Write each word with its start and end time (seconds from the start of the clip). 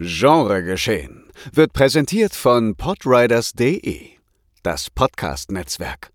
Genregeschehen 0.00 1.24
wird 1.52 1.72
präsentiert 1.72 2.32
von 2.32 2.76
podriders.de, 2.76 4.10
das 4.62 4.90
Podcast-Netzwerk. 4.90 6.12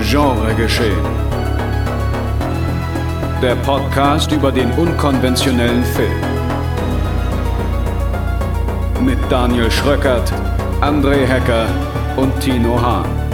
Genregeschehen. 0.00 1.04
Der 3.42 3.56
Podcast 3.64 4.30
über 4.30 4.52
den 4.52 4.70
unkonventionellen 4.74 5.82
Film. 5.82 6.20
Mit 9.04 9.18
Daniel 9.28 9.68
Schröckert, 9.72 10.32
André 10.80 11.26
Hecker 11.26 11.66
und 12.16 12.40
Tino 12.40 12.80
Hahn. 12.80 13.24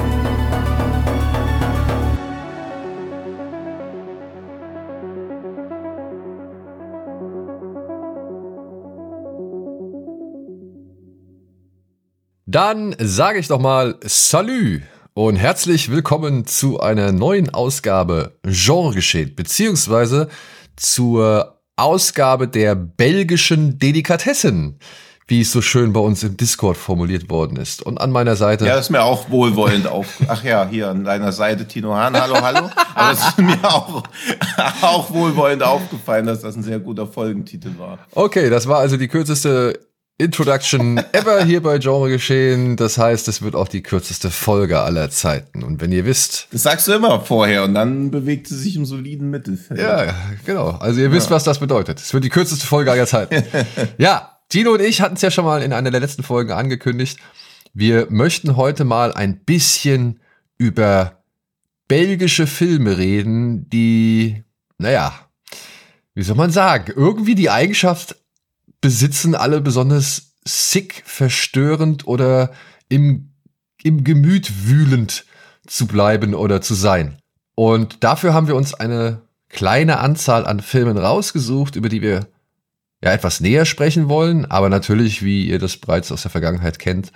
Dann 12.46 12.96
sage 12.99 13.39
ich 13.39 13.46
doch 13.46 13.61
mal 13.61 13.96
Salü 14.03 14.82
und 15.15 15.37
herzlich 15.37 15.90
willkommen 15.90 16.46
zu 16.46 16.81
einer 16.81 17.12
neuen 17.12 17.51
Ausgabe 17.54 18.39
Genregeschehen, 18.43 19.37
beziehungsweise 19.37 20.29
zur 20.75 21.61
Ausgabe 21.76 22.49
der 22.49 22.75
belgischen 22.75 23.79
Delikatessen, 23.79 24.81
wie 25.30 25.43
es 25.43 25.52
so 25.52 25.62
schön 25.62 25.93
bei 25.93 26.00
uns 26.00 26.25
im 26.25 26.36
Discord 26.36 26.76
formuliert 26.76 27.30
worden 27.30 27.57
ist. 27.57 27.82
Und 27.82 28.00
an 28.00 28.11
meiner 28.11 28.34
Seite. 28.34 28.66
Ja, 28.66 28.75
das 28.75 28.86
ist 28.86 28.90
mir 28.90 29.02
auch 29.02 29.30
wohlwollend 29.30 29.86
auf. 29.86 30.06
Ach 30.26 30.43
ja, 30.43 30.68
hier 30.68 30.89
an 30.89 31.04
deiner 31.04 31.30
Seite 31.30 31.66
Tino 31.66 31.94
Hahn. 31.94 32.20
Hallo, 32.20 32.34
hallo. 32.42 32.69
Aber 32.94 33.12
es 33.12 33.20
ist 33.20 33.39
mir 33.39 33.62
auch, 33.62 34.03
auch 34.83 35.11
wohlwollend 35.12 35.62
aufgefallen, 35.62 36.27
dass 36.27 36.41
das 36.41 36.56
ein 36.56 36.64
sehr 36.64 36.81
guter 36.81 37.06
Folgentitel 37.06 37.70
war. 37.78 38.00
Okay, 38.12 38.50
das 38.50 38.67
war 38.67 38.78
also 38.78 38.97
die 38.97 39.06
kürzeste 39.06 39.78
Introduction 40.19 41.00
ever 41.12 41.44
hier 41.44 41.62
bei 41.62 41.78
Genre 41.78 42.11
Geschehen. 42.11 42.77
Das 42.77 42.98
heißt, 42.98 43.28
es 43.28 43.41
wird 43.41 43.55
auch 43.55 43.69
die 43.69 43.83
kürzeste 43.83 44.31
Folge 44.31 44.81
aller 44.81 45.11
Zeiten. 45.11 45.62
Und 45.62 45.81
wenn 45.81 45.92
ihr 45.92 46.05
wisst. 46.05 46.48
Das 46.53 46.65
sagst 46.65 46.89
du 46.89 46.92
immer 46.92 47.20
vorher 47.20 47.62
und 47.62 47.75
dann 47.75 48.11
bewegt 48.11 48.48
sie 48.48 48.56
sich 48.56 48.75
im 48.75 48.84
soliden 48.84 49.31
Mittelfeld. 49.31 49.81
Ja, 49.81 50.12
genau. 50.44 50.70
Also 50.70 51.00
ihr 51.00 51.12
wisst, 51.12 51.31
ja. 51.31 51.37
was 51.37 51.44
das 51.44 51.61
bedeutet. 51.61 52.00
Es 52.00 52.12
wird 52.12 52.25
die 52.25 52.28
kürzeste 52.31 52.67
Folge 52.67 52.91
aller 52.91 53.06
Zeiten. 53.06 53.44
ja, 53.98 54.40
Tino 54.51 54.73
und 54.73 54.83
ich 54.83 55.01
hatten 55.01 55.15
es 55.15 55.23
ja 55.23 55.31
schon 55.31 55.45
mal 55.45 55.62
in 55.62 55.73
einer 55.73 55.93
der 55.93 56.01
letzten 56.01 56.25
Folgen 56.25 56.51
angekündigt. 56.51 57.20
Wir 57.73 58.09
möchten 58.11 58.56
heute 58.56 58.84
mal 58.84 59.12
ein 59.12 59.45
bisschen 59.45 60.19
über 60.59 61.23
belgische 61.87 62.48
Filme 62.48 62.98
reden, 62.98 63.71
die, 63.71 64.43
naja, 64.77 65.15
wie 66.15 66.25
soll 66.25 66.34
man 66.34 66.51
sagen, 66.51 66.93
irgendwie 66.97 67.37
die 67.37 67.48
Eigenschaft 67.48 68.17
besitzen, 68.81 69.37
alle 69.37 69.61
besonders 69.61 70.33
sick, 70.45 71.05
verstörend 71.06 72.09
oder 72.09 72.51
im, 72.89 73.31
im 73.84 74.03
Gemüt 74.03 74.67
wühlend 74.67 75.27
zu 75.65 75.87
bleiben 75.87 76.34
oder 76.34 76.61
zu 76.61 76.75
sein. 76.75 77.19
Und 77.55 78.03
dafür 78.03 78.34
haben 78.34 78.48
wir 78.48 78.56
uns 78.56 78.75
eine 78.75 79.23
kleine 79.48 80.01
Anzahl 80.01 80.45
an 80.45 80.59
Filmen 80.59 80.98
rausgesucht, 80.98 81.77
über 81.77 81.89
die 81.89 82.03
wir 82.03 82.27
ja 83.03 83.12
etwas 83.12 83.41
näher 83.41 83.65
sprechen 83.65 84.09
wollen. 84.09 84.45
Aber 84.47 84.69
natürlich, 84.69 85.23
wie 85.23 85.47
ihr 85.47 85.59
das 85.59 85.77
bereits 85.77 86.12
aus 86.12 86.23
der 86.23 86.31
Vergangenheit 86.31 86.79
kennt, 86.79 87.12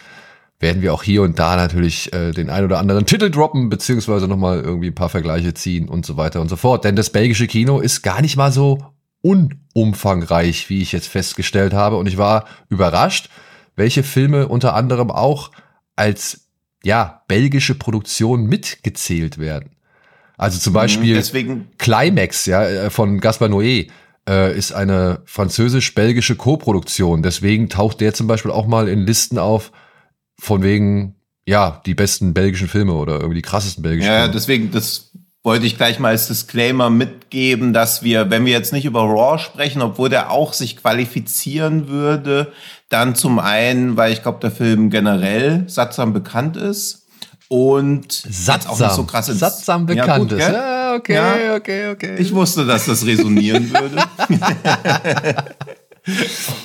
werden 0.60 0.82
wir 0.82 0.94
auch 0.94 1.02
hier 1.02 1.22
und 1.22 1.38
da 1.38 1.56
natürlich 1.56 2.12
äh, 2.12 2.30
den 2.32 2.48
ein 2.48 2.64
oder 2.64 2.78
anderen 2.78 3.06
Titel 3.06 3.30
droppen, 3.30 3.68
beziehungsweise 3.68 4.28
nochmal 4.28 4.60
irgendwie 4.60 4.88
ein 4.88 4.94
paar 4.94 5.08
Vergleiche 5.08 5.52
ziehen 5.52 5.88
und 5.88 6.06
so 6.06 6.16
weiter 6.16 6.40
und 6.40 6.48
so 6.48 6.56
fort. 6.56 6.84
Denn 6.84 6.96
das 6.96 7.10
belgische 7.10 7.46
Kino 7.46 7.80
ist 7.80 8.02
gar 8.02 8.22
nicht 8.22 8.36
mal 8.36 8.52
so 8.52 8.78
unumfangreich, 9.20 10.68
wie 10.70 10.82
ich 10.82 10.92
jetzt 10.92 11.08
festgestellt 11.08 11.72
habe. 11.72 11.96
Und 11.96 12.06
ich 12.06 12.18
war 12.18 12.46
überrascht, 12.68 13.30
welche 13.76 14.02
Filme 14.02 14.48
unter 14.48 14.74
anderem 14.74 15.10
auch 15.10 15.50
als 15.96 16.48
ja 16.82 17.22
belgische 17.28 17.74
Produktion 17.74 18.46
mitgezählt 18.46 19.38
werden. 19.38 19.70
Also 20.36 20.58
zum 20.58 20.72
mhm, 20.72 20.74
Beispiel 20.74 21.14
Deswegen 21.14 21.68
Climax, 21.78 22.46
ja, 22.46 22.64
äh, 22.64 22.90
von 22.90 23.20
Gaspar 23.20 23.48
Noé 23.48 23.88
äh, 24.28 24.56
ist 24.56 24.72
eine 24.72 25.20
französisch-belgische 25.24 26.36
Co-Produktion. 26.36 27.22
Deswegen 27.22 27.68
taucht 27.68 28.00
der 28.00 28.14
zum 28.14 28.26
Beispiel 28.26 28.50
auch 28.50 28.66
mal 28.66 28.88
in 28.88 29.06
Listen 29.06 29.38
auf, 29.38 29.72
von 30.38 30.62
wegen, 30.62 31.16
ja, 31.46 31.82
die 31.86 31.94
besten 31.94 32.34
belgischen 32.34 32.68
Filme 32.68 32.94
oder 32.94 33.14
irgendwie 33.14 33.36
die 33.36 33.42
krassesten 33.42 33.82
belgischen 33.82 34.06
ja, 34.06 34.18
Filme. 34.20 34.26
Ja, 34.26 34.32
deswegen, 34.32 34.70
das 34.70 35.12
wollte 35.44 35.66
ich 35.66 35.76
gleich 35.76 35.98
mal 35.98 36.08
als 36.08 36.26
Disclaimer 36.26 36.88
mitgeben, 36.88 37.74
dass 37.74 38.02
wir, 38.02 38.30
wenn 38.30 38.46
wir 38.46 38.52
jetzt 38.52 38.72
nicht 38.72 38.86
über 38.86 39.02
Raw 39.02 39.38
sprechen, 39.38 39.82
obwohl 39.82 40.08
der 40.08 40.30
auch 40.30 40.54
sich 40.54 40.78
qualifizieren 40.78 41.88
würde, 41.88 42.52
dann 42.88 43.14
zum 43.14 43.38
einen, 43.38 43.98
weil 43.98 44.12
ich 44.12 44.22
glaube, 44.22 44.38
der 44.40 44.50
Film 44.50 44.88
generell 44.88 45.68
sattsam 45.68 46.14
bekannt 46.14 46.56
ist 46.56 47.06
und 47.48 48.10
sattsam, 48.10 48.72
auch 48.72 48.80
nicht 48.80 48.92
so 48.92 49.04
krass 49.04 49.28
ins, 49.28 49.40
sattsam 49.40 49.84
bekannt 49.84 50.08
ja, 50.08 50.18
gut, 50.18 50.32
ist. 50.32 50.38
Ja, 50.48 50.52
okay, 50.94 51.14
ja, 51.14 51.54
okay, 51.56 51.88
okay. 51.88 52.16
Ich 52.18 52.34
wusste, 52.34 52.64
dass 52.64 52.86
das 52.86 53.06
resonieren 53.06 53.70
würde. 53.72 54.02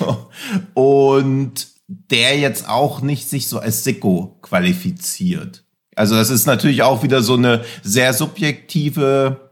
und 0.74 1.68
der 1.86 2.38
jetzt 2.38 2.68
auch 2.68 3.00
nicht 3.00 3.28
sich 3.28 3.48
so 3.48 3.58
als 3.58 3.84
Sicko 3.84 4.38
qualifiziert. 4.42 5.64
Also 5.96 6.14
das 6.14 6.30
ist 6.30 6.46
natürlich 6.46 6.82
auch 6.82 7.02
wieder 7.02 7.22
so 7.22 7.34
eine 7.34 7.64
sehr 7.82 8.14
subjektive 8.14 9.49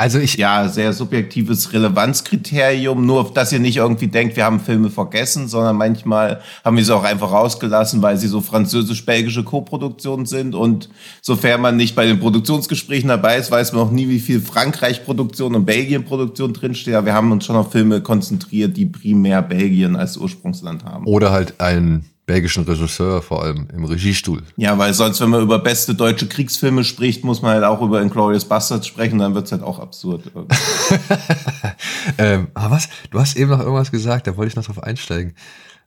also 0.00 0.20
ich 0.20 0.36
ja 0.36 0.68
sehr 0.68 0.92
subjektives 0.92 1.72
Relevanzkriterium, 1.72 3.04
nur 3.04 3.32
dass 3.34 3.50
ihr 3.52 3.58
nicht 3.58 3.78
irgendwie 3.78 4.06
denkt, 4.06 4.36
wir 4.36 4.44
haben 4.44 4.60
Filme 4.60 4.90
vergessen, 4.90 5.48
sondern 5.48 5.76
manchmal 5.76 6.40
haben 6.64 6.76
wir 6.76 6.84
sie 6.84 6.94
auch 6.94 7.02
einfach 7.02 7.32
rausgelassen, 7.32 8.00
weil 8.00 8.16
sie 8.16 8.28
so 8.28 8.40
französisch-belgische 8.40 9.42
Koproduktionen 9.42 10.24
sind 10.24 10.54
und 10.54 10.88
sofern 11.20 11.60
man 11.60 11.76
nicht 11.76 11.96
bei 11.96 12.06
den 12.06 12.20
Produktionsgesprächen 12.20 13.08
dabei 13.08 13.38
ist, 13.38 13.50
weiß 13.50 13.72
man 13.72 13.82
auch 13.82 13.90
nie, 13.90 14.08
wie 14.08 14.20
viel 14.20 14.40
Frankreich-Produktion 14.40 15.56
und 15.56 15.66
Belgien-Produktion 15.66 16.52
drinsteht. 16.52 16.94
Aber 16.94 17.06
wir 17.06 17.14
haben 17.14 17.32
uns 17.32 17.44
schon 17.44 17.56
auf 17.56 17.72
Filme 17.72 18.00
konzentriert, 18.00 18.76
die 18.76 18.86
primär 18.86 19.42
Belgien 19.42 19.96
als 19.96 20.16
Ursprungsland 20.16 20.84
haben. 20.84 21.06
Oder 21.06 21.32
halt 21.32 21.60
ein 21.60 22.04
belgischen 22.28 22.64
Regisseur, 22.64 23.22
vor 23.22 23.42
allem 23.42 23.68
im 23.74 23.84
Regiestuhl. 23.84 24.42
Ja, 24.56 24.76
weil 24.76 24.92
sonst, 24.92 25.20
wenn 25.20 25.30
man 25.30 25.42
über 25.42 25.58
beste 25.58 25.94
deutsche 25.94 26.28
Kriegsfilme 26.28 26.84
spricht, 26.84 27.24
muss 27.24 27.40
man 27.40 27.54
halt 27.54 27.64
auch 27.64 27.80
über 27.80 28.02
Inglourious 28.02 28.44
Bastards 28.44 28.86
sprechen, 28.86 29.18
dann 29.18 29.34
wird's 29.34 29.50
halt 29.50 29.62
auch 29.62 29.78
absurd. 29.78 30.30
ähm, 32.18 32.48
aber 32.52 32.76
was? 32.76 32.88
Du 33.10 33.18
hast 33.18 33.36
eben 33.36 33.50
noch 33.50 33.60
irgendwas 33.60 33.90
gesagt, 33.90 34.26
da 34.26 34.36
wollte 34.36 34.50
ich 34.50 34.56
noch 34.56 34.66
drauf 34.66 34.82
einsteigen. 34.82 35.34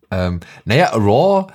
Ähm, 0.09 0.39
naja, 0.65 0.89
Raw, 0.95 1.47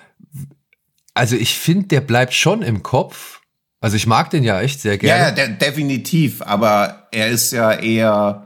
also 1.15 1.35
ich 1.35 1.59
finde, 1.59 1.89
der 1.89 2.01
bleibt 2.01 2.33
schon 2.33 2.63
im 2.63 2.85
Kopf. 2.85 3.41
Also 3.81 3.97
ich 3.97 4.07
mag 4.07 4.31
den 4.31 4.45
ja 4.45 4.61
echt 4.61 4.81
sehr 4.81 4.99
gerne. 4.99 5.25
Ja, 5.25 5.31
der, 5.33 5.49
definitiv, 5.49 6.43
aber 6.43 7.09
er 7.11 7.29
ist 7.29 7.51
ja 7.51 7.73
eher 7.73 8.46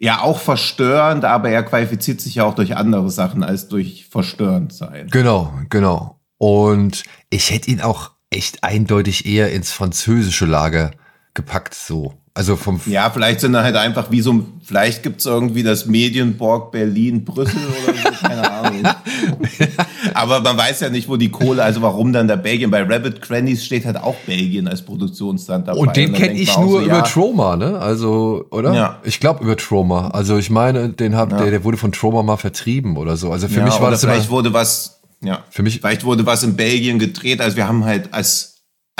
ja 0.00 0.22
auch 0.22 0.40
verstörend, 0.40 1.24
aber 1.24 1.50
er 1.50 1.62
qualifiziert 1.62 2.20
sich 2.20 2.36
ja 2.36 2.44
auch 2.44 2.54
durch 2.54 2.76
andere 2.76 3.10
Sachen 3.10 3.44
als 3.44 3.68
durch 3.68 4.06
verstörend 4.10 4.72
sein. 4.72 5.08
Genau, 5.10 5.52
genau. 5.68 6.18
Und 6.38 7.04
ich 7.28 7.50
hätte 7.50 7.70
ihn 7.70 7.82
auch 7.82 8.12
echt 8.30 8.64
eindeutig 8.64 9.26
eher 9.26 9.52
ins 9.52 9.70
französische 9.72 10.46
Lager 10.46 10.92
gepackt, 11.34 11.74
so. 11.74 12.14
Also 12.32 12.54
vom 12.54 12.80
ja, 12.86 13.10
vielleicht 13.10 13.40
sind 13.40 13.54
da 13.54 13.64
halt 13.64 13.74
einfach 13.74 14.12
wie 14.12 14.20
so, 14.20 14.46
vielleicht 14.62 15.02
gibt's 15.02 15.26
irgendwie 15.26 15.64
das 15.64 15.86
Medienborg 15.86 16.70
Berlin, 16.70 17.24
Brüssel 17.24 17.58
oder 17.84 17.96
so, 17.96 18.26
keine 18.28 18.50
Ahnung. 18.50 18.82
Aber 20.14 20.40
man 20.40 20.56
weiß 20.56 20.80
ja 20.80 20.90
nicht, 20.90 21.08
wo 21.08 21.16
die 21.16 21.30
Kohle, 21.30 21.64
also 21.64 21.82
warum 21.82 22.12
dann 22.12 22.28
der 22.28 22.36
Belgien. 22.36 22.70
Bei 22.70 22.82
Rabbit 22.82 23.20
Crannies 23.20 23.64
steht 23.64 23.84
halt 23.84 23.96
auch 23.96 24.14
Belgien 24.26 24.68
als 24.68 24.82
Produktionsland 24.82 25.66
dabei. 25.66 25.78
Und 25.80 25.96
den 25.96 26.12
kenne 26.12 26.34
ich 26.34 26.56
nur 26.56 26.80
so, 26.80 26.86
über 26.86 26.98
ja, 26.98 27.02
Trauma, 27.02 27.56
ne? 27.56 27.78
Also, 27.80 28.46
oder? 28.50 28.74
Ja. 28.74 29.00
Ich 29.02 29.18
glaube 29.18 29.42
über 29.42 29.56
Trauma. 29.56 30.08
Also 30.08 30.38
ich 30.38 30.50
meine, 30.50 30.90
den 30.90 31.16
hab, 31.16 31.32
ja. 31.32 31.38
der, 31.38 31.50
der 31.50 31.64
wurde 31.64 31.78
von 31.78 31.90
Trauma 31.90 32.22
mal 32.22 32.36
vertrieben 32.36 32.96
oder 32.96 33.16
so. 33.16 33.32
Also 33.32 33.48
für 33.48 33.58
ja, 33.58 33.64
mich 33.64 33.80
war 33.80 33.90
das 33.90 34.02
vielleicht 34.02 34.30
wurde 34.30 34.52
was, 34.52 35.00
ja. 35.20 35.44
Für 35.50 35.62
mich 35.64 35.80
vielleicht 35.80 36.04
wurde 36.04 36.24
was 36.26 36.44
in 36.44 36.54
Belgien 36.54 37.00
gedreht. 37.00 37.40
Also 37.40 37.56
wir 37.56 37.66
haben 37.66 37.84
halt 37.84 38.14
als 38.14 38.49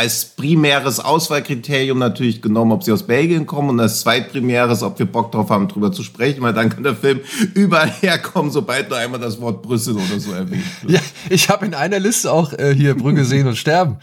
als 0.01 0.25
primäres 0.25 0.99
Auswahlkriterium 0.99 1.99
natürlich 1.99 2.41
genommen, 2.41 2.73
ob 2.73 2.83
sie 2.83 2.91
aus 2.91 3.07
Belgien 3.07 3.45
kommen 3.45 3.69
und 3.69 3.81
als 3.81 4.01
zweitprimäres, 4.01 4.83
ob 4.83 4.99
wir 4.99 5.05
Bock 5.05 5.31
drauf 5.31 5.51
haben, 5.51 5.69
drüber 5.69 5.93
zu 5.93 6.03
sprechen, 6.03 6.41
weil 6.41 6.55
dann 6.55 6.71
kann 6.71 6.83
der 6.83 6.97
Film 6.97 7.21
überall 7.53 7.91
herkommen, 8.01 8.51
sobald 8.51 8.89
nur 8.89 8.97
einmal 8.97 9.21
das 9.21 9.39
Wort 9.43 9.61
Brüssel 9.61 9.97
oder 9.97 10.19
so 10.19 10.33
erwähnt 10.33 10.65
wird. 10.81 10.93
Ja, 10.95 11.01
ich 11.29 11.51
habe 11.51 11.67
in 11.67 11.75
einer 11.75 11.99
Liste 11.99 12.33
auch 12.33 12.55
äh, 12.55 12.75
hier 12.75 12.97
Brügge 12.97 13.27
sehen 13.27 13.47
und 13.47 13.57
sterben 13.57 13.99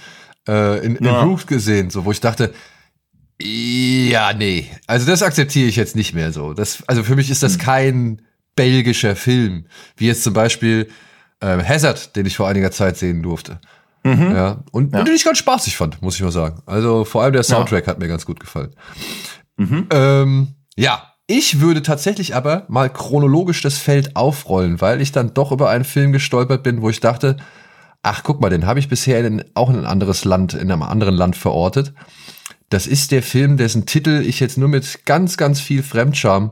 äh, 0.47 0.85
in, 0.85 0.97
in 0.97 1.05
ja. 1.05 1.23
Root 1.23 1.47
gesehen, 1.47 1.89
so 1.89 2.05
wo 2.05 2.11
ich 2.11 2.21
dachte, 2.21 2.53
ja, 3.41 4.33
nee, 4.33 4.67
also 4.85 5.07
das 5.07 5.23
akzeptiere 5.23 5.67
ich 5.67 5.77
jetzt 5.77 5.95
nicht 5.95 6.13
mehr 6.13 6.31
so. 6.31 6.53
Das, 6.53 6.83
also 6.85 7.03
für 7.03 7.15
mich 7.15 7.31
ist 7.31 7.41
das 7.41 7.53
hm. 7.53 7.59
kein 7.59 8.21
belgischer 8.55 9.15
Film, 9.15 9.65
wie 9.95 10.05
jetzt 10.05 10.21
zum 10.21 10.33
Beispiel 10.33 10.89
äh, 11.39 11.57
Hazard, 11.63 12.15
den 12.15 12.27
ich 12.27 12.35
vor 12.35 12.47
einiger 12.47 12.69
Zeit 12.69 12.97
sehen 12.97 13.23
durfte. 13.23 13.59
Mhm. 14.07 14.35
Ja, 14.35 14.63
und, 14.71 14.93
ja. 14.93 14.99
und 14.99 15.07
den 15.07 15.15
ich 15.15 15.25
ganz 15.25 15.37
spaßig 15.37 15.75
fand, 15.75 16.01
muss 16.01 16.15
ich 16.15 16.21
mal 16.21 16.31
sagen. 16.31 16.61
Also 16.65 17.03
vor 17.03 17.23
allem 17.23 17.33
der 17.33 17.43
Soundtrack 17.43 17.85
ja. 17.85 17.91
hat 17.91 17.99
mir 17.99 18.07
ganz 18.07 18.25
gut 18.25 18.39
gefallen. 18.39 18.73
Mhm. 19.57 19.87
Ähm, 19.91 20.47
ja, 20.77 21.13
ich 21.27 21.59
würde 21.59 21.81
tatsächlich 21.81 22.35
aber 22.35 22.65
mal 22.69 22.89
chronologisch 22.89 23.61
das 23.61 23.77
Feld 23.77 24.15
aufrollen, 24.15 24.79
weil 24.79 25.01
ich 25.01 25.11
dann 25.11 25.33
doch 25.33 25.51
über 25.51 25.69
einen 25.69 25.83
Film 25.83 26.13
gestolpert 26.13 26.63
bin, 26.63 26.81
wo 26.81 26.89
ich 26.89 27.01
dachte, 27.01 27.35
ach 28.01 28.23
guck 28.23 28.39
mal, 28.39 28.49
den 28.49 28.65
habe 28.65 28.79
ich 28.79 28.87
bisher 28.87 29.25
in, 29.25 29.43
auch 29.53 29.69
in 29.69 29.75
ein 29.75 29.85
anderes 29.85 30.23
Land, 30.23 30.53
in 30.53 30.71
einem 30.71 30.83
anderen 30.83 31.15
Land 31.15 31.35
verortet. 31.35 31.93
Das 32.69 32.87
ist 32.87 33.11
der 33.11 33.23
Film, 33.23 33.57
dessen 33.57 33.85
Titel 33.85 34.23
ich 34.25 34.39
jetzt 34.39 34.57
nur 34.57 34.69
mit 34.69 35.05
ganz, 35.05 35.35
ganz 35.35 35.59
viel 35.59 35.83
Fremdscham, 35.83 36.51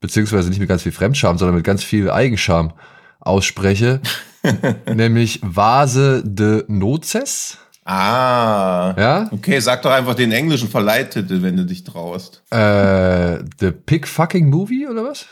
beziehungsweise 0.00 0.48
nicht 0.48 0.58
mit 0.58 0.68
ganz 0.68 0.82
viel 0.82 0.92
Fremdscham, 0.92 1.38
sondern 1.38 1.56
mit 1.56 1.64
ganz 1.64 1.84
viel 1.84 2.10
Eigenscham 2.10 2.72
ausspreche, 3.20 4.00
nämlich 4.94 5.40
Vase 5.42 6.22
de 6.24 6.64
Noces. 6.68 7.58
Ah. 7.84 8.94
Ja? 8.98 9.28
Okay, 9.30 9.58
sag 9.60 9.82
doch 9.82 9.90
einfach 9.90 10.14
den 10.14 10.30
englischen 10.32 10.68
Verleihtitel, 10.68 11.42
wenn 11.42 11.56
du 11.56 11.64
dich 11.64 11.84
traust. 11.84 12.42
Äh, 12.50 13.38
The 13.58 13.70
Pig 13.70 14.06
Fucking 14.06 14.50
Movie 14.50 14.86
oder 14.86 15.04
was? 15.04 15.26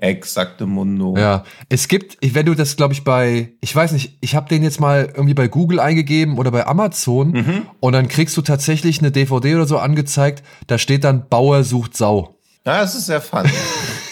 Exakte 0.00 0.64
Mundo. 0.64 1.16
Ja, 1.18 1.44
es 1.68 1.88
gibt, 1.88 2.18
wenn 2.22 2.46
du 2.46 2.54
das, 2.54 2.76
glaube 2.76 2.94
ich, 2.94 3.02
bei, 3.02 3.52
ich 3.60 3.74
weiß 3.74 3.92
nicht, 3.92 4.16
ich 4.20 4.36
habe 4.36 4.48
den 4.48 4.62
jetzt 4.62 4.80
mal 4.80 5.06
irgendwie 5.12 5.34
bei 5.34 5.48
Google 5.48 5.80
eingegeben 5.80 6.38
oder 6.38 6.52
bei 6.52 6.66
Amazon 6.66 7.32
mhm. 7.32 7.66
und 7.80 7.92
dann 7.92 8.06
kriegst 8.06 8.36
du 8.36 8.42
tatsächlich 8.42 9.00
eine 9.00 9.10
DVD 9.10 9.56
oder 9.56 9.66
so 9.66 9.78
angezeigt, 9.78 10.44
da 10.68 10.78
steht 10.78 11.02
dann 11.04 11.28
Bauer 11.28 11.64
sucht 11.64 11.96
Sau. 11.96 12.38
Ja, 12.64 12.80
das 12.80 12.94
ist 12.94 13.06
sehr 13.06 13.20
fun. 13.20 13.44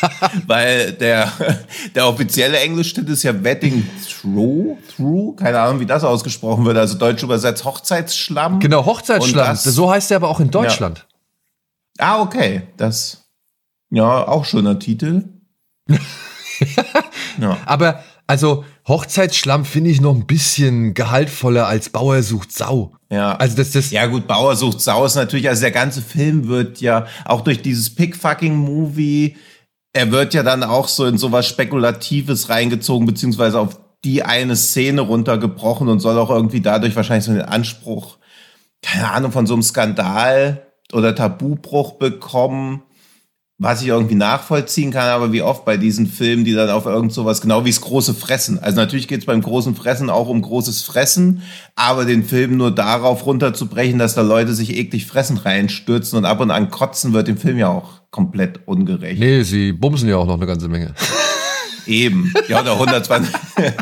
Weil 0.46 0.92
der, 0.92 1.32
der 1.94 2.06
offizielle 2.06 2.58
Englischtitel 2.58 3.12
ist 3.12 3.22
ja 3.22 3.44
Wedding 3.44 3.88
Through, 4.08 4.78
Through, 4.94 5.36
keine 5.36 5.60
Ahnung, 5.60 5.80
wie 5.80 5.86
das 5.86 6.04
ausgesprochen 6.04 6.64
wird, 6.64 6.76
also 6.76 6.98
deutsch 6.98 7.22
übersetzt 7.22 7.64
Hochzeitsschlamm. 7.64 8.60
Genau, 8.60 8.84
Hochzeitsschlamm. 8.84 9.48
Das, 9.48 9.64
so 9.64 9.90
heißt 9.90 10.10
er 10.10 10.16
aber 10.16 10.28
auch 10.28 10.40
in 10.40 10.50
Deutschland. 10.50 11.06
Ja. 11.98 12.14
Ah, 12.16 12.22
okay. 12.22 12.62
Das, 12.76 13.28
ja, 13.90 14.26
auch 14.26 14.44
schöner 14.44 14.78
Titel. 14.78 15.24
ja. 17.40 17.56
Aber, 17.64 18.02
also, 18.26 18.64
Hochzeitsschlamm 18.86 19.64
finde 19.64 19.90
ich 19.90 20.00
noch 20.00 20.14
ein 20.14 20.26
bisschen 20.26 20.94
gehaltvoller 20.94 21.66
als 21.66 21.90
Bauer 21.90 22.22
sucht 22.22 22.52
Sau. 22.52 22.92
Ja. 23.10 23.36
Also 23.36 23.56
das, 23.56 23.72
das 23.72 23.90
ja 23.90 24.06
gut, 24.06 24.26
Bauer 24.26 24.56
sucht 24.56 24.80
Sau 24.80 25.04
ist 25.04 25.14
natürlich, 25.14 25.48
also 25.48 25.62
der 25.62 25.70
ganze 25.70 26.02
Film 26.02 26.48
wird 26.48 26.80
ja 26.80 27.06
auch 27.24 27.42
durch 27.42 27.62
dieses 27.62 27.94
Pickfucking-Movie 27.94 29.36
er 29.92 30.10
wird 30.12 30.34
ja 30.34 30.42
dann 30.42 30.62
auch 30.62 30.88
so 30.88 31.06
in 31.06 31.18
sowas 31.18 31.46
Spekulatives 31.46 32.48
reingezogen, 32.48 33.06
beziehungsweise 33.06 33.58
auf 33.58 33.80
die 34.04 34.22
eine 34.22 34.54
Szene 34.56 35.00
runtergebrochen 35.00 35.88
und 35.88 36.00
soll 36.00 36.18
auch 36.18 36.30
irgendwie 36.30 36.60
dadurch 36.60 36.94
wahrscheinlich 36.94 37.24
so 37.24 37.32
den 37.32 37.42
Anspruch, 37.42 38.18
keine 38.82 39.10
Ahnung, 39.10 39.32
von 39.32 39.46
so 39.46 39.54
einem 39.54 39.62
Skandal 39.62 40.66
oder 40.92 41.14
Tabubruch 41.14 41.94
bekommen 41.94 42.82
was 43.60 43.82
ich 43.82 43.88
irgendwie 43.88 44.14
nachvollziehen 44.14 44.92
kann, 44.92 45.08
aber 45.08 45.32
wie 45.32 45.42
oft 45.42 45.64
bei 45.64 45.76
diesen 45.76 46.06
Filmen, 46.06 46.44
die 46.44 46.54
dann 46.54 46.70
auf 46.70 46.86
irgend 46.86 47.12
sowas, 47.12 47.40
genau 47.40 47.64
wie 47.64 47.70
das 47.70 47.80
große 47.80 48.14
Fressen. 48.14 48.60
Also 48.60 48.76
natürlich 48.76 49.08
geht 49.08 49.18
es 49.20 49.26
beim 49.26 49.42
großen 49.42 49.74
Fressen 49.74 50.10
auch 50.10 50.28
um 50.28 50.40
großes 50.40 50.82
Fressen, 50.82 51.42
aber 51.74 52.04
den 52.04 52.22
Film 52.22 52.56
nur 52.56 52.70
darauf 52.70 53.26
runterzubrechen, 53.26 53.98
dass 53.98 54.14
da 54.14 54.22
Leute 54.22 54.54
sich 54.54 54.76
eklig 54.76 55.06
fressen 55.06 55.38
reinstürzen 55.38 56.16
und 56.16 56.24
ab 56.24 56.38
und 56.38 56.52
an 56.52 56.70
kotzen, 56.70 57.12
wird 57.12 57.26
dem 57.26 57.36
Film 57.36 57.58
ja 57.58 57.68
auch 57.68 57.94
komplett 58.12 58.60
ungerecht. 58.66 59.18
Nee, 59.18 59.42
sie 59.42 59.72
bumsen 59.72 60.08
ja 60.08 60.18
auch 60.18 60.26
noch 60.26 60.36
eine 60.36 60.46
ganze 60.46 60.68
Menge. 60.68 60.94
Eben. 61.86 62.32
Ja, 62.46 62.60
oder 62.60 62.74
120. 62.74 63.34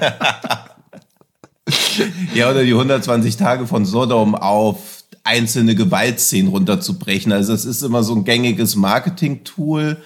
ja, 2.34 2.50
oder 2.50 2.62
die 2.62 2.73
120 2.73 3.37
Tage 3.37 3.67
von 3.67 3.84
Sodom 3.84 4.34
auf 4.34 4.96
einzelne 5.26 5.75
Gewaltszenen 5.75 6.49
runterzubrechen. 6.49 7.32
Also 7.32 7.52
es 7.52 7.64
ist 7.64 7.82
immer 7.82 8.02
so 8.02 8.14
ein 8.14 8.25
gängiges 8.25 8.76
Marketing-Tool, 8.76 9.99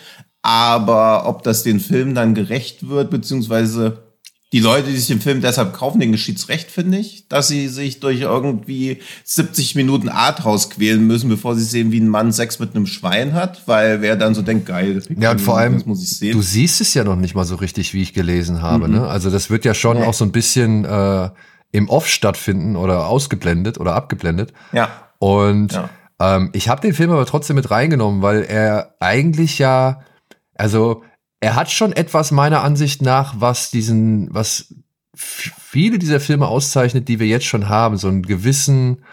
aber 0.43 1.29
ob 1.29 1.43
das 1.43 1.63
den 1.63 1.81
Film 1.81 2.15
dann 2.15 2.35
gerecht 2.35 2.89
wird, 2.89 3.11
beziehungsweise 3.11 4.11
die 4.53 4.61
Leute, 4.61 4.91
die 4.91 4.97
sich 4.97 5.07
den 5.07 5.21
Film 5.21 5.41
deshalb 5.41 5.75
kaufen, 5.75 6.01
den 6.01 6.11
geschieht's 6.11 6.49
recht, 6.49 6.73
finde 6.73 6.99
ich, 6.99 7.29
dass 7.29 7.47
sie 7.47 7.69
sich 7.69 8.01
durch 8.01 8.23
irgendwie 8.23 8.99
70 9.25 9.77
Minuten 9.77 10.09
Arthouse 10.09 10.71
quälen 10.71 11.07
müssen, 11.07 11.29
bevor 11.29 11.55
sie 11.55 11.63
sehen, 11.63 11.93
wie 11.93 12.01
ein 12.01 12.09
Mann 12.09 12.33
Sex 12.33 12.59
mit 12.59 12.75
einem 12.75 12.87
Schwein 12.87 13.33
hat, 13.35 13.69
weil 13.69 14.01
wer 14.01 14.17
dann 14.17 14.35
so 14.35 14.43
denkt, 14.43 14.67
geil, 14.67 14.95
das 14.95 15.09
Ja, 15.17 15.31
und 15.31 15.41
vor 15.41 15.57
allem, 15.57 15.81
muss 15.87 16.03
ich 16.03 16.17
sehen. 16.17 16.33
du 16.33 16.43
siehst 16.43 16.81
es 16.81 16.95
ja 16.95 17.05
noch 17.05 17.15
nicht 17.15 17.37
mal 17.37 17.45
so 17.45 17.55
richtig, 17.57 17.95
wie 17.95 18.03
ich 18.03 18.13
gelesen 18.13 18.61
habe, 18.61 18.89
mhm. 18.89 18.95
ne? 18.95 19.07
Also 19.07 19.31
das 19.31 19.51
wird 19.51 19.65
ja 19.65 19.75
schon 19.75 19.99
nee. 19.99 20.05
auch 20.05 20.15
so 20.15 20.25
ein 20.25 20.33
bisschen 20.33 20.85
äh, 20.85 21.31
im 21.71 21.89
Off 21.89 22.09
stattfinden 22.09 22.75
oder 22.75 23.07
ausgeblendet 23.07 23.79
oder 23.79 23.95
abgeblendet. 23.95 24.53
Ja. 24.73 25.10
Und 25.21 25.75
ja. 25.75 25.91
ähm, 26.19 26.51
ich 26.55 26.69
habe 26.69 26.81
den 26.81 26.95
Film 26.95 27.11
aber 27.13 27.27
trotzdem 27.27 27.57
mit 27.57 27.71
reingenommen, 27.71 28.23
weil 28.23 28.43
er 28.43 28.97
eigentlich 29.01 29.59
ja, 29.59 30.01
also 30.55 31.05
er 31.41 31.55
hat 31.55 31.71
schon 31.71 31.93
etwas 31.93 32.33
meiner 32.33 32.65
Ansicht 32.65 33.03
nach, 33.03 33.35
was 33.39 33.71
diesen, 33.71 34.33
was 34.33 34.75
viele 35.15 35.99
dieser 35.99 36.21
Filme 36.21 36.49
auszeichnet, 36.49 37.07
die 37.09 37.21
wir 37.21 37.27
jetzt 37.27 37.45
schon 37.45 37.69
haben, 37.69 37.99
so 37.99 38.09
einen 38.09 38.23
gewissen 38.23 39.05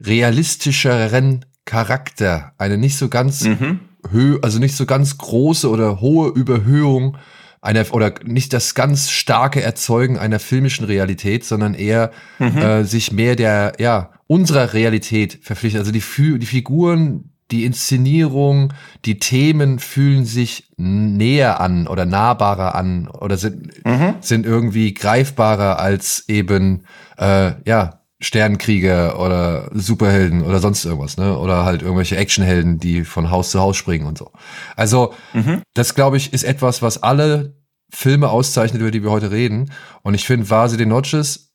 realistischeren 0.00 1.44
Charakter, 1.64 2.52
eine 2.56 2.78
nicht 2.78 2.96
so 2.96 3.08
ganz 3.08 3.42
mhm. 3.42 3.80
hö 4.10 4.38
also 4.40 4.60
nicht 4.60 4.76
so 4.76 4.86
ganz 4.86 5.18
große 5.18 5.68
oder 5.68 6.00
hohe 6.00 6.30
Überhöhung 6.30 7.18
einer 7.60 7.84
oder 7.92 8.14
nicht 8.24 8.52
das 8.52 8.74
ganz 8.74 9.10
starke 9.10 9.62
Erzeugen 9.62 10.18
einer 10.18 10.38
filmischen 10.38 10.86
Realität, 10.86 11.44
sondern 11.44 11.74
eher 11.74 12.10
mhm. 12.38 12.56
äh, 12.58 12.84
sich 12.84 13.12
mehr 13.12 13.36
der 13.36 13.72
ja 13.78 14.10
unserer 14.26 14.72
Realität 14.74 15.38
verpflichtet. 15.42 15.80
Also 15.80 15.92
die, 15.92 16.02
die 16.38 16.46
Figuren, 16.46 17.32
die 17.50 17.64
Inszenierung, 17.64 18.74
die 19.04 19.18
Themen 19.18 19.78
fühlen 19.78 20.24
sich 20.24 20.70
näher 20.76 21.60
an 21.60 21.86
oder 21.86 22.04
nahbarer 22.04 22.74
an 22.74 23.08
oder 23.08 23.36
sind 23.38 23.84
mhm. 23.86 24.14
sind 24.20 24.44
irgendwie 24.44 24.92
greifbarer 24.92 25.78
als 25.78 26.24
eben 26.28 26.84
äh, 27.16 27.52
ja 27.66 28.02
Sternkrieger 28.20 29.20
oder 29.20 29.70
Superhelden 29.72 30.42
oder 30.42 30.58
sonst 30.58 30.84
irgendwas, 30.84 31.16
ne? 31.16 31.38
Oder 31.38 31.64
halt 31.64 31.82
irgendwelche 31.82 32.16
Actionhelden, 32.16 32.78
die 32.78 33.04
von 33.04 33.30
Haus 33.30 33.50
zu 33.50 33.60
Haus 33.60 33.76
springen 33.76 34.06
und 34.06 34.18
so. 34.18 34.32
Also, 34.74 35.14
mhm. 35.32 35.62
das 35.74 35.94
glaube 35.94 36.16
ich, 36.16 36.32
ist 36.32 36.42
etwas, 36.42 36.82
was 36.82 37.02
alle 37.02 37.56
Filme 37.90 38.28
auszeichnet, 38.28 38.80
über 38.80 38.90
die 38.90 39.02
wir 39.02 39.10
heute 39.10 39.30
reden. 39.30 39.70
Und 40.02 40.14
ich 40.14 40.26
finde, 40.26 40.50
Vase 40.50 40.76
de 40.76 40.86
Notches, 40.86 41.54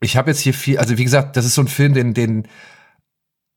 ich 0.00 0.16
habe 0.16 0.30
jetzt 0.30 0.40
hier 0.40 0.52
viel, 0.52 0.78
also 0.78 0.98
wie 0.98 1.04
gesagt, 1.04 1.36
das 1.36 1.44
ist 1.44 1.54
so 1.54 1.62
ein 1.62 1.68
Film, 1.68 1.94
den, 1.94 2.12
den 2.12 2.48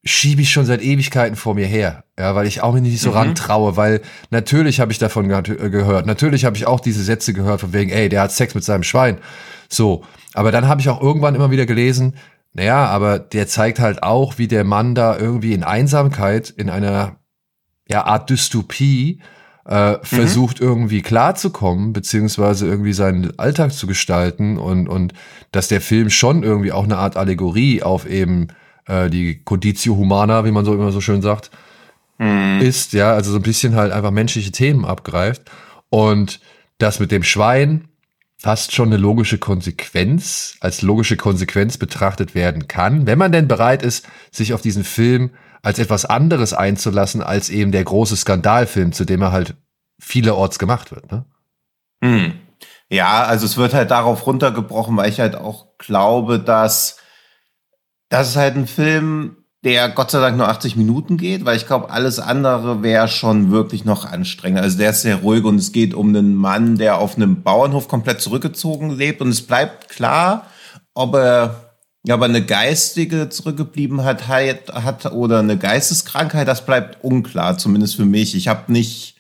schiebe 0.05 0.43
ich 0.43 0.51
schon 0.51 0.65
seit 0.65 0.83
Ewigkeiten 0.83 1.35
vor 1.35 1.55
mir 1.55 1.65
her. 1.65 2.03
Ja, 2.17 2.35
weil 2.35 2.45
ich 2.45 2.61
auch 2.61 2.73
mich 2.73 2.83
nicht 2.83 3.01
so 3.01 3.09
mhm. 3.09 3.17
rantraue, 3.17 3.75
weil 3.75 4.01
natürlich 4.29 4.79
habe 4.79 4.91
ich 4.91 4.99
davon 4.99 5.27
ge 5.27 5.41
gehört. 5.69 6.05
Natürlich 6.05 6.45
habe 6.45 6.55
ich 6.55 6.67
auch 6.67 6.79
diese 6.79 7.03
Sätze 7.03 7.33
gehört 7.33 7.61
von 7.61 7.73
wegen, 7.73 7.89
ey, 7.89 8.09
der 8.09 8.21
hat 8.21 8.31
Sex 8.31 8.53
mit 8.53 8.63
seinem 8.63 8.83
Schwein. 8.83 9.17
So. 9.67 10.05
Aber 10.35 10.51
dann 10.51 10.67
habe 10.67 10.81
ich 10.81 10.89
auch 10.89 11.01
irgendwann 11.01 11.35
immer 11.35 11.51
wieder 11.51 11.65
gelesen, 11.65 12.15
naja, 12.53 12.85
aber 12.85 13.19
der 13.19 13.47
zeigt 13.47 13.79
halt 13.79 14.03
auch, 14.03 14.37
wie 14.37 14.47
der 14.47 14.63
Mann 14.63 14.95
da 14.95 15.17
irgendwie 15.17 15.53
in 15.53 15.63
Einsamkeit, 15.63 16.49
in 16.49 16.69
einer 16.69 17.17
ja, 17.89 18.05
Art 18.05 18.29
Dystopie, 18.29 19.21
äh, 19.67 19.93
mhm. 19.93 19.97
versucht 20.03 20.59
irgendwie 20.59 21.01
klarzukommen, 21.01 21.91
beziehungsweise 21.91 22.67
irgendwie 22.67 22.93
seinen 22.93 23.37
Alltag 23.39 23.73
zu 23.73 23.87
gestalten 23.87 24.57
und, 24.57 24.87
und 24.87 25.13
dass 25.51 25.67
der 25.67 25.81
Film 25.81 26.09
schon 26.09 26.43
irgendwie 26.43 26.71
auch 26.71 26.83
eine 26.83 26.97
Art 26.97 27.17
Allegorie 27.17 27.81
auf 27.81 28.07
eben 28.07 28.49
äh, 28.87 29.09
die 29.09 29.43
Conditio 29.43 29.95
Humana, 29.95 30.45
wie 30.45 30.51
man 30.51 30.65
so 30.65 30.73
immer 30.73 30.91
so 30.91 31.01
schön 31.01 31.21
sagt, 31.21 31.51
mhm. 32.19 32.59
ist, 32.61 32.93
ja, 32.93 33.13
also 33.13 33.31
so 33.31 33.37
ein 33.37 33.43
bisschen 33.43 33.75
halt 33.75 33.91
einfach 33.91 34.11
menschliche 34.11 34.51
Themen 34.51 34.85
abgreift. 34.85 35.43
Und 35.89 36.39
das 36.77 36.99
mit 36.99 37.11
dem 37.11 37.23
Schwein 37.23 37.87
fast 38.45 38.75
schon 38.75 38.89
eine 38.89 38.97
logische 38.97 39.39
Konsequenz, 39.39 40.55
als 40.59 40.83
logische 40.83 41.17
Konsequenz 41.17 41.79
betrachtet 41.79 42.35
werden 42.35 42.67
kann, 42.67 43.07
wenn 43.07 43.17
man 43.17 43.31
denn 43.31 43.47
bereit 43.47 43.81
ist, 43.81 44.07
sich 44.29 44.53
auf 44.53 44.61
diesen 44.61 44.83
Film 44.83 45.31
als 45.63 45.79
etwas 45.79 46.05
anderes 46.05 46.53
einzulassen, 46.53 47.23
als 47.23 47.49
eben 47.49 47.71
der 47.71 47.83
große 47.83 48.15
Skandalfilm, 48.15 48.91
zu 48.91 49.03
dem 49.03 49.23
er 49.23 49.31
halt 49.31 49.55
vielerorts 49.97 50.59
gemacht 50.59 50.91
wird. 50.91 51.11
Ne? 51.11 51.25
Hm. 52.03 52.33
Ja, 52.87 53.23
also 53.23 53.47
es 53.47 53.57
wird 53.57 53.73
halt 53.73 53.89
darauf 53.89 54.27
runtergebrochen, 54.27 54.95
weil 54.95 55.09
ich 55.09 55.19
halt 55.19 55.33
auch 55.33 55.79
glaube, 55.79 56.37
dass 56.39 56.97
das 58.09 58.29
ist 58.29 58.35
halt 58.35 58.57
ein 58.57 58.67
Film, 58.67 59.37
der 59.65 59.89
Gott 59.89 60.11
sei 60.11 60.19
Dank 60.19 60.37
nur 60.37 60.47
80 60.47 60.75
Minuten 60.75 61.17
geht, 61.17 61.43
weil 61.43 61.57
ich 61.57 61.65
glaube, 61.65 61.89
alles 61.89 62.19
andere 62.19 62.83
wäre 62.83 63.07
schon 63.07 63.49
wirklich 63.49 63.83
noch 63.83 64.05
anstrengend. 64.05 64.59
Also 64.59 64.77
der 64.77 64.91
ist 64.91 65.01
sehr 65.01 65.17
ruhig 65.17 65.43
und 65.43 65.57
es 65.57 65.71
geht 65.71 65.95
um 65.95 66.09
einen 66.09 66.35
Mann, 66.35 66.77
der 66.77 66.99
auf 66.99 67.17
einem 67.17 67.41
Bauernhof 67.41 67.87
komplett 67.87 68.21
zurückgezogen 68.21 68.91
lebt 68.91 69.21
und 69.21 69.29
es 69.29 69.41
bleibt 69.41 69.89
klar, 69.89 70.45
ob 70.93 71.15
er 71.15 71.73
aber 72.07 72.25
eine 72.25 72.45
geistige 72.45 73.29
zurückgeblieben 73.29 74.03
hat, 74.03 74.27
hat 74.27 75.11
oder 75.11 75.39
eine 75.39 75.57
Geisteskrankheit, 75.57 76.47
das 76.47 76.63
bleibt 76.63 77.03
unklar, 77.03 77.57
zumindest 77.57 77.95
für 77.95 78.05
mich. 78.05 78.35
Ich 78.35 78.47
habe 78.47 78.71
nicht 78.71 79.14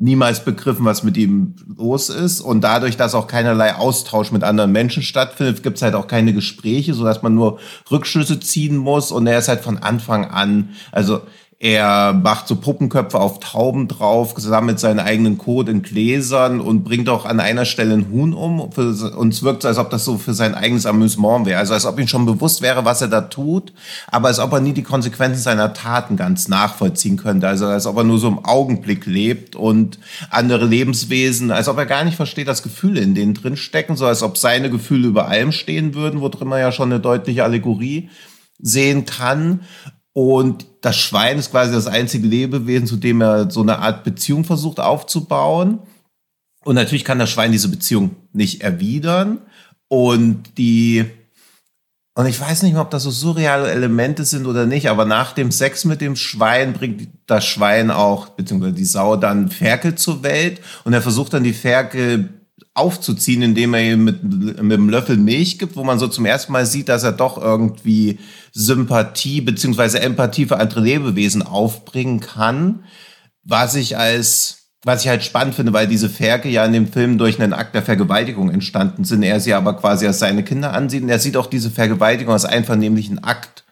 niemals 0.00 0.44
begriffen, 0.44 0.86
was 0.86 1.02
mit 1.02 1.18
ihm 1.18 1.54
los 1.76 2.08
ist. 2.08 2.40
Und 2.40 2.62
dadurch, 2.62 2.96
dass 2.96 3.14
auch 3.14 3.26
keinerlei 3.26 3.74
Austausch 3.74 4.32
mit 4.32 4.42
anderen 4.42 4.72
Menschen 4.72 5.02
stattfindet, 5.02 5.62
gibt 5.62 5.76
es 5.76 5.82
halt 5.82 5.94
auch 5.94 6.06
keine 6.06 6.32
Gespräche, 6.32 6.94
sodass 6.94 7.22
man 7.22 7.34
nur 7.34 7.58
Rückschlüsse 7.90 8.40
ziehen 8.40 8.78
muss. 8.78 9.12
Und 9.12 9.26
er 9.26 9.38
ist 9.38 9.48
halt 9.48 9.60
von 9.60 9.76
Anfang 9.78 10.24
an, 10.24 10.70
also 10.90 11.20
er 11.62 12.14
macht 12.14 12.48
so 12.48 12.56
Puppenköpfe 12.56 13.20
auf 13.20 13.38
Tauben 13.38 13.86
drauf, 13.86 14.32
sammelt 14.38 14.80
seinen 14.80 14.98
eigenen 14.98 15.36
Code 15.36 15.70
in 15.70 15.82
Gläsern 15.82 16.58
und 16.58 16.84
bringt 16.84 17.10
auch 17.10 17.26
an 17.26 17.38
einer 17.38 17.66
Stelle 17.66 17.92
ein 17.92 18.10
Huhn 18.10 18.32
um. 18.32 18.60
und 18.60 19.34
es 19.34 19.42
wirkt 19.42 19.60
so, 19.60 19.68
als 19.68 19.76
ob 19.76 19.90
das 19.90 20.06
so 20.06 20.16
für 20.16 20.32
sein 20.32 20.54
eigenes 20.54 20.86
Amüsement 20.86 21.44
wäre. 21.44 21.58
Also 21.58 21.74
als 21.74 21.84
ob 21.84 22.00
ihm 22.00 22.08
schon 22.08 22.24
bewusst 22.24 22.62
wäre, 22.62 22.86
was 22.86 23.02
er 23.02 23.08
da 23.08 23.20
tut, 23.20 23.74
aber 24.06 24.28
als 24.28 24.38
ob 24.38 24.54
er 24.54 24.60
nie 24.60 24.72
die 24.72 24.82
Konsequenzen 24.82 25.42
seiner 25.42 25.74
Taten 25.74 26.16
ganz 26.16 26.48
nachvollziehen 26.48 27.18
könnte. 27.18 27.46
Also 27.46 27.66
als 27.66 27.84
ob 27.84 27.98
er 27.98 28.04
nur 28.04 28.18
so 28.18 28.28
im 28.28 28.42
Augenblick 28.42 29.04
lebt 29.04 29.54
und 29.54 29.98
andere 30.30 30.64
Lebenswesen, 30.64 31.50
als 31.50 31.68
ob 31.68 31.76
er 31.76 31.84
gar 31.84 32.04
nicht 32.04 32.16
versteht, 32.16 32.48
dass 32.48 32.62
Gefühle 32.62 33.02
in 33.02 33.14
denen 33.14 33.34
drin 33.34 33.58
stecken, 33.58 33.96
so 33.96 34.06
als 34.06 34.22
ob 34.22 34.38
seine 34.38 34.70
Gefühle 34.70 35.08
über 35.08 35.28
allem 35.28 35.52
stehen 35.52 35.94
würden, 35.94 36.22
wo 36.22 36.30
drin 36.30 36.48
man 36.48 36.60
ja 36.60 36.72
schon 36.72 36.90
eine 36.90 37.00
deutliche 37.00 37.44
Allegorie 37.44 38.08
sehen 38.62 39.04
kann. 39.04 39.60
Und 40.12 40.66
das 40.80 40.96
Schwein 40.96 41.38
ist 41.38 41.50
quasi 41.50 41.72
das 41.72 41.86
einzige 41.86 42.26
Lebewesen, 42.26 42.86
zu 42.86 42.96
dem 42.96 43.20
er 43.20 43.50
so 43.50 43.62
eine 43.62 43.78
Art 43.78 44.02
Beziehung 44.04 44.44
versucht 44.44 44.80
aufzubauen. 44.80 45.80
Und 46.64 46.74
natürlich 46.74 47.04
kann 47.04 47.18
das 47.18 47.30
Schwein 47.30 47.52
diese 47.52 47.68
Beziehung 47.68 48.16
nicht 48.32 48.62
erwidern. 48.62 49.38
Und 49.88 50.58
die, 50.58 51.04
und 52.14 52.26
ich 52.26 52.40
weiß 52.40 52.62
nicht 52.62 52.72
mehr, 52.72 52.82
ob 52.82 52.90
das 52.90 53.04
so 53.04 53.10
surreale 53.10 53.70
Elemente 53.70 54.24
sind 54.24 54.46
oder 54.46 54.66
nicht, 54.66 54.88
aber 54.90 55.04
nach 55.04 55.32
dem 55.32 55.52
Sex 55.52 55.84
mit 55.84 56.00
dem 56.00 56.16
Schwein 56.16 56.72
bringt 56.72 57.08
das 57.26 57.46
Schwein 57.46 57.90
auch, 57.90 58.30
beziehungsweise 58.30 58.74
die 58.74 58.84
Sau 58.84 59.16
dann 59.16 59.48
Ferkel 59.48 59.94
zur 59.94 60.22
Welt. 60.22 60.60
Und 60.84 60.92
er 60.92 61.02
versucht 61.02 61.32
dann 61.32 61.44
die 61.44 61.52
Ferkel 61.52 62.39
aufzuziehen, 62.74 63.42
indem 63.42 63.74
er 63.74 63.92
ihm 63.92 64.04
mit, 64.04 64.22
mit 64.22 64.58
einem 64.58 64.88
Löffel 64.88 65.16
Milch 65.16 65.58
gibt, 65.58 65.76
wo 65.76 65.84
man 65.84 65.98
so 65.98 66.08
zum 66.08 66.24
ersten 66.24 66.52
Mal 66.52 66.66
sieht, 66.66 66.88
dass 66.88 67.02
er 67.02 67.12
doch 67.12 67.36
irgendwie 67.36 68.18
Sympathie 68.52 69.40
beziehungsweise 69.40 70.00
Empathie 70.00 70.46
für 70.46 70.58
andere 70.58 70.80
Lebewesen 70.80 71.42
aufbringen 71.42 72.20
kann, 72.20 72.84
was 73.42 73.74
ich 73.74 73.96
als 73.96 74.60
was 74.82 75.02
ich 75.02 75.08
halt 75.08 75.22
spannend 75.22 75.54
finde, 75.54 75.72
weil 75.72 75.86
diese 75.86 76.08
Ferke 76.08 76.48
ja 76.48 76.64
in 76.64 76.72
dem 76.72 76.86
Film 76.86 77.18
durch 77.18 77.40
einen 77.40 77.52
Akt 77.52 77.74
der 77.74 77.82
Vergewaltigung 77.82 78.50
entstanden 78.50 79.04
sind, 79.04 79.22
er 79.22 79.38
sie 79.38 79.52
aber 79.52 79.76
quasi 79.76 80.06
als 80.06 80.20
seine 80.20 80.42
Kinder 80.42 80.72
ansieht. 80.72 81.02
Und 81.02 81.10
er 81.10 81.18
sieht 81.18 81.36
auch 81.36 81.48
diese 81.48 81.70
Vergewaltigung 81.70 82.32
als 82.32 82.46
einvernehmlichen 82.46 83.22
Akt, 83.22 83.64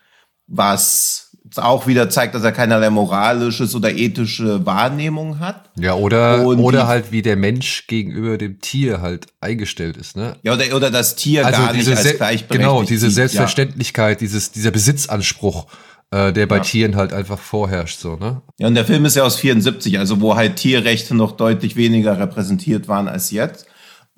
was 0.47 1.28
auch 1.57 1.87
wieder 1.87 2.11
zeigt, 2.11 2.35
dass 2.35 2.43
er 2.43 2.53
keinerlei 2.53 2.91
moralisches 2.91 3.75
oder 3.75 3.93
ethische 3.95 4.67
Wahrnehmung 4.67 5.39
hat. 5.39 5.71
Ja, 5.79 5.95
oder, 5.95 6.45
oder 6.47 6.87
halt 6.87 7.13
wie 7.13 7.23
der 7.23 7.37
Mensch 7.37 7.87
gegenüber 7.87 8.37
dem 8.37 8.61
Tier 8.61 9.01
halt 9.01 9.27
eingestellt 9.41 9.97
ist, 9.97 10.17
ne? 10.17 10.37
Ja, 10.43 10.55
oder, 10.55 10.77
oder 10.77 10.91
das 10.91 11.17
Tier 11.17 11.47
also 11.47 11.63
gar 11.63 11.73
nicht 11.73 11.89
als 11.89 12.03
gleichberechtigt 12.03 12.51
Genau, 12.51 12.83
diese 12.83 13.11
Selbstverständlichkeit, 13.11 14.17
ja. 14.17 14.27
dieses, 14.27 14.51
dieser 14.51 14.71
Besitzanspruch, 14.71 15.67
äh, 16.11 16.33
der 16.33 16.47
bei 16.47 16.57
ja. 16.57 16.63
Tieren 16.63 16.97
halt 16.97 17.13
einfach 17.13 17.39
vorherrscht, 17.39 18.01
so, 18.01 18.17
ne? 18.17 18.43
Ja, 18.59 18.67
und 18.67 18.75
der 18.75 18.85
Film 18.85 19.05
ist 19.05 19.17
ja 19.17 19.23
aus 19.23 19.37
74, 19.37 19.99
also 19.99 20.21
wo 20.21 20.37
halt 20.37 20.57
Tierrechte 20.57 21.15
noch 21.15 21.33
deutlich 21.33 21.77
weniger 21.77 22.19
repräsentiert 22.19 22.89
waren 22.89 23.09
als 23.09 23.31
jetzt. 23.31 23.67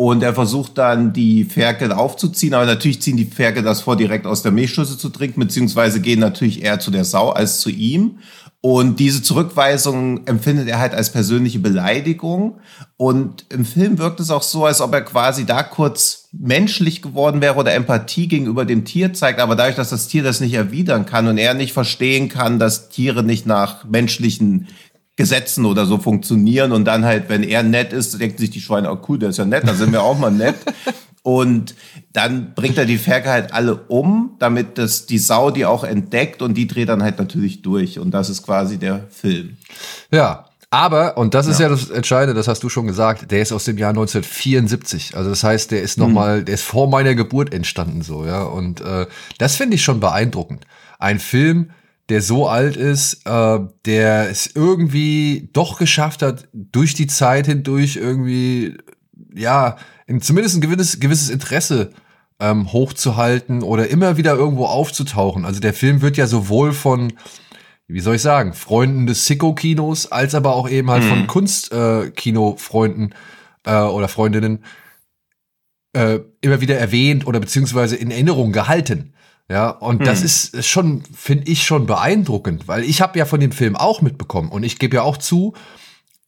Und 0.02 0.22
er 0.22 0.32
versucht 0.32 0.78
dann, 0.78 1.12
die 1.12 1.44
Ferkel 1.44 1.92
aufzuziehen. 1.92 2.54
Aber 2.54 2.64
natürlich 2.64 3.02
ziehen 3.02 3.18
die 3.18 3.26
Ferkel 3.26 3.62
das 3.62 3.82
vor, 3.82 3.96
direkt 3.96 4.26
aus 4.26 4.42
der 4.42 4.50
Milchschüssel 4.50 4.96
zu 4.96 5.10
trinken, 5.10 5.40
beziehungsweise 5.40 6.00
gehen 6.00 6.20
natürlich 6.20 6.62
eher 6.62 6.80
zu 6.80 6.90
der 6.90 7.04
Sau 7.04 7.28
als 7.28 7.60
zu 7.60 7.68
ihm. 7.68 8.16
Und 8.62 8.98
diese 8.98 9.22
Zurückweisung 9.22 10.26
empfindet 10.26 10.68
er 10.68 10.78
halt 10.78 10.94
als 10.94 11.12
persönliche 11.12 11.58
Beleidigung. 11.58 12.60
Und 12.96 13.44
im 13.50 13.66
Film 13.66 13.98
wirkt 13.98 14.20
es 14.20 14.30
auch 14.30 14.42
so, 14.42 14.64
als 14.64 14.80
ob 14.80 14.94
er 14.94 15.02
quasi 15.02 15.44
da 15.44 15.62
kurz 15.62 16.28
menschlich 16.32 17.02
geworden 17.02 17.42
wäre 17.42 17.56
oder 17.56 17.74
Empathie 17.74 18.26
gegenüber 18.26 18.64
dem 18.64 18.86
Tier 18.86 19.12
zeigt. 19.12 19.38
Aber 19.38 19.54
dadurch, 19.54 19.76
dass 19.76 19.90
das 19.90 20.08
Tier 20.08 20.22
das 20.22 20.40
nicht 20.40 20.54
erwidern 20.54 21.04
kann 21.04 21.26
und 21.26 21.36
er 21.36 21.52
nicht 21.52 21.74
verstehen 21.74 22.30
kann, 22.30 22.58
dass 22.58 22.88
Tiere 22.88 23.22
nicht 23.22 23.44
nach 23.44 23.84
menschlichen 23.84 24.68
Gesetzen 25.20 25.66
oder 25.66 25.86
so 25.86 25.98
funktionieren 25.98 26.72
und 26.72 26.84
dann 26.84 27.04
halt, 27.04 27.28
wenn 27.28 27.42
er 27.42 27.62
nett 27.62 27.92
ist, 27.92 28.18
denken 28.20 28.38
sich 28.38 28.50
die 28.50 28.60
Schweine, 28.60 28.90
oh 28.90 28.98
cool, 29.08 29.18
der 29.18 29.28
ist 29.28 29.36
ja 29.36 29.44
nett, 29.44 29.66
dann 29.66 29.76
sind 29.76 29.92
wir 29.92 30.02
auch 30.02 30.18
mal 30.18 30.30
nett. 30.30 30.56
Und 31.22 31.74
dann 32.14 32.54
bringt 32.54 32.78
er 32.78 32.86
die 32.86 32.96
Ferkel 32.96 33.30
halt 33.30 33.52
alle 33.52 33.74
um, 33.74 34.36
damit 34.38 34.78
das 34.78 35.04
die 35.04 35.18
Sau 35.18 35.50
die 35.50 35.66
auch 35.66 35.84
entdeckt 35.84 36.40
und 36.40 36.54
die 36.54 36.66
dreht 36.66 36.88
dann 36.88 37.02
halt 37.02 37.18
natürlich 37.18 37.60
durch. 37.60 37.98
Und 37.98 38.12
das 38.12 38.30
ist 38.30 38.42
quasi 38.42 38.78
der 38.78 39.06
Film. 39.10 39.58
Ja, 40.10 40.46
aber, 40.70 41.18
und 41.18 41.34
das 41.34 41.46
ist 41.46 41.58
ja. 41.58 41.66
ja 41.66 41.72
das 41.72 41.90
Entscheidende, 41.90 42.32
das 42.32 42.48
hast 42.48 42.62
du 42.62 42.68
schon 42.68 42.86
gesagt, 42.86 43.30
der 43.30 43.42
ist 43.42 43.52
aus 43.52 43.64
dem 43.64 43.76
Jahr 43.76 43.90
1974. 43.90 45.16
Also 45.16 45.28
das 45.28 45.44
heißt, 45.44 45.72
der 45.72 45.82
ist 45.82 45.98
nochmal, 45.98 46.40
mhm. 46.40 46.44
der 46.46 46.54
ist 46.54 46.62
vor 46.62 46.88
meiner 46.88 47.14
Geburt 47.14 47.52
entstanden 47.52 48.02
so, 48.02 48.24
ja. 48.24 48.44
Und 48.44 48.80
äh, 48.80 49.06
das 49.36 49.56
finde 49.56 49.74
ich 49.74 49.82
schon 49.82 50.00
beeindruckend. 50.00 50.66
Ein 50.98 51.18
Film, 51.18 51.70
der 52.10 52.20
so 52.20 52.48
alt 52.48 52.76
ist, 52.76 53.24
äh, 53.24 53.60
der 53.86 54.30
es 54.30 54.50
irgendwie 54.54 55.48
doch 55.52 55.78
geschafft 55.78 56.22
hat, 56.22 56.48
durch 56.52 56.94
die 56.94 57.06
Zeit 57.06 57.46
hindurch 57.46 57.96
irgendwie, 57.96 58.76
ja, 59.32 59.76
in 60.06 60.20
zumindest 60.20 60.56
ein 60.56 60.60
gewisses, 60.60 60.98
gewisses 60.98 61.30
Interesse 61.30 61.92
ähm, 62.40 62.72
hochzuhalten 62.72 63.62
oder 63.62 63.88
immer 63.88 64.16
wieder 64.16 64.34
irgendwo 64.34 64.66
aufzutauchen. 64.66 65.44
Also 65.44 65.60
der 65.60 65.72
Film 65.72 66.02
wird 66.02 66.16
ja 66.16 66.26
sowohl 66.26 66.72
von, 66.72 67.12
wie 67.86 68.00
soll 68.00 68.16
ich 68.16 68.22
sagen, 68.22 68.54
Freunden 68.54 69.06
des 69.06 69.26
Sicko-Kinos, 69.26 70.10
als 70.10 70.34
aber 70.34 70.54
auch 70.56 70.68
eben 70.68 70.90
halt 70.90 71.04
mhm. 71.04 71.08
von 71.08 71.26
Kunstkino-Freunden 71.28 73.14
äh, 73.64 73.72
äh, 73.72 73.82
oder 73.82 74.08
Freundinnen 74.08 74.64
äh, 75.92 76.18
immer 76.40 76.60
wieder 76.60 76.76
erwähnt 76.76 77.24
oder 77.24 77.38
beziehungsweise 77.38 77.94
in 77.94 78.10
Erinnerung 78.10 78.50
gehalten. 78.50 79.12
Ja, 79.50 79.70
und 79.70 79.98
hm. 79.98 80.06
das 80.06 80.22
ist 80.22 80.64
schon, 80.64 81.02
finde 81.12 81.50
ich, 81.50 81.64
schon 81.64 81.86
beeindruckend, 81.86 82.68
weil 82.68 82.84
ich 82.84 83.00
habe 83.02 83.18
ja 83.18 83.24
von 83.24 83.40
dem 83.40 83.50
Film 83.50 83.74
auch 83.74 84.00
mitbekommen 84.00 84.48
und 84.48 84.62
ich 84.62 84.78
gebe 84.78 84.94
ja 84.94 85.02
auch 85.02 85.16
zu, 85.16 85.54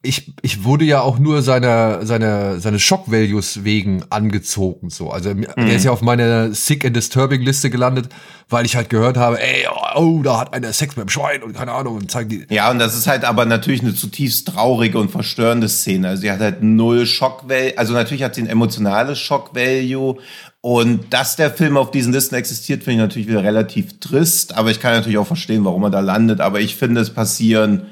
ich, 0.04 0.34
ich 0.42 0.64
wurde 0.64 0.84
ja 0.84 1.00
auch 1.00 1.20
nur 1.20 1.42
seiner 1.42 2.04
seine, 2.04 2.58
seine 2.58 2.80
Shock-Values 2.80 3.62
wegen 3.62 4.02
angezogen. 4.10 4.90
So. 4.90 5.10
Also 5.10 5.32
mhm. 5.32 5.46
der 5.56 5.76
ist 5.76 5.84
ja 5.84 5.92
auf 5.92 6.02
meiner 6.02 6.52
Sick 6.52 6.84
and 6.84 6.96
Disturbing 6.96 7.40
Liste 7.42 7.70
gelandet, 7.70 8.08
weil 8.48 8.66
ich 8.66 8.74
halt 8.74 8.90
gehört 8.90 9.16
habe, 9.16 9.40
ey, 9.40 9.68
oh, 9.94 10.20
da 10.24 10.40
hat 10.40 10.52
einer 10.54 10.72
Sex 10.72 10.96
mit 10.96 11.06
dem 11.06 11.08
Schwein 11.08 11.44
und 11.44 11.54
keine 11.54 11.70
Ahnung 11.70 11.98
und 11.98 12.10
zeigen 12.10 12.28
die. 12.28 12.46
Ja, 12.52 12.72
und 12.72 12.80
das 12.80 12.96
ist 12.96 13.06
halt 13.06 13.24
aber 13.24 13.46
natürlich 13.46 13.82
eine 13.82 13.94
zutiefst 13.94 14.48
traurige 14.48 14.98
und 14.98 15.12
verstörende 15.12 15.68
Szene. 15.68 16.08
Also 16.08 16.22
sie 16.22 16.32
hat 16.32 16.40
halt 16.40 16.64
null 16.64 17.06
Shock-Value, 17.06 17.78
also 17.78 17.92
natürlich 17.92 18.24
hat 18.24 18.34
sie 18.34 18.42
ein 18.42 18.48
emotionales 18.48 19.20
Shock-Value 19.20 20.18
und 20.64 21.12
dass 21.12 21.34
der 21.34 21.50
Film 21.50 21.76
auf 21.76 21.90
diesen 21.90 22.12
Listen 22.12 22.36
existiert, 22.36 22.84
finde 22.84 23.02
ich 23.02 23.08
natürlich 23.08 23.28
wieder 23.28 23.42
relativ 23.42 23.98
trist, 23.98 24.56
aber 24.56 24.70
ich 24.70 24.78
kann 24.78 24.94
natürlich 24.94 25.18
auch 25.18 25.26
verstehen, 25.26 25.64
warum 25.64 25.82
er 25.82 25.90
da 25.90 25.98
landet. 25.98 26.40
Aber 26.40 26.60
ich 26.60 26.76
finde, 26.76 27.00
es 27.00 27.10
passieren. 27.10 27.86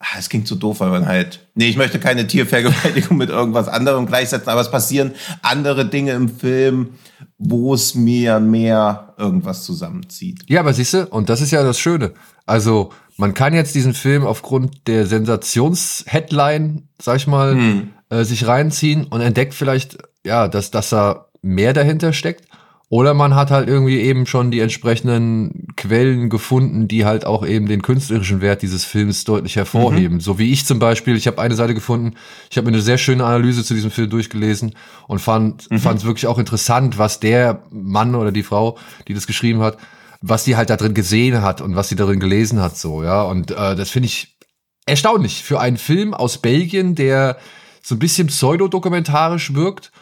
Ah, 0.00 0.18
es 0.18 0.28
klingt 0.28 0.48
so 0.48 0.56
doof, 0.56 0.80
weil 0.80 0.90
man 0.90 1.06
halt. 1.06 1.46
Nee, 1.54 1.68
ich 1.68 1.76
möchte 1.76 2.00
keine 2.00 2.26
Tiervergewaltigung 2.26 3.16
mit 3.16 3.30
irgendwas 3.30 3.68
anderem 3.68 4.06
gleichsetzen, 4.06 4.48
aber 4.48 4.62
es 4.62 4.70
passieren 4.70 5.12
andere 5.42 5.86
Dinge 5.86 6.10
im 6.12 6.28
Film, 6.28 6.94
wo 7.38 7.72
es 7.72 7.94
mir 7.94 8.40
mehr 8.40 9.14
irgendwas 9.16 9.62
zusammenzieht. 9.62 10.42
Ja, 10.48 10.60
aber 10.60 10.72
siehst 10.72 10.94
du, 10.94 11.06
und 11.06 11.28
das 11.28 11.40
ist 11.40 11.52
ja 11.52 11.62
das 11.62 11.78
Schöne. 11.78 12.14
Also, 12.46 12.90
man 13.16 13.32
kann 13.32 13.54
jetzt 13.54 13.76
diesen 13.76 13.94
Film 13.94 14.26
aufgrund 14.26 14.88
der 14.88 15.06
Sensations-Headline, 15.06 16.88
sag 17.00 17.18
ich 17.18 17.28
mal, 17.28 17.52
hm. 17.52 17.90
äh, 18.08 18.24
sich 18.24 18.48
reinziehen 18.48 19.04
und 19.04 19.20
entdeckt 19.20 19.54
vielleicht, 19.54 19.98
ja, 20.24 20.48
dass, 20.48 20.72
dass 20.72 20.92
er 20.92 21.29
mehr 21.42 21.72
dahinter 21.72 22.12
steckt. 22.12 22.46
Oder 22.92 23.14
man 23.14 23.36
hat 23.36 23.52
halt 23.52 23.68
irgendwie 23.68 24.00
eben 24.00 24.26
schon 24.26 24.50
die 24.50 24.58
entsprechenden 24.58 25.68
Quellen 25.76 26.28
gefunden, 26.28 26.88
die 26.88 27.04
halt 27.04 27.24
auch 27.24 27.46
eben 27.46 27.66
den 27.68 27.82
künstlerischen 27.82 28.40
Wert 28.40 28.62
dieses 28.62 28.84
Films 28.84 29.22
deutlich 29.22 29.54
hervorheben. 29.54 30.16
Mhm. 30.16 30.20
So 30.20 30.40
wie 30.40 30.50
ich 30.50 30.66
zum 30.66 30.80
Beispiel, 30.80 31.14
ich 31.14 31.28
habe 31.28 31.40
eine 31.40 31.54
Seite 31.54 31.72
gefunden, 31.72 32.16
ich 32.50 32.56
habe 32.56 32.68
mir 32.68 32.74
eine 32.74 32.82
sehr 32.82 32.98
schöne 32.98 33.24
Analyse 33.24 33.62
zu 33.62 33.74
diesem 33.74 33.92
Film 33.92 34.10
durchgelesen 34.10 34.74
und 35.06 35.20
fand 35.20 35.70
mhm. 35.70 35.76
es 35.76 36.04
wirklich 36.04 36.26
auch 36.26 36.38
interessant, 36.38 36.98
was 36.98 37.20
der 37.20 37.62
Mann 37.70 38.16
oder 38.16 38.32
die 38.32 38.42
Frau, 38.42 38.76
die 39.06 39.14
das 39.14 39.28
geschrieben 39.28 39.60
hat, 39.60 39.78
was 40.20 40.42
die 40.42 40.56
halt 40.56 40.68
da 40.68 40.76
drin 40.76 40.92
gesehen 40.92 41.42
hat 41.42 41.60
und 41.60 41.76
was 41.76 41.88
sie 41.88 41.96
darin 41.96 42.18
gelesen 42.18 42.60
hat, 42.60 42.76
so, 42.76 43.04
ja. 43.04 43.22
Und 43.22 43.52
äh, 43.52 43.76
das 43.76 43.90
finde 43.90 44.06
ich 44.06 44.36
erstaunlich 44.84 45.44
für 45.44 45.60
einen 45.60 45.76
Film 45.76 46.12
aus 46.12 46.38
Belgien, 46.38 46.96
der 46.96 47.36
so 47.82 47.94
ein 47.94 48.00
bisschen 48.00 48.26
pseudodokumentarisch 48.26 49.54
wirkt 49.54 49.92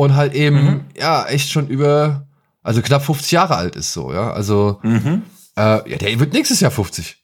und 0.00 0.16
halt 0.16 0.34
eben, 0.34 0.64
mhm. 0.64 0.80
ja, 0.96 1.26
echt 1.26 1.50
schon 1.50 1.68
über, 1.68 2.26
also 2.62 2.80
knapp 2.80 3.04
50 3.04 3.32
Jahre 3.32 3.56
alt 3.56 3.76
ist 3.76 3.92
so, 3.92 4.12
ja. 4.12 4.32
Also, 4.32 4.80
mhm. 4.82 5.22
äh, 5.56 5.90
ja, 5.90 5.98
der 5.98 6.18
wird 6.18 6.32
nächstes 6.32 6.60
Jahr 6.60 6.70
50. 6.70 7.18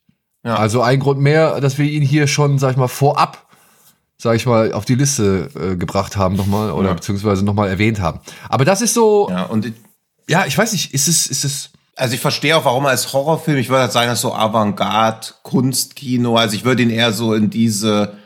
Ja. 0.45 0.57
Also 0.57 0.83
ein 0.83 1.01
Grund 1.01 1.21
mehr, 1.21 1.61
dass 1.61 1.79
wir 1.79 1.87
ihn 1.87 2.03
hier 2.03 2.27
schon, 2.27 2.59
sag 2.59 2.73
ich 2.73 2.77
mal, 2.77 2.87
vorab, 2.87 3.49
sag 4.19 4.37
ich 4.37 4.45
mal, 4.45 4.73
auf 4.73 4.85
die 4.85 4.95
Liste 4.95 5.49
äh, 5.59 5.77
gebracht 5.77 6.17
haben 6.17 6.37
nochmal 6.37 6.71
oder 6.71 6.89
ja. 6.89 6.95
beziehungsweise 6.95 7.45
nochmal 7.45 7.69
erwähnt 7.69 8.01
haben. 8.01 8.21
Aber 8.49 8.65
das 8.65 8.83
ist 8.83 8.93
so, 8.93 9.29
ja, 9.31 9.45
und 9.45 9.67
ich, 9.67 9.75
ja, 10.29 10.45
ich 10.47 10.57
weiß 10.57 10.73
nicht, 10.73 10.93
ist 10.93 11.09
es, 11.09 11.27
ist 11.27 11.45
es, 11.45 11.71
also 11.97 12.15
ich 12.15 12.21
verstehe 12.21 12.57
auch, 12.57 12.67
warum 12.67 12.85
er 12.85 12.91
als 12.91 13.13
Horrorfilm, 13.13 13.59
ich 13.59 13.71
würde 13.71 13.83
halt 13.83 13.93
sagen, 13.93 14.09
das 14.09 14.19
ist 14.19 14.23
so 14.23 14.35
Avantgarde, 14.35 15.29
Kunstkino, 15.43 16.37
also 16.37 16.55
ich 16.55 16.65
würde 16.65 16.83
ihn 16.83 16.91
eher 16.91 17.13
so 17.13 17.33
in 17.33 17.49
diese 17.49 18.17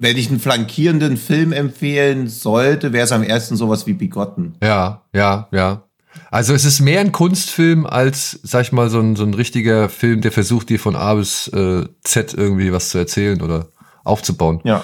wenn 0.00 0.16
ich 0.16 0.30
einen 0.30 0.40
flankierenden 0.40 1.16
Film 1.16 1.52
empfehlen 1.52 2.26
sollte, 2.26 2.92
wäre 2.92 3.04
es 3.04 3.12
am 3.12 3.22
ersten 3.22 3.54
sowas 3.54 3.86
wie 3.86 3.92
Bigotten. 3.92 4.54
Ja, 4.62 5.02
ja, 5.14 5.46
ja. 5.52 5.84
Also 6.30 6.54
es 6.54 6.64
ist 6.64 6.80
mehr 6.80 7.00
ein 7.00 7.12
Kunstfilm 7.12 7.86
als, 7.86 8.40
sag 8.42 8.62
ich 8.62 8.72
mal, 8.72 8.88
so 8.88 8.98
ein, 8.98 9.14
so 9.14 9.24
ein 9.24 9.34
richtiger 9.34 9.88
Film, 9.88 10.22
der 10.22 10.32
versucht, 10.32 10.70
dir 10.70 10.80
von 10.80 10.96
A 10.96 11.14
bis 11.14 11.48
äh, 11.48 11.84
Z 12.02 12.34
irgendwie 12.34 12.72
was 12.72 12.88
zu 12.88 12.98
erzählen 12.98 13.42
oder 13.42 13.66
aufzubauen. 14.02 14.60
Ja. 14.64 14.82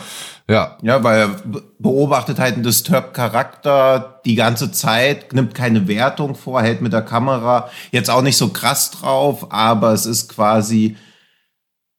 Ja. 0.49 0.77
Ja, 0.83 1.03
weil 1.03 1.19
er 1.19 1.37
beobachtet 1.79 2.39
halt 2.39 2.55
einen 2.55 2.63
Disturbed-Charakter 2.63 4.21
die 4.25 4.37
ganze 4.37 4.71
Zeit, 4.71 5.33
nimmt 5.33 5.55
keine 5.55 5.89
Wertung 5.89 6.35
vor, 6.35 6.63
hält 6.63 6.83
mit 6.83 6.93
der 6.93 7.03
Kamera 7.03 7.71
jetzt 7.91 8.11
auch 8.11 8.23
nicht 8.23 8.37
so 8.37 8.51
krass 8.51 8.91
drauf, 8.93 9.51
aber 9.51 9.93
es 9.93 10.07
ist 10.07 10.29
quasi, 10.29 10.97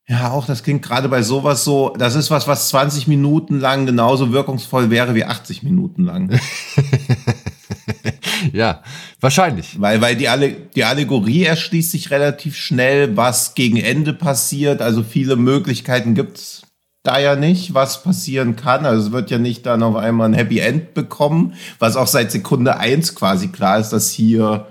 ja, 0.10 0.32
auch 0.32 0.46
das 0.46 0.64
klingt 0.64 0.84
gerade 0.84 1.10
bei 1.10 1.22
sowas 1.22 1.66
so, 1.66 1.94
das 1.98 2.16
ist 2.16 2.32
was, 2.32 2.48
was 2.48 2.70
20 2.70 3.08
Minuten 3.08 3.60
lang 3.60 3.86
genauso 3.86 4.32
wirkungsvoll 4.32 4.90
wäre 4.90 5.16
wie 5.16 5.26
80 5.26 5.64
Minuten 5.64 6.06
lang. 6.06 6.40
ja, 8.54 8.84
wahrscheinlich. 9.20 9.82
Weil, 9.82 10.00
weil 10.00 10.16
die, 10.16 10.30
Alle 10.30 10.52
die 10.52 10.86
Allegorie 10.86 11.44
erschließt 11.44 11.92
sich 11.92 12.10
relativ 12.10 12.56
schnell, 12.56 13.18
was 13.18 13.54
gegen 13.54 13.76
Ende 13.76 14.14
passiert. 14.14 14.82
Also 14.82 15.04
viele 15.04 15.36
Möglichkeiten 15.36 16.16
gibt's 16.16 16.62
da 17.04 17.20
ja 17.20 17.36
nicht, 17.36 17.74
was 17.74 18.02
passieren 18.02 18.56
kann. 18.56 18.86
Also 18.86 19.08
es 19.08 19.12
wird 19.12 19.30
ja 19.30 19.40
nicht 19.40 19.66
dann 19.66 19.84
auf 19.84 19.98
einmal 19.98 20.30
ein 20.30 20.34
Happy 20.34 20.60
End 20.60 20.94
bekommen, 20.94 21.54
was 21.80 21.98
auch 21.98 22.08
seit 22.08 22.32
Sekunde 22.32 22.78
eins 22.78 23.14
quasi 23.14 23.50
klar 23.50 23.80
ist, 23.80 23.90
dass 23.90 24.10
hier 24.10 24.68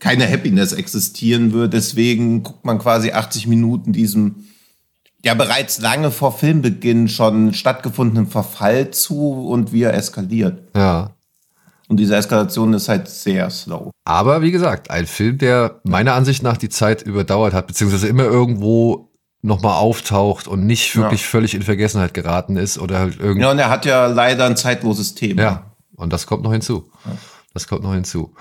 keine 0.00 0.28
Happiness 0.28 0.72
existieren 0.72 1.52
wird. 1.52 1.72
Deswegen 1.72 2.42
guckt 2.42 2.64
man 2.64 2.80
quasi 2.80 3.12
80 3.12 3.46
Minuten 3.46 3.92
diesem 3.92 4.46
ja 5.24 5.34
bereits 5.34 5.80
lange 5.80 6.10
vor 6.10 6.36
Filmbeginn 6.36 7.08
schon 7.08 7.54
stattgefundenen 7.54 8.26
Verfall 8.26 8.90
zu 8.90 9.48
und 9.48 9.72
wie 9.72 9.82
er 9.82 9.94
eskaliert. 9.94 10.62
Ja. 10.76 11.10
Und 11.88 11.98
diese 11.98 12.16
Eskalation 12.16 12.72
ist 12.72 12.88
halt 12.88 13.08
sehr 13.08 13.50
slow. 13.50 13.90
Aber 14.04 14.42
wie 14.42 14.50
gesagt, 14.50 14.90
ein 14.90 15.06
Film, 15.06 15.38
der 15.38 15.80
meiner 15.84 16.14
Ansicht 16.14 16.42
nach 16.42 16.56
die 16.56 16.70
Zeit 16.70 17.02
überdauert 17.02 17.52
hat, 17.52 17.66
beziehungsweise 17.66 18.08
immer 18.08 18.24
irgendwo 18.24 19.10
nochmal 19.42 19.74
auftaucht 19.74 20.46
und 20.46 20.66
nicht 20.66 20.96
wirklich 20.96 21.22
ja. 21.22 21.28
völlig 21.28 21.54
in 21.54 21.62
Vergessenheit 21.62 22.14
geraten 22.14 22.56
ist 22.56 22.78
oder 22.78 23.00
halt 23.00 23.18
irgendwie. 23.18 23.42
Ja, 23.42 23.50
und 23.50 23.58
er 23.58 23.68
hat 23.68 23.84
ja 23.84 24.06
leider 24.06 24.46
ein 24.46 24.56
zeitloses 24.56 25.14
Thema. 25.14 25.42
Ja, 25.42 25.72
und 25.96 26.12
das 26.12 26.26
kommt 26.26 26.44
noch 26.44 26.52
hinzu. 26.52 26.90
Das 27.52 27.66
kommt 27.66 27.82
noch 27.82 27.92
hinzu. 27.92 28.34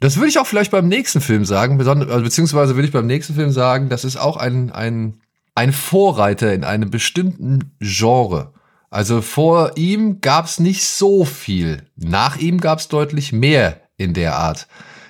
Das 0.00 0.16
würde 0.16 0.28
ich 0.28 0.38
auch 0.38 0.46
vielleicht 0.46 0.70
beim 0.70 0.88
nächsten 0.88 1.20
Film 1.20 1.44
sagen, 1.44 1.78
also 1.78 2.22
beziehungsweise 2.22 2.74
würde 2.74 2.86
ich 2.86 2.92
beim 2.92 3.06
nächsten 3.06 3.34
Film 3.34 3.50
sagen, 3.50 3.90
das 3.90 4.04
ist 4.04 4.16
auch 4.16 4.38
ein, 4.38 4.72
ein, 4.72 5.20
ein 5.60 5.74
Vorreiter 5.74 6.54
in 6.54 6.64
einem 6.64 6.88
bestimmten 6.88 7.72
Genre. 7.80 8.54
Also 8.88 9.20
vor 9.20 9.72
ihm 9.76 10.22
gab 10.22 10.46
es 10.46 10.58
nicht 10.58 10.86
so 10.86 11.26
viel. 11.26 11.82
Nach 11.96 12.38
ihm 12.38 12.60
gab 12.62 12.78
es 12.78 12.88
deutlich 12.88 13.34
mehr 13.34 13.82
in 13.98 14.14
der 14.14 14.36
Art. 14.36 14.68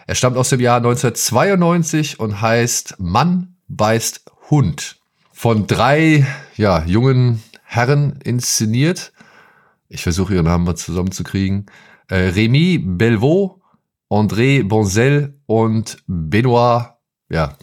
Er 0.09 0.17
stammt 0.17 0.37
aus 0.37 0.49
dem 0.49 0.59
Jahr 0.59 0.79
1992 0.79 2.19
und 2.19 2.41
heißt 2.41 2.97
Mann 2.99 3.59
beißt 3.69 4.25
Hund 4.51 4.97
von 5.33 5.69
drei 5.69 6.27
ja, 6.57 6.85
jungen 6.85 7.41
Herren 7.63 8.19
inszeniert. 8.25 9.13
Ich 9.89 10.03
versuche 10.03 10.35
ihren 10.35 10.47
Namen 10.47 10.65
mal 10.65 10.75
zusammenzukriegen. 10.75 11.67
Äh, 12.09 12.31
Rémi 12.31 12.83
Belvaux, 12.85 13.61
André 14.11 14.65
Bonzel 14.65 15.41
und 15.47 15.99
Benoit, 16.09 16.97
ja, 17.29 17.57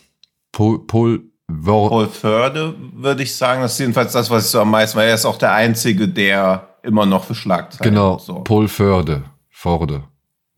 Paul, 0.54 0.88
Paul 0.88 1.26
Paul 1.48 2.08
Förde, 2.08 2.76
würde 2.94 3.24
ich 3.24 3.36
sagen. 3.36 3.62
Das 3.62 3.74
ist 3.74 3.80
jedenfalls 3.80 4.12
das, 4.12 4.30
was 4.30 4.46
ich 4.46 4.52
so 4.52 4.62
am 4.62 4.72
meisten, 4.72 4.98
weil 4.98 5.08
er 5.08 5.16
ist 5.16 5.26
auch 5.26 5.38
der 5.38 5.54
Einzige, 5.54 6.08
der 6.08 6.68
immer 6.84 7.06
noch 7.06 7.24
für 7.24 7.36
Schlagzeilen 7.36 7.94
Genau, 7.94 8.18
so. 8.18 8.42
Paul 8.42 8.68
Förde. 8.68 9.24
Förde. 9.50 10.04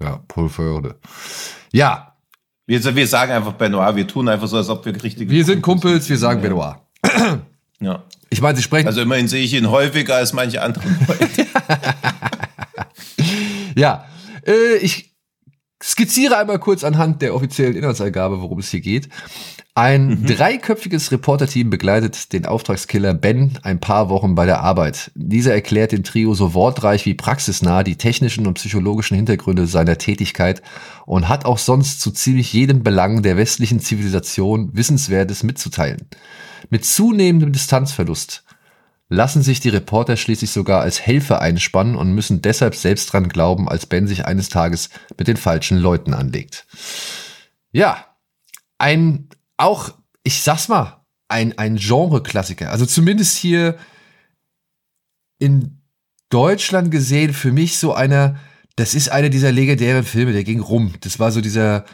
Ja, 0.02 0.20
Paul 0.28 0.50
Förde. 0.50 0.96
Ja. 1.72 2.16
Wir, 2.66 2.84
wir 2.96 3.08
sagen 3.08 3.32
einfach 3.32 3.54
Benoit, 3.54 3.96
wir 3.96 4.08
tun 4.08 4.30
einfach 4.30 4.48
so, 4.48 4.58
als 4.58 4.70
ob 4.70 4.86
wir 4.86 4.94
richtige 5.04 5.30
Wir 5.30 5.44
sind 5.44 5.62
Kumpels, 5.62 6.08
wir 6.10 6.18
sagen 6.18 6.42
ja. 6.44 6.50
Benoit. 6.50 6.76
Ja. 7.82 8.04
Ich 8.30 8.42
meine, 8.42 8.56
Sie 8.58 8.64
sprechen. 8.64 8.88
Also 8.88 9.02
immerhin 9.02 9.28
sehe 9.28 9.44
ich 9.44 9.54
ihn 9.54 9.70
häufiger 9.70 10.16
als 10.16 10.34
manche 10.34 10.62
andere 10.62 10.84
Leute. 11.08 11.48
ja, 13.76 14.06
äh, 14.46 14.78
ich 14.82 15.09
skizziere 15.82 16.38
einmal 16.38 16.60
kurz 16.60 16.84
anhand 16.84 17.22
der 17.22 17.34
offiziellen 17.34 17.76
Inhaltsangabe, 17.76 18.42
worum 18.42 18.60
es 18.60 18.70
hier 18.70 18.82
geht. 18.82 19.10
Ein 19.76 20.08
mhm. 20.08 20.26
dreiköpfiges 20.26 21.12
Reporterteam 21.12 21.70
begleitet 21.70 22.34
den 22.34 22.46
Auftragskiller 22.46 23.14
Ben 23.14 23.58
ein 23.64 23.80
paar 23.80 24.10
Wochen 24.10 24.36
bei 24.36 24.46
der 24.46 24.60
Arbeit. 24.60 25.12
Dieser 25.16 25.54
erklärt 25.54 25.94
dem 25.94 26.04
Trio 26.04 26.34
so 26.34 26.54
wortreich 26.54 27.06
wie 27.06 27.14
praxisnah 27.14 27.84
die 27.84 27.96
technischen 27.96 28.46
und 28.46 28.56
psychologischen 28.56 29.16
Hintergründe 29.16 29.68
seiner 29.68 29.98
Tätigkeit 29.98 30.62
und 31.06 31.30
hat 31.30 31.46
auch 31.46 31.58
sonst 31.58 32.02
zu 32.02 32.12
ziemlich 32.12 32.52
jedem 32.52 32.84
Belang 32.84 33.22
der 33.22 33.38
westlichen 33.38 33.80
Zivilisation 33.80 34.76
Wissenswertes 34.76 35.44
mitzuteilen. 35.44 36.10
Mit 36.70 36.84
zunehmendem 36.84 37.54
Distanzverlust 37.54 38.44
lassen 39.10 39.42
sich 39.42 39.60
die 39.60 39.70
Reporter 39.70 40.16
schließlich 40.16 40.52
sogar 40.52 40.82
als 40.82 41.02
Helfer 41.02 41.42
einspannen 41.42 41.96
und 41.96 42.14
müssen 42.14 42.42
deshalb 42.42 42.76
selbst 42.76 43.12
dran 43.12 43.28
glauben, 43.28 43.68
als 43.68 43.88
Ben 43.88 44.08
sich 44.08 44.26
eines 44.26 44.50
Tages 44.50 44.90
mit 45.18 45.28
den 45.28 45.38
falschen 45.38 45.80
Leuten 45.80 46.14
anlegt. 46.14 46.68
Ja, 47.72 48.06
ein, 48.78 49.28
auch, 49.58 49.92
ich 50.24 50.42
sag's 50.42 50.68
mal, 50.68 51.04
ein, 51.28 51.58
ein 51.58 51.78
Genre-Klassiker. 51.78 52.72
Also 52.72 52.86
zumindest 52.86 53.36
hier 53.36 53.78
in 55.40 55.82
Deutschland 56.30 56.92
gesehen 56.92 57.34
für 57.34 57.52
mich 57.52 57.78
so 57.78 57.94
einer, 57.94 58.40
das 58.76 58.94
ist 58.94 59.10
einer 59.10 59.30
dieser 59.30 59.52
legendären 59.52 60.04
Filme, 60.04 60.34
der 60.34 60.44
ging 60.44 60.60
rum. 60.60 60.94
Das 61.02 61.20
war 61.20 61.32
so 61.32 61.42
dieser, 61.42 61.86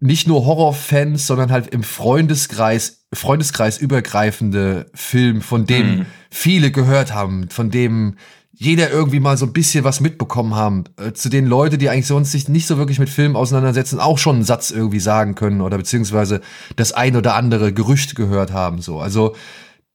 nicht 0.00 0.26
nur 0.26 0.44
Horrorfans, 0.44 1.26
sondern 1.26 1.52
halt 1.52 1.68
im 1.68 1.82
Freundeskreis, 1.82 3.06
Freundeskreis 3.12 3.78
übergreifende 3.78 4.90
Film, 4.94 5.40
von 5.40 5.66
dem 5.66 5.98
mhm. 5.98 6.06
Viele 6.34 6.72
gehört 6.72 7.14
haben, 7.14 7.48
von 7.48 7.70
dem 7.70 8.16
jeder 8.56 8.90
irgendwie 8.90 9.20
mal 9.20 9.36
so 9.36 9.46
ein 9.46 9.52
bisschen 9.52 9.84
was 9.84 10.00
mitbekommen 10.00 10.54
haben, 10.54 10.84
äh, 10.96 11.12
zu 11.12 11.28
den 11.28 11.46
Leute, 11.46 11.78
die 11.78 11.88
eigentlich 11.88 12.06
sonst 12.06 12.32
sich 12.32 12.48
nicht 12.48 12.66
so 12.66 12.76
wirklich 12.78 12.98
mit 12.98 13.08
Filmen 13.08 13.36
auseinandersetzen, 13.36 13.98
auch 13.98 14.18
schon 14.18 14.36
einen 14.36 14.44
Satz 14.44 14.70
irgendwie 14.70 15.00
sagen 15.00 15.34
können 15.34 15.60
oder 15.60 15.76
beziehungsweise 15.76 16.40
das 16.76 16.92
ein 16.92 17.16
oder 17.16 17.34
andere 17.34 17.72
Gerücht 17.72 18.14
gehört 18.14 18.52
haben, 18.52 18.80
so. 18.80 19.00
Also, 19.00 19.34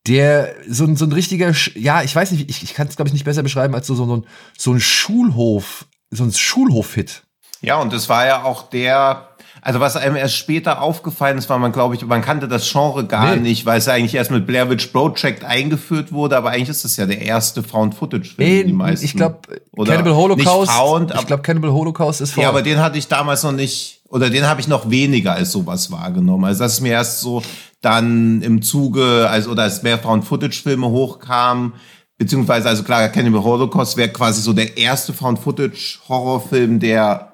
der, 0.07 0.55
so 0.67 0.85
ein, 0.85 0.95
so 0.95 1.05
ein 1.05 1.11
richtiger, 1.11 1.53
ja, 1.75 2.03
ich 2.03 2.15
weiß 2.15 2.31
nicht, 2.31 2.49
ich, 2.49 2.63
ich 2.63 2.73
kann 2.73 2.87
es 2.87 2.95
glaube 2.95 3.09
ich 3.09 3.13
nicht 3.13 3.25
besser 3.25 3.43
beschreiben 3.43 3.75
als 3.75 3.87
so, 3.87 3.95
so, 3.95 4.15
ein, 4.15 4.25
so 4.57 4.71
ein 4.71 4.79
Schulhof, 4.79 5.85
so 6.09 6.23
ein 6.23 6.31
Schulhof-Hit. 6.31 7.23
Ja, 7.61 7.77
und 7.81 7.91
das 7.91 8.07
war 8.07 8.25
ja 8.25 8.43
auch 8.43 8.69
der, 8.69 9.28
also 9.61 9.79
was 9.79 9.97
einem 9.97 10.15
erst 10.15 10.35
später 10.35 10.81
aufgefallen 10.81 11.37
ist, 11.37 11.49
war 11.49 11.59
man, 11.59 11.71
glaube 11.71 11.95
ich, 11.95 12.05
man 12.05 12.21
kannte 12.21 12.47
das 12.47 12.69
Genre 12.69 13.05
gar 13.05 13.35
nee. 13.35 13.41
nicht, 13.41 13.65
weil 13.65 13.79
es 13.79 13.87
eigentlich 13.87 14.15
erst 14.15 14.31
mit 14.31 14.47
Blair 14.47 14.69
Witch 14.69 14.87
Project 14.87 15.43
eingeführt 15.43 16.11
wurde, 16.11 16.37
aber 16.37 16.51
eigentlich 16.51 16.69
ist 16.69 16.85
das 16.85 16.97
ja 16.97 17.05
der 17.05 17.21
erste 17.21 17.63
Found-Footage-Film, 17.63 18.49
nee, 18.49 18.63
die 18.63 18.73
meisten. 18.73 19.05
Ich 19.05 19.13
glaube, 19.13 19.39
Cannibal 19.75 20.15
Holocaust, 20.15 20.71
found, 20.71 21.13
ich 21.13 21.27
glaube, 21.27 21.43
Cannibal 21.43 21.71
Holocaust 21.71 22.21
ist 22.21 22.31
vor. 22.33 22.43
Ja, 22.43 22.49
aber 22.49 22.61
den 22.61 22.79
hatte 22.79 22.97
ich 22.97 23.07
damals 23.07 23.43
noch 23.43 23.51
nicht, 23.51 24.01
oder 24.09 24.29
den 24.29 24.47
habe 24.47 24.61
ich 24.61 24.67
noch 24.67 24.89
weniger 24.89 25.33
als 25.33 25.51
sowas 25.51 25.91
wahrgenommen. 25.91 26.45
Also 26.45 26.63
das 26.63 26.73
ist 26.73 26.81
mir 26.81 26.93
erst 26.93 27.19
so 27.19 27.41
dann 27.81 28.41
im 28.41 28.61
Zuge, 28.61 29.27
also 29.29 29.51
oder 29.51 29.63
als 29.63 29.83
mehr 29.83 29.97
Found-Footage-Filme 29.99 30.87
hochkamen, 30.87 31.73
beziehungsweise, 32.17 32.67
also 32.67 32.83
klar, 32.83 33.07
Cannibal 33.09 33.43
Holocaust 33.43 33.97
wäre 33.97 34.09
quasi 34.09 34.41
so 34.41 34.53
der 34.53 34.77
erste 34.77 35.13
Found-Footage-Horrorfilm, 35.13 36.79
der 36.79 37.28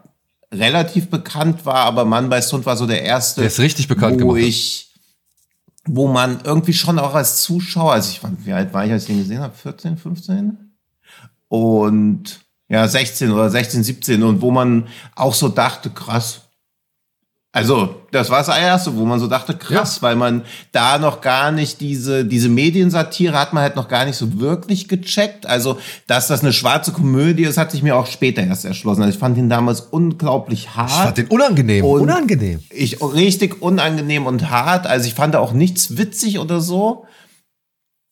relativ 0.58 1.10
bekannt 1.10 1.66
war, 1.66 1.78
aber 1.86 2.06
Mann 2.06 2.30
bei 2.30 2.42
Hund 2.42 2.66
war 2.66 2.78
so 2.78 2.88
der 2.88 3.04
erste. 3.04 3.42
Der 3.42 3.48
ist 3.48 3.60
richtig 3.60 3.88
bekannt 3.88 4.22
wo 4.22 4.36
ich, 4.36 4.94
wo 5.86 6.08
man 6.08 6.40
irgendwie 6.44 6.74
schon 6.74 7.00
auch 7.00 7.14
als 7.14 7.42
Zuschauer, 7.44 7.94
also 7.94 8.10
ich 8.10 8.20
fand, 8.20 8.46
wie 8.46 8.54
alt 8.54 8.74
war 8.74 8.86
ich, 8.86 8.92
als 8.92 9.04
ich 9.04 9.08
den 9.08 9.20
gesehen 9.20 9.42
habe? 9.42 9.56
14, 9.56 9.98
15? 9.98 10.58
Und 11.48 12.40
ja, 12.68 12.88
16 12.88 13.32
oder 13.32 13.50
16, 13.50 13.84
17 13.84 14.24
und 14.24 14.42
wo 14.42 14.52
man 14.52 14.88
auch 15.16 15.34
so 15.34 15.50
dachte, 15.50 15.90
krass, 15.92 16.42
also, 17.56 18.02
das 18.12 18.30
war 18.30 18.40
das 18.40 18.50
erste, 18.50 18.98
wo 18.98 19.06
man 19.06 19.18
so 19.18 19.28
dachte, 19.28 19.56
krass, 19.56 19.96
ja. 19.96 20.02
weil 20.02 20.18
man 20.18 20.44
da 20.74 20.98
noch 20.98 21.22
gar 21.22 21.54
nicht 21.54 21.80
diese, 21.80 22.26
diese 22.26 22.50
Mediensatire 22.50 23.40
hat 23.40 23.54
man 23.54 23.64
halt 23.64 23.78
noch 23.78 23.88
gar 23.88 24.04
nicht 24.04 24.18
so 24.18 24.42
wirklich 24.42 24.90
gecheckt. 24.90 25.46
Also, 25.46 25.80
dass 26.06 26.28
das 26.28 26.42
eine 26.42 26.52
schwarze 26.52 26.92
Komödie 26.92 27.44
ist, 27.44 27.58
hat 27.58 27.72
sich 27.72 27.82
mir 27.82 27.96
auch 27.96 28.08
später 28.08 28.44
erst 28.44 28.66
erschlossen. 28.66 29.04
Also, 29.04 29.14
ich 29.14 29.20
fand 29.20 29.38
ihn 29.38 29.48
damals 29.48 29.80
unglaublich 29.80 30.76
hart. 30.76 30.90
Ich 30.90 30.98
fand 30.98 31.18
den 31.18 31.28
unangenehm, 31.28 31.86
unangenehm. 31.86 32.60
Ich, 32.72 33.02
richtig 33.02 33.62
unangenehm 33.62 34.26
und 34.26 34.50
hart. 34.50 34.86
Also, 34.86 35.08
ich 35.08 35.14
fand 35.14 35.34
da 35.34 35.40
auch 35.40 35.54
nichts 35.54 35.98
witzig 35.98 36.40
oder 36.40 36.60
so. 36.60 37.06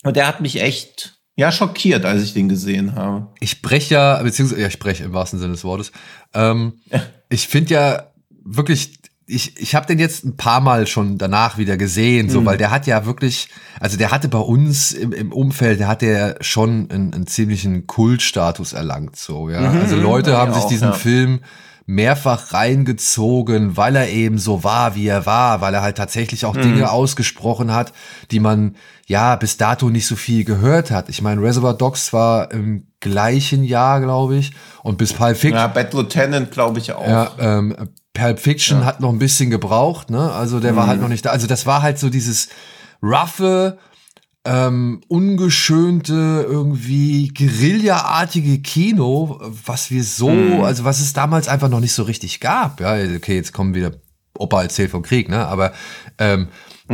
Und 0.05 0.15
der 0.15 0.25
hat 0.25 0.39
mich 0.39 0.61
echt, 0.61 1.17
ja, 1.35 1.51
schockiert, 1.51 2.05
als 2.05 2.23
ich 2.23 2.33
den 2.33 2.47
gesehen 2.47 2.95
habe. 2.95 3.27
Ich 3.41 3.61
breche 3.61 3.95
ja, 3.95 4.23
beziehungsweise, 4.23 4.61
ja, 4.61 4.67
ich 4.67 4.79
breche 4.79 5.03
im 5.03 5.11
wahrsten 5.11 5.39
Sinne 5.39 5.51
des 5.51 5.65
Wortes. 5.65 5.91
Ähm, 6.33 6.79
ich 7.27 7.49
finde 7.49 7.73
ja 7.73 8.03
wirklich, 8.45 9.02
ich, 9.25 9.59
ich 9.59 9.75
habe 9.75 9.85
den 9.85 9.99
jetzt 9.99 10.25
ein 10.25 10.35
paar 10.35 10.59
Mal 10.59 10.85
schon 10.87 11.17
danach 11.17 11.57
wieder 11.57 11.77
gesehen, 11.77 12.29
so, 12.29 12.41
mhm. 12.41 12.45
weil 12.45 12.57
der 12.57 12.71
hat 12.71 12.87
ja 12.87 13.05
wirklich, 13.05 13.49
also 13.79 13.97
der 13.97 14.11
hatte 14.11 14.27
bei 14.27 14.39
uns 14.39 14.91
im, 14.91 15.13
im 15.13 15.31
Umfeld, 15.31 15.79
der 15.79 15.87
hat 15.87 16.01
ja 16.01 16.35
schon 16.41 16.89
einen, 16.91 17.13
einen 17.13 17.27
ziemlichen 17.27 17.87
Kultstatus 17.87 18.73
erlangt, 18.73 19.15
so, 19.15 19.49
ja. 19.49 19.61
Mhm. 19.61 19.81
Also 19.81 19.95
Leute 19.95 20.31
ja, 20.31 20.37
haben 20.37 20.53
sich 20.53 20.63
auch, 20.63 20.69
diesen 20.69 20.89
ja. 20.89 20.93
Film 20.93 21.39
mehrfach 21.85 22.53
reingezogen, 22.53 23.75
weil 23.75 23.95
er 23.95 24.09
eben 24.09 24.37
so 24.37 24.63
war, 24.63 24.95
wie 24.95 25.07
er 25.07 25.25
war, 25.25 25.59
weil 25.59 25.73
er 25.73 25.81
halt 25.81 25.97
tatsächlich 25.97 26.45
auch 26.45 26.55
mhm. 26.55 26.61
Dinge 26.61 26.91
ausgesprochen 26.91 27.73
hat, 27.73 27.91
die 28.31 28.39
man 28.39 28.75
ja 29.05 29.35
bis 29.35 29.57
dato 29.57 29.89
nicht 29.89 30.07
so 30.07 30.15
viel 30.15 30.45
gehört 30.45 30.91
hat. 30.91 31.09
Ich 31.09 31.21
meine, 31.21 31.41
Reservoir 31.41 31.73
Dogs 31.73 32.13
war 32.13 32.51
im 32.51 32.87
gleichen 33.01 33.65
Jahr, 33.65 33.99
glaube 33.99 34.37
ich, 34.37 34.53
und 34.81 34.97
bis 34.97 35.11
Pulp 35.13 35.35
Fiction. 35.35 35.59
Ja, 35.59 35.67
Bad 35.67 35.93
Lieutenant, 35.93 36.51
glaube 36.51 36.79
ich 36.79 36.93
auch. 36.93 37.05
Ja, 37.05 37.31
ähm, 37.37 37.75
Pulp 38.13 38.39
Fiction 38.39 38.79
ja. 38.79 38.85
hat 38.85 38.99
noch 38.99 39.09
ein 39.09 39.19
bisschen 39.19 39.49
gebraucht, 39.49 40.09
ne? 40.09 40.31
Also 40.31 40.59
der 40.59 40.73
mhm. 40.73 40.77
war 40.77 40.87
halt 40.87 41.01
noch 41.01 41.07
nicht 41.07 41.25
da. 41.25 41.31
Also 41.31 41.47
das 41.47 41.65
war 41.65 41.81
halt 41.81 41.97
so 41.97 42.09
dieses 42.09 42.49
roughe, 43.01 43.77
ähm, 44.45 45.01
ungeschönte, 45.07 46.45
irgendwie 46.47 47.29
Guerilla-artige 47.29 48.59
Kino, 48.59 49.39
was 49.65 49.89
wir 49.89 50.03
so, 50.03 50.29
mhm. 50.29 50.63
also 50.63 50.83
was 50.83 50.99
es 50.99 51.13
damals 51.13 51.47
einfach 51.47 51.69
noch 51.69 51.79
nicht 51.79 51.93
so 51.93 52.03
richtig 52.03 52.39
gab. 52.39 52.79
Ja, 52.81 52.93
okay, 52.93 53.35
jetzt 53.35 53.53
kommen 53.53 53.73
wieder 53.73 53.93
Opa 54.37 54.63
erzählt 54.63 54.91
vom 54.91 55.03
Krieg, 55.03 55.29
ne? 55.29 55.47
Aber 55.47 55.73
ähm, 56.17 56.49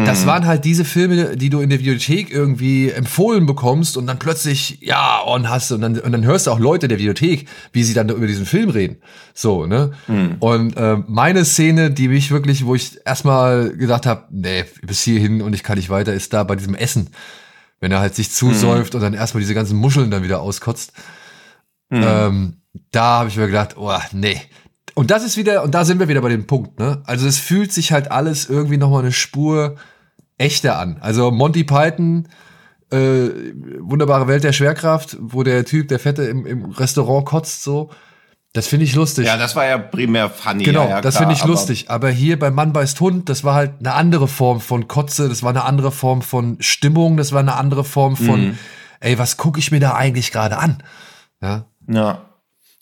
das 0.06 0.24
mhm. 0.24 0.28
waren 0.28 0.46
halt 0.46 0.66
diese 0.66 0.86
Filme, 0.86 1.36
die 1.36 1.50
du 1.50 1.62
in 1.62 1.70
der 1.70 1.80
Videothek 1.80 2.32
irgendwie 2.32 2.90
empfohlen 2.90 3.46
bekommst 3.46 3.98
und 3.98 4.08
dann 4.08 4.20
plötzlich, 4.20 4.80
ja, 4.82 5.22
on 5.26 5.50
hast 5.50 5.72
und 5.72 5.82
dann, 5.82 6.00
und 6.00 6.12
dann 6.12 6.24
hörst 6.24 6.48
du 6.48 6.52
auch 6.52 6.60
Leute 6.60 6.88
der 6.88 7.00
Videothek, 7.00 7.48
wie 7.74 7.84
sie 7.84 7.94
dann 7.94 8.10
über 8.10 8.28
diesen 8.28 8.46
Film 8.46 8.70
reden. 8.70 8.98
So, 9.34 9.66
ne? 9.66 9.92
Mhm. 10.08 10.36
Und 10.40 10.78
äh, 10.78 10.98
meine 11.08 11.44
Szene, 11.44 11.92
die 11.92 12.08
mich 12.08 12.32
wirklich, 12.32 12.66
wo 12.66 12.76
ich 12.76 13.00
erstmal 13.06 13.76
gedacht 13.76 14.06
habe, 14.06 14.26
nee, 14.32 14.66
bis 14.84 15.02
hierhin 15.02 15.42
und 15.42 15.54
ich 15.54 15.64
kann 15.64 15.78
nicht 15.78 15.90
weiter, 15.90 16.14
ist 16.14 16.34
da 16.34 16.44
bei 16.44 16.56
diesem 16.56 16.76
Essen. 16.76 17.10
Wenn 17.80 17.92
er 17.92 18.00
halt 18.00 18.14
sich 18.14 18.32
zusäuft 18.32 18.94
mhm. 18.94 18.98
und 18.98 19.04
dann 19.04 19.14
erstmal 19.14 19.42
diese 19.42 19.54
ganzen 19.54 19.78
Muscheln 19.78 20.12
dann 20.12 20.24
wieder 20.24 20.42
auskotzt. 20.42 20.94
Mhm. 21.90 22.04
Ähm, 22.04 22.54
da 22.92 23.20
habe 23.20 23.30
ich 23.30 23.38
mir 23.38 23.48
gedacht, 23.48 23.76
oh, 23.78 23.92
nee, 24.12 24.40
und 24.96 25.12
das 25.12 25.24
ist 25.24 25.38
wieder, 25.38 25.64
und 25.64 25.74
da 25.76 25.86
sind 25.86 26.00
wir 26.00 26.08
wieder 26.08 26.22
bei 26.22 26.30
dem 26.30 26.48
Punkt, 26.48 26.80
ne? 26.80 27.02
Also 27.06 27.28
es 27.28 27.38
fühlt 27.38 27.72
sich 27.72 27.92
halt 27.92 28.12
alles 28.12 28.50
irgendwie 28.50 28.78
nochmal 28.78 29.02
eine 29.02 29.12
Spur 29.12 29.76
echter 30.38 30.80
an. 30.80 30.98
Also 31.02 31.32
Monty 31.32 31.64
Python, 31.64 32.28
äh, 32.92 33.30
wunderbare 33.80 34.28
Welt 34.28 34.44
der 34.44 34.54
Schwerkraft, 34.54 35.18
wo 35.20 35.44
der 35.44 35.66
Typ, 35.66 35.88
der 35.90 36.00
Fette 36.00 36.24
im, 36.24 36.46
im 36.46 36.66
Restaurant 36.72 37.26
kotzt, 37.26 37.64
so. 37.64 37.90
Das 38.54 38.68
finde 38.68 38.86
ich 38.86 38.96
lustig. 38.96 39.28
Ja, 39.28 39.38
das 39.38 39.56
war 39.56 39.66
ja 39.66 39.78
primär 39.78 40.28
funny. 40.28 40.64
Genau, 40.64 40.90
ja, 40.90 41.02
das 41.02 41.18
finde 41.18 41.34
ich 41.34 41.42
aber 41.42 41.52
lustig. 41.52 41.92
Aber 41.92 42.10
hier 42.10 42.40
bei 42.40 42.50
Mann 42.50 42.74
beißt 42.74 43.00
Hund, 43.00 43.30
das 43.30 43.44
war 43.44 43.54
halt 43.54 43.74
eine 43.80 43.94
andere 43.94 44.28
Form 44.28 44.60
von 44.60 44.88
Kotze, 44.88 45.30
das 45.30 45.44
war 45.44 45.52
eine 45.52 45.66
andere 45.66 45.92
Form 45.92 46.24
von 46.24 46.58
Stimmung, 46.60 47.16
das 47.16 47.32
war 47.32 47.42
eine 47.42 47.56
andere 47.56 47.84
Form 47.84 48.18
von, 48.18 48.48
mhm. 48.48 48.58
ey, 49.02 49.20
was 49.20 49.38
gucke 49.38 49.60
ich 49.60 49.72
mir 49.72 49.80
da 49.80 49.94
eigentlich 49.94 50.32
gerade 50.32 50.58
an? 50.58 50.82
Ja. 51.42 51.66
Ja. 51.88 52.29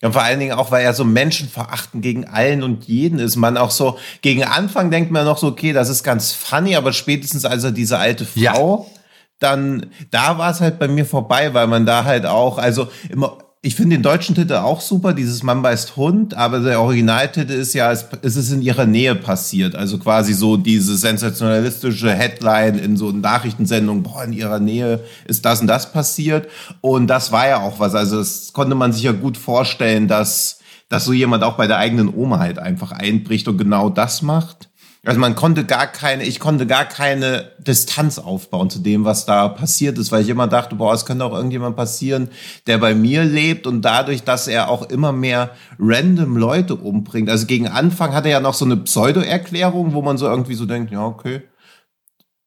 Ja, 0.02 0.12
vor 0.12 0.22
allen 0.22 0.40
Dingen 0.40 0.52
auch, 0.52 0.70
weil 0.70 0.86
er 0.86 0.94
so 0.94 1.04
Menschenverachten 1.04 2.02
gegen 2.02 2.26
allen 2.26 2.62
und 2.62 2.86
jeden 2.86 3.18
ist. 3.18 3.36
Man 3.36 3.58
auch 3.58 3.72
so, 3.72 3.98
gegen 4.22 4.44
Anfang 4.44 4.92
denkt 4.92 5.10
man 5.12 5.26
noch 5.26 5.40
so, 5.40 5.48
okay, 5.48 5.74
das 5.74 5.90
ist 5.90 6.04
ganz 6.04 6.34
funny, 6.34 6.76
aber 6.76 6.94
spätestens 6.94 7.46
als 7.46 7.64
er 7.64 7.72
diese 7.72 7.98
alte 7.98 8.26
Frau, 8.26 8.88
ja. 8.88 9.00
dann, 9.40 9.88
da 10.12 10.38
war 10.38 10.52
es 10.52 10.62
halt 10.62 10.78
bei 10.78 10.88
mir 10.88 11.06
vorbei, 11.06 11.56
weil 11.56 11.66
man 11.66 11.88
da 11.88 12.04
halt 12.04 12.28
auch, 12.28 12.60
also 12.60 12.90
immer, 13.10 13.40
ich 13.62 13.76
finde 13.76 13.96
den 13.96 14.04
deutschen 14.04 14.36
Titel 14.36 14.54
auch 14.54 14.82
super, 14.82 15.14
dieses 15.14 15.42
Mann 15.42 15.64
beißt 15.64 15.96
Hund, 15.98 16.36
aber 16.36 16.60
der 16.60 16.80
Originaltitel 16.80 17.54
ist 17.54 17.74
ja, 17.74 17.92
es, 17.92 18.06
ist 18.22 18.52
in 18.52 18.62
ihrer 18.62 18.86
Nähe 18.86 19.16
passiert. 19.16 19.76
Also 19.76 19.98
quasi 19.98 20.34
so 20.34 20.58
diese 20.58 20.96
sensationalistische 20.96 22.14
Headline 22.14 22.78
in 22.78 22.98
so 22.98 23.12
Nachrichtensendungen, 23.12 24.04
boah, 24.04 24.24
in 24.24 24.34
ihrer 24.34 24.60
Nähe 24.60 25.04
ist 25.26 25.44
das 25.44 25.62
und 25.62 25.68
das 25.68 25.92
passiert. 25.92 26.48
Und 26.82 27.08
das 27.08 27.32
war 27.32 27.48
ja 27.48 27.62
auch 27.62 27.80
was. 27.80 27.96
Also 27.96 28.18
das 28.18 28.54
konnte 28.54 28.76
man 28.76 28.94
sich 28.94 29.04
ja 29.04 29.12
gut 29.12 29.38
vorstellen, 29.38 30.08
dass, 30.08 30.60
dass 30.88 31.06
so 31.06 31.12
jemand 31.12 31.44
auch 31.44 31.58
bei 31.58 31.66
der 31.66 31.78
eigenen 31.78 32.14
Oma 32.14 32.38
halt 32.38 32.60
einfach 32.60 32.92
einbricht 32.92 33.48
und 33.48 33.58
genau 33.58 33.90
das 33.90 34.22
macht. 34.22 34.67
Also 35.08 35.22
man 35.22 35.36
konnte 35.36 35.64
gar 35.64 35.88
keine, 35.88 36.26
ich 36.26 36.38
konnte 36.38 36.68
gar 36.68 36.84
keine 36.84 37.52
Distanz 37.60 38.20
aufbauen 38.20 38.70
zu 38.70 38.80
dem, 38.80 39.06
was 39.06 39.26
da 39.26 39.48
passiert 39.48 39.98
ist, 39.98 40.12
weil 40.12 40.22
ich 40.22 40.28
immer 40.28 40.48
dachte, 40.48 40.76
boah, 40.76 40.94
es 40.94 41.06
könnte 41.06 41.24
auch 41.24 41.32
irgendjemand 41.32 41.78
passieren, 41.78 42.30
der 42.68 42.78
bei 42.78 42.94
mir 42.94 43.24
lebt 43.24 43.68
und 43.68 43.84
dadurch, 43.84 44.24
dass 44.24 44.50
er 44.50 44.68
auch 44.68 44.90
immer 44.90 45.14
mehr 45.14 45.52
random 45.80 46.36
Leute 46.36 46.76
umbringt. 46.76 47.30
Also 47.30 47.46
gegen 47.46 47.70
Anfang 47.70 48.14
hat 48.14 48.26
er 48.26 48.32
ja 48.32 48.40
noch 48.42 48.54
so 48.54 48.66
eine 48.66 48.76
Pseudo-Erklärung, 48.76 49.94
wo 49.94 50.02
man 50.02 50.18
so 50.18 50.28
irgendwie 50.28 50.56
so 50.56 50.66
denkt, 50.66 50.92
ja, 50.92 51.06
okay. 51.06 51.44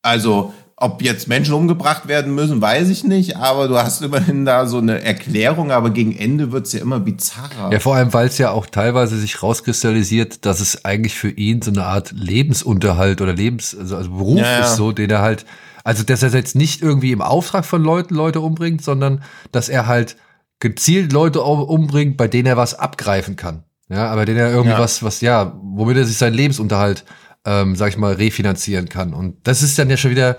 Also 0.03 0.53
ob 0.83 1.03
jetzt 1.03 1.29
Menschen 1.29 1.53
umgebracht 1.53 2.09
werden 2.09 2.35
müssen, 2.35 2.63
weiß 2.63 2.89
ich 2.89 3.05
nicht, 3.05 3.37
aber 3.37 3.69
du 3.69 3.77
hast 3.77 4.01
immerhin 4.01 4.47
da 4.47 4.65
so 4.67 4.79
eine 4.79 5.03
Erklärung, 5.03 5.73
aber 5.73 5.91
gegen 5.91 6.17
Ende 6.17 6.53
wird's 6.53 6.73
ja 6.73 6.81
immer 6.81 6.99
bizarrer. 6.99 7.71
Ja, 7.71 7.79
vor 7.81 7.97
allem, 7.97 8.15
weil 8.15 8.29
es 8.29 8.39
ja 8.39 8.51
auch 8.51 8.65
teilweise 8.65 9.19
sich 9.19 9.43
rauskristallisiert, 9.43 10.47
dass 10.47 10.61
es 10.61 10.87
eigentlich 10.87 11.15
für 11.15 11.29
ihn 11.29 11.61
so 11.61 11.71
eine 11.71 11.85
Art 11.85 12.13
Lebensunterhalt 12.13 13.21
oder 13.21 13.35
Lebens, 13.35 13.77
also, 13.79 13.95
also 13.95 14.11
Beruf 14.11 14.39
ja, 14.39 14.59
ja. 14.59 14.65
ist 14.65 14.77
so, 14.77 14.91
den 14.93 15.11
er 15.11 15.21
halt, 15.21 15.45
also 15.85 16.03
dass 16.03 16.23
er 16.23 16.31
jetzt 16.31 16.57
nicht 16.57 16.81
irgendwie 16.81 17.13
im 17.13 17.21
Auftrag 17.21 17.67
von 17.67 17.83
Leuten 17.83 18.15
Leute 18.15 18.41
umbringt, 18.41 18.83
sondern 18.83 19.23
dass 19.53 19.69
er 19.69 19.87
halt 19.87 20.17
gezielt 20.61 21.13
Leute 21.13 21.43
umbringt, 21.43 22.17
bei 22.17 22.27
denen 22.27 22.47
er 22.47 22.57
was 22.57 22.75
abgreifen 22.75 23.37
kann. 23.37 23.65
Ja, 23.91 24.11
aber 24.11 24.25
denen 24.25 24.39
er 24.39 24.51
irgendwie 24.51 24.71
ja. 24.71 24.79
was, 24.79 25.03
was, 25.03 25.21
ja, 25.21 25.53
womit 25.63 25.99
er 25.99 26.07
sich 26.07 26.17
seinen 26.17 26.35
Lebensunterhalt, 26.35 27.05
ähm, 27.45 27.77
sag 27.77 27.91
ich 27.91 27.99
mal, 27.99 28.15
refinanzieren 28.15 28.89
kann. 28.89 29.13
Und 29.13 29.37
das 29.47 29.63
ist 29.63 29.79
dann 29.79 29.91
ja 29.91 29.99
schon 29.99 30.13
wieder, 30.13 30.39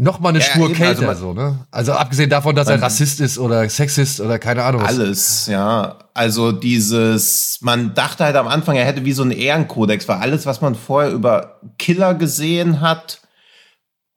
noch 0.00 0.20
mal 0.20 0.28
eine 0.28 0.38
ja, 0.38 0.44
Spur 0.44 0.70
eben, 0.70 0.80
also 0.80 0.84
kälter, 0.84 1.08
also, 1.08 1.20
so, 1.20 1.32
ne? 1.34 1.58
Also 1.72 1.92
abgesehen 1.92 2.30
davon, 2.30 2.54
dass 2.54 2.68
er 2.68 2.80
Rassist 2.80 3.20
ist 3.20 3.36
oder 3.36 3.68
Sexist 3.68 4.20
oder 4.20 4.38
keine 4.38 4.62
Ahnung 4.62 4.80
was. 4.80 4.90
Alles, 4.90 5.46
ja. 5.48 5.96
Also 6.14 6.52
dieses, 6.52 7.58
man 7.62 7.94
dachte 7.94 8.24
halt 8.24 8.36
am 8.36 8.46
Anfang, 8.46 8.76
er 8.76 8.84
hätte 8.84 9.04
wie 9.04 9.12
so 9.12 9.22
einen 9.22 9.32
Ehrenkodex, 9.32 10.06
weil 10.06 10.18
alles, 10.18 10.46
was 10.46 10.60
man 10.60 10.76
vorher 10.76 11.10
über 11.10 11.60
Killer 11.78 12.14
gesehen 12.14 12.80
hat, 12.80 13.20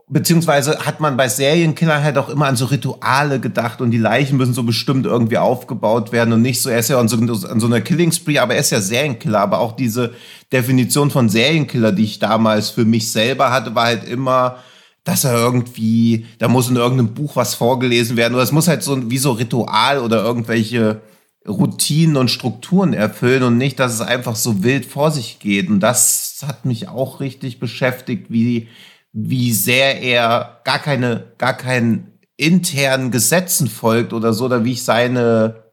beziehungsweise 0.07 0.85
hat 0.85 0.99
man 0.99 1.17
bei 1.17 1.27
Serienkillern 1.27 2.03
halt 2.03 2.19
auch 2.19 2.29
immer 2.29 2.45
an 2.45 2.57
so 2.57 2.65
Rituale 2.65 3.39
gedacht 3.39 3.81
und 3.81 3.89
die 3.89 3.97
Leichen 3.97 4.37
müssen 4.37 4.53
so 4.53 4.61
bestimmt 4.61 5.07
irgendwie 5.07 5.39
aufgebaut 5.39 6.11
werden 6.11 6.31
und 6.33 6.43
nicht 6.43 6.61
so, 6.61 6.69
er 6.69 6.79
ist 6.79 6.89
ja 6.89 6.99
an 6.99 7.07
so, 7.07 7.17
an 7.17 7.59
so 7.59 7.65
einer 7.65 7.81
Killing 7.81 8.11
Spree, 8.11 8.37
aber 8.37 8.53
er 8.53 8.59
ist 8.59 8.69
ja 8.69 8.81
Serienkiller, 8.81 9.39
aber 9.39 9.59
auch 9.59 9.71
diese 9.71 10.13
Definition 10.51 11.09
von 11.09 11.27
Serienkiller, 11.27 11.91
die 11.91 12.03
ich 12.03 12.19
damals 12.19 12.69
für 12.69 12.85
mich 12.85 13.11
selber 13.11 13.51
hatte, 13.51 13.73
war 13.73 13.85
halt 13.85 14.03
immer, 14.03 14.57
dass 15.03 15.23
er 15.23 15.33
irgendwie, 15.33 16.25
da 16.37 16.47
muss 16.47 16.69
in 16.69 16.75
irgendeinem 16.75 17.13
Buch 17.13 17.35
was 17.35 17.55
vorgelesen 17.55 18.17
werden 18.17 18.35
oder 18.35 18.43
es 18.43 18.51
muss 18.51 18.67
halt 18.67 18.83
so 18.83 19.09
wie 19.09 19.17
so 19.17 19.31
Ritual 19.31 19.99
oder 19.99 20.23
irgendwelche 20.23 21.01
Routinen 21.47 22.17
und 22.17 22.29
Strukturen 22.29 22.93
erfüllen 22.93 23.43
und 23.43 23.57
nicht, 23.57 23.79
dass 23.79 23.93
es 23.93 24.01
einfach 24.01 24.35
so 24.35 24.63
wild 24.63 24.85
vor 24.85 25.09
sich 25.09 25.39
geht. 25.39 25.69
Und 25.69 25.79
das 25.79 26.43
hat 26.45 26.65
mich 26.65 26.87
auch 26.87 27.19
richtig 27.19 27.59
beschäftigt, 27.59 28.27
wie, 28.29 28.67
wie 29.11 29.51
sehr 29.51 30.01
er 30.01 30.61
gar 30.63 30.77
keine, 30.77 31.33
gar 31.39 31.57
keinen 31.57 32.19
internen 32.37 33.09
Gesetzen 33.09 33.67
folgt 33.67 34.13
oder 34.13 34.33
so, 34.33 34.45
oder 34.45 34.63
wie 34.65 34.73
ich 34.73 34.83
seine, 34.83 35.63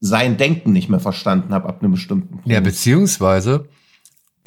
sein 0.00 0.38
Denken 0.38 0.72
nicht 0.72 0.88
mehr 0.88 1.00
verstanden 1.00 1.52
habe 1.52 1.68
ab 1.68 1.82
einem 1.82 1.92
bestimmten 1.92 2.30
Punkt. 2.30 2.48
Ja, 2.48 2.60
beziehungsweise 2.60 3.68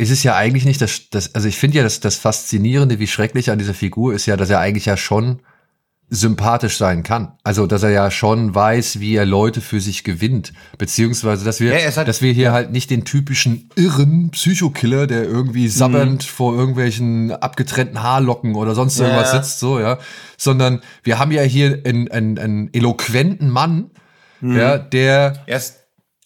ist 0.01 0.09
es 0.09 0.23
ja 0.23 0.35
eigentlich 0.35 0.65
nicht 0.65 0.81
das, 0.81 1.09
das 1.11 1.35
also 1.35 1.47
ich 1.47 1.57
finde 1.57 1.77
ja, 1.77 1.83
das, 1.83 1.99
das 1.99 2.15
Faszinierende, 2.15 2.97
wie 2.97 3.05
schrecklich 3.05 3.51
an 3.51 3.59
dieser 3.59 3.75
Figur 3.75 4.15
ist 4.15 4.25
ja, 4.25 4.35
dass 4.35 4.49
er 4.49 4.59
eigentlich 4.59 4.85
ja 4.85 4.97
schon 4.97 5.41
sympathisch 6.09 6.77
sein 6.77 7.03
kann. 7.03 7.33
Also, 7.43 7.67
dass 7.67 7.83
er 7.83 7.91
ja 7.91 8.11
schon 8.11 8.53
weiß, 8.53 8.99
wie 8.99 9.15
er 9.15 9.25
Leute 9.25 9.61
für 9.61 9.79
sich 9.79 10.03
gewinnt. 10.03 10.53
Beziehungsweise, 10.77 11.45
dass 11.45 11.61
wir, 11.61 11.79
ja, 11.79 12.03
dass 12.03 12.21
wir 12.21 12.33
hier 12.33 12.45
ja. 12.45 12.51
halt 12.51 12.71
nicht 12.71 12.89
den 12.89 13.05
typischen 13.05 13.69
irren 13.75 14.31
Psychokiller, 14.31 15.07
der 15.07 15.23
irgendwie 15.23 15.69
sabbernd 15.69 16.23
mhm. 16.23 16.27
vor 16.27 16.53
irgendwelchen 16.53 17.31
abgetrennten 17.31 18.01
Haarlocken 18.01 18.55
oder 18.55 18.75
sonst 18.75 18.99
irgendwas 18.99 19.31
ja. 19.31 19.41
sitzt, 19.41 19.59
so, 19.59 19.79
ja. 19.79 19.99
Sondern 20.35 20.81
wir 21.03 21.19
haben 21.19 21.31
ja 21.31 21.43
hier 21.43 21.79
einen, 21.85 22.11
einen, 22.11 22.39
einen 22.39 22.73
eloquenten 22.73 23.49
Mann, 23.49 23.91
mhm. 24.41 24.57
ja, 24.57 24.79
der 24.79 25.45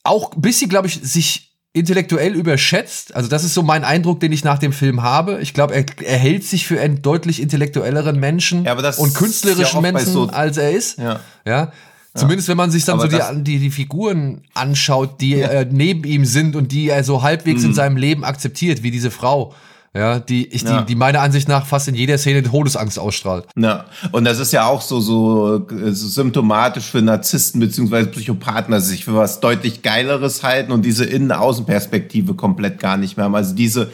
auch 0.04 0.34
ein 0.34 0.42
bisschen, 0.42 0.70
glaube 0.70 0.88
ich, 0.88 1.02
sich 1.04 1.45
intellektuell 1.76 2.34
überschätzt. 2.34 3.16
Also 3.16 3.28
das 3.28 3.44
ist 3.44 3.54
so 3.54 3.62
mein 3.62 3.84
Eindruck, 3.84 4.22
den 4.22 4.32
ich 4.32 4.46
nach 4.46 4.60
dem 4.60 4.72
Film 4.72 5.04
habe. 5.04 5.40
Ich 5.42 5.54
glaube, 5.54 5.76
er, 5.76 5.86
er 6.04 6.18
hält 6.18 6.46
sich 6.46 6.66
für 6.66 6.80
einen 6.80 7.02
deutlich 7.02 7.42
intellektuelleren 7.42 8.18
Menschen 8.18 8.64
ja, 8.64 8.74
und 8.74 9.14
künstlerischen 9.14 9.84
ja 9.84 9.92
Menschen, 9.92 10.14
so 10.14 10.28
als 10.28 10.58
er 10.58 10.72
ist. 10.72 10.98
Ja. 10.98 11.20
ja. 11.46 11.72
Zumindest 12.14 12.48
wenn 12.48 12.56
man 12.56 12.72
sich 12.72 12.86
dann 12.86 12.98
aber 12.98 13.12
so 13.12 13.18
die, 13.18 13.44
die, 13.44 13.60
die 13.60 13.72
Figuren 13.72 14.42
anschaut, 14.54 15.20
die 15.20 15.34
äh, 15.34 15.66
neben 15.70 16.06
ihm 16.06 16.24
sind 16.24 16.56
und 16.56 16.72
die 16.72 16.88
er 16.88 17.04
so 17.04 17.24
halbwegs 17.24 17.64
mhm. 17.64 17.70
in 17.70 17.74
seinem 17.74 17.98
Leben 17.98 18.24
akzeptiert, 18.24 18.82
wie 18.82 18.92
diese 18.92 19.12
Frau 19.12 19.54
ja, 19.96 20.20
die, 20.20 20.46
ich, 20.48 20.64
ja. 20.64 20.82
die, 20.82 20.88
die 20.88 20.96
meiner 20.96 21.22
Ansicht 21.22 21.48
nach 21.48 21.66
fast 21.66 21.88
in 21.88 21.96
jeder 21.96 22.18
Szene 22.18 22.44
Todesangst 22.44 23.00
ausstrahlt. 23.00 23.48
Ja, 23.56 23.86
und 24.12 24.26
das 24.26 24.40
ist 24.40 24.52
ja 24.52 24.66
auch 24.66 24.82
so, 24.82 25.00
so, 25.00 25.66
so 25.70 26.08
symptomatisch 26.08 26.92
für 26.92 27.02
Narzissten 27.02 27.62
beziehungsweise 27.62 28.10
Psychopathen, 28.10 28.74
dass 28.74 28.86
sie 28.86 28.92
sich 28.92 29.06
für 29.06 29.16
was 29.16 29.40
deutlich 29.40 29.84
Geileres 29.84 30.44
halten 30.44 30.74
und 30.74 30.84
diese 30.84 31.06
Innen-Außen-Perspektive 31.06 32.34
komplett 32.34 32.80
gar 32.80 32.98
nicht 32.98 33.16
mehr 33.16 33.26
haben. 33.26 33.36
Also 33.36 33.56
diese, 33.56 33.90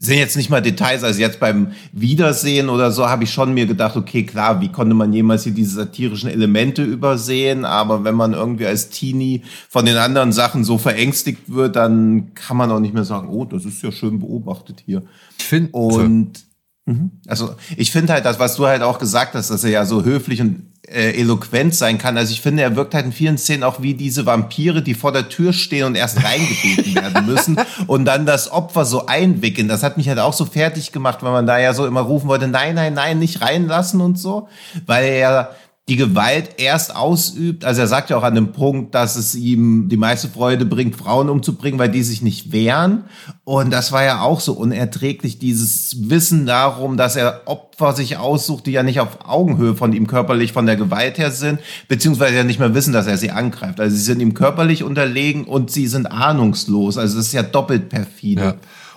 sind 0.00 0.16
jetzt 0.16 0.36
nicht 0.36 0.48
mal 0.48 0.62
Details, 0.62 1.02
also 1.02 1.20
jetzt 1.20 1.40
beim 1.40 1.72
Wiedersehen 1.92 2.68
oder 2.68 2.92
so 2.92 3.08
habe 3.08 3.24
ich 3.24 3.32
schon 3.32 3.52
mir 3.52 3.66
gedacht, 3.66 3.96
okay, 3.96 4.24
klar, 4.24 4.60
wie 4.60 4.70
konnte 4.70 4.94
man 4.94 5.12
jemals 5.12 5.42
hier 5.42 5.52
diese 5.52 5.74
satirischen 5.74 6.30
Elemente 6.30 6.84
übersehen, 6.84 7.64
aber 7.64 8.04
wenn 8.04 8.14
man 8.14 8.32
irgendwie 8.32 8.66
als 8.66 8.90
Teenie 8.90 9.42
von 9.68 9.84
den 9.84 9.96
anderen 9.96 10.30
Sachen 10.30 10.62
so 10.62 10.78
verängstigt 10.78 11.52
wird, 11.52 11.74
dann 11.74 12.32
kann 12.34 12.56
man 12.56 12.70
auch 12.70 12.78
nicht 12.78 12.94
mehr 12.94 13.04
sagen, 13.04 13.28
oh, 13.28 13.44
das 13.44 13.64
ist 13.64 13.82
ja 13.82 13.90
schön 13.90 14.20
beobachtet 14.20 14.84
hier. 14.86 15.02
Ich 15.36 15.44
finde 15.44 15.72
und 15.72 16.48
Mhm. 16.88 17.20
Also 17.26 17.54
ich 17.76 17.92
finde 17.92 18.14
halt 18.14 18.24
das, 18.24 18.38
was 18.38 18.56
du 18.56 18.66
halt 18.66 18.80
auch 18.80 18.98
gesagt 18.98 19.34
hast, 19.34 19.50
dass 19.50 19.62
er 19.62 19.70
ja 19.70 19.84
so 19.84 20.04
höflich 20.04 20.40
und 20.40 20.67
äh, 20.92 21.20
eloquent 21.20 21.74
sein 21.74 21.98
kann. 21.98 22.16
Also 22.16 22.32
ich 22.32 22.40
finde, 22.40 22.62
er 22.62 22.76
wirkt 22.76 22.94
halt 22.94 23.06
in 23.06 23.12
vielen 23.12 23.38
Szenen 23.38 23.62
auch 23.62 23.82
wie 23.82 23.94
diese 23.94 24.26
Vampire, 24.26 24.82
die 24.82 24.94
vor 24.94 25.12
der 25.12 25.28
Tür 25.28 25.52
stehen 25.52 25.84
und 25.84 25.94
erst 25.94 26.22
reingebeten 26.22 26.94
werden 26.94 27.26
müssen 27.26 27.58
und 27.86 28.04
dann 28.04 28.26
das 28.26 28.50
Opfer 28.50 28.84
so 28.84 29.06
einwickeln. 29.06 29.68
Das 29.68 29.82
hat 29.82 29.96
mich 29.96 30.08
halt 30.08 30.18
auch 30.18 30.32
so 30.32 30.44
fertig 30.44 30.92
gemacht, 30.92 31.18
weil 31.22 31.32
man 31.32 31.46
da 31.46 31.58
ja 31.58 31.74
so 31.74 31.86
immer 31.86 32.00
rufen 32.00 32.28
wollte, 32.28 32.48
nein, 32.48 32.74
nein, 32.74 32.94
nein, 32.94 33.18
nicht 33.18 33.42
reinlassen 33.42 34.00
und 34.00 34.18
so, 34.18 34.48
weil 34.86 35.04
er 35.06 35.54
die 35.88 35.96
Gewalt 35.96 36.50
erst 36.58 36.94
ausübt. 36.94 37.64
Also 37.64 37.80
er 37.80 37.86
sagt 37.86 38.10
ja 38.10 38.18
auch 38.18 38.22
an 38.22 38.34
dem 38.34 38.52
Punkt, 38.52 38.94
dass 38.94 39.16
es 39.16 39.34
ihm 39.34 39.88
die 39.88 39.96
meiste 39.96 40.28
Freude 40.28 40.66
bringt, 40.66 40.96
Frauen 40.96 41.30
umzubringen, 41.30 41.78
weil 41.78 41.90
die 41.90 42.02
sich 42.02 42.20
nicht 42.20 42.52
wehren. 42.52 43.04
Und 43.44 43.70
das 43.70 43.90
war 43.90 44.04
ja 44.04 44.20
auch 44.20 44.40
so 44.40 44.52
unerträglich, 44.52 45.38
dieses 45.38 46.10
Wissen 46.10 46.44
darum, 46.44 46.98
dass 46.98 47.16
er 47.16 47.42
Opfer 47.46 47.94
sich 47.94 48.18
aussucht, 48.18 48.66
die 48.66 48.72
ja 48.72 48.82
nicht 48.82 49.00
auf 49.00 49.26
Augenhöhe 49.26 49.74
von 49.74 49.94
ihm 49.94 50.06
körperlich 50.06 50.52
von 50.52 50.66
der 50.66 50.76
Gewalt 50.76 51.16
her 51.16 51.30
sind, 51.30 51.60
beziehungsweise 51.88 52.36
ja 52.36 52.44
nicht 52.44 52.60
mehr 52.60 52.74
wissen, 52.74 52.92
dass 52.92 53.06
er 53.06 53.16
sie 53.16 53.30
angreift. 53.30 53.80
Also 53.80 53.96
sie 53.96 54.02
sind 54.02 54.20
ihm 54.20 54.34
körperlich 54.34 54.82
unterlegen 54.82 55.44
und 55.44 55.70
sie 55.70 55.86
sind 55.86 56.06
ahnungslos. 56.06 56.98
Also 56.98 57.16
das 57.16 57.26
ist 57.26 57.32
ja 57.32 57.42
doppelt 57.42 57.88
perfide. 57.88 58.42
Ja. 58.42 58.54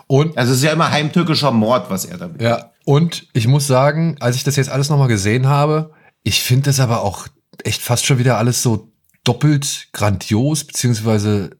Und 0.08 0.38
also 0.38 0.52
es 0.52 0.58
ist 0.58 0.66
ja 0.66 0.74
immer 0.74 0.92
heimtückischer 0.92 1.52
Mord, 1.52 1.90
was 1.90 2.04
er 2.04 2.18
damit. 2.18 2.42
Ja. 2.42 2.72
Und 2.84 3.28
ich 3.32 3.48
muss 3.48 3.66
sagen, 3.66 4.18
als 4.20 4.36
ich 4.36 4.44
das 4.44 4.58
jetzt 4.58 4.70
alles 4.70 4.90
nochmal 4.90 5.08
gesehen 5.08 5.48
habe, 5.48 5.92
ich 6.24 6.42
finde 6.42 6.66
das 6.66 6.80
aber 6.80 7.02
auch 7.02 7.28
echt 7.64 7.82
fast 7.82 8.06
schon 8.06 8.20
wieder 8.20 8.38
alles 8.38 8.62
so 8.62 8.92
doppelt 9.24 9.90
grandios, 9.92 10.64
beziehungsweise 10.64 11.52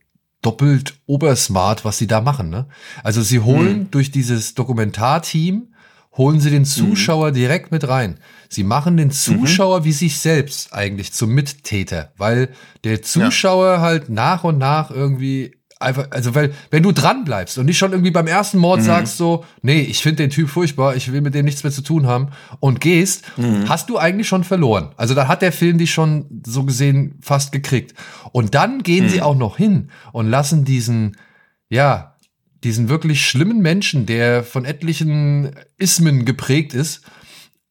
doppelt 0.42 0.96
obersmart, 1.06 1.86
was 1.86 1.98
sie 1.98 2.08
da 2.08 2.22
machen. 2.22 2.50
Ne? 2.50 2.68
Also 3.04 3.22
sie 3.22 3.40
holen 3.40 3.82
hm. 3.82 3.92
durch 3.92 4.12
dieses 4.12 4.56
Dokumentarteam, 4.56 5.74
holen 6.18 6.40
sie 6.40 6.50
den 6.50 6.64
mhm. 6.64 6.66
Zuschauer 6.66 7.28
hm. 7.28 7.36
direkt 7.36 7.72
mit 7.72 7.88
rein. 7.88 8.20
Sie 8.50 8.64
machen 8.64 8.98
den 8.98 9.10
mhm. 9.10 9.14
Zuschauer 9.14 9.82
mhm. 9.82 9.84
wie 9.86 9.92
sich 9.94 10.20
selbst 10.20 10.74
eigentlich 10.74 11.14
zum 11.14 11.30
Mittäter, 11.32 12.12
weil 12.18 12.50
der 12.84 13.02
Zuschauer 13.02 13.76
ja. 13.76 13.82
halt 13.82 14.10
nach 14.10 14.44
und 14.44 14.58
nach 14.58 14.92
irgendwie 14.92 15.56
einfach, 15.82 16.08
also 16.12 16.36
weil, 16.36 16.54
wenn 16.70 16.84
du 16.84 16.92
dran 16.92 17.24
bleibst 17.24 17.58
und 17.58 17.66
nicht 17.66 17.78
schon 17.78 17.92
irgendwie 17.92 18.12
beim 18.12 18.28
ersten 18.28 18.58
Mord 18.58 18.80
mhm. 18.80 18.86
sagst 18.86 19.18
so, 19.18 19.46
nee, 19.62 19.82
ich 19.82 20.02
finde 20.02 20.24
den 20.24 20.30
Typ 20.30 20.50
furchtbar, 20.50 20.96
ich 20.96 21.12
will 21.12 21.22
mit 21.22 21.34
dem 21.34 21.46
nichts 21.46 21.64
mehr 21.64 21.72
zu 21.72 21.82
tun 21.82 22.08
haben 22.08 22.30
und 22.60 22.80
gehst, 22.82 23.24
mhm. 23.38 23.68
hast 23.68 23.90
du 23.90 23.98
eigentlich 23.98 24.28
schon 24.28 24.44
verloren. 24.44 24.92
Also 24.98 25.14
da 25.14 25.28
hat 25.28 25.42
der 25.42 25.52
Film 25.52 25.78
dich 25.78 25.92
schon 25.92 26.42
so 26.46 26.64
gesehen 26.64 27.16
fast 27.22 27.52
gekriegt. 27.52 27.94
Und 28.32 28.56
dann 28.56 28.84
gehen 28.84 29.06
mhm. 29.06 29.10
sie 29.10 29.22
auch 29.22 29.36
noch 29.36 29.58
hin 29.58 29.90
und 30.12 30.30
lassen 30.30 30.66
diesen, 30.66 31.18
ja, 31.70 32.16
diesen 32.64 32.90
wirklich 32.90 33.26
schlimmen 33.26 33.60
Menschen, 33.62 34.06
der 34.06 34.44
von 34.44 34.66
etlichen 34.66 35.52
Ismen 35.78 36.26
geprägt 36.26 36.74
ist 36.74 37.02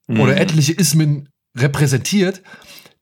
oder 0.07 0.33
mhm. 0.33 0.37
etliche 0.37 0.73
Ismen 0.73 1.29
repräsentiert, 1.57 2.41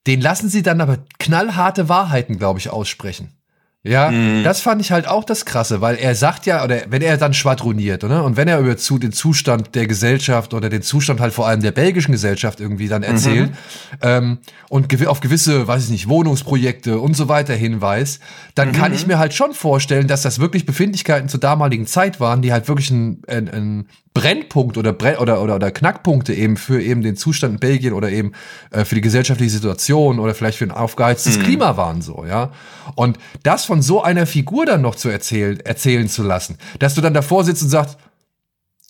den 0.08 0.22
lassen 0.22 0.50
sie 0.50 0.64
dann 0.64 0.82
aber 0.82 1.00
knallharte 1.20 1.90
Wahrheiten, 1.90 2.38
glaube 2.38 2.60
ich, 2.60 2.70
aussprechen. 2.70 3.39
Ja, 3.82 4.12
mhm. 4.12 4.44
das 4.44 4.60
fand 4.60 4.82
ich 4.82 4.92
halt 4.92 5.08
auch 5.08 5.24
das 5.24 5.46
Krasse, 5.46 5.80
weil 5.80 5.96
er 5.96 6.14
sagt 6.14 6.46
ja, 6.46 6.66
oder 6.66 6.82
wenn 6.90 7.02
er 7.02 7.16
dann 7.16 7.34
schwadroniert, 7.34 8.04
oder? 8.04 8.26
Und 8.26 8.36
wenn 8.36 8.50
er 8.50 8.60
über 8.60 8.76
zu, 8.76 8.98
den 8.98 9.14
Zustand 9.14 9.74
der 9.74 9.88
Gesellschaft 9.88 10.54
oder 10.54 10.68
den 10.68 10.82
Zustand 10.82 11.22
halt 11.22 11.32
vor 11.34 11.48
allem 11.48 11.62
der 11.62 11.72
belgischen 11.72 12.12
Gesellschaft 12.12 12.60
irgendwie 12.60 12.90
dann 12.90 13.04
erzählt 13.04 13.52
mhm. 13.52 13.56
ähm, 14.02 14.38
und 14.68 14.90
gew 14.90 15.08
auf 15.08 15.22
gewisse, 15.22 15.66
weiß 15.66 15.86
ich 15.86 15.92
nicht, 15.92 16.10
Wohnungsprojekte 16.10 17.00
und 17.00 17.16
so 17.16 17.30
weiter 17.30 17.54
hinweist, 17.54 18.22
dann 18.54 18.70
mhm. 18.70 18.74
kann 18.74 18.94
ich 18.94 19.08
mir 19.08 19.18
halt 19.18 19.34
schon 19.34 19.54
vorstellen, 19.54 20.08
dass 20.08 20.24
das 20.24 20.40
wirklich 20.40 20.66
Befindlichkeiten 20.66 21.30
zur 21.30 21.40
damaligen 21.40 21.88
Zeit 21.88 22.20
waren, 22.20 22.42
die 22.42 22.52
halt 22.52 22.68
wirklich 22.68 22.92
ein, 22.92 23.22
ein, 23.30 23.48
ein 23.48 23.88
Brennpunkt 24.14 24.78
oder, 24.78 24.92
Brenn 24.92 25.18
oder, 25.18 25.42
oder, 25.42 25.56
oder 25.56 25.72
Knackpunkte 25.72 26.34
eben 26.34 26.58
für 26.58 26.82
eben 26.82 27.02
den 27.02 27.16
Zustand 27.16 27.54
in 27.54 27.60
Belgien 27.60 27.94
oder 27.94 28.10
eben 28.10 28.34
äh, 28.72 28.84
für 28.84 28.96
die 28.96 29.02
gesellschaftliche 29.02 29.52
Situation 29.52 30.20
oder 30.20 30.36
vielleicht 30.36 30.58
für 30.58 30.66
ein 30.66 30.72
aufgeheiztes 30.72 31.38
mhm. 31.38 31.44
Klima 31.44 31.78
waren 31.78 32.02
so, 32.02 32.26
ja. 32.28 32.52
Und 32.96 33.18
das 33.44 33.69
von 33.70 33.84
so 33.84 34.02
einer 34.02 34.26
Figur 34.26 34.66
dann 34.66 34.82
noch 34.82 34.96
zu 34.96 35.10
erzählen, 35.10 35.60
erzählen 35.60 36.10
zu 36.10 36.24
lassen, 36.24 36.58
dass 36.80 36.96
du 36.96 37.02
dann 37.02 37.14
davor 37.14 37.44
sitzt 37.44 37.62
und 37.62 37.70
sagst, 37.70 38.00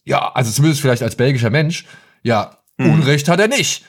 ja, 0.05 0.31
also 0.33 0.51
zumindest 0.51 0.79
vielleicht 0.79 1.03
als 1.03 1.17
belgischer 1.17 1.49
Mensch, 1.49 1.85
ja, 2.23 2.59
mhm. 2.77 2.93
Unrecht 2.93 3.27
hat 3.27 3.41
er 3.41 3.49
nicht. 3.49 3.83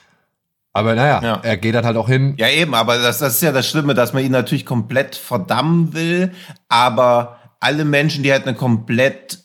Aber 0.73 0.93
naja, 0.93 1.21
ja. 1.23 1.39
er 1.43 1.55
geht 1.55 1.75
dann 1.75 1.85
halt 1.85 1.95
auch 1.95 2.09
hin. 2.09 2.33
Ja, 2.37 2.49
eben, 2.49 2.75
aber 2.75 2.97
das, 2.97 3.19
das 3.19 3.35
ist 3.35 3.41
ja 3.41 3.53
das 3.53 3.69
Schlimme, 3.69 3.93
dass 3.93 4.11
man 4.11 4.25
ihn 4.25 4.33
natürlich 4.33 4.65
komplett 4.65 5.15
verdammen 5.15 5.93
will, 5.93 6.33
aber 6.67 7.39
alle 7.61 7.85
Menschen, 7.85 8.21
die 8.21 8.33
halt 8.33 8.45
eine 8.45 8.57
komplett 8.57 9.39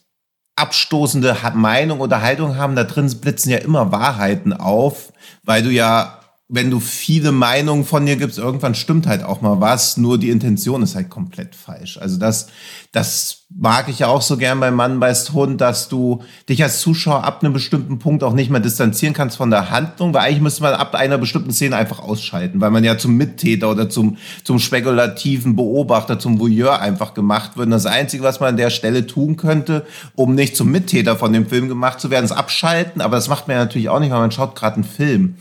abstoßende 0.57 1.37
Meinung 1.55 2.01
oder 2.01 2.23
Haltung 2.23 2.57
haben, 2.57 2.75
da 2.75 2.83
drin 2.83 3.09
blitzen 3.21 3.53
ja 3.53 3.59
immer 3.59 3.93
Wahrheiten 3.93 4.53
auf, 4.53 5.13
weil 5.45 5.63
du 5.63 5.71
ja, 5.71 6.19
wenn 6.49 6.71
du 6.71 6.79
viele 6.79 7.33
Meinungen 7.33 7.85
von 7.85 8.07
dir 8.07 8.15
gibst, 8.15 8.39
irgendwann 8.39 8.77
stimmt 8.77 9.09
halt 9.09 9.25
auch 9.25 9.41
mal 9.41 9.61
was, 9.61 9.97
nur 9.97 10.17
die 10.17 10.31
Intention 10.31 10.81
ist 10.85 10.95
halt 10.95 11.11
komplett 11.11 11.57
falsch. 11.57 11.99
Also 11.99 12.19
das, 12.19 12.47
das 12.93 13.47
mag 13.49 13.89
ich 13.89 13.99
ja 13.99 14.07
auch 14.07 14.23
so 14.23 14.37
gern 14.37 14.61
beim 14.61 14.77
Mann 14.77 15.01
beißt 15.01 15.33
Hund, 15.33 15.61
dass 15.61 15.89
du 15.89 16.23
dich 16.49 16.63
als 16.63 16.79
Zuschauer 16.79 17.25
ab 17.25 17.43
einem 17.43 17.53
bestimmten 17.53 17.99
Punkt 17.99 18.23
auch 18.23 18.33
nicht 18.33 18.49
mehr 18.49 18.61
distanzieren 18.61 19.13
kannst 19.13 19.37
von 19.37 19.51
der 19.51 19.71
Handlung, 19.71 20.15
weil 20.15 20.23
eigentlich 20.23 20.41
müsste 20.41 20.63
man 20.63 20.75
ab 20.75 20.95
einer 20.95 21.19
bestimmten 21.19 21.51
Szene 21.51 21.75
einfach 21.75 21.99
ausschalten, 21.99 22.61
weil 22.61 22.71
man 22.71 22.85
ja 22.85 22.97
zum 22.97 23.17
Mittäter 23.17 23.69
oder 23.69 23.91
zum, 23.91 24.17
zum 24.45 24.61
spekulativen 24.61 25.57
Beobachter, 25.57 26.21
zum 26.21 26.39
Voyeur 26.39 26.81
einfach 26.81 27.15
gemacht 27.15 27.57
wird. 27.57 27.67
Und 27.67 27.73
das 27.73 27.87
Einzige, 27.87 28.23
was 28.23 28.39
man 28.39 28.51
an 28.51 28.57
der 28.57 28.71
Stelle 28.71 29.09
tun 29.09 29.37
könnte, 29.37 29.85
um 30.15 30.37
nicht 30.37 30.57
zum 30.57 30.71
Mittäter 30.71 31.17
von 31.17 31.33
dem 31.33 31.49
Film 31.49 31.69
gemacht 31.69 31.99
zu 31.99 32.11
werden, 32.11 32.25
ist 32.25 32.31
abschalten. 32.31 33.01
Aber 33.01 33.17
das 33.17 33.27
macht 33.27 33.49
man 33.49 33.57
ja 33.57 33.65
natürlich 33.65 33.89
auch 33.89 33.99
nicht, 33.99 34.13
weil 34.13 34.21
man 34.21 34.31
schaut 34.31 34.55
gerade 34.55 34.77
einen 34.77 34.85
Film. 34.85 35.35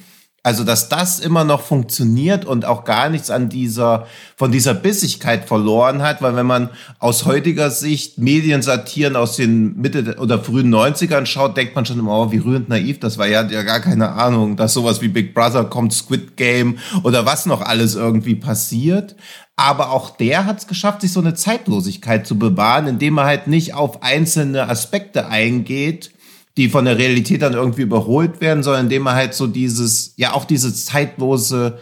Also, 0.45 0.63
dass 0.63 0.89
das 0.89 1.19
immer 1.19 1.43
noch 1.43 1.62
funktioniert 1.62 2.45
und 2.45 2.65
auch 2.65 2.84
gar 2.84 3.10
nichts 3.10 3.31
an 3.31 3.49
dieser, 3.49 4.05
von 4.36 4.51
dieser 4.51 4.75
Bissigkeit 4.75 5.47
verloren 5.47 6.03
hat, 6.03 6.21
weil 6.21 6.36
wenn 6.36 6.45
man 6.45 6.69
aus 6.99 7.25
heutiger 7.25 7.71
Sicht 7.71 8.19
Mediensatiren 8.19 9.15
aus 9.15 9.38
den 9.38 9.75
Mitte 9.81 10.17
oder 10.19 10.38
frühen 10.38 10.71
90ern 10.71 11.25
schaut, 11.25 11.58
denkt 11.58 11.73
man 11.75 11.88
schon 11.88 11.97
immer, 11.97 12.15
oh, 12.15 12.31
wie 12.31 12.38
rührend 12.38 12.69
naiv, 12.69 12.99
das 12.99 13.17
war 13.17 13.25
ja, 13.25 13.41
ja 13.41 13.63
gar 13.63 13.79
keine 13.79 14.12
Ahnung, 14.12 14.55
dass 14.55 14.75
sowas 14.75 15.01
wie 15.01 15.08
Big 15.08 15.34
Brother 15.34 15.65
kommt, 15.65 15.93
Squid 15.93 16.38
Game 16.38 16.77
oder 17.01 17.25
was 17.25 17.47
noch 17.47 17.62
alles 17.62 17.95
irgendwie 17.95 18.36
passiert. 18.36 19.15
Aber 19.55 19.89
auch 19.89 20.12
der 20.12 20.45
hat 20.45 20.60
es 20.60 20.67
geschafft, 20.67 21.01
sich 21.01 21.12
so 21.12 21.21
eine 21.21 21.34
Zeitlosigkeit 21.34 22.27
zu 22.27 22.38
bewahren, 22.38 22.86
indem 22.86 23.17
er 23.17 23.25
halt 23.25 23.47
nicht 23.47 23.73
auf 23.73 24.03
einzelne 24.03 24.69
Aspekte 24.69 25.25
eingeht, 25.25 26.12
die 26.58 26.70
von 26.70 26.86
der 26.86 26.98
Realität 26.98 27.41
dann 27.41 27.54
irgendwie 27.54 27.82
überholt 27.82 28.39
werden, 28.41 28.63
sondern 28.63 28.86
indem 28.86 29.04
man 29.04 29.15
halt 29.15 29.34
so 29.34 29.48
dieses, 29.48 30.13
ja 30.18 30.34
auch 30.34 30.46
dieses 30.46 30.86
zeitlose 30.86 31.80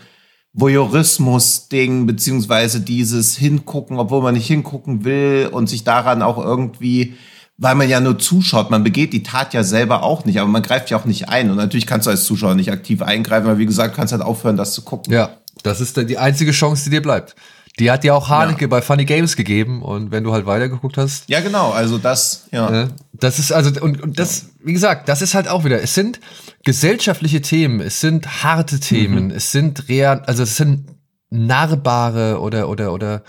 Voyeurismus-Ding, 0.54 2.06
beziehungsweise 2.06 2.82
dieses 2.82 3.36
Hingucken, 3.36 3.98
obwohl 3.98 4.22
man 4.22 4.36
nicht 4.36 4.48
hingucken 4.48 5.04
will 5.04 5.50
und 5.52 5.68
sich 5.68 5.84
daran 5.84 6.22
auch 6.22 6.38
irgendwie, 6.38 7.16
weil 7.58 7.76
man 7.76 7.90
ja 7.90 8.00
nur 8.00 8.20
zuschaut, 8.20 8.70
man 8.72 8.84
begeht 8.84 9.14
die 9.14 9.24
Tat 9.24 9.54
ja 9.54 9.64
selber 9.64 10.04
auch 10.04 10.26
nicht, 10.26 10.40
aber 10.40 10.50
man 10.50 10.64
greift 10.64 10.90
ja 10.90 10.98
auch 10.98 11.06
nicht 11.06 11.30
ein. 11.30 11.50
Und 11.50 11.58
natürlich 11.58 11.88
kannst 11.88 12.08
du 12.08 12.12
als 12.12 12.26
Zuschauer 12.26 12.56
nicht 12.56 12.72
aktiv 12.72 13.02
eingreifen, 13.02 13.48
weil 13.48 13.58
wie 13.58 13.66
gesagt, 13.66 13.96
kannst 13.96 14.12
halt 14.12 14.24
aufhören, 14.24 14.58
das 14.58 14.74
zu 14.74 14.84
gucken. 14.84 15.14
Ja, 15.14 15.38
das 15.64 15.82
ist 15.82 15.98
dann 15.98 16.08
die 16.08 16.18
einzige 16.18 16.52
Chance, 16.52 16.86
die 16.86 16.90
dir 16.92 17.02
bleibt. 17.02 17.36
Die 17.80 17.90
hat 17.90 18.04
ja 18.04 18.14
auch 18.14 18.30
Haneke 18.30 18.62
ja. 18.62 18.68
bei 18.68 18.82
Funny 18.82 19.06
Games 19.06 19.36
gegeben 19.36 19.82
und 19.82 20.12
wenn 20.12 20.24
du 20.24 20.32
halt 20.32 20.46
weitergeguckt 20.46 20.98
hast. 20.98 21.28
Ja, 21.28 21.40
genau, 21.40 21.72
also 21.72 21.98
das, 21.98 22.48
ja. 22.52 22.70
Ne, 22.70 22.90
das 23.14 23.40
ist 23.40 23.52
also, 23.52 23.72
und, 23.82 24.02
und 24.02 24.20
das, 24.20 24.50
wie 24.64 24.74
gesagt, 24.74 25.10
das 25.10 25.24
ist 25.24 25.34
halt 25.34 25.48
auch 25.48 25.66
wieder, 25.66 25.82
es 25.82 25.96
sind 25.96 26.20
gesellschaftliche 26.64 27.42
Themen, 27.42 27.82
es 27.82 28.00
sind 28.00 28.44
harte 28.44 28.80
Themen, 28.80 29.26
mhm. 29.26 29.32
es 29.32 29.52
sind 29.52 29.90
real, 29.90 30.22
also 30.28 30.44
es 30.44 30.56
sind 30.56 30.92
nahbare 31.32 32.40
oder, 32.40 32.70
oder, 32.70 32.94
oder, 32.94 33.24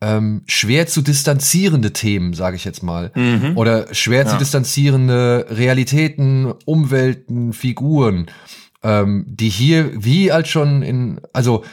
ähm, 0.00 0.42
schwer 0.46 0.86
zu 0.86 1.02
distanzierende 1.02 1.92
Themen, 1.92 2.32
sage 2.32 2.56
ich 2.56 2.64
jetzt 2.64 2.82
mal. 2.82 3.12
Mhm. 3.14 3.56
Oder 3.56 3.92
schwer 3.92 4.24
ja. 4.24 4.28
zu 4.28 4.38
distanzierende 4.38 5.46
Realitäten, 5.50 6.54
Umwelten, 6.64 7.52
Figuren, 7.52 8.26
ähm, 8.82 9.26
die 9.28 9.50
hier, 9.50 9.90
wie 10.02 10.32
als 10.32 10.48
schon 10.48 10.82
in, 10.82 11.20
also 11.32 11.64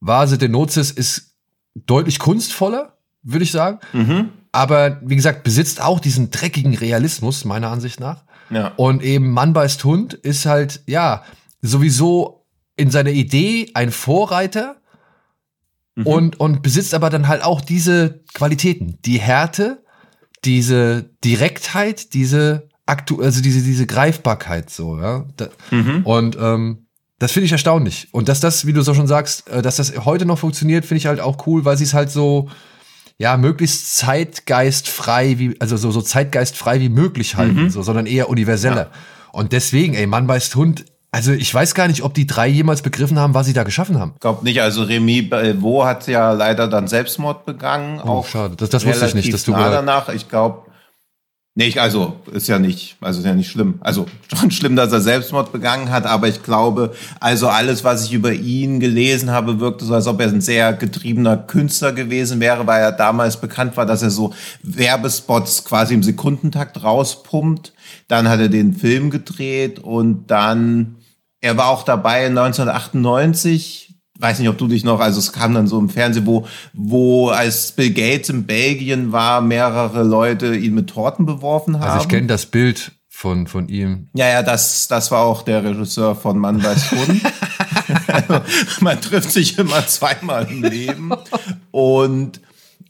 Vase 0.00 0.36
de 0.36 0.48
Nozis 0.48 0.90
ist 0.90 1.29
deutlich 1.74 2.18
kunstvoller, 2.18 2.96
würde 3.22 3.44
ich 3.44 3.52
sagen. 3.52 3.78
Mhm. 3.92 4.30
Aber 4.52 5.00
wie 5.02 5.16
gesagt, 5.16 5.44
besitzt 5.44 5.80
auch 5.80 6.00
diesen 6.00 6.30
dreckigen 6.30 6.74
Realismus, 6.74 7.44
meiner 7.44 7.70
Ansicht 7.70 8.00
nach. 8.00 8.24
Ja. 8.50 8.72
Und 8.76 9.02
eben 9.02 9.30
Mann 9.30 9.52
beißt 9.52 9.84
Hund 9.84 10.14
ist 10.14 10.46
halt, 10.46 10.82
ja, 10.86 11.22
sowieso 11.62 12.46
in 12.76 12.90
seiner 12.90 13.10
Idee 13.10 13.70
ein 13.74 13.92
Vorreiter 13.92 14.80
mhm. 15.94 16.06
und, 16.06 16.40
und 16.40 16.62
besitzt 16.62 16.94
aber 16.94 17.10
dann 17.10 17.28
halt 17.28 17.44
auch 17.44 17.60
diese 17.60 18.24
Qualitäten, 18.34 18.98
die 19.04 19.20
Härte, 19.20 19.84
diese 20.44 21.10
Direktheit, 21.22 22.14
diese 22.14 22.68
aktuell, 22.86 23.26
also 23.26 23.42
diese, 23.42 23.62
diese 23.62 23.86
Greifbarkeit 23.86 24.70
so, 24.70 24.98
ja. 24.98 25.26
Da, 25.36 25.48
mhm. 25.70 26.04
Und 26.04 26.36
ähm, 26.40 26.86
das 27.20 27.32
finde 27.32 27.44
ich 27.44 27.52
erstaunlich. 27.52 28.08
Und 28.12 28.28
dass 28.28 28.40
das, 28.40 28.66
wie 28.66 28.72
du 28.72 28.82
so 28.82 28.94
schon 28.94 29.06
sagst, 29.06 29.48
äh, 29.50 29.62
dass 29.62 29.76
das 29.76 29.92
heute 30.04 30.24
noch 30.24 30.38
funktioniert, 30.38 30.84
finde 30.84 30.98
ich 30.98 31.06
halt 31.06 31.20
auch 31.20 31.46
cool, 31.46 31.64
weil 31.64 31.76
sie 31.76 31.84
es 31.84 31.94
halt 31.94 32.10
so, 32.10 32.48
ja, 33.18 33.36
möglichst 33.36 33.94
zeitgeistfrei, 33.98 35.38
wie, 35.38 35.54
also 35.60 35.76
so, 35.76 35.90
so 35.90 36.00
zeitgeistfrei 36.00 36.80
wie 36.80 36.88
möglich 36.88 37.36
halten, 37.36 37.64
mhm. 37.64 37.70
so, 37.70 37.82
sondern 37.82 38.06
eher 38.06 38.30
universeller. 38.30 38.84
Ja. 38.84 38.90
Und 39.32 39.52
deswegen, 39.52 39.92
ey, 39.94 40.06
Mann 40.06 40.26
beißt 40.26 40.56
Hund, 40.56 40.86
also 41.12 41.32
ich 41.32 41.52
weiß 41.52 41.74
gar 41.74 41.88
nicht, 41.88 42.02
ob 42.02 42.14
die 42.14 42.26
drei 42.26 42.48
jemals 42.48 42.80
begriffen 42.80 43.18
haben, 43.18 43.34
was 43.34 43.44
sie 43.46 43.52
da 43.52 43.64
geschaffen 43.64 43.98
haben. 43.98 44.12
Ich 44.14 44.20
glaube 44.20 44.42
nicht. 44.44 44.62
Also 44.62 44.84
Remy 44.84 45.22
Belvaux 45.22 45.84
hat 45.84 46.06
ja 46.06 46.32
leider 46.32 46.68
dann 46.68 46.88
Selbstmord 46.88 47.44
begangen. 47.44 48.00
Oh, 48.02 48.08
auch 48.08 48.26
schade. 48.26 48.54
Das, 48.56 48.70
das 48.70 48.86
wusste 48.86 49.06
ich 49.06 49.14
nicht. 49.14 49.32
Dass 49.32 49.42
du 49.44 49.50
nah 49.50 49.70
danach. 49.70 50.08
Ich 50.08 50.28
glaube, 50.28 50.69
Nee, 51.60 51.78
also 51.78 52.16
ist 52.32 52.48
ja 52.48 52.58
nicht, 52.58 52.96
also 53.02 53.20
ist 53.20 53.26
ja 53.26 53.34
nicht 53.34 53.50
schlimm. 53.50 53.74
Also 53.80 54.06
schon 54.34 54.50
schlimm, 54.50 54.76
dass 54.76 54.92
er 54.92 55.02
Selbstmord 55.02 55.52
begangen 55.52 55.90
hat, 55.90 56.06
aber 56.06 56.26
ich 56.26 56.42
glaube, 56.42 56.94
also 57.20 57.48
alles, 57.48 57.84
was 57.84 58.06
ich 58.06 58.14
über 58.14 58.32
ihn 58.32 58.80
gelesen 58.80 59.30
habe, 59.30 59.60
wirkte 59.60 59.84
so, 59.84 59.92
als 59.92 60.06
ob 60.06 60.22
er 60.22 60.28
ein 60.28 60.40
sehr 60.40 60.72
getriebener 60.72 61.36
Künstler 61.36 61.92
gewesen 61.92 62.40
wäre, 62.40 62.66
weil 62.66 62.80
er 62.80 62.92
damals 62.92 63.38
bekannt 63.38 63.76
war, 63.76 63.84
dass 63.84 64.00
er 64.00 64.08
so 64.08 64.32
Werbespots 64.62 65.66
quasi 65.66 65.92
im 65.92 66.02
Sekundentakt 66.02 66.82
rauspumpt. 66.82 67.74
Dann 68.08 68.26
hat 68.30 68.40
er 68.40 68.48
den 68.48 68.72
Film 68.72 69.10
gedreht 69.10 69.80
und 69.80 70.28
dann, 70.28 70.96
er 71.42 71.58
war 71.58 71.68
auch 71.68 71.82
dabei 71.82 72.24
1998 72.28 73.89
weiß 74.20 74.38
nicht, 74.38 74.48
ob 74.48 74.58
du 74.58 74.68
dich 74.68 74.84
noch, 74.84 75.00
also 75.00 75.18
es 75.18 75.32
kam 75.32 75.54
dann 75.54 75.66
so 75.66 75.78
im 75.78 75.88
Fernsehen, 75.88 76.26
wo, 76.26 76.46
wo 76.72 77.28
als 77.28 77.72
Bill 77.72 77.90
Gates 77.90 78.28
in 78.28 78.46
Belgien 78.46 79.12
war, 79.12 79.40
mehrere 79.40 80.02
Leute 80.02 80.54
ihn 80.54 80.74
mit 80.74 80.90
Torten 80.90 81.26
beworfen 81.26 81.80
haben. 81.80 81.90
Also 81.90 82.02
ich 82.02 82.08
kenne 82.08 82.26
das 82.26 82.46
Bild 82.46 82.92
von, 83.20 83.46
von 83.46 83.68
ihm. 83.68 84.08
Ja, 84.14 84.28
ja, 84.28 84.42
das, 84.42 84.88
das 84.88 85.10
war 85.10 85.20
auch 85.20 85.42
der 85.42 85.62
Regisseur 85.62 86.14
von 86.14 86.38
Mann 86.38 86.62
weiß 86.64 86.94
also, 88.06 88.40
man 88.80 89.00
trifft 89.00 89.30
sich 89.30 89.58
immer 89.58 89.86
zweimal 89.86 90.46
im 90.50 90.62
Leben. 90.62 91.12
Und, 91.70 92.40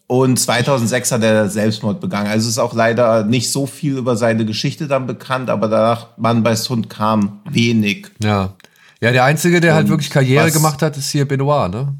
und 0.07 0.39
2006 0.39 1.13
hat 1.13 1.23
er 1.25 1.49
Selbstmord 1.49 2.01
begangen. 2.01 2.29
Also 2.29 2.45
es 2.47 2.53
ist 2.53 2.59
auch 2.59 2.75
leider 2.75 3.25
nicht 3.25 3.51
so 3.51 3.67
viel 3.67 3.97
über 3.97 4.17
seine 4.17 4.45
Geschichte 4.45 4.87
dann 4.87 5.09
bekannt, 5.09 5.51
aber 5.51 5.67
danach 5.67 6.17
Mann 6.17 6.45
weiß 6.45 6.71
Hund 6.71 6.89
kam 6.89 7.41
wenig. 7.51 8.13
Ja. 8.23 8.55
Ja, 9.01 9.13
der 9.13 9.25
Einzige, 9.25 9.61
der 9.61 9.75
halt 9.75 9.85
und 9.85 9.91
halt 9.91 9.99
wirklich 9.99 10.11
Karriere 10.11 10.51
gemacht 10.51 10.83
hat, 10.83 10.97
ist 10.97 11.11
hier 11.11 11.27
Benoit, 11.27 11.71
ne? 11.71 11.95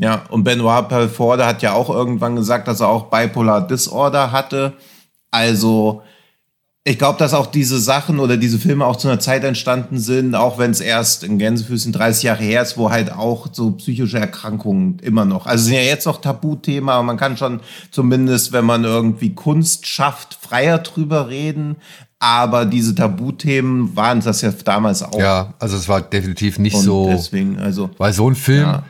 Ja, 0.00 0.22
und 0.30 0.44
Benoit 0.44 0.88
Pelforde 0.88 1.44
hat 1.44 1.60
ja 1.62 1.72
auch 1.72 1.90
irgendwann 1.90 2.36
gesagt, 2.36 2.68
dass 2.68 2.80
er 2.80 2.88
auch 2.88 3.10
Bipolar 3.10 3.66
Disorder 3.66 4.30
hatte. 4.30 4.74
Also, 5.30 6.02
ich 6.84 6.98
glaube, 6.98 7.18
dass 7.18 7.34
auch 7.34 7.46
diese 7.46 7.78
Sachen 7.78 8.18
oder 8.20 8.38
diese 8.38 8.58
Filme 8.58 8.86
auch 8.86 8.96
zu 8.96 9.08
einer 9.08 9.20
Zeit 9.20 9.44
entstanden 9.44 9.98
sind, 9.98 10.34
auch 10.34 10.56
wenn 10.56 10.70
es 10.70 10.80
erst 10.80 11.24
in 11.24 11.36
Gänsefüßen 11.36 11.92
30 11.92 12.22
Jahre 12.22 12.42
her 12.42 12.62
ist, 12.62 12.78
wo 12.78 12.90
halt 12.90 13.12
auch 13.12 13.48
so 13.52 13.72
psychische 13.72 14.18
Erkrankungen 14.18 14.98
immer 15.00 15.26
noch, 15.26 15.44
also 15.44 15.64
sind 15.64 15.74
ja 15.74 15.82
jetzt 15.82 16.06
noch 16.06 16.20
Tabuthema, 16.20 16.94
aber 16.94 17.02
man 17.02 17.18
kann 17.18 17.36
schon 17.36 17.60
zumindest, 17.90 18.52
wenn 18.52 18.64
man 18.64 18.84
irgendwie 18.84 19.34
Kunst 19.34 19.86
schafft, 19.86 20.38
freier 20.40 20.78
drüber 20.78 21.28
reden. 21.28 21.76
Aber 22.20 22.64
diese 22.64 22.94
Tabuthemen 22.94 23.94
waren 23.94 24.20
das 24.20 24.40
ja 24.40 24.50
damals 24.50 25.02
auch. 25.02 25.18
Ja, 25.18 25.54
also 25.60 25.76
es 25.76 25.88
war 25.88 26.00
definitiv 26.02 26.58
nicht 26.58 26.74
Und 26.74 26.82
so. 26.82 27.08
Deswegen, 27.08 27.58
also. 27.58 27.90
Weil 27.98 28.12
so 28.12 28.28
ein 28.28 28.34
Film, 28.34 28.62
ja. 28.62 28.82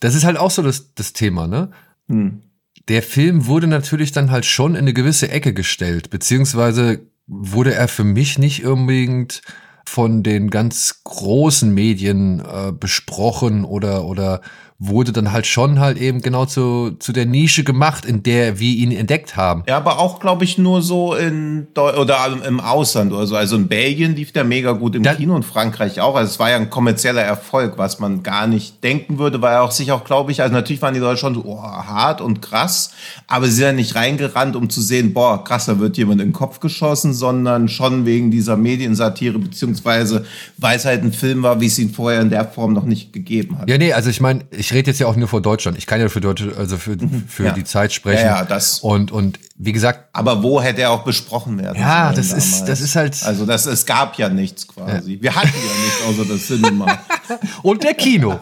das 0.00 0.14
ist 0.14 0.24
halt 0.24 0.36
auch 0.36 0.50
so 0.50 0.62
das, 0.62 0.94
das 0.94 1.12
Thema, 1.12 1.46
ne? 1.46 1.70
Hm. 2.08 2.42
Der 2.88 3.02
Film 3.02 3.46
wurde 3.46 3.66
natürlich 3.66 4.12
dann 4.12 4.30
halt 4.30 4.44
schon 4.44 4.72
in 4.72 4.80
eine 4.80 4.92
gewisse 4.92 5.30
Ecke 5.30 5.54
gestellt, 5.54 6.10
beziehungsweise 6.10 7.00
wurde 7.26 7.74
er 7.74 7.88
für 7.88 8.04
mich 8.04 8.38
nicht 8.38 8.66
unbedingt 8.66 9.42
von 9.86 10.22
den 10.22 10.50
ganz 10.50 11.00
großen 11.04 11.72
Medien 11.72 12.40
äh, 12.40 12.72
besprochen 12.72 13.64
oder 13.64 14.04
oder 14.04 14.40
wurde 14.80 15.12
dann 15.12 15.30
halt 15.30 15.46
schon 15.46 15.78
halt 15.78 15.98
eben 15.98 16.20
genau 16.20 16.46
zu, 16.46 16.96
zu 16.98 17.12
der 17.12 17.26
Nische 17.26 17.62
gemacht, 17.62 18.04
in 18.04 18.24
der 18.24 18.58
wir 18.58 18.74
ihn 18.74 18.90
entdeckt 18.90 19.36
haben. 19.36 19.62
Ja, 19.68 19.76
aber 19.76 20.00
auch, 20.00 20.18
glaube 20.18 20.44
ich, 20.44 20.58
nur 20.58 20.82
so 20.82 21.14
in 21.14 21.68
Deu 21.74 21.96
oder 21.96 22.18
im 22.44 22.58
Ausland 22.58 23.12
oder 23.12 23.26
so. 23.26 23.36
Also 23.36 23.56
in 23.56 23.68
Belgien 23.68 24.16
lief 24.16 24.32
der 24.32 24.42
mega 24.42 24.72
gut 24.72 24.96
im 24.96 25.04
da 25.04 25.14
Kino 25.14 25.34
und 25.34 25.44
Frankreich 25.44 26.00
auch. 26.00 26.16
Also 26.16 26.32
es 26.32 26.38
war 26.40 26.50
ja 26.50 26.56
ein 26.56 26.70
kommerzieller 26.70 27.22
Erfolg, 27.22 27.78
was 27.78 28.00
man 28.00 28.24
gar 28.24 28.48
nicht 28.48 28.82
denken 28.82 29.18
würde, 29.18 29.40
weil 29.40 29.54
er 29.54 29.62
auch 29.62 29.70
sich 29.70 29.92
auch, 29.92 30.04
glaube 30.04 30.32
ich, 30.32 30.42
also 30.42 30.52
natürlich 30.52 30.82
waren 30.82 30.94
die 30.94 31.00
Leute 31.00 31.18
schon 31.18 31.34
so 31.34 31.44
oh, 31.44 31.62
hart 31.62 32.20
und 32.20 32.42
krass, 32.42 32.90
aber 33.28 33.46
sie 33.46 33.52
sind 33.52 33.64
ja 33.64 33.72
nicht 33.72 33.94
reingerannt, 33.94 34.56
um 34.56 34.68
zu 34.70 34.82
sehen, 34.82 35.14
boah, 35.14 35.44
krass, 35.44 35.66
da 35.66 35.78
wird 35.78 35.96
jemand 35.96 36.20
in 36.20 36.28
den 36.28 36.34
Kopf 36.34 36.58
geschossen, 36.58 37.14
sondern 37.14 37.68
schon 37.68 38.06
wegen 38.06 38.32
dieser 38.32 38.56
Mediensatire, 38.56 39.38
beziehungsweise 39.38 40.24
weil 40.58 40.76
es 40.76 40.84
halt 40.84 41.02
ein 41.02 41.12
Film 41.12 41.42
war, 41.44 41.60
wie 41.60 41.66
es 41.66 41.78
ihn 41.78 41.90
vorher 41.90 42.20
in 42.20 42.30
der 42.30 42.44
Form 42.44 42.72
noch 42.72 42.84
nicht 42.84 43.12
gegeben 43.12 43.58
hat. 43.58 43.70
Ja, 43.70 43.78
nee, 43.78 43.92
also 43.92 44.10
ich 44.10 44.20
meine, 44.20 44.44
ich 44.50 44.73
rede 44.74 44.90
jetzt 44.90 45.00
ja 45.00 45.06
auch 45.06 45.16
nur 45.16 45.28
vor 45.28 45.40
Deutschland. 45.40 45.78
Ich 45.78 45.86
kann 45.86 46.00
ja 46.00 46.08
für 46.08 46.20
Deutsche, 46.20 46.54
also 46.56 46.76
für, 46.76 46.90
mhm. 46.90 47.24
für 47.28 47.44
ja. 47.44 47.52
die 47.52 47.64
Zeit 47.64 47.92
sprechen. 47.92 48.26
Ja, 48.26 48.38
ja, 48.38 48.44
das. 48.44 48.80
Und, 48.80 49.10
und 49.10 49.38
wie 49.56 49.72
gesagt. 49.72 50.08
Aber 50.12 50.42
wo 50.42 50.60
hätte 50.60 50.82
er 50.82 50.90
auch 50.90 51.04
besprochen 51.04 51.58
werden 51.58 51.80
Ja, 51.80 52.12
das 52.12 52.28
damals? 52.28 52.46
ist, 52.46 52.64
das 52.66 52.80
ist 52.80 52.96
halt. 52.96 53.22
Also 53.24 53.46
das, 53.46 53.66
es 53.66 53.86
gab 53.86 54.18
ja 54.18 54.28
nichts 54.28 54.68
quasi. 54.68 55.14
Ja. 55.14 55.22
Wir 55.22 55.34
hatten 55.34 55.48
ja 55.48 55.84
nichts 55.84 56.02
außer 56.06 56.28
das 56.28 56.46
Cinema. 56.46 56.98
und 57.62 57.82
der 57.82 57.94
Kino. 57.94 58.40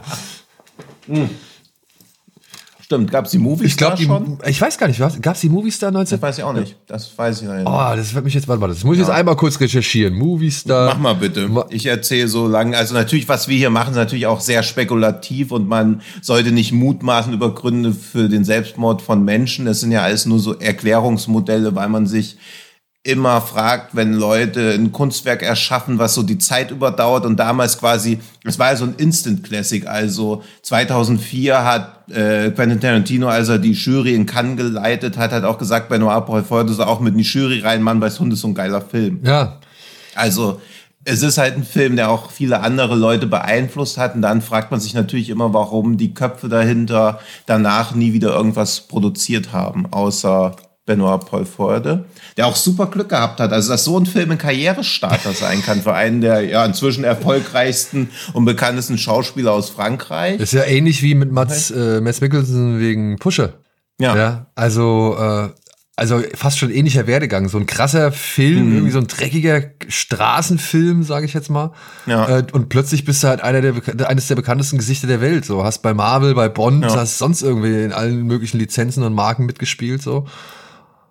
mhm. 1.07 1.31
Stimmt, 2.93 3.11
gab 3.11 3.25
es 3.25 3.31
die 3.31 3.39
Movies 3.39 3.69
ich 3.69 3.77
glaub, 3.79 3.97
die, 3.97 4.05
schon? 4.05 4.37
Ich 4.47 4.61
weiß 4.61 4.77
gar 4.77 4.87
nicht, 4.87 5.01
gab 5.01 5.35
es 5.35 5.41
die 5.41 5.49
Movies 5.49 5.79
da 5.79 5.91
19? 5.91 6.21
Das 6.21 6.29
weiß 6.29 6.39
ich 6.39 6.45
auch 6.45 6.53
nicht. 6.53 6.77
Das 6.87 7.17
weiß 7.17 7.41
ich 7.41 7.49
nicht. 7.49 7.67
Oh, 7.67 7.93
das 7.97 8.13
wird 8.13 8.23
mich 8.23 8.35
jetzt, 8.35 8.49
warte 8.49 8.61
mal, 8.61 8.69
das 8.69 8.85
muss 8.85 8.97
ich 8.97 9.01
ja. 9.01 9.07
jetzt 9.07 9.17
einmal 9.17 9.35
kurz 9.35 9.59
recherchieren. 9.59 10.13
Movies 10.13 10.65
da. 10.65 10.89
Mach 10.93 10.99
mal 10.99 11.15
bitte. 11.15 11.49
Ich 11.71 11.87
erzähle 11.87 12.29
so 12.29 12.47
lange. 12.47 12.77
Also 12.77 12.93
natürlich, 12.93 13.29
was 13.29 13.49
wir 13.49 13.57
hier 13.57 13.71
machen, 13.71 13.93
ist 13.93 13.97
natürlich 13.97 14.27
auch 14.27 14.41
sehr 14.41 14.63
spekulativ 14.63 15.53
und 15.53 15.69
man 15.69 16.03
sollte 16.21 16.53
nicht 16.53 16.73
mutmaßen 16.73 17.33
über 17.33 17.55
Gründe 17.55 17.95
für 17.95 18.29
den 18.29 18.45
Selbstmord 18.45 19.01
von 19.01 19.25
Menschen. 19.25 19.65
Das 19.65 19.81
sind 19.81 19.91
ja 19.91 20.03
alles 20.03 20.27
nur 20.27 20.39
so 20.39 20.59
Erklärungsmodelle, 20.59 21.75
weil 21.75 21.89
man 21.89 22.07
sich 22.07 22.37
immer 23.05 23.41
fragt, 23.41 23.97
wenn 23.97 24.13
Leute 24.13 24.71
ein 24.75 24.93
Kunstwerk 24.93 25.43
erschaffen, 25.43 25.99
was 25.99 26.15
so 26.15 26.23
die 26.23 26.39
Zeit 26.39 26.71
überdauert 26.71 27.27
und 27.27 27.37
damals 27.37 27.79
quasi, 27.79 28.21
es 28.45 28.61
war 28.61 28.71
ja 28.71 28.77
so 28.77 28.85
ein 28.85 28.95
Instant 28.97 29.43
Classic, 29.43 29.87
also 29.87 30.45
2004 30.63 31.65
hat 31.65 32.09
äh, 32.11 32.51
Quentin 32.53 32.81
Tarantino, 32.81 33.27
als 33.27 33.49
er 33.49 33.59
die 33.59 33.73
Jury 33.73 34.15
in 34.15 34.27
Cannes 34.27 34.57
geleitet 34.57 35.19
hat, 35.19 35.33
hat 35.33 35.43
auch 35.43 35.59
gesagt, 35.59 35.89
Benoit 35.89 36.25
Poirot 36.25 36.69
soll 36.69 36.87
auch 36.87 37.01
mit 37.01 37.15
in 37.15 37.19
die 37.19 37.25
Jury 37.25 37.61
rein, 37.61 37.83
Mann 37.83 38.01
weiß 38.01 38.21
Hund 38.21 38.33
ist 38.33 38.41
so 38.41 38.49
ein 38.49 38.55
geiler 38.55 38.81
Film. 38.81 39.21
Ja. 39.25 39.59
Also, 40.15 40.61
es 41.05 41.23
ist 41.23 41.39
halt 41.39 41.57
ein 41.57 41.65
Film, 41.65 41.97
der 41.97 42.11
auch 42.11 42.31
viele 42.31 42.61
andere 42.61 42.95
Leute 42.95 43.27
beeinflusst 43.27 43.99
hat. 43.99 44.15
Und 44.15 44.23
dann 44.23 44.41
fragt 44.41 44.71
man 44.71 44.79
sich 44.79 44.95
natürlich 44.95 45.31
immer, 45.31 45.53
warum 45.53 45.97
die 45.97 46.15
Köpfe 46.15 46.49
dahinter 46.49 47.19
danach 47.47 47.95
nie 47.95 48.13
wieder 48.13 48.33
irgendwas 48.35 48.83
produziert 48.83 49.53
haben, 49.53 49.93
außer 49.93 50.55
Benoit 50.85 51.25
Paul 51.27 51.45
Forde, 51.45 52.07
der 52.37 52.47
auch 52.47 52.57
super 52.57 52.87
Glück 52.87 53.09
gehabt 53.09 53.39
hat. 53.39 53.53
Also, 53.53 53.71
dass 53.71 53.85
so 53.85 53.99
ein 53.99 54.07
Film 54.07 54.33
ein 54.33 54.39
Karrierestarter 54.39 55.33
sein 55.33 55.63
kann 55.63 55.81
für 55.81 55.95
einen 55.95 56.21
der 56.21 56.43
ja 56.43 56.65
inzwischen 56.65 57.05
erfolgreichsten 57.05 58.11
und 58.33 58.45
bekanntesten 58.45 58.99
Schauspieler 58.99 59.53
aus 59.53 59.71
Frankreich. 59.71 60.39
Das 60.39 60.53
ist 60.53 60.59
ja 60.59 60.65
ähnlich 60.65 61.03
wie 61.03 61.15
mit 61.15 61.31
Mats, 61.31 61.71
äh, 61.71 62.01
Mats 62.01 62.21
Mikkelsen 62.21 62.81
wegen 62.81 63.17
Pusche. 63.19 63.55
Ja. 64.01 64.17
ja 64.17 64.47
also, 64.57 65.17
äh, 65.21 65.49
also 65.95 66.21
fast 66.35 66.59
schon 66.59 66.71
ähnlicher 66.73 67.07
Werdegang. 67.07 67.49
So 67.49 67.59
ein 67.59 67.67
krasser 67.67 68.11
Film, 68.11 68.67
mhm. 68.67 68.75
irgendwie 68.75 68.93
so 68.93 68.99
ein 68.99 69.07
dreckiger 69.07 69.63
Straßenfilm, 69.87 71.05
sage 71.05 71.27
ich 71.27 71.35
jetzt 71.35 71.49
mal. 71.49 71.71
Ja. 72.07 72.39
Äh, 72.39 72.47
und 72.51 72.71
plötzlich 72.71 73.05
bist 73.05 73.23
du 73.23 73.29
halt 73.29 73.41
einer 73.41 73.61
der, 73.61 74.09
eines 74.09 74.27
der 74.27 74.35
bekanntesten 74.35 74.79
Gesichter 74.79 75.07
der 75.07 75.21
Welt. 75.21 75.45
So 75.45 75.63
hast 75.63 75.83
bei 75.83 75.95
Marvel, 75.95 76.35
bei 76.35 76.49
Bond, 76.49 76.85
ja. 76.85 76.97
hast 76.97 77.19
sonst 77.19 77.43
irgendwie 77.43 77.85
in 77.85 77.93
allen 77.93 78.25
möglichen 78.25 78.59
Lizenzen 78.59 79.05
und 79.05 79.15
Marken 79.15 79.47
mitgespielt. 79.47 80.03
So 80.03 80.27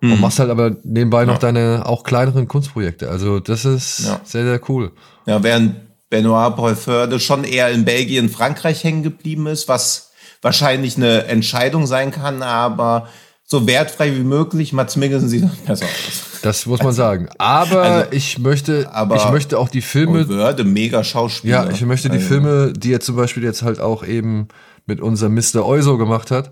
mhm. 0.02 0.12
und 0.12 0.20
machst 0.20 0.38
halt 0.38 0.50
aber 0.50 0.76
nebenbei 0.84 1.24
noch 1.24 1.38
deine 1.38 1.84
auch 1.86 2.04
kleineren 2.04 2.46
Kunstprojekte. 2.46 3.08
Also 3.08 3.40
das 3.40 3.64
ist 3.64 4.06
ja. 4.06 4.20
sehr, 4.24 4.44
sehr 4.44 4.60
cool. 4.68 4.92
Ja, 5.24 5.42
während 5.42 5.76
Benoit 6.10 6.54
Poelforde 6.56 7.18
schon 7.18 7.44
eher 7.44 7.70
in 7.70 7.86
Belgien, 7.86 8.28
Frankreich 8.28 8.84
hängen 8.84 9.02
geblieben 9.02 9.46
ist, 9.46 9.68
was 9.68 10.10
wahrscheinlich 10.42 10.96
eine 10.96 11.24
Entscheidung 11.24 11.86
sein 11.86 12.10
kann, 12.10 12.42
aber 12.42 13.08
so 13.44 13.66
wertfrei 13.66 14.14
wie 14.16 14.22
möglich, 14.22 14.72
Mats 14.72 14.96
Mikkelsen 14.96 15.28
sieht 15.28 15.66
besser 15.66 15.86
aus. 15.86 16.40
Das 16.42 16.66
muss 16.66 16.82
man 16.82 16.92
sagen. 16.92 17.28
Aber 17.38 17.82
also, 17.82 18.12
ich 18.12 18.38
möchte, 18.38 18.92
aber 18.92 19.16
ich 19.16 19.30
möchte 19.30 19.58
auch 19.58 19.68
die 19.68 19.82
Filme. 19.82 20.28
Würde 20.28 20.64
mega 20.64 21.04
Schauspieler. 21.04 21.66
Ja, 21.66 21.70
ich 21.70 21.82
möchte 21.82 22.08
die 22.08 22.16
also. 22.16 22.28
Filme, 22.28 22.72
die 22.72 22.92
er 22.92 23.00
zum 23.00 23.14
Beispiel 23.14 23.44
jetzt 23.44 23.62
halt 23.62 23.80
auch 23.80 24.04
eben 24.04 24.48
mit 24.86 25.00
unserem 25.00 25.34
Mr. 25.34 25.64
Euso 25.64 25.98
gemacht 25.98 26.30
hat, 26.30 26.50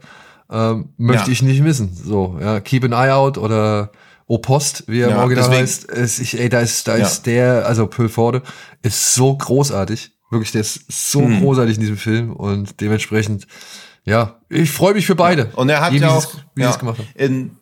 ähm, 0.51 0.91
möchte 0.97 1.27
ja. 1.27 1.33
ich 1.33 1.43
nicht 1.43 1.63
missen. 1.63 1.95
So, 1.95 2.39
ja, 2.41 2.61
Keep 2.61 2.85
an 2.85 2.93
Eye 2.93 3.13
Out 3.13 3.39
oder 3.39 3.93
O 4.27 4.39
Post, 4.39 4.85
wie 4.87 5.01
er 5.01 5.09
ja, 5.09 5.15
im 5.15 5.21
Original 5.21 5.51
deswegen, 5.51 5.63
heißt. 5.63 5.85
Ist, 5.85 6.19
ich, 6.21 6.39
ey, 6.39 6.49
da 6.49 6.61
ist, 6.61 6.87
da 6.87 6.95
ist 6.95 7.27
der, 7.27 7.67
also 7.67 7.87
Pölforde, 7.87 8.43
ist 8.83 9.15
so 9.15 9.37
großartig. 9.37 10.13
Wirklich, 10.31 10.53
der 10.53 10.61
ist 10.61 10.85
so 10.89 11.23
hm. 11.23 11.41
großartig 11.41 11.75
in 11.75 11.81
diesem 11.81 11.97
Film 11.97 12.33
und 12.33 12.81
dementsprechend, 12.81 13.49
ja, 14.05 14.41
ich 14.49 14.71
freue 14.71 14.95
mich 14.95 15.07
für 15.07 15.17
beide. 15.17 15.47
Und 15.57 15.69
er 15.69 15.81
hat 15.81 15.93
ja 15.95 16.11
auch, 16.11 16.33
wie 16.55 16.63
ja, 16.63 16.77
gemacht 16.77 16.99
haben. 16.99 17.09
In, 17.17 17.57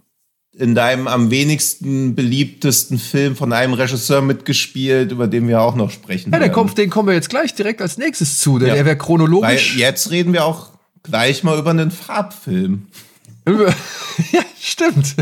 in 0.53 0.75
deinem 0.75 1.09
am 1.09 1.31
wenigsten 1.31 2.15
beliebtesten 2.15 2.99
Film 2.99 3.37
von 3.37 3.53
einem 3.55 3.73
Regisseur 3.73 4.21
mitgespielt, 4.21 5.13
über 5.13 5.27
den 5.27 5.49
wir 5.49 5.63
auch 5.63 5.75
noch 5.75 5.91
sprechen. 5.91 6.33
Ja, 6.33 6.39
der 6.39 6.51
kommt, 6.51 6.77
den 6.77 6.91
kommen 6.91 7.09
wir 7.09 7.15
jetzt 7.15 7.31
gleich 7.31 7.55
direkt 7.55 7.81
als 7.81 7.97
nächstes 7.97 8.41
zu, 8.41 8.59
denn 8.59 8.69
ja. 8.69 8.75
er 8.75 8.85
wäre 8.85 8.99
chronologisch. 8.99 9.75
Weil 9.75 9.81
jetzt 9.81 10.11
reden 10.11 10.35
wir 10.35 10.45
auch 10.45 10.78
gleich 11.09 11.43
mal 11.43 11.59
über 11.59 11.71
einen 11.71 11.91
Farbfilm. 11.91 12.87
ja, 14.33 14.43
stimmt. 14.61 15.17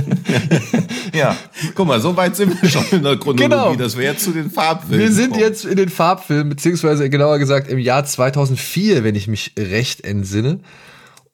ja, 1.15 1.37
guck 1.75 1.87
mal, 1.87 2.01
so 2.01 2.17
weit 2.17 2.35
sind 2.35 2.61
wir 2.61 2.69
schon 2.69 2.85
in 2.91 3.03
der 3.03 3.17
Chronologie, 3.17 3.43
genau. 3.45 3.75
dass 3.77 3.97
wir 3.97 4.05
jetzt 4.05 4.25
zu 4.25 4.33
den 4.33 4.51
Farbfilmen 4.51 4.99
Wir 4.99 5.13
sind 5.13 5.31
kommen. 5.31 5.43
jetzt 5.43 5.65
in 5.65 5.77
den 5.77 5.89
Farbfilmen, 5.89 6.49
beziehungsweise 6.49 7.09
genauer 7.09 7.39
gesagt 7.39 7.69
im 7.69 7.79
Jahr 7.79 8.05
2004, 8.05 9.05
wenn 9.05 9.15
ich 9.15 9.29
mich 9.29 9.55
recht 9.59 10.05
entsinne. 10.05 10.61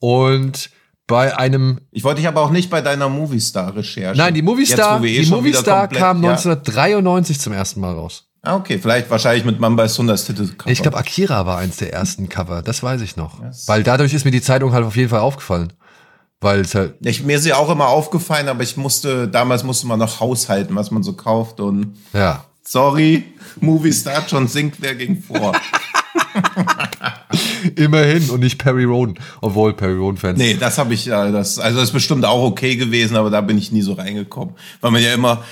Und 0.00 0.70
bei 1.06 1.36
einem. 1.36 1.80
Ich 1.90 2.04
wollte 2.04 2.20
dich 2.20 2.28
aber 2.28 2.42
auch 2.42 2.50
nicht 2.50 2.70
bei 2.70 2.80
deiner 2.80 3.08
Movistar-Recherche. 3.08 4.18
Nein, 4.18 4.34
die 4.34 4.42
Movistar, 4.42 5.02
eh 5.02 5.22
die 5.22 5.30
Movistar 5.30 5.88
kam 5.88 6.18
1993 6.18 7.36
ja. 7.36 7.42
zum 7.42 7.52
ersten 7.52 7.80
Mal 7.80 7.94
raus. 7.94 8.31
Ah, 8.44 8.56
okay, 8.56 8.78
vielleicht 8.78 9.08
wahrscheinlich 9.08 9.44
mit 9.44 9.60
Mamba 9.60 9.84
ist 9.84 10.00
das 10.00 10.24
Titelcover. 10.24 10.70
Ich 10.70 10.82
glaube, 10.82 10.96
Akira 10.96 11.46
war 11.46 11.58
eins 11.58 11.76
der 11.76 11.92
ersten 11.92 12.28
Cover, 12.28 12.62
das 12.62 12.82
weiß 12.82 13.00
ich 13.00 13.16
noch. 13.16 13.40
Yes. 13.40 13.68
Weil 13.68 13.84
dadurch 13.84 14.14
ist 14.14 14.24
mir 14.24 14.32
die 14.32 14.42
Zeitung 14.42 14.72
halt 14.72 14.84
auf 14.84 14.96
jeden 14.96 15.10
Fall 15.10 15.20
aufgefallen. 15.20 15.72
Weil 16.40 16.62
es 16.62 16.74
halt. 16.74 16.96
Ich, 17.02 17.22
mir 17.22 17.36
ist 17.36 17.44
sie 17.44 17.52
auch 17.52 17.70
immer 17.70 17.86
aufgefallen, 17.86 18.48
aber 18.48 18.64
ich 18.64 18.76
musste, 18.76 19.28
damals 19.28 19.62
musste 19.62 19.86
man 19.86 20.00
noch 20.00 20.18
haushalten, 20.18 20.74
was 20.74 20.90
man 20.90 21.04
so 21.04 21.12
kauft 21.12 21.60
und. 21.60 21.96
Ja. 22.12 22.44
Sorry, 22.64 23.24
Movie 23.60 23.92
Star 23.92 24.28
schon 24.28 24.48
singt, 24.48 24.76
wer 24.80 24.96
ging 24.96 25.22
vor. 25.22 25.52
Immerhin 27.76 28.30
und 28.30 28.40
nicht 28.40 28.58
Perry 28.58 28.84
Roden, 28.84 29.18
obwohl 29.40 29.74
Perry 29.74 29.96
Roden 29.96 30.16
Fans. 30.16 30.38
Nee, 30.38 30.54
das 30.54 30.78
habe 30.78 30.94
ich 30.94 31.04
ja, 31.04 31.30
das 31.30 31.58
also 31.58 31.78
das 31.78 31.88
ist 31.88 31.92
bestimmt 31.92 32.24
auch 32.24 32.42
okay 32.42 32.76
gewesen, 32.76 33.16
aber 33.16 33.30
da 33.30 33.40
bin 33.40 33.58
ich 33.58 33.72
nie 33.72 33.82
so 33.82 33.92
reingekommen, 33.92 34.54
weil 34.80 34.90
man 34.90 35.02
ja 35.02 35.14
immer 35.14 35.44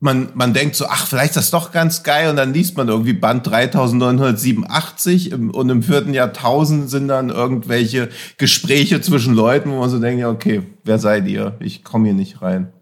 man, 0.00 0.28
man 0.34 0.54
denkt 0.54 0.76
so, 0.76 0.86
ach, 0.86 1.06
vielleicht 1.06 1.30
ist 1.30 1.36
das 1.36 1.50
doch 1.50 1.72
ganz 1.72 2.04
geil 2.04 2.30
und 2.30 2.36
dann 2.36 2.54
liest 2.54 2.76
man 2.76 2.88
irgendwie 2.88 3.14
Band 3.14 3.46
3987 3.46 5.34
und 5.34 5.68
im 5.68 5.82
vierten 5.82 6.14
Jahrtausend 6.14 6.88
sind 6.88 7.08
dann 7.08 7.30
irgendwelche 7.30 8.08
Gespräche 8.36 9.00
zwischen 9.00 9.34
Leuten, 9.34 9.70
wo 9.70 9.80
man 9.80 9.90
so 9.90 9.98
denkt, 9.98 10.20
ja, 10.20 10.30
okay, 10.30 10.62
wer 10.84 10.98
seid 10.98 11.26
ihr? 11.26 11.56
Ich 11.60 11.82
komme 11.82 12.06
hier 12.06 12.14
nicht 12.14 12.42
rein. 12.42 12.72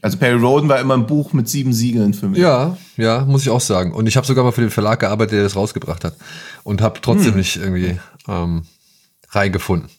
Also 0.00 0.18
Perry 0.18 0.38
Roden 0.38 0.68
war 0.68 0.80
immer 0.80 0.94
ein 0.94 1.06
Buch 1.06 1.32
mit 1.32 1.48
sieben 1.48 1.72
Siegeln 1.72 2.14
für 2.14 2.28
mich. 2.28 2.38
Ja, 2.38 2.76
ja, 2.96 3.24
muss 3.24 3.42
ich 3.42 3.50
auch 3.50 3.60
sagen. 3.60 3.92
Und 3.92 4.06
ich 4.06 4.16
habe 4.16 4.26
sogar 4.26 4.44
mal 4.44 4.52
für 4.52 4.60
den 4.60 4.70
Verlag 4.70 5.00
gearbeitet, 5.00 5.34
der 5.34 5.42
das 5.42 5.56
rausgebracht 5.56 6.04
hat. 6.04 6.16
Und 6.62 6.80
habe 6.80 7.00
trotzdem 7.00 7.32
hm. 7.32 7.38
nicht 7.38 7.56
irgendwie 7.56 7.98
ähm, 8.28 8.62
reingefunden. 9.30 9.90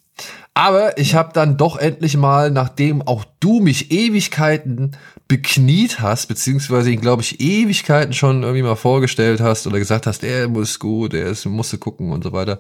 Aber 0.54 0.98
ich 0.98 1.16
habe 1.16 1.32
dann 1.34 1.58
doch 1.58 1.78
endlich 1.78 2.18
mal, 2.18 2.52
nachdem 2.52 3.02
auch 3.02 3.26
du 3.40 3.60
mich 3.60 3.92
Ewigkeiten 3.92 4.92
bekniet 5.30 6.02
hast, 6.02 6.26
beziehungsweise 6.26 6.90
ihn, 6.90 7.00
glaube 7.00 7.22
ich, 7.22 7.40
Ewigkeiten 7.40 8.14
schon 8.14 8.42
irgendwie 8.42 8.64
mal 8.64 8.76
vorgestellt 8.76 9.40
hast 9.40 9.68
oder 9.68 9.78
gesagt 9.78 10.08
hast, 10.08 10.24
er 10.24 10.50
muss 10.50 10.80
gut, 10.80 11.14
er 11.14 11.28
ist, 11.28 11.46
musste 11.46 11.78
gucken 11.78 12.12
und 12.12 12.24
so 12.24 12.34
weiter, 12.34 12.60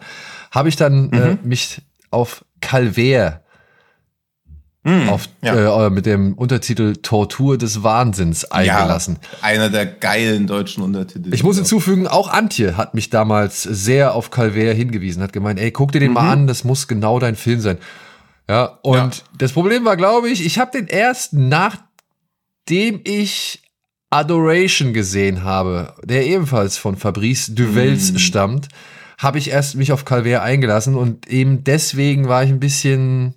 habe 0.51 0.69
ich 0.69 0.75
dann 0.75 1.11
äh, 1.11 1.15
mhm. 1.15 1.21
äh, 1.23 1.37
mich 1.43 1.81
auf 2.11 2.45
Calvaire 2.61 3.41
mhm, 4.83 5.09
auf, 5.09 5.25
ja. 5.41 5.87
äh, 5.87 5.89
mit 5.89 6.05
dem 6.05 6.35
Untertitel 6.35 6.95
Tortur 6.97 7.57
des 7.57 7.81
Wahnsinns 7.81 8.45
eingelassen. 8.45 9.17
Ja, 9.41 9.47
einer 9.47 9.71
der 9.71 9.87
geilen 9.87 10.45
deutschen 10.45 10.83
Untertitel. 10.83 11.33
Ich 11.33 11.43
muss 11.43 11.55
hinzufügen, 11.55 12.07
auch 12.07 12.27
Antje 12.31 12.77
hat 12.77 12.93
mich 12.93 13.09
damals 13.09 13.63
sehr 13.63 14.13
auf 14.13 14.29
Calvaire 14.29 14.75
hingewiesen, 14.75 15.23
hat 15.23 15.33
gemeint, 15.33 15.59
ey, 15.59 15.71
guck 15.71 15.91
dir 15.91 16.01
den 16.01 16.09
mhm. 16.09 16.13
mal 16.13 16.31
an, 16.31 16.45
das 16.45 16.63
muss 16.63 16.87
genau 16.87 17.17
dein 17.17 17.35
Film 17.35 17.61
sein. 17.61 17.79
Ja, 18.47 18.77
und 18.83 18.95
ja. 18.95 19.23
das 19.39 19.53
Problem 19.53 19.85
war, 19.85 19.97
glaube 19.97 20.29
ich, 20.29 20.45
ich 20.45 20.59
habe 20.59 20.71
den 20.71 20.85
erst 20.85 21.33
nach 21.33 21.88
nachdem 22.69 23.01
ich 23.03 23.63
Adoration 24.11 24.93
gesehen 24.93 25.43
habe, 25.43 25.95
der 26.03 26.25
ebenfalls 26.25 26.77
von 26.77 26.95
Fabrice 26.95 27.53
Duvels 27.53 28.11
mm. 28.11 28.17
stammt, 28.17 28.67
habe 29.17 29.39
ich 29.39 29.49
erst 29.49 29.75
mich 29.75 29.91
auf 29.91 30.05
Calvaire 30.05 30.43
eingelassen 30.43 30.95
und 30.95 31.27
eben 31.27 31.63
deswegen 31.63 32.27
war 32.27 32.43
ich 32.43 32.49
ein 32.49 32.59
bisschen, 32.59 33.33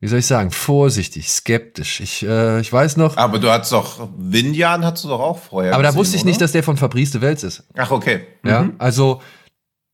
wie 0.00 0.08
soll 0.08 0.18
ich 0.18 0.26
sagen, 0.26 0.50
vorsichtig, 0.50 1.28
skeptisch. 1.28 2.00
Ich, 2.00 2.26
äh, 2.26 2.60
ich 2.60 2.72
weiß 2.72 2.96
noch. 2.96 3.16
Aber 3.16 3.38
du 3.38 3.50
hattest 3.50 3.72
doch, 3.72 4.08
Vinjan 4.18 4.84
hattest 4.84 5.04
du 5.04 5.08
doch 5.08 5.20
auch 5.20 5.38
vorher. 5.38 5.72
Aber 5.72 5.82
gesehen, 5.82 5.94
da 5.94 5.98
wusste 5.98 6.16
ich 6.16 6.22
oder? 6.22 6.30
nicht, 6.30 6.40
dass 6.40 6.50
der 6.50 6.64
von 6.64 6.76
Fabrice 6.76 7.12
Duvels 7.12 7.44
ist. 7.44 7.64
Ach, 7.76 7.92
okay. 7.92 8.26
Ja, 8.44 8.62
mhm. 8.62 8.74
also 8.78 9.22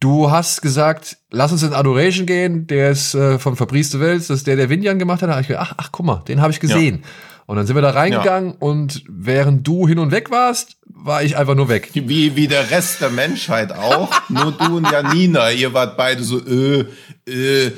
du 0.01 0.31
hast 0.31 0.63
gesagt, 0.63 1.19
lass 1.31 1.53
uns 1.53 1.63
in 1.63 1.75
Adoration 1.75 2.25
gehen, 2.25 2.67
der 2.67 2.91
ist 2.91 3.15
äh, 3.15 3.39
von 3.39 3.55
Fabrice 3.55 3.91
Duvels, 3.91 4.29
das 4.29 4.39
ist 4.39 4.47
der, 4.47 4.57
der 4.57 4.71
Vinjan 4.71 4.99
gemacht 4.99 5.21
hat. 5.21 5.29
Da 5.29 5.35
habe 5.35 5.43
ich 5.43 5.49
gedacht, 5.49 5.69
ach, 5.71 5.75
ach, 5.77 5.89
guck 5.93 6.07
mal, 6.07 6.23
den 6.27 6.41
habe 6.41 6.53
ich 6.53 6.61
gesehen. 6.61 7.03
Ja. 7.03 7.09
Und 7.47 7.57
dann 7.57 7.67
sind 7.67 7.77
wir 7.77 7.83
da 7.83 7.91
reingegangen 7.91 8.51
ja. 8.51 8.57
und 8.59 9.05
während 9.09 9.67
du 9.67 9.87
hin 9.87 10.01
und 10.01 10.11
weg 10.11 10.31
warst, 10.31 10.79
war 10.85 11.23
ich 11.23 11.37
einfach 11.37 11.55
nur 11.55 11.69
weg. 11.69 11.91
Wie, 11.95 12.35
wie 12.35 12.49
der 12.49 12.71
Rest 12.73 13.01
der 13.01 13.11
Menschheit 13.11 13.73
auch. 13.73 14.11
nur 14.29 14.53
du 14.53 14.79
und 14.79 14.91
Janina, 14.91 15.53
ihr 15.53 15.73
wart 15.73 15.97
beide 15.97 16.25
so, 16.25 16.41
äh, 16.45 16.87
äh, 17.29 17.71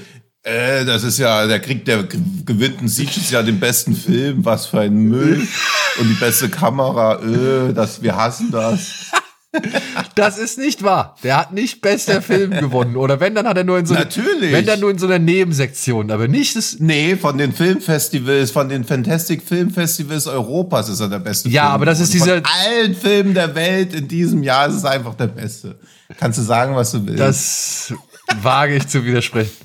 äh, 0.42 0.84
das 0.86 1.04
ist 1.04 1.18
ja, 1.18 1.46
der 1.46 1.60
Krieg 1.60 1.84
der 1.84 2.04
gewinnten 2.04 2.88
Siege 2.88 3.12
ist 3.16 3.30
ja 3.30 3.42
den 3.42 3.60
besten 3.60 3.94
Film, 3.94 4.44
was 4.44 4.66
für 4.66 4.80
ein 4.80 4.94
Müll. 4.94 5.46
Und 6.00 6.08
die 6.08 6.14
beste 6.14 6.48
Kamera, 6.48 7.20
äh, 7.20 7.74
das, 7.74 8.02
wir 8.02 8.16
hassen 8.16 8.50
das. 8.50 9.10
Das 10.14 10.36
ist 10.36 10.59
nicht 10.59 10.82
wahr. 10.82 11.16
Der 11.22 11.38
hat 11.38 11.53
nicht 11.53 11.80
bester 11.80 12.20
Film 12.20 12.51
gewonnen. 12.51 12.96
Oder 12.96 13.18
wenn, 13.20 13.34
dann 13.34 13.46
hat 13.49 13.57
er 13.57 13.64
nur 13.64 13.78
in 13.78 13.86
so 13.86 13.94
Natürlich. 13.94 14.53
wenn 14.53 14.66
dann 14.66 14.80
nur 14.80 14.90
in 14.90 14.99
so 14.99 15.07
einer 15.07 15.18
Nebensektion, 15.18 16.11
aber 16.11 16.28
nicht 16.28 16.55
das. 16.57 16.76
Nee, 16.80 17.16
von 17.16 17.38
den 17.38 17.53
Filmfestivals, 17.53 18.51
von 18.51 18.68
den 18.68 18.84
Fantastic 18.84 19.42
Filmfestivals 19.42 20.26
Europas 20.26 20.88
ist 20.88 21.01
er 21.01 21.09
der 21.09 21.20
beste 21.20 21.49
ja, 21.49 21.62
Film. 21.62 21.68
Ja, 21.70 21.74
aber 21.74 21.86
das 21.86 22.01
ist 22.01 22.12
dieser. 22.12 22.36
Von 22.36 22.44
allen 22.66 22.94
Filmen 22.94 23.34
der 23.34 23.55
Welt 23.55 23.94
in 23.94 24.07
diesem 24.07 24.42
Jahr 24.42 24.68
ist 24.68 24.74
es 24.74 24.84
einfach 24.84 25.14
der 25.14 25.28
beste. 25.28 25.76
Kannst 26.18 26.38
du 26.38 26.42
sagen, 26.42 26.74
was 26.76 26.92
du 26.92 27.07
willst? 27.07 27.20
Das 27.20 27.94
wage 28.42 28.76
ich 28.76 28.86
zu 28.86 29.05
widersprechen. 29.05 29.57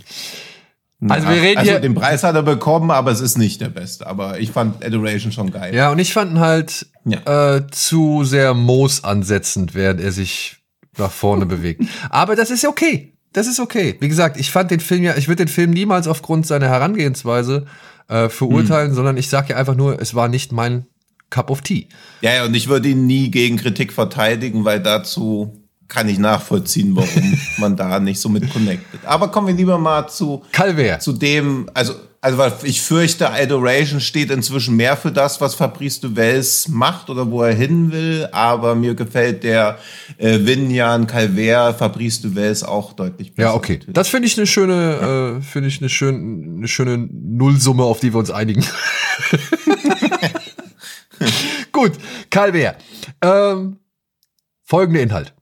Also 1.10 1.28
wir 1.28 1.42
reden 1.42 1.60
also 1.60 1.72
hier. 1.72 1.80
Den 1.80 1.96
Preis 1.96 2.24
hat 2.24 2.36
er 2.36 2.44
bekommen, 2.44 2.92
aber 2.92 3.12
es 3.12 3.20
ist 3.20 3.38
nicht 3.38 3.62
der 3.62 3.70
beste. 3.70 4.08
Aber 4.08 4.40
ich 4.40 4.52
fand 4.52 4.84
Adoration 4.84 5.32
schon 5.32 5.52
geil. 5.52 5.74
Ja, 5.74 5.92
und 5.92 6.00
ich 6.00 6.14
fand 6.14 6.32
ihn 6.32 6.40
halt 6.40 6.88
ja. 7.06 7.56
äh, 7.56 7.68
zu 7.72 8.24
sehr 8.24 8.54
Moos 8.54 9.04
ansetzend, 9.04 9.76
während 9.76 10.02
er 10.02 10.12
sich 10.12 10.58
nach 10.98 11.12
vorne 11.12 11.46
bewegt. 11.48 11.84
Aber 12.10 12.36
das 12.36 12.52
ist 12.52 12.66
okay. 12.66 13.14
Das 13.34 13.48
ist 13.48 13.60
okay. 13.60 13.96
Wie 14.00 14.10
gesagt, 14.10 14.40
ich 14.40 14.52
fand 14.52 14.70
den 14.70 14.80
Film 14.80 15.04
ja, 15.04 15.18
ich 15.18 15.28
würde 15.28 15.46
den 15.46 15.52
Film 15.52 15.72
niemals 15.72 16.08
aufgrund 16.08 16.46
seiner 16.46 16.68
Herangehensweise 16.68 17.66
äh, 18.08 18.30
verurteilen, 18.30 18.90
hm. 18.90 18.96
sondern 18.96 19.18
ich 19.18 19.30
sage 19.30 19.50
ja 19.50 19.58
einfach 19.58 19.76
nur, 19.76 20.00
es 20.00 20.14
war 20.14 20.28
nicht 20.28 20.52
mein 20.52 20.86
Cup 21.32 21.50
of 21.50 21.62
Tea. 21.62 21.88
Ja, 22.22 22.34
ja, 22.34 22.46
und 22.46 22.54
ich 22.54 22.68
würde 22.68 22.90
ihn 22.90 23.08
nie 23.08 23.32
gegen 23.32 23.58
Kritik 23.58 23.92
verteidigen, 23.92 24.66
weil 24.66 24.80
dazu 24.80 25.63
kann 25.88 26.10
ich 26.10 26.20
nachvollziehen, 26.20 26.96
warum 26.96 27.38
man 27.58 27.76
da 27.76 28.00
nicht 28.00 28.20
so 28.20 28.30
mit 28.30 28.52
connected. 28.52 29.00
Aber 29.06 29.30
kommen 29.30 29.48
wir 29.48 29.54
lieber 29.54 29.78
mal 29.78 30.08
zu 30.08 30.44
Calvaire. 30.52 31.00
zu 31.00 31.14
dem, 31.14 31.70
also 31.74 31.94
also 32.24 32.38
weil 32.38 32.54
ich 32.64 32.82
fürchte, 32.82 33.30
Adoration 33.30 34.00
steht 34.00 34.32
inzwischen 34.32 34.78
mehr 34.78 34.96
für 34.96 35.12
das, 35.12 35.42
was 35.42 35.56
Fabrice 35.56 36.00
Duvels 36.00 36.70
macht 36.70 37.10
oder 37.10 37.30
wo 37.30 37.44
er 37.44 37.54
hin 37.54 37.92
will. 37.92 38.30
Aber 38.32 38.76
mir 38.76 38.96
gefällt 38.96 39.44
der 39.44 39.78
äh, 40.18 40.40
Vinyan 40.40 41.06
Calvaire 41.06 41.74
Fabrice 41.74 42.22
Duvels 42.22 42.64
auch 42.64 42.94
deutlich 42.94 43.36
besser. 43.36 43.50
Ja, 43.50 43.54
okay. 43.54 43.74
Natürlich. 43.74 43.94
Das 43.94 44.08
finde 44.08 44.28
ich 44.30 44.38
eine 44.38 44.48
schöne, 44.48 44.74
ja. 45.02 45.38
äh, 45.38 45.42
finde 45.42 45.68
ich 45.68 45.82
eine 45.82 45.90
schöne, 45.90 46.58
eine 46.60 46.68
schöne 46.70 46.98
Nullsumme, 46.98 47.84
auf 47.84 48.00
die 48.00 48.14
wir 48.14 48.20
uns 48.20 48.32
einigen. 48.32 48.64
Gut, 51.74 51.92
Calvaire. 52.30 52.78
Ähm, 53.22 53.80
folgender 54.64 55.02
Inhalt. 55.02 55.34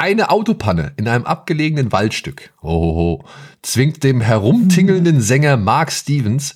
Eine 0.00 0.30
Autopanne 0.30 0.94
in 0.96 1.06
einem 1.08 1.26
abgelegenen 1.26 1.92
Waldstück 1.92 2.54
oh, 2.62 3.22
zwingt 3.60 4.02
dem 4.02 4.22
herumtingelnden 4.22 5.20
Sänger 5.20 5.58
Mark 5.58 5.92
Stevens 5.92 6.54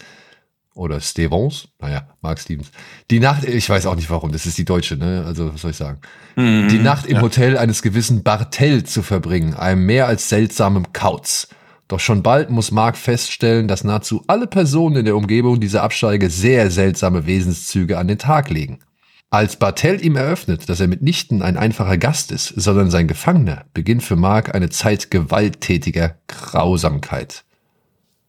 oder 0.73 0.99
Stevens, 0.99 1.69
naja, 1.79 2.09
Mark 2.23 2.39
Stevens, 2.41 2.71
die 3.11 3.21
Nacht, 3.21 3.45
ich 3.45 3.69
weiß 3.69 3.85
auch 3.85 3.97
nicht 3.97 4.09
warum, 4.09 4.33
das 4.33 4.47
ist 4.47 4.57
die 4.57 4.65
deutsche, 4.65 4.97
ne? 4.97 5.25
Also, 5.27 5.53
was 5.53 5.61
soll 5.61 5.73
ich 5.73 5.77
sagen? 5.77 6.01
Mhm, 6.37 6.69
die 6.69 6.79
Nacht 6.79 7.05
im 7.05 7.17
ja. 7.17 7.21
Hotel 7.21 7.59
eines 7.59 7.83
gewissen 7.83 8.23
Bartell 8.23 8.85
zu 8.85 9.03
verbringen, 9.03 9.53
einem 9.53 9.85
mehr 9.85 10.07
als 10.07 10.31
seltsamen 10.31 10.95
Kauz. 10.95 11.49
Doch 11.87 12.01
schon 12.01 12.23
bald 12.23 12.49
muss 12.49 12.71
Mark 12.71 12.97
feststellen, 12.97 13.69
dass 13.69 13.85
nahezu 13.85 14.25
alle 14.27 14.47
Personen 14.47 14.97
in 14.97 15.05
der 15.05 15.17
Umgebung 15.19 15.61
dieser 15.61 15.83
Absteige 15.83 16.31
sehr 16.31 16.71
seltsame 16.71 17.27
Wesenszüge 17.27 17.99
an 17.99 18.09
den 18.09 18.17
Tag 18.17 18.49
legen. 18.49 18.79
Als 19.31 19.57
Bartel 19.57 20.05
ihm 20.05 20.17
eröffnet, 20.17 20.69
dass 20.69 20.81
er 20.81 20.87
mitnichten 20.87 21.43
ein 21.43 21.57
einfacher 21.57 21.99
Gast 21.99 22.31
ist, 22.31 22.49
sondern 22.49 22.91
sein 22.91 23.09
Gefangener, 23.09 23.65
beginnt 23.75 24.05
für 24.05 24.17
Mark 24.17 24.55
eine 24.55 24.71
Zeit 24.71 25.11
gewalttätiger 25.11 26.17
Grausamkeit. 26.29 27.45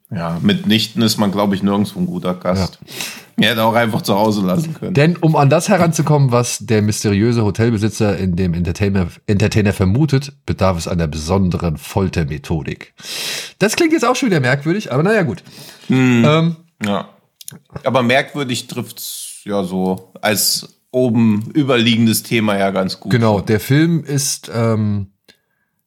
Ja, 0.10 0.40
mitnichten 0.42 1.02
ist 1.02 1.18
man, 1.18 1.32
glaube 1.32 1.56
ich, 1.56 1.64
nirgendwo 1.64 2.00
ein 2.00 2.06
guter 2.06 2.34
Gast. 2.36 2.80
Ja. 2.82 2.94
Er 3.38 3.52
hätte 3.52 3.64
auch 3.64 3.74
einfach 3.74 4.02
zu 4.02 4.16
Hause 4.16 4.46
lassen 4.46 4.74
können. 4.74 4.94
Denn 4.94 5.18
um 5.18 5.36
an 5.36 5.50
das 5.50 5.68
heranzukommen, 5.68 6.32
was 6.32 6.60
der 6.60 6.82
mysteriöse 6.82 7.44
Hotelbesitzer 7.44 8.18
in 8.18 8.38
dem 8.38 8.54
Entertainer, 8.54 9.08
Entertainer 9.28 9.74
vermutet, 9.74 10.34
bedarf 10.46 10.78
es 10.78 10.88
einer 10.88 11.08
besonderen 11.08 11.78
Foltermethodik. 11.78 12.94
Das 13.60 13.76
klingt 13.76 13.92
jetzt 13.92 14.06
auch 14.06 14.16
schon 14.16 14.30
wieder 14.30 14.40
merkwürdig, 14.40 14.92
aber 14.94 15.04
naja, 15.04 15.24
gut. 15.24 15.44
Hm. 15.88 16.24
Ähm, 16.26 16.56
ja. 16.86 17.10
Aber 17.84 18.04
merkwürdig 18.04 18.68
trifft's 18.68 19.42
ja 19.44 19.64
so 19.64 20.14
als 20.22 20.75
oben 20.96 21.52
überliegendes 21.54 22.24
Thema 22.24 22.58
ja 22.58 22.72
ganz 22.72 23.00
gut. 23.00 23.12
Genau, 23.12 23.42
der 23.42 23.60
Film 23.60 24.04
ist 24.04 24.50
ähm, 24.54 25.12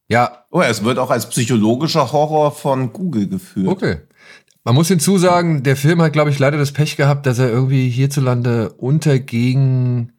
ja. 0.09 0.45
Oh, 0.51 0.61
es 0.61 0.83
wird 0.83 0.97
auch 0.97 1.11
als 1.11 1.29
psychologischer 1.29 2.11
Horror 2.11 2.51
von 2.51 2.91
Google 2.91 3.27
geführt. 3.27 3.67
Okay. 3.67 3.97
Man 4.63 4.75
muss 4.75 4.87
hinzusagen, 4.87 5.63
der 5.63 5.75
Film 5.75 6.01
hat, 6.01 6.13
glaube 6.13 6.31
ich, 6.31 6.39
leider 6.39 6.57
das 6.57 6.73
Pech 6.73 6.97
gehabt, 6.97 7.25
dass 7.25 7.39
er 7.39 7.49
irgendwie 7.49 7.89
hierzulande 7.89 8.71
unterging, 8.73 10.11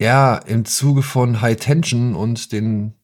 ja, 0.00 0.36
im 0.36 0.64
Zuge 0.64 1.02
von 1.02 1.40
High 1.40 1.56
Tension 1.56 2.14
und 2.14 2.52
den 2.52 2.94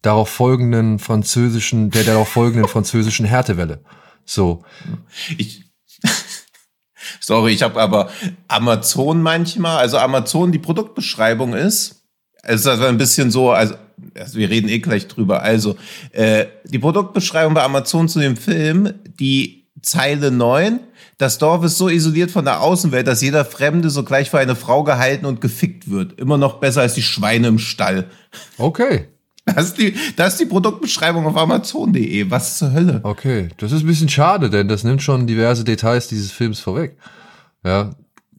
darauf 0.00 0.28
folgenden 0.28 0.98
französischen, 0.98 1.90
der 1.90 2.04
darauf 2.04 2.28
folgenden 2.28 2.68
französischen 2.68 3.26
Härtewelle. 3.26 3.82
So. 4.24 4.64
Ich, 5.36 5.71
sorry, 7.20 7.52
ich 7.52 7.62
habe 7.62 7.80
aber 7.80 8.10
Amazon 8.48 9.22
manchmal, 9.22 9.78
also 9.78 9.98
Amazon, 9.98 10.52
die 10.52 10.58
Produktbeschreibung 10.58 11.54
ist, 11.54 12.02
es 12.42 12.62
ist 12.62 12.66
also 12.66 12.84
ein 12.84 12.98
bisschen 12.98 13.30
so, 13.30 13.52
also, 13.52 13.74
also 14.18 14.38
wir 14.38 14.50
reden 14.50 14.68
eh 14.68 14.80
gleich 14.80 15.06
drüber. 15.06 15.42
Also, 15.42 15.76
äh, 16.10 16.46
die 16.64 16.80
Produktbeschreibung 16.80 17.54
bei 17.54 17.62
Amazon 17.62 18.08
zu 18.08 18.18
dem 18.18 18.36
Film, 18.36 18.94
die 19.20 19.68
Zeile 19.80 20.30
9. 20.30 20.80
Das 21.18 21.38
Dorf 21.38 21.62
ist 21.64 21.78
so 21.78 21.88
isoliert 21.88 22.32
von 22.32 22.44
der 22.44 22.62
Außenwelt, 22.62 23.06
dass 23.06 23.22
jeder 23.22 23.44
Fremde 23.44 23.90
sogleich 23.90 24.30
für 24.30 24.38
eine 24.38 24.56
Frau 24.56 24.82
gehalten 24.82 25.24
und 25.24 25.40
gefickt 25.40 25.88
wird. 25.88 26.18
Immer 26.18 26.36
noch 26.36 26.58
besser 26.58 26.80
als 26.80 26.94
die 26.94 27.02
Schweine 27.02 27.46
im 27.48 27.58
Stall. 27.58 28.10
Okay. 28.58 29.08
Das 29.54 29.66
ist 29.66 29.78
die, 29.78 29.94
das 30.16 30.34
ist 30.34 30.40
die 30.40 30.46
Produktbeschreibung 30.46 31.26
auf 31.26 31.36
Amazon.de. 31.36 32.30
Was 32.30 32.58
zur 32.58 32.72
Hölle? 32.72 33.00
Okay. 33.02 33.48
Das 33.58 33.72
ist 33.72 33.82
ein 33.82 33.86
bisschen 33.86 34.08
schade, 34.08 34.50
denn 34.50 34.68
das 34.68 34.84
nimmt 34.84 35.02
schon 35.02 35.26
diverse 35.26 35.64
Details 35.64 36.08
dieses 36.08 36.30
Films 36.30 36.60
vorweg. 36.60 36.96
Ja. 37.64 37.90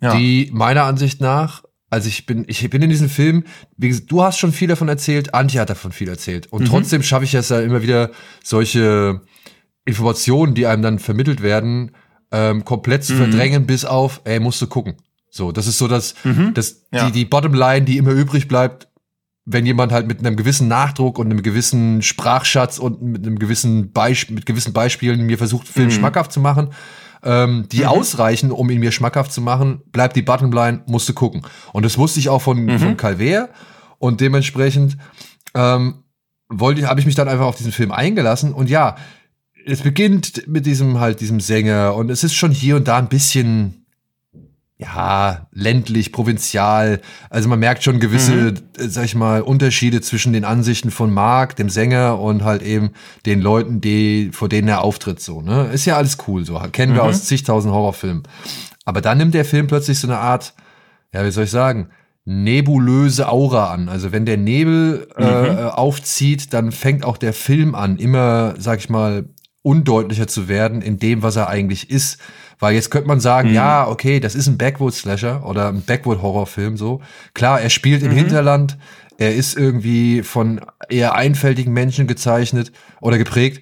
ja. 0.02 0.16
Die 0.16 0.50
meiner 0.54 0.84
Ansicht 0.84 1.22
nach 1.22 1.64
also 1.94 2.08
ich 2.08 2.26
bin, 2.26 2.44
ich 2.48 2.68
bin 2.72 2.82
in 2.82 2.90
diesem 2.90 3.08
Film, 3.08 3.44
wie 3.78 3.90
gesagt, 3.90 4.12
du 4.12 4.24
hast 4.24 4.40
schon 4.40 4.52
viel 4.52 4.68
davon 4.68 4.90
erzählt, 4.90 5.36
Antje 5.36 5.62
hat 5.62 5.70
davon 5.70 5.92
viel 5.92 6.10
erzählt. 6.10 6.52
Und 6.52 6.64
mhm. 6.64 6.66
trotzdem 6.66 7.04
schaffe 7.04 7.26
ich 7.26 7.36
es 7.36 7.50
ja 7.50 7.62
immer 7.62 7.84
wieder, 7.84 8.10
solche 8.44 9.22
Informationen, 9.86 10.56
die 10.56 10.66
einem 10.66 10.82
dann 10.82 10.98
vermittelt 10.98 11.44
werden, 11.44 11.92
ähm, 12.32 12.66
komplett 12.66 13.04
zu 13.04 13.14
mhm. 13.14 13.18
verdrängen, 13.18 13.68
bis 13.68 13.86
auf, 13.86 14.22
ey, 14.24 14.40
musst 14.40 14.60
du 14.60 14.66
gucken. 14.66 14.96
So, 15.30 15.52
das 15.52 15.68
ist 15.68 15.78
so 15.78 15.88
das, 15.88 16.16
mhm. 16.24 16.56
das 16.56 16.88
ja. 16.92 17.06
die, 17.06 17.12
die 17.12 17.26
Bottomline, 17.26 17.84
die 17.84 17.98
immer 17.98 18.12
übrig 18.12 18.48
bleibt, 18.48 18.88
wenn 19.46 19.66
jemand 19.66 19.92
halt 19.92 20.08
mit 20.08 20.20
einem 20.20 20.36
gewissen 20.36 20.68
Nachdruck 20.68 21.20
und 21.20 21.30
einem 21.30 21.44
gewissen 21.44 22.02
Sprachschatz 22.02 22.80
und 22.80 23.02
mit 23.02 23.26
einem 23.26 23.40
gewissen 23.40 23.92
Beisp 23.92 24.30
mit 24.30 24.46
gewissen 24.46 24.74
Beispielen 24.74 25.26
mir 25.26 25.38
versucht, 25.38 25.68
Film 25.68 25.88
mhm. 25.88 25.92
schmackhaft 25.92 26.32
zu 26.32 26.40
machen, 26.40 26.70
ähm, 27.24 27.68
die 27.72 27.82
mhm. 27.82 27.88
ausreichen, 27.88 28.52
um 28.52 28.70
ihn 28.70 28.80
mir 28.80 28.92
schmackhaft 28.92 29.34
zu 29.34 29.42
machen, 29.42 29.82
bleibt 29.92 30.16
die 30.16 30.22
Bottomline, 30.22 30.84
musst 30.86 31.10
du 31.10 31.14
gucken. 31.14 31.42
Und 31.74 31.84
das 31.84 31.98
wusste 31.98 32.20
ich 32.20 32.30
auch 32.30 32.42
von, 32.42 32.64
mhm. 32.64 32.80
von 32.80 32.98
Calver 32.98 33.50
und 34.00 34.22
dementsprechend 34.22 34.98
ähm, 35.54 36.04
wollte, 36.50 36.88
habe 36.88 37.00
ich 37.00 37.06
mich 37.06 37.16
dann 37.16 37.28
einfach 37.28 37.46
auf 37.46 37.56
diesen 37.56 37.72
Film 37.72 37.92
eingelassen 37.92 38.54
und 38.54 38.70
ja, 38.70 38.96
es 39.66 39.82
beginnt 39.82 40.48
mit 40.48 40.66
diesem 40.66 41.00
halt 41.00 41.22
diesem 41.22 41.40
Sänger 41.40 41.96
und 41.96 42.10
es 42.10 42.24
ist 42.24 42.34
schon 42.34 42.52
hier 42.52 42.76
und 42.76 42.88
da 42.88 42.98
ein 42.98 43.08
bisschen 43.08 43.83
ja, 44.84 45.48
ländlich, 45.52 46.12
provinzial. 46.12 47.02
Also 47.30 47.50
man 47.50 47.60
merkt 47.60 47.84
schon 47.84 48.00
gewisse, 48.00 48.34
mhm. 48.34 48.56
sag 48.78 49.06
ich 49.06 49.16
mal, 49.16 49.42
Unterschiede 49.42 50.02
zwischen 50.02 50.34
den 50.34 50.46
Ansichten 50.46 50.92
von 50.92 51.14
Mark, 51.14 51.56
dem 51.56 51.70
Sänger, 51.70 52.20
und 52.20 52.44
halt 52.44 52.62
eben 52.62 52.92
den 53.26 53.42
Leuten, 53.42 53.82
die, 53.82 54.32
vor 54.34 54.50
denen 54.50 54.68
er 54.68 54.84
auftritt, 54.84 55.20
so, 55.20 55.42
ne? 55.42 55.70
Ist 55.74 55.86
ja 55.86 55.98
alles 55.98 56.18
cool, 56.28 56.46
so. 56.46 56.60
Kennen 56.72 56.96
wir 56.96 57.04
mhm. 57.04 57.10
aus 57.10 57.26
zigtausend 57.26 57.74
Horrorfilmen. 57.74 58.24
Aber 58.86 59.02
dann 59.02 59.18
nimmt 59.18 59.34
der 59.34 59.46
Film 59.46 59.68
plötzlich 59.68 60.00
so 60.00 60.08
eine 60.08 60.18
Art, 60.18 60.54
ja, 61.14 61.26
wie 61.26 61.32
soll 61.32 61.46
ich 61.46 61.52
sagen, 61.52 61.90
nebulöse 62.26 63.30
Aura 63.30 63.74
an. 63.74 63.90
Also 63.90 64.12
wenn 64.12 64.26
der 64.26 64.38
Nebel 64.38 65.08
äh, 65.18 65.24
mhm. 65.24 65.58
äh, 65.58 65.64
aufzieht, 65.64 66.54
dann 66.54 66.72
fängt 66.72 67.04
auch 67.06 67.18
der 67.18 67.34
Film 67.34 67.76
an, 67.76 67.98
immer, 67.98 68.56
sag 68.58 68.80
ich 68.80 68.90
mal, 68.90 69.26
undeutlicher 69.62 70.28
zu 70.28 70.48
werden 70.48 70.82
in 70.82 71.00
dem, 71.00 71.24
was 71.24 71.36
er 71.36 71.48
eigentlich 71.48 71.90
ist. 71.90 72.20
Weil 72.64 72.76
jetzt 72.76 72.92
könnte 72.92 73.10
man 73.10 73.20
sagen, 73.20 73.50
mhm. 73.50 73.56
ja, 73.56 73.86
okay, 73.90 74.22
das 74.22 74.36
ist 74.36 74.48
ein 74.48 74.58
Backwood-Slasher 74.58 75.46
oder 75.46 75.68
ein 75.68 75.82
Backwood-Horrorfilm 75.82 76.78
so. 76.78 77.02
Klar, 77.34 77.60
er 77.60 77.70
spielt 77.70 78.04
im 78.04 78.12
mhm. 78.12 78.16
Hinterland, 78.16 78.78
er 79.18 79.36
ist 79.36 79.58
irgendwie 79.58 80.24
von 80.24 80.62
eher 80.88 81.14
einfältigen 81.16 81.74
Menschen 81.74 82.08
gezeichnet 82.08 82.72
oder 83.02 83.18
geprägt. 83.18 83.62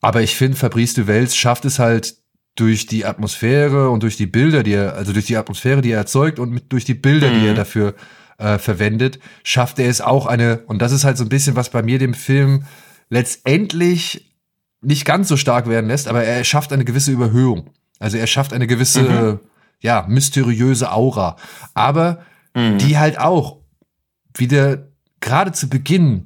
Aber 0.00 0.22
ich 0.22 0.36
finde, 0.36 0.56
Fabrice 0.56 0.94
Duvels 0.94 1.36
schafft 1.36 1.66
es 1.66 1.78
halt 1.78 2.16
durch 2.54 2.86
die 2.86 3.04
Atmosphäre 3.04 3.90
und 3.90 4.02
durch 4.02 4.16
die 4.16 4.26
Bilder, 4.26 4.62
die 4.62 4.72
er, 4.72 4.94
also 4.94 5.12
durch 5.12 5.26
die 5.26 5.36
Atmosphäre, 5.36 5.82
die 5.82 5.90
er 5.90 5.98
erzeugt 5.98 6.38
und 6.38 6.50
mit, 6.50 6.72
durch 6.72 6.86
die 6.86 6.94
Bilder, 6.94 7.30
mhm. 7.30 7.40
die 7.40 7.46
er 7.46 7.52
mhm. 7.52 7.56
dafür 7.56 7.94
äh, 8.38 8.56
verwendet, 8.56 9.18
schafft 9.44 9.78
er 9.78 9.90
es 9.90 10.00
auch 10.00 10.24
eine, 10.24 10.60
und 10.66 10.80
das 10.80 10.92
ist 10.92 11.04
halt 11.04 11.18
so 11.18 11.24
ein 11.24 11.28
bisschen, 11.28 11.56
was 11.56 11.68
bei 11.68 11.82
mir 11.82 11.98
dem 11.98 12.14
Film 12.14 12.64
letztendlich 13.10 14.34
nicht 14.80 15.04
ganz 15.04 15.28
so 15.28 15.36
stark 15.36 15.68
werden 15.68 15.88
lässt, 15.88 16.08
aber 16.08 16.24
er 16.24 16.42
schafft 16.44 16.72
eine 16.72 16.86
gewisse 16.86 17.10
Überhöhung. 17.10 17.68
Also 18.00 18.16
er 18.16 18.26
schafft 18.26 18.52
eine 18.52 18.66
gewisse, 18.66 19.02
mhm. 19.02 19.38
ja, 19.78 20.04
mysteriöse 20.08 20.90
Aura. 20.90 21.36
Aber 21.74 22.22
mhm. 22.54 22.78
die 22.78 22.98
halt 22.98 23.20
auch 23.20 23.58
wieder 24.34 24.88
gerade 25.20 25.52
zu 25.52 25.68
Beginn, 25.68 26.24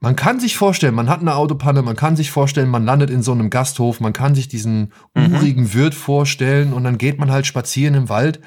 man 0.00 0.16
kann 0.16 0.40
sich 0.40 0.56
vorstellen, 0.56 0.94
man 0.94 1.10
hat 1.10 1.20
eine 1.20 1.34
Autopanne, 1.34 1.82
man 1.82 1.94
kann 1.94 2.16
sich 2.16 2.30
vorstellen, 2.30 2.70
man 2.70 2.86
landet 2.86 3.10
in 3.10 3.22
so 3.22 3.32
einem 3.32 3.50
Gasthof, 3.50 4.00
man 4.00 4.14
kann 4.14 4.34
sich 4.34 4.48
diesen 4.48 4.92
mhm. 5.14 5.34
urigen 5.34 5.74
Wirt 5.74 5.94
vorstellen 5.94 6.72
und 6.72 6.84
dann 6.84 6.96
geht 6.98 7.18
man 7.18 7.30
halt 7.30 7.46
spazieren 7.46 7.94
im 7.94 8.08
Wald 8.08 8.40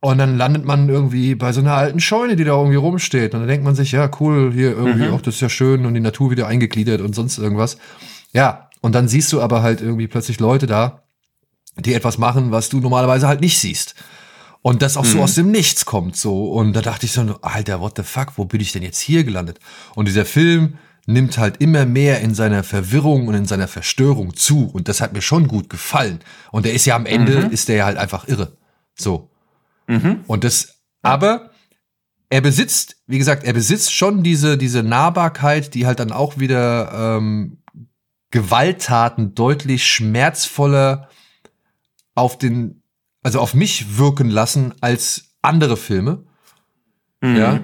und 0.00 0.18
dann 0.18 0.36
landet 0.36 0.64
man 0.64 0.88
irgendwie 0.88 1.34
bei 1.34 1.52
so 1.52 1.60
einer 1.60 1.74
alten 1.74 2.00
Scheune, 2.00 2.34
die 2.34 2.44
da 2.44 2.56
irgendwie 2.56 2.76
rumsteht. 2.76 3.34
Und 3.34 3.40
dann 3.40 3.48
denkt 3.48 3.64
man 3.64 3.74
sich, 3.74 3.92
ja, 3.92 4.10
cool, 4.18 4.50
hier 4.52 4.70
irgendwie, 4.70 5.08
mhm. 5.08 5.14
auch 5.14 5.20
das 5.20 5.34
ist 5.36 5.42
ja 5.42 5.50
schön 5.50 5.84
und 5.86 5.94
die 5.94 6.00
Natur 6.00 6.30
wieder 6.30 6.46
eingegliedert 6.46 7.02
und 7.02 7.14
sonst 7.14 7.38
irgendwas. 7.38 7.76
Ja, 8.32 8.70
und 8.80 8.94
dann 8.94 9.08
siehst 9.08 9.32
du 9.32 9.42
aber 9.42 9.62
halt 9.62 9.82
irgendwie 9.82 10.08
plötzlich 10.08 10.40
Leute 10.40 10.66
da, 10.66 11.02
die 11.76 11.94
etwas 11.94 12.18
machen, 12.18 12.50
was 12.50 12.68
du 12.68 12.80
normalerweise 12.80 13.28
halt 13.28 13.40
nicht 13.40 13.58
siehst. 13.58 13.94
Und 14.62 14.82
das 14.82 14.96
auch 14.96 15.04
mhm. 15.04 15.08
so 15.08 15.22
aus 15.22 15.34
dem 15.34 15.50
Nichts 15.50 15.86
kommt 15.86 16.16
so. 16.16 16.52
Und 16.52 16.74
da 16.74 16.82
dachte 16.82 17.06
ich 17.06 17.12
so, 17.12 17.22
Alter, 17.40 17.80
what 17.80 17.96
the 17.96 18.02
fuck, 18.02 18.32
wo 18.36 18.44
bin 18.44 18.60
ich 18.60 18.72
denn 18.72 18.82
jetzt 18.82 19.00
hier 19.00 19.24
gelandet? 19.24 19.58
Und 19.94 20.06
dieser 20.06 20.26
Film 20.26 20.74
nimmt 21.06 21.38
halt 21.38 21.56
immer 21.58 21.86
mehr 21.86 22.20
in 22.20 22.34
seiner 22.34 22.62
Verwirrung 22.62 23.26
und 23.26 23.34
in 23.34 23.46
seiner 23.46 23.68
Verstörung 23.68 24.36
zu. 24.36 24.68
Und 24.70 24.88
das 24.88 25.00
hat 25.00 25.12
mir 25.12 25.22
schon 25.22 25.48
gut 25.48 25.70
gefallen. 25.70 26.20
Und 26.52 26.66
der 26.66 26.74
ist 26.74 26.84
ja 26.84 26.94
am 26.94 27.06
Ende, 27.06 27.46
mhm. 27.46 27.50
ist 27.50 27.68
der 27.68 27.76
ja 27.76 27.84
halt 27.86 27.96
einfach 27.96 28.28
irre. 28.28 28.56
So. 28.94 29.30
Mhm. 29.86 30.20
Und 30.26 30.44
das, 30.44 30.80
aber 31.02 31.50
er 32.28 32.42
besitzt, 32.42 32.96
wie 33.06 33.18
gesagt, 33.18 33.44
er 33.44 33.54
besitzt 33.54 33.92
schon 33.92 34.22
diese, 34.22 34.58
diese 34.58 34.82
Nahbarkeit, 34.82 35.74
die 35.74 35.86
halt 35.86 36.00
dann 36.00 36.12
auch 36.12 36.38
wieder 36.38 37.16
ähm, 37.18 37.58
Gewalttaten 38.30 39.34
deutlich 39.34 39.86
schmerzvoller 39.86 41.08
auf 42.14 42.38
den, 42.38 42.82
also 43.22 43.40
auf 43.40 43.54
mich 43.54 43.98
wirken 43.98 44.30
lassen 44.30 44.74
als 44.80 45.36
andere 45.42 45.76
Filme. 45.76 46.24
Mhm. 47.20 47.36
Ja. 47.36 47.60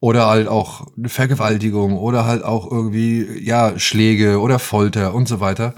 Oder 0.00 0.26
halt 0.26 0.46
auch 0.46 0.86
eine 0.96 1.08
Vergewaltigung 1.08 1.98
oder 1.98 2.24
halt 2.24 2.44
auch 2.44 2.70
irgendwie, 2.70 3.26
ja, 3.40 3.78
Schläge 3.78 4.40
oder 4.40 4.58
Folter 4.60 5.12
und 5.14 5.26
so 5.26 5.40
weiter. 5.40 5.74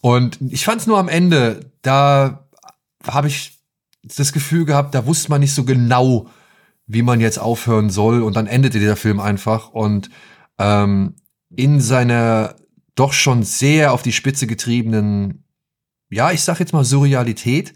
Und 0.00 0.38
ich 0.48 0.64
fand 0.64 0.80
es 0.80 0.86
nur 0.86 0.98
am 0.98 1.08
Ende, 1.08 1.72
da 1.82 2.46
habe 3.04 3.26
ich 3.26 3.58
das 4.04 4.32
Gefühl 4.32 4.64
gehabt, 4.64 4.94
da 4.94 5.06
wusste 5.06 5.30
man 5.30 5.40
nicht 5.40 5.54
so 5.54 5.64
genau, 5.64 6.28
wie 6.86 7.02
man 7.02 7.20
jetzt 7.20 7.38
aufhören 7.38 7.90
soll. 7.90 8.22
Und 8.22 8.36
dann 8.36 8.46
endete 8.46 8.78
dieser 8.78 8.96
Film 8.96 9.18
einfach. 9.18 9.70
Und 9.70 10.10
ähm, 10.58 11.16
in 11.56 11.80
seiner 11.80 12.54
doch 12.94 13.12
schon 13.12 13.42
sehr 13.42 13.92
auf 13.92 14.02
die 14.02 14.12
Spitze 14.12 14.46
getriebenen, 14.46 15.43
ja, 16.14 16.30
ich 16.30 16.42
sag 16.42 16.60
jetzt 16.60 16.72
mal 16.72 16.84
Surrealität. 16.84 17.74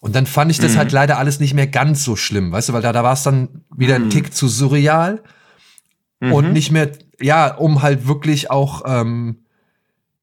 Und 0.00 0.14
dann 0.14 0.26
fand 0.26 0.50
ich 0.50 0.58
das 0.58 0.74
mhm. 0.74 0.78
halt 0.78 0.92
leider 0.92 1.18
alles 1.18 1.40
nicht 1.40 1.54
mehr 1.54 1.66
ganz 1.66 2.04
so 2.04 2.14
schlimm, 2.14 2.52
weißt 2.52 2.68
du, 2.68 2.72
weil 2.74 2.82
da, 2.82 2.92
da 2.92 3.02
war 3.02 3.14
es 3.14 3.22
dann 3.22 3.64
wieder 3.74 3.94
ein 3.94 4.04
mhm. 4.04 4.10
Tick 4.10 4.34
zu 4.34 4.48
surreal 4.48 5.22
mhm. 6.20 6.32
und 6.32 6.52
nicht 6.52 6.70
mehr, 6.70 6.92
ja, 7.20 7.54
um 7.54 7.80
halt 7.80 8.06
wirklich 8.06 8.50
auch, 8.50 8.82
ähm, 8.86 9.46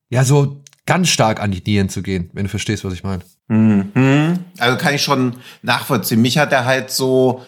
ja, 0.10 0.24
so 0.24 0.62
ganz 0.86 1.10
stark 1.10 1.42
an 1.42 1.52
die 1.52 1.64
Nieren 1.66 1.90
zu 1.90 2.04
gehen, 2.04 2.30
wenn 2.34 2.44
du 2.44 2.50
verstehst, 2.50 2.86
was 2.86 2.94
ich 2.94 3.04
meine. 3.04 3.24
Mhm. 3.48 4.40
Also 4.60 4.78
kann 4.78 4.94
ich 4.94 5.02
schon 5.02 5.38
nachvollziehen. 5.64 6.22
Mich 6.22 6.38
hat 6.38 6.52
er 6.52 6.66
halt 6.66 6.92
so, 6.92 7.44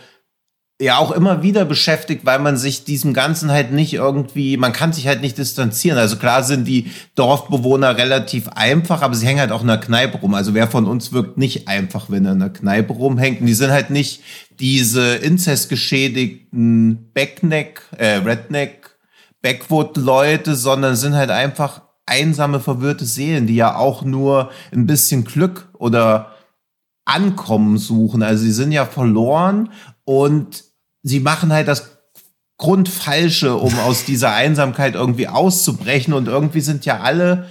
ja 0.83 0.97
auch 0.97 1.11
immer 1.11 1.41
wieder 1.41 1.65
beschäftigt, 1.65 2.25
weil 2.25 2.39
man 2.39 2.57
sich 2.57 2.83
diesem 2.83 3.13
Ganzen 3.13 3.51
halt 3.51 3.71
nicht 3.71 3.93
irgendwie, 3.93 4.57
man 4.57 4.73
kann 4.73 4.93
sich 4.93 5.07
halt 5.07 5.21
nicht 5.21 5.37
distanzieren. 5.37 5.97
Also 5.97 6.17
klar 6.17 6.43
sind 6.43 6.67
die 6.67 6.91
Dorfbewohner 7.15 7.97
relativ 7.97 8.49
einfach, 8.49 9.01
aber 9.01 9.15
sie 9.15 9.25
hängen 9.25 9.39
halt 9.39 9.51
auch 9.51 9.61
in 9.61 9.67
der 9.67 9.79
Kneipe 9.79 10.17
rum. 10.17 10.33
Also 10.33 10.53
wer 10.53 10.67
von 10.67 10.85
uns 10.85 11.13
wirkt 11.13 11.37
nicht 11.37 11.67
einfach, 11.67 12.09
wenn 12.09 12.25
er 12.25 12.33
in 12.33 12.39
der 12.39 12.49
Kneipe 12.49 12.93
rumhängt. 12.93 13.39
Und 13.41 13.47
die 13.47 13.53
sind 13.53 13.71
halt 13.71 13.89
nicht 13.89 14.21
diese 14.59 15.15
inzestgeschädigten 15.15 17.11
Backneck, 17.13 17.81
äh, 17.97 18.17
Redneck, 18.17 18.97
Backwood-Leute, 19.41 20.55
sondern 20.55 20.95
sind 20.95 21.15
halt 21.15 21.31
einfach 21.31 21.81
einsame, 22.05 22.59
verwirrte 22.59 23.05
Seelen, 23.05 23.47
die 23.47 23.55
ja 23.55 23.75
auch 23.75 24.03
nur 24.03 24.51
ein 24.71 24.85
bisschen 24.85 25.23
Glück 25.23 25.69
oder 25.77 26.33
Ankommen 27.05 27.77
suchen. 27.77 28.23
Also 28.23 28.43
sie 28.43 28.51
sind 28.51 28.71
ja 28.71 28.85
verloren 28.85 29.69
und 30.05 30.72
sie 31.03 31.19
machen 31.19 31.53
halt 31.53 31.67
das 31.67 31.89
Grundfalsche, 32.57 33.55
um 33.55 33.77
aus 33.79 34.05
dieser 34.05 34.33
Einsamkeit 34.33 34.95
irgendwie 34.95 35.27
auszubrechen. 35.27 36.13
Und 36.13 36.27
irgendwie 36.27 36.61
sind 36.61 36.85
ja 36.85 37.01
alle, 37.01 37.47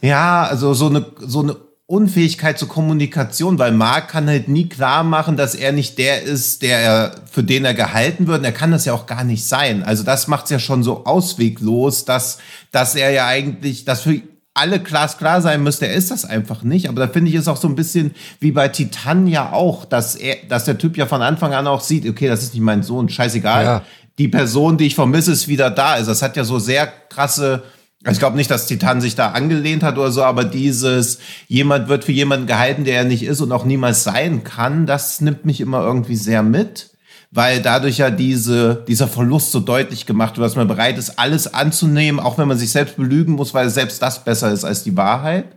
ja, 0.00 0.44
also 0.44 0.74
so 0.74 0.86
eine, 0.86 1.06
so 1.20 1.42
eine 1.42 1.56
Unfähigkeit 1.86 2.58
zur 2.58 2.68
Kommunikation, 2.68 3.58
weil 3.58 3.72
Mark 3.72 4.08
kann 4.08 4.28
halt 4.28 4.48
nie 4.48 4.68
klar 4.68 5.04
machen, 5.04 5.36
dass 5.36 5.54
er 5.54 5.72
nicht 5.72 5.98
der 5.98 6.22
ist, 6.22 6.62
der 6.62 6.78
er, 6.78 7.14
für 7.30 7.42
den 7.42 7.64
er 7.64 7.74
gehalten 7.74 8.26
wird. 8.26 8.38
Und 8.38 8.44
er 8.44 8.52
kann 8.52 8.70
das 8.70 8.84
ja 8.84 8.92
auch 8.92 9.06
gar 9.06 9.24
nicht 9.24 9.44
sein. 9.46 9.82
Also 9.82 10.02
das 10.02 10.28
macht 10.28 10.44
es 10.44 10.50
ja 10.50 10.58
schon 10.58 10.82
so 10.82 11.04
ausweglos, 11.04 12.04
dass, 12.04 12.38
dass 12.72 12.94
er 12.94 13.10
ja 13.10 13.26
eigentlich, 13.26 13.84
dass 13.84 14.02
für 14.02 14.20
alle 14.58 14.80
glasklar 14.80 15.40
sein 15.40 15.62
müsste, 15.62 15.86
er 15.86 15.94
ist 15.94 16.10
das 16.10 16.24
einfach 16.24 16.62
nicht. 16.62 16.88
Aber 16.88 17.00
da 17.00 17.08
finde 17.12 17.30
ich 17.30 17.36
es 17.36 17.48
auch 17.48 17.56
so 17.56 17.68
ein 17.68 17.74
bisschen 17.74 18.14
wie 18.40 18.52
bei 18.52 18.68
Titan 18.68 19.26
ja 19.26 19.52
auch, 19.52 19.84
dass 19.84 20.14
er, 20.14 20.36
dass 20.48 20.64
der 20.64 20.78
Typ 20.78 20.96
ja 20.96 21.06
von 21.06 21.22
Anfang 21.22 21.54
an 21.54 21.66
auch 21.66 21.80
sieht, 21.80 22.08
okay, 22.08 22.28
das 22.28 22.42
ist 22.42 22.54
nicht 22.54 22.62
mein 22.62 22.82
Sohn, 22.82 23.08
scheißegal. 23.08 23.64
Ja. 23.64 23.82
Die 24.18 24.28
Person, 24.28 24.78
die 24.78 24.86
ich 24.86 24.94
vermisse, 24.94 25.32
ist 25.32 25.48
wieder 25.48 25.70
da. 25.70 25.92
Also 25.92 26.10
das 26.10 26.22
hat 26.22 26.36
ja 26.36 26.44
so 26.44 26.58
sehr 26.58 26.86
krasse, 27.08 27.62
also 28.04 28.12
ich 28.12 28.18
glaube 28.20 28.36
nicht, 28.36 28.50
dass 28.50 28.66
Titan 28.66 29.00
sich 29.00 29.14
da 29.14 29.30
angelehnt 29.32 29.82
hat 29.82 29.98
oder 29.98 30.10
so, 30.10 30.22
aber 30.22 30.44
dieses, 30.44 31.18
jemand 31.46 31.88
wird 31.88 32.04
für 32.04 32.12
jemanden 32.12 32.46
gehalten, 32.46 32.84
der 32.84 32.96
er 32.96 33.04
nicht 33.04 33.22
ist 33.22 33.40
und 33.40 33.52
auch 33.52 33.64
niemals 33.64 34.04
sein 34.04 34.44
kann, 34.44 34.86
das 34.86 35.20
nimmt 35.20 35.44
mich 35.44 35.60
immer 35.60 35.82
irgendwie 35.82 36.16
sehr 36.16 36.42
mit 36.42 36.90
weil 37.30 37.60
dadurch 37.60 37.98
ja 37.98 38.10
diese, 38.10 38.84
dieser 38.88 39.06
Verlust 39.06 39.52
so 39.52 39.60
deutlich 39.60 40.06
gemacht 40.06 40.36
wird, 40.36 40.46
dass 40.46 40.56
man 40.56 40.68
bereit 40.68 40.96
ist, 40.96 41.18
alles 41.18 41.52
anzunehmen, 41.52 42.20
auch 42.20 42.38
wenn 42.38 42.48
man 42.48 42.58
sich 42.58 42.70
selbst 42.70 42.96
belügen 42.96 43.34
muss, 43.34 43.52
weil 43.52 43.68
selbst 43.68 44.00
das 44.00 44.24
besser 44.24 44.50
ist 44.50 44.64
als 44.64 44.82
die 44.82 44.96
Wahrheit. 44.96 45.56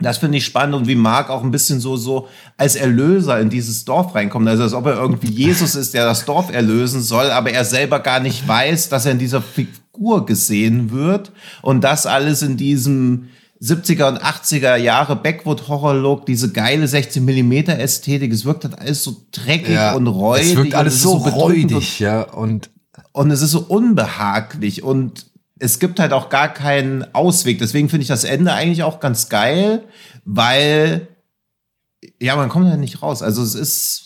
Das 0.00 0.18
finde 0.18 0.38
ich 0.38 0.44
spannend 0.44 0.74
und 0.74 0.88
wie 0.88 0.96
Mark 0.96 1.30
auch 1.30 1.44
ein 1.44 1.52
bisschen 1.52 1.80
so, 1.80 1.96
so 1.96 2.28
als 2.56 2.74
Erlöser 2.74 3.38
in 3.38 3.48
dieses 3.48 3.84
Dorf 3.84 4.14
reinkommt. 4.14 4.48
Also 4.48 4.64
als 4.64 4.74
ob 4.74 4.86
er 4.86 4.96
irgendwie 4.96 5.30
Jesus 5.30 5.76
ist, 5.76 5.94
der 5.94 6.04
das 6.04 6.24
Dorf 6.24 6.52
erlösen 6.52 7.00
soll, 7.00 7.30
aber 7.30 7.50
er 7.50 7.64
selber 7.64 8.00
gar 8.00 8.18
nicht 8.18 8.46
weiß, 8.46 8.88
dass 8.88 9.06
er 9.06 9.12
in 9.12 9.20
dieser 9.20 9.40
Figur 9.40 10.26
gesehen 10.26 10.90
wird 10.90 11.30
und 11.62 11.84
das 11.84 12.06
alles 12.06 12.42
in 12.42 12.56
diesem, 12.56 13.28
70er 13.64 14.08
und 14.08 14.22
80er 14.22 14.76
Jahre 14.76 15.16
Backwood-Horror-Look, 15.16 16.26
diese 16.26 16.52
geile 16.52 16.86
16 16.86 17.24
Millimeter 17.24 17.78
Ästhetik, 17.78 18.32
es 18.32 18.44
wirkt 18.44 18.64
halt 18.64 18.78
alles 18.78 19.02
so 19.02 19.24
dreckig 19.32 19.74
ja, 19.74 19.94
und 19.94 20.06
räudig. 20.06 20.50
Es 20.50 20.56
wirkt 20.56 20.74
alles 20.74 21.00
so, 21.00 21.18
so 21.18 21.30
räudig, 21.30 21.98
ja, 22.00 22.22
und. 22.22 22.70
Und 23.12 23.30
es 23.30 23.42
ist 23.42 23.52
so 23.52 23.60
unbehaglich 23.60 24.82
und 24.82 25.26
es 25.58 25.78
gibt 25.78 26.00
halt 26.00 26.12
auch 26.12 26.30
gar 26.30 26.52
keinen 26.52 27.14
Ausweg. 27.14 27.58
Deswegen 27.58 27.88
finde 27.88 28.02
ich 28.02 28.08
das 28.08 28.24
Ende 28.24 28.52
eigentlich 28.52 28.82
auch 28.82 28.98
ganz 29.00 29.28
geil, 29.28 29.84
weil, 30.24 31.08
ja, 32.20 32.34
man 32.36 32.48
kommt 32.48 32.68
halt 32.68 32.80
nicht 32.80 33.02
raus. 33.02 33.22
Also 33.22 33.42
es 33.42 33.54
ist, 33.54 34.03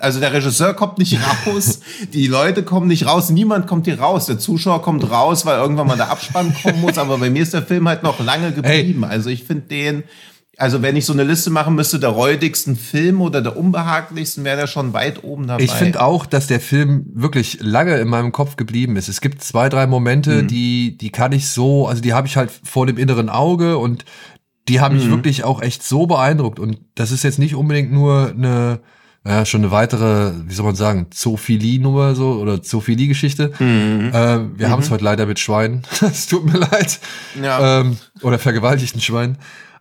also 0.00 0.18
der 0.18 0.32
Regisseur 0.32 0.74
kommt 0.74 0.98
nicht 0.98 1.18
raus, 1.46 1.80
die 2.12 2.26
Leute 2.26 2.62
kommen 2.62 2.88
nicht 2.88 3.06
raus, 3.06 3.30
niemand 3.30 3.66
kommt 3.66 3.84
hier 3.84 4.00
raus. 4.00 4.26
Der 4.26 4.38
Zuschauer 4.38 4.82
kommt 4.82 5.10
raus, 5.10 5.44
weil 5.44 5.58
irgendwann 5.58 5.86
mal 5.86 5.96
der 5.96 6.10
Abspann 6.10 6.54
kommen 6.62 6.80
muss. 6.80 6.98
Aber 6.98 7.18
bei 7.18 7.28
mir 7.28 7.42
ist 7.42 7.52
der 7.52 7.62
Film 7.62 7.86
halt 7.86 8.02
noch 8.02 8.18
lange 8.18 8.52
geblieben. 8.52 9.04
Hey. 9.04 9.10
Also 9.10 9.28
ich 9.28 9.44
finde 9.44 9.66
den, 9.68 10.04
also 10.56 10.80
wenn 10.80 10.96
ich 10.96 11.04
so 11.04 11.12
eine 11.12 11.24
Liste 11.24 11.50
machen 11.50 11.74
müsste, 11.74 12.00
der 12.00 12.10
räudigsten 12.10 12.76
Film 12.76 13.20
oder 13.20 13.42
der 13.42 13.58
unbehaglichsten, 13.58 14.42
wäre 14.42 14.56
der 14.56 14.66
schon 14.66 14.94
weit 14.94 15.22
oben 15.22 15.46
dabei. 15.46 15.64
Ich 15.64 15.72
finde 15.72 16.02
auch, 16.02 16.24
dass 16.24 16.46
der 16.46 16.60
Film 16.60 17.04
wirklich 17.12 17.58
lange 17.60 17.98
in 17.98 18.08
meinem 18.08 18.32
Kopf 18.32 18.56
geblieben 18.56 18.96
ist. 18.96 19.08
Es 19.08 19.20
gibt 19.20 19.42
zwei, 19.42 19.68
drei 19.68 19.86
Momente, 19.86 20.42
mhm. 20.42 20.48
die, 20.48 20.96
die 20.96 21.10
kann 21.10 21.32
ich 21.32 21.48
so, 21.48 21.86
also 21.86 22.00
die 22.00 22.14
habe 22.14 22.26
ich 22.26 22.38
halt 22.38 22.50
vor 22.50 22.86
dem 22.86 22.96
inneren 22.96 23.28
Auge 23.28 23.76
und 23.76 24.06
die 24.66 24.80
haben 24.80 24.96
mich 24.96 25.06
mhm. 25.06 25.10
wirklich 25.10 25.44
auch 25.44 25.60
echt 25.60 25.82
so 25.82 26.06
beeindruckt. 26.06 26.58
Und 26.58 26.78
das 26.94 27.12
ist 27.12 27.22
jetzt 27.22 27.38
nicht 27.38 27.54
unbedingt 27.54 27.92
nur 27.92 28.30
eine 28.30 28.80
ja, 29.26 29.44
schon 29.44 29.60
eine 29.62 29.70
weitere, 29.70 30.32
wie 30.46 30.54
soll 30.54 30.64
man 30.64 30.76
sagen, 30.76 31.08
Zoophilie-Nummer 31.10 32.14
so 32.14 32.32
oder 32.32 32.62
Zoophilie-Geschichte. 32.62 33.52
Mhm. 33.58 34.08
Äh, 34.08 34.12
wir 34.12 34.68
mhm. 34.68 34.70
haben 34.70 34.82
es 34.82 34.90
heute 34.90 35.04
leider 35.04 35.26
mit 35.26 35.38
Schweinen. 35.38 35.82
Es 36.00 36.26
tut 36.26 36.46
mir 36.46 36.58
leid. 36.58 37.00
Ja. 37.40 37.80
Ähm, 37.80 37.98
oder 38.22 38.38
vergewaltigten 38.38 39.00
Schweinen. 39.00 39.36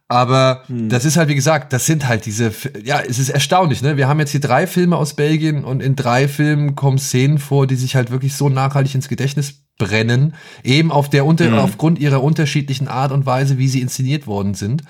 Aber 0.09 0.63
mhm. 0.67 0.89
das 0.89 1.05
ist 1.05 1.17
halt, 1.17 1.29
wie 1.29 1.35
gesagt, 1.35 1.71
das 1.71 1.85
sind 1.85 2.07
halt 2.07 2.25
diese, 2.25 2.51
ja, 2.83 2.99
es 2.99 3.19
ist 3.19 3.29
erstaunlich, 3.29 3.83
ne? 3.83 3.95
Wir 3.95 4.07
haben 4.07 4.19
jetzt 4.19 4.31
hier 4.31 4.39
drei 4.41 4.65
Filme 4.65 4.97
aus 4.97 5.13
Belgien 5.13 5.63
und 5.63 5.83
in 5.83 5.95
drei 5.95 6.27
Filmen 6.27 6.75
kommen 6.75 6.97
Szenen 6.97 7.37
vor, 7.37 7.67
die 7.67 7.75
sich 7.75 7.95
halt 7.95 8.09
wirklich 8.09 8.33
so 8.33 8.49
nachhaltig 8.49 8.95
ins 8.95 9.07
Gedächtnis 9.07 9.53
brennen, 9.77 10.33
eben 10.63 10.91
auf 10.91 11.09
der 11.09 11.25
unter, 11.25 11.49
mhm. 11.49 11.59
aufgrund 11.59 11.99
ihrer 11.99 12.23
unterschiedlichen 12.23 12.87
Art 12.87 13.11
und 13.11 13.27
Weise, 13.27 13.59
wie 13.59 13.67
sie 13.67 13.81
inszeniert 13.81 14.25
worden 14.25 14.55
sind. 14.55 14.81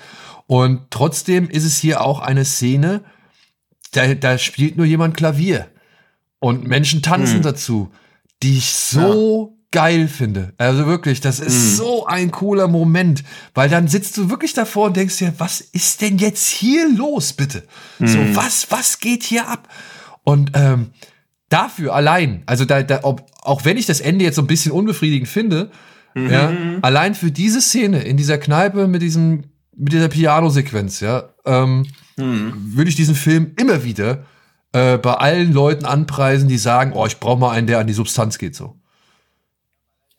Und 0.46 0.80
trotzdem 0.90 1.48
ist 1.50 1.64
es 1.64 1.78
hier 1.78 2.00
auch 2.00 2.20
eine 2.20 2.46
Szene, 2.46 3.02
da, 3.92 4.14
da 4.14 4.38
spielt 4.38 4.76
nur 4.76 4.86
jemand 4.86 5.16
Klavier 5.16 5.68
und 6.38 6.66
Menschen 6.66 7.02
tanzen 7.02 7.36
hm. 7.36 7.42
dazu, 7.42 7.90
die 8.42 8.58
ich 8.58 8.72
so 8.72 9.54
ja. 9.72 9.82
geil 9.82 10.08
finde. 10.08 10.52
Also 10.58 10.86
wirklich, 10.86 11.20
das 11.20 11.40
ist 11.40 11.54
hm. 11.54 11.76
so 11.76 12.06
ein 12.06 12.30
cooler 12.30 12.68
Moment, 12.68 13.24
weil 13.54 13.68
dann 13.68 13.88
sitzt 13.88 14.16
du 14.16 14.30
wirklich 14.30 14.54
davor 14.54 14.86
und 14.86 14.96
denkst 14.96 15.18
dir, 15.18 15.34
was 15.38 15.60
ist 15.60 16.00
denn 16.00 16.18
jetzt 16.18 16.48
hier 16.48 16.88
los, 16.94 17.32
bitte? 17.32 17.64
Hm. 17.98 18.06
So, 18.06 18.18
was, 18.34 18.70
was 18.70 19.00
geht 19.00 19.22
hier 19.22 19.48
ab? 19.48 19.68
Und 20.24 20.52
ähm, 20.54 20.90
dafür 21.50 21.94
allein, 21.94 22.42
also 22.46 22.64
da, 22.64 22.82
da, 22.82 23.00
ob, 23.02 23.26
auch 23.42 23.64
wenn 23.66 23.76
ich 23.76 23.86
das 23.86 24.00
Ende 24.00 24.24
jetzt 24.24 24.36
so 24.36 24.42
ein 24.42 24.46
bisschen 24.46 24.72
unbefriedigend 24.72 25.28
finde, 25.28 25.70
mhm. 26.14 26.30
ja, 26.30 26.52
allein 26.82 27.14
für 27.14 27.30
diese 27.30 27.60
Szene 27.60 28.02
in 28.02 28.16
dieser 28.16 28.38
Kneipe 28.38 28.86
mit 28.86 29.02
diesem, 29.02 29.44
mit 29.76 29.92
dieser 29.92 30.08
Piano-Sequenz, 30.08 31.00
ja, 31.00 31.30
ähm, 31.44 31.86
hm. 32.20 32.76
würde 32.76 32.90
ich 32.90 32.96
diesen 32.96 33.14
Film 33.14 33.52
immer 33.56 33.84
wieder 33.84 34.24
äh, 34.72 34.98
bei 34.98 35.14
allen 35.14 35.52
Leuten 35.52 35.84
anpreisen, 35.84 36.48
die 36.48 36.58
sagen, 36.58 36.92
oh, 36.94 37.06
ich 37.06 37.18
brauche 37.18 37.38
mal 37.38 37.50
einen, 37.50 37.66
der 37.66 37.78
an 37.78 37.86
die 37.86 37.92
Substanz 37.92 38.38
geht 38.38 38.54
so. 38.54 38.76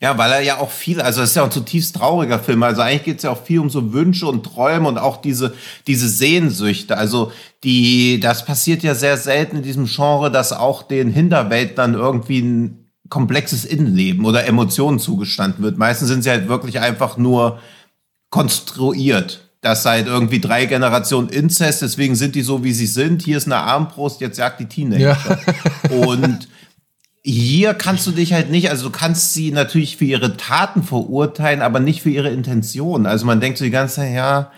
Ja, 0.01 0.17
weil 0.17 0.31
er 0.31 0.41
ja 0.41 0.57
auch 0.57 0.71
viel, 0.71 0.99
also 0.99 1.21
es 1.21 1.29
ist 1.29 1.35
ja 1.35 1.43
auch 1.43 1.47
ein 1.47 1.51
zutiefst 1.51 1.95
trauriger 1.95 2.39
Film. 2.39 2.63
Also 2.63 2.81
eigentlich 2.81 3.03
geht 3.03 3.17
es 3.17 3.23
ja 3.23 3.29
auch 3.29 3.43
viel 3.43 3.59
um 3.59 3.69
so 3.69 3.93
Wünsche 3.93 4.25
und 4.25 4.43
Träume 4.43 4.87
und 4.87 4.97
auch 4.97 5.21
diese, 5.21 5.53
diese 5.85 6.09
Sehnsüchte. 6.09 6.97
Also 6.97 7.31
die, 7.63 8.19
das 8.19 8.43
passiert 8.43 8.81
ja 8.81 8.95
sehr 8.95 9.15
selten 9.17 9.57
in 9.57 9.63
diesem 9.63 9.85
Genre, 9.85 10.31
dass 10.31 10.53
auch 10.53 10.81
den 10.81 11.11
Hinterwäldlern 11.11 11.93
irgendwie 11.93 12.41
ein 12.41 12.91
komplexes 13.09 13.63
Innenleben 13.63 14.25
oder 14.25 14.47
Emotionen 14.47 14.97
zugestanden 14.97 15.63
wird. 15.63 15.77
Meistens 15.77 16.07
sind 16.07 16.23
sie 16.23 16.31
halt 16.31 16.47
wirklich 16.47 16.79
einfach 16.79 17.17
nur 17.17 17.59
konstruiert 18.31 19.50
das 19.61 19.83
seit 19.83 20.07
irgendwie 20.07 20.41
drei 20.41 20.65
Generationen 20.65 21.29
Inzest, 21.29 21.83
deswegen 21.83 22.15
sind 22.15 22.35
die 22.35 22.41
so, 22.41 22.63
wie 22.63 22.73
sie 22.73 22.87
sind. 22.87 23.21
Hier 23.21 23.37
ist 23.37 23.45
eine 23.45 23.57
Armbrust, 23.57 24.19
jetzt 24.19 24.37
sagt 24.37 24.59
die 24.59 24.65
Teenager. 24.65 25.17
Ja. 25.89 25.95
Und 25.95 26.47
hier 27.23 27.75
kannst 27.75 28.07
du 28.07 28.11
dich 28.11 28.33
halt 28.33 28.49
nicht, 28.49 28.71
also 28.71 28.89
du 28.89 28.91
kannst 28.91 29.33
sie 29.33 29.51
natürlich 29.51 29.97
für 29.97 30.05
ihre 30.05 30.37
Taten 30.37 30.81
verurteilen, 30.81 31.61
aber 31.61 31.79
nicht 31.79 32.01
für 32.01 32.09
ihre 32.09 32.31
Intention. 32.31 33.05
Also 33.05 33.27
man 33.27 33.39
denkt 33.39 33.59
so 33.59 33.63
die 33.63 33.71
ganze 33.71 33.97
Zeit, 33.97 34.15
ja, 34.15 34.51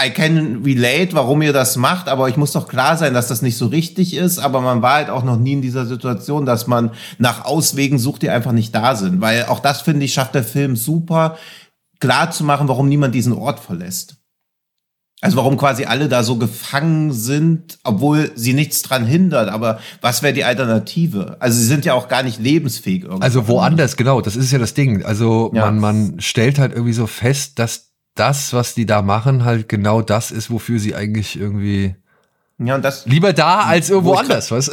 I 0.00 0.10
can 0.10 0.62
relate, 0.64 1.12
warum 1.12 1.42
ihr 1.42 1.52
das 1.52 1.76
macht, 1.76 2.08
aber 2.08 2.28
ich 2.28 2.36
muss 2.36 2.52
doch 2.52 2.68
klar 2.68 2.96
sein, 2.96 3.14
dass 3.14 3.26
das 3.26 3.42
nicht 3.42 3.58
so 3.58 3.66
richtig 3.66 4.14
ist. 4.14 4.38
Aber 4.38 4.60
man 4.60 4.80
war 4.80 4.94
halt 4.94 5.10
auch 5.10 5.24
noch 5.24 5.36
nie 5.36 5.54
in 5.54 5.62
dieser 5.62 5.86
Situation, 5.86 6.46
dass 6.46 6.68
man 6.68 6.92
nach 7.18 7.44
Auswegen 7.44 7.98
sucht, 7.98 8.22
die 8.22 8.30
einfach 8.30 8.52
nicht 8.52 8.74
da 8.74 8.94
sind. 8.94 9.20
Weil 9.20 9.46
auch 9.46 9.58
das, 9.58 9.82
finde 9.82 10.04
ich, 10.04 10.14
schafft 10.14 10.36
der 10.36 10.44
Film 10.44 10.76
super, 10.76 11.36
klar 11.98 12.30
zu 12.30 12.44
machen, 12.44 12.68
warum 12.68 12.88
niemand 12.88 13.14
diesen 13.14 13.32
Ort 13.32 13.58
verlässt. 13.58 14.17
Also 15.20 15.36
warum 15.36 15.56
quasi 15.56 15.84
alle 15.84 16.08
da 16.08 16.22
so 16.22 16.36
gefangen 16.36 17.12
sind, 17.12 17.78
obwohl 17.82 18.30
sie 18.36 18.52
nichts 18.52 18.82
dran 18.82 19.04
hindert. 19.04 19.48
Aber 19.48 19.80
was 20.00 20.22
wäre 20.22 20.32
die 20.32 20.44
Alternative? 20.44 21.36
Also 21.40 21.58
sie 21.58 21.66
sind 21.66 21.84
ja 21.84 21.94
auch 21.94 22.08
gar 22.08 22.22
nicht 22.22 22.38
lebensfähig. 22.38 23.02
Irgendwann. 23.02 23.22
Also 23.22 23.48
woanders, 23.48 23.96
genau. 23.96 24.20
Das 24.20 24.36
ist 24.36 24.52
ja 24.52 24.58
das 24.60 24.74
Ding. 24.74 25.04
Also 25.04 25.50
ja. 25.54 25.64
man, 25.66 25.80
man 25.80 26.20
stellt 26.20 26.58
halt 26.58 26.72
irgendwie 26.72 26.92
so 26.92 27.08
fest, 27.08 27.58
dass 27.58 27.88
das, 28.14 28.52
was 28.52 28.74
die 28.74 28.86
da 28.86 29.02
machen, 29.02 29.44
halt 29.44 29.68
genau 29.68 30.02
das 30.02 30.30
ist, 30.30 30.50
wofür 30.50 30.78
sie 30.78 30.94
eigentlich 30.94 31.38
irgendwie 31.38 31.96
ja, 32.58 32.74
und 32.74 32.84
das, 32.84 33.06
lieber 33.06 33.32
da 33.32 33.60
als 33.60 33.88
irgendwo 33.88 34.14
anders, 34.14 34.50
was? 34.50 34.70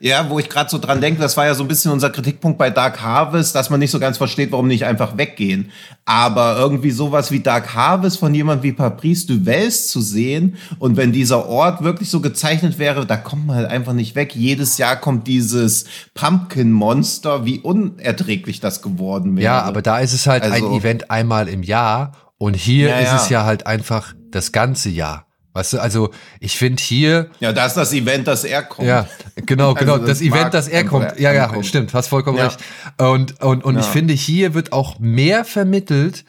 Ja, 0.00 0.30
wo 0.30 0.38
ich 0.38 0.48
gerade 0.48 0.70
so 0.70 0.78
dran 0.78 1.00
denke, 1.00 1.20
das 1.20 1.36
war 1.36 1.46
ja 1.46 1.54
so 1.54 1.64
ein 1.64 1.68
bisschen 1.68 1.90
unser 1.90 2.10
Kritikpunkt 2.10 2.56
bei 2.56 2.70
Dark 2.70 3.02
Harvest, 3.02 3.56
dass 3.56 3.68
man 3.68 3.80
nicht 3.80 3.90
so 3.90 3.98
ganz 3.98 4.16
versteht, 4.16 4.52
warum 4.52 4.68
nicht 4.68 4.84
einfach 4.84 5.18
weggehen. 5.18 5.72
Aber 6.04 6.56
irgendwie 6.56 6.92
sowas 6.92 7.32
wie 7.32 7.40
Dark 7.40 7.74
Harvest 7.74 8.20
von 8.20 8.32
jemand 8.32 8.62
wie 8.62 8.72
Patrice 8.72 9.26
Duvels 9.26 9.88
zu 9.88 10.00
sehen 10.00 10.56
und 10.78 10.96
wenn 10.96 11.10
dieser 11.10 11.48
Ort 11.48 11.82
wirklich 11.82 12.10
so 12.10 12.20
gezeichnet 12.20 12.78
wäre, 12.78 13.06
da 13.06 13.16
kommt 13.16 13.48
man 13.48 13.56
halt 13.56 13.68
einfach 13.68 13.92
nicht 13.92 14.14
weg. 14.14 14.36
Jedes 14.36 14.78
Jahr 14.78 14.94
kommt 14.94 15.26
dieses 15.26 15.86
Pumpkin-Monster, 16.14 17.44
wie 17.44 17.58
unerträglich 17.58 18.60
das 18.60 18.82
geworden 18.82 19.36
wäre. 19.36 19.46
Ja, 19.46 19.62
aber 19.62 19.82
da 19.82 19.98
ist 19.98 20.12
es 20.12 20.28
halt 20.28 20.44
also, 20.44 20.68
ein 20.68 20.78
Event 20.78 21.10
einmal 21.10 21.48
im 21.48 21.64
Jahr 21.64 22.12
und 22.36 22.54
hier 22.54 22.90
ja, 22.90 22.98
ist 23.00 23.08
ja. 23.08 23.16
es 23.16 23.28
ja 23.30 23.44
halt 23.44 23.66
einfach 23.66 24.14
das 24.30 24.52
ganze 24.52 24.90
Jahr. 24.90 25.27
Weißt 25.58 25.72
du, 25.72 25.80
also 25.80 26.10
ich 26.38 26.56
finde 26.56 26.80
hier. 26.80 27.30
Ja, 27.40 27.52
das 27.52 27.72
ist 27.72 27.76
das 27.76 27.92
Event, 27.92 28.28
das 28.28 28.44
er 28.44 28.62
kommt. 28.62 28.86
Ja, 28.86 29.08
genau, 29.34 29.74
genau. 29.74 29.94
Also 29.94 30.06
das, 30.06 30.20
das 30.20 30.26
Event, 30.28 30.54
das 30.54 30.68
er 30.68 30.84
kommt. 30.84 31.18
Ja, 31.18 31.32
ja, 31.32 31.62
stimmt, 31.64 31.92
hast 31.94 32.06
vollkommen 32.06 32.38
ja. 32.38 32.44
recht. 32.44 32.60
Und, 32.96 33.42
und, 33.42 33.64
und 33.64 33.74
ja. 33.74 33.80
ich 33.80 33.86
finde, 33.86 34.14
hier 34.14 34.54
wird 34.54 34.72
auch 34.72 35.00
mehr 35.00 35.44
vermittelt, 35.44 36.24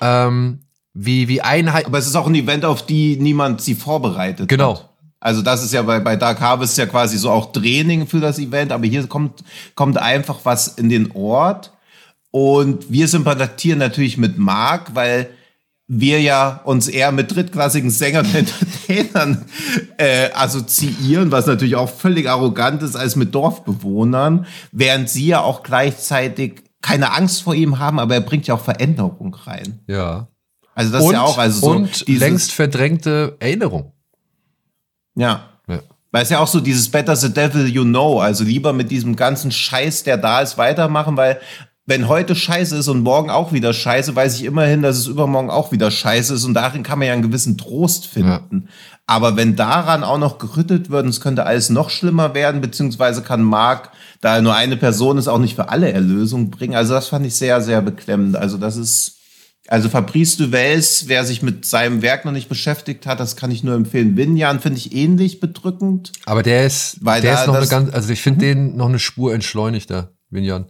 ähm, 0.00 0.60
wie, 0.94 1.28
wie 1.28 1.42
Einheit. 1.42 1.84
Aber 1.84 1.98
es 1.98 2.06
ist 2.06 2.16
auch 2.16 2.26
ein 2.26 2.34
Event, 2.34 2.64
auf 2.64 2.86
die 2.86 3.16
niemand 3.16 3.60
sie 3.60 3.74
vorbereitet 3.74 4.48
genau. 4.48 4.76
hat. 4.76 4.88
Also 5.20 5.42
das 5.42 5.62
ist 5.62 5.74
ja 5.74 5.82
bei, 5.82 6.00
bei 6.00 6.16
Dark 6.16 6.40
Harvest 6.40 6.78
ja 6.78 6.86
quasi 6.86 7.18
so 7.18 7.30
auch 7.30 7.52
Training 7.52 8.06
für 8.06 8.20
das 8.20 8.38
Event, 8.38 8.72
aber 8.72 8.86
hier 8.86 9.06
kommt, 9.06 9.44
kommt 9.74 9.98
einfach 9.98 10.40
was 10.44 10.68
in 10.68 10.88
den 10.88 11.12
Ort. 11.12 11.74
Und 12.30 12.90
wir 12.90 13.06
sympathieren 13.06 13.80
natürlich 13.80 14.16
mit 14.16 14.38
Mark, 14.38 14.94
weil 14.94 15.28
wir 15.94 16.22
ja 16.22 16.62
uns 16.64 16.88
eher 16.88 17.12
mit 17.12 17.34
drittklassigen 17.34 17.90
Sängern 17.90 18.24
und 18.24 18.34
Entertainern 18.88 19.44
äh, 19.98 20.30
assoziieren, 20.32 21.30
was 21.30 21.46
natürlich 21.46 21.76
auch 21.76 21.90
völlig 21.90 22.30
arrogant 22.30 22.82
ist 22.82 22.96
als 22.96 23.14
mit 23.14 23.34
Dorfbewohnern, 23.34 24.46
während 24.70 25.10
sie 25.10 25.26
ja 25.26 25.42
auch 25.42 25.62
gleichzeitig 25.62 26.62
keine 26.80 27.12
Angst 27.12 27.42
vor 27.42 27.54
ihm 27.54 27.78
haben, 27.78 27.98
aber 27.98 28.14
er 28.14 28.22
bringt 28.22 28.46
ja 28.46 28.54
auch 28.54 28.64
Veränderung 28.64 29.34
rein. 29.34 29.80
Ja. 29.86 30.28
Also 30.74 30.92
das 30.92 31.02
und, 31.02 31.08
ist 31.08 31.12
ja 31.12 31.22
auch 31.22 31.36
also 31.36 31.60
so 31.60 31.70
und 31.72 32.08
längst 32.08 32.52
verdrängte 32.52 33.36
Erinnerung. 33.38 33.92
Ja. 35.14 35.50
ja. 35.68 35.80
Weil 36.10 36.22
es 36.22 36.30
ja 36.30 36.38
auch 36.38 36.48
so 36.48 36.60
dieses 36.60 36.90
Better 36.90 37.14
the 37.14 37.32
Devil 37.32 37.68
you 37.68 37.84
know, 37.84 38.18
also 38.18 38.44
lieber 38.44 38.72
mit 38.72 38.90
diesem 38.90 39.14
ganzen 39.14 39.52
Scheiß, 39.52 40.04
der 40.04 40.16
da 40.16 40.40
ist, 40.40 40.56
weitermachen, 40.56 41.18
weil 41.18 41.38
wenn 41.84 42.06
heute 42.06 42.36
scheiße 42.36 42.76
ist 42.76 42.88
und 42.88 43.02
morgen 43.02 43.28
auch 43.28 43.52
wieder 43.52 43.72
scheiße, 43.72 44.14
weiß 44.14 44.36
ich 44.36 44.44
immerhin, 44.44 44.82
dass 44.82 44.98
es 44.98 45.08
übermorgen 45.08 45.50
auch 45.50 45.72
wieder 45.72 45.90
scheiße 45.90 46.34
ist 46.34 46.44
und 46.44 46.54
darin 46.54 46.84
kann 46.84 46.98
man 46.98 47.08
ja 47.08 47.14
einen 47.14 47.22
gewissen 47.22 47.58
Trost 47.58 48.06
finden. 48.06 48.68
Ja. 48.68 48.72
Aber 49.06 49.36
wenn 49.36 49.56
daran 49.56 50.04
auch 50.04 50.18
noch 50.18 50.38
gerüttelt 50.38 50.90
wird, 50.90 51.06
es 51.06 51.20
könnte 51.20 51.44
alles 51.44 51.70
noch 51.70 51.90
schlimmer 51.90 52.34
werden, 52.34 52.60
beziehungsweise 52.60 53.22
kann 53.22 53.42
Mark, 53.42 53.90
da 54.20 54.36
er 54.36 54.42
nur 54.42 54.54
eine 54.54 54.76
Person 54.76 55.18
ist, 55.18 55.26
auch 55.26 55.38
nicht 55.38 55.56
für 55.56 55.70
alle 55.70 55.92
Erlösung 55.92 56.50
bringen. 56.50 56.76
Also 56.76 56.94
das 56.94 57.08
fand 57.08 57.26
ich 57.26 57.34
sehr, 57.34 57.60
sehr 57.60 57.82
beklemmend. 57.82 58.36
Also 58.36 58.58
das 58.58 58.76
ist, 58.76 59.16
also 59.66 59.88
Fabrice 59.88 60.36
Duvels, 60.36 61.08
wer 61.08 61.24
sich 61.24 61.42
mit 61.42 61.64
seinem 61.64 62.00
Werk 62.00 62.24
noch 62.24 62.32
nicht 62.32 62.48
beschäftigt 62.48 63.06
hat, 63.06 63.18
das 63.18 63.34
kann 63.34 63.50
ich 63.50 63.64
nur 63.64 63.74
empfehlen. 63.74 64.16
Vinjan 64.16 64.60
finde 64.60 64.78
ich 64.78 64.94
ähnlich 64.94 65.40
bedrückend. 65.40 66.12
Aber 66.26 66.44
der 66.44 66.64
ist, 66.64 66.98
weil 67.00 67.20
der 67.20 67.40
ist 67.40 67.48
noch 67.48 67.56
eine 67.56 67.66
ganz, 67.66 67.92
also 67.92 68.12
ich 68.12 68.22
finde 68.22 68.44
mhm. 68.44 68.48
den 68.48 68.76
noch 68.76 68.88
eine 68.88 69.00
Spur 69.00 69.34
entschleunigter, 69.34 70.12
Vinjan. 70.30 70.66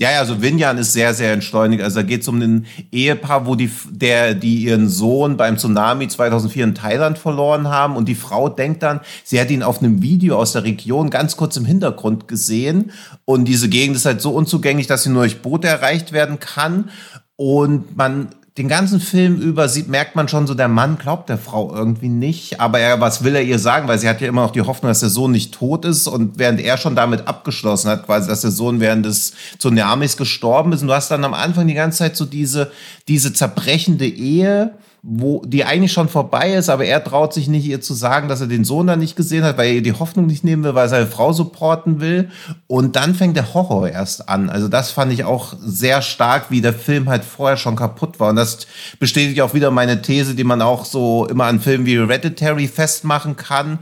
Ja, 0.00 0.12
ja, 0.12 0.20
also 0.20 0.40
Vinjan 0.40 0.78
ist 0.78 0.92
sehr, 0.92 1.12
sehr 1.12 1.32
entschleunigt. 1.32 1.82
Also 1.82 1.96
da 1.96 2.02
geht 2.06 2.22
es 2.22 2.28
um 2.28 2.40
ein 2.40 2.66
Ehepaar, 2.92 3.46
wo 3.46 3.56
die, 3.56 3.68
der, 3.90 4.34
die 4.34 4.62
ihren 4.62 4.88
Sohn 4.88 5.36
beim 5.36 5.58
Tsunami 5.58 6.06
2004 6.06 6.62
in 6.62 6.74
Thailand 6.76 7.18
verloren 7.18 7.66
haben. 7.66 7.96
Und 7.96 8.06
die 8.06 8.14
Frau 8.14 8.48
denkt 8.48 8.84
dann, 8.84 9.00
sie 9.24 9.40
hat 9.40 9.50
ihn 9.50 9.64
auf 9.64 9.80
einem 9.82 10.00
Video 10.00 10.38
aus 10.38 10.52
der 10.52 10.62
Region 10.62 11.10
ganz 11.10 11.36
kurz 11.36 11.56
im 11.56 11.64
Hintergrund 11.64 12.28
gesehen. 12.28 12.92
Und 13.24 13.46
diese 13.46 13.68
Gegend 13.68 13.96
ist 13.96 14.06
halt 14.06 14.20
so 14.20 14.30
unzugänglich, 14.30 14.86
dass 14.86 15.02
sie 15.02 15.10
nur 15.10 15.22
durch 15.22 15.42
Boote 15.42 15.66
erreicht 15.66 16.12
werden 16.12 16.38
kann. 16.38 16.90
Und 17.34 17.96
man 17.96 18.28
den 18.58 18.68
ganzen 18.68 19.00
Film 19.00 19.40
über 19.40 19.68
sieht, 19.68 19.88
merkt 19.88 20.16
man 20.16 20.26
schon 20.26 20.48
so, 20.48 20.54
der 20.54 20.66
Mann 20.66 20.98
glaubt 20.98 21.28
der 21.28 21.38
Frau 21.38 21.72
irgendwie 21.72 22.08
nicht. 22.08 22.60
Aber 22.60 22.80
er, 22.80 23.00
was 23.00 23.22
will 23.22 23.36
er 23.36 23.42
ihr 23.42 23.60
sagen? 23.60 23.86
Weil 23.86 24.00
sie 24.00 24.08
hat 24.08 24.20
ja 24.20 24.26
immer 24.26 24.42
noch 24.42 24.50
die 24.50 24.62
Hoffnung, 24.62 24.90
dass 24.90 24.98
der 24.98 25.08
Sohn 25.08 25.30
nicht 25.30 25.54
tot 25.54 25.84
ist. 25.84 26.08
Und 26.08 26.38
während 26.40 26.60
er 26.60 26.76
schon 26.76 26.96
damit 26.96 27.28
abgeschlossen 27.28 27.88
hat, 27.88 28.04
quasi, 28.04 28.28
dass 28.28 28.40
der 28.40 28.50
Sohn 28.50 28.80
während 28.80 29.06
des 29.06 29.32
Tsunamis 29.58 30.16
gestorben 30.16 30.72
ist. 30.72 30.82
Und 30.82 30.88
du 30.88 30.94
hast 30.94 31.08
dann 31.10 31.24
am 31.24 31.34
Anfang 31.34 31.68
die 31.68 31.74
ganze 31.74 31.98
Zeit 31.98 32.16
so 32.16 32.24
diese, 32.24 32.72
diese 33.06 33.32
zerbrechende 33.32 34.06
Ehe 34.06 34.72
wo 35.02 35.42
die 35.46 35.64
eigentlich 35.64 35.92
schon 35.92 36.08
vorbei 36.08 36.54
ist, 36.54 36.68
aber 36.68 36.84
er 36.84 37.02
traut 37.02 37.32
sich 37.32 37.48
nicht, 37.48 37.64
ihr 37.66 37.80
zu 37.80 37.94
sagen, 37.94 38.28
dass 38.28 38.40
er 38.40 38.48
den 38.48 38.64
Sohn 38.64 38.86
da 38.86 38.96
nicht 38.96 39.16
gesehen 39.16 39.44
hat, 39.44 39.56
weil 39.56 39.68
er 39.68 39.74
ihr 39.74 39.82
die 39.82 39.92
Hoffnung 39.92 40.26
nicht 40.26 40.44
nehmen 40.44 40.64
will, 40.64 40.74
weil 40.74 40.86
er 40.86 40.88
seine 40.88 41.06
Frau 41.06 41.32
supporten 41.32 42.00
will. 42.00 42.30
Und 42.66 42.96
dann 42.96 43.14
fängt 43.14 43.36
der 43.36 43.54
Horror 43.54 43.88
erst 43.88 44.28
an. 44.28 44.50
Also 44.50 44.68
das 44.68 44.90
fand 44.90 45.12
ich 45.12 45.24
auch 45.24 45.54
sehr 45.60 46.02
stark, 46.02 46.50
wie 46.50 46.60
der 46.60 46.72
Film 46.72 47.08
halt 47.08 47.24
vorher 47.24 47.56
schon 47.56 47.76
kaputt 47.76 48.18
war. 48.18 48.30
Und 48.30 48.36
das 48.36 48.66
bestätigt 48.98 49.40
auch 49.40 49.54
wieder 49.54 49.70
meine 49.70 50.02
These, 50.02 50.34
die 50.34 50.44
man 50.44 50.62
auch 50.62 50.84
so 50.84 51.26
immer 51.26 51.44
an 51.44 51.60
Filmen 51.60 51.86
wie 51.86 51.98
Hereditary 51.98 52.68
festmachen 52.68 53.36
kann 53.36 53.78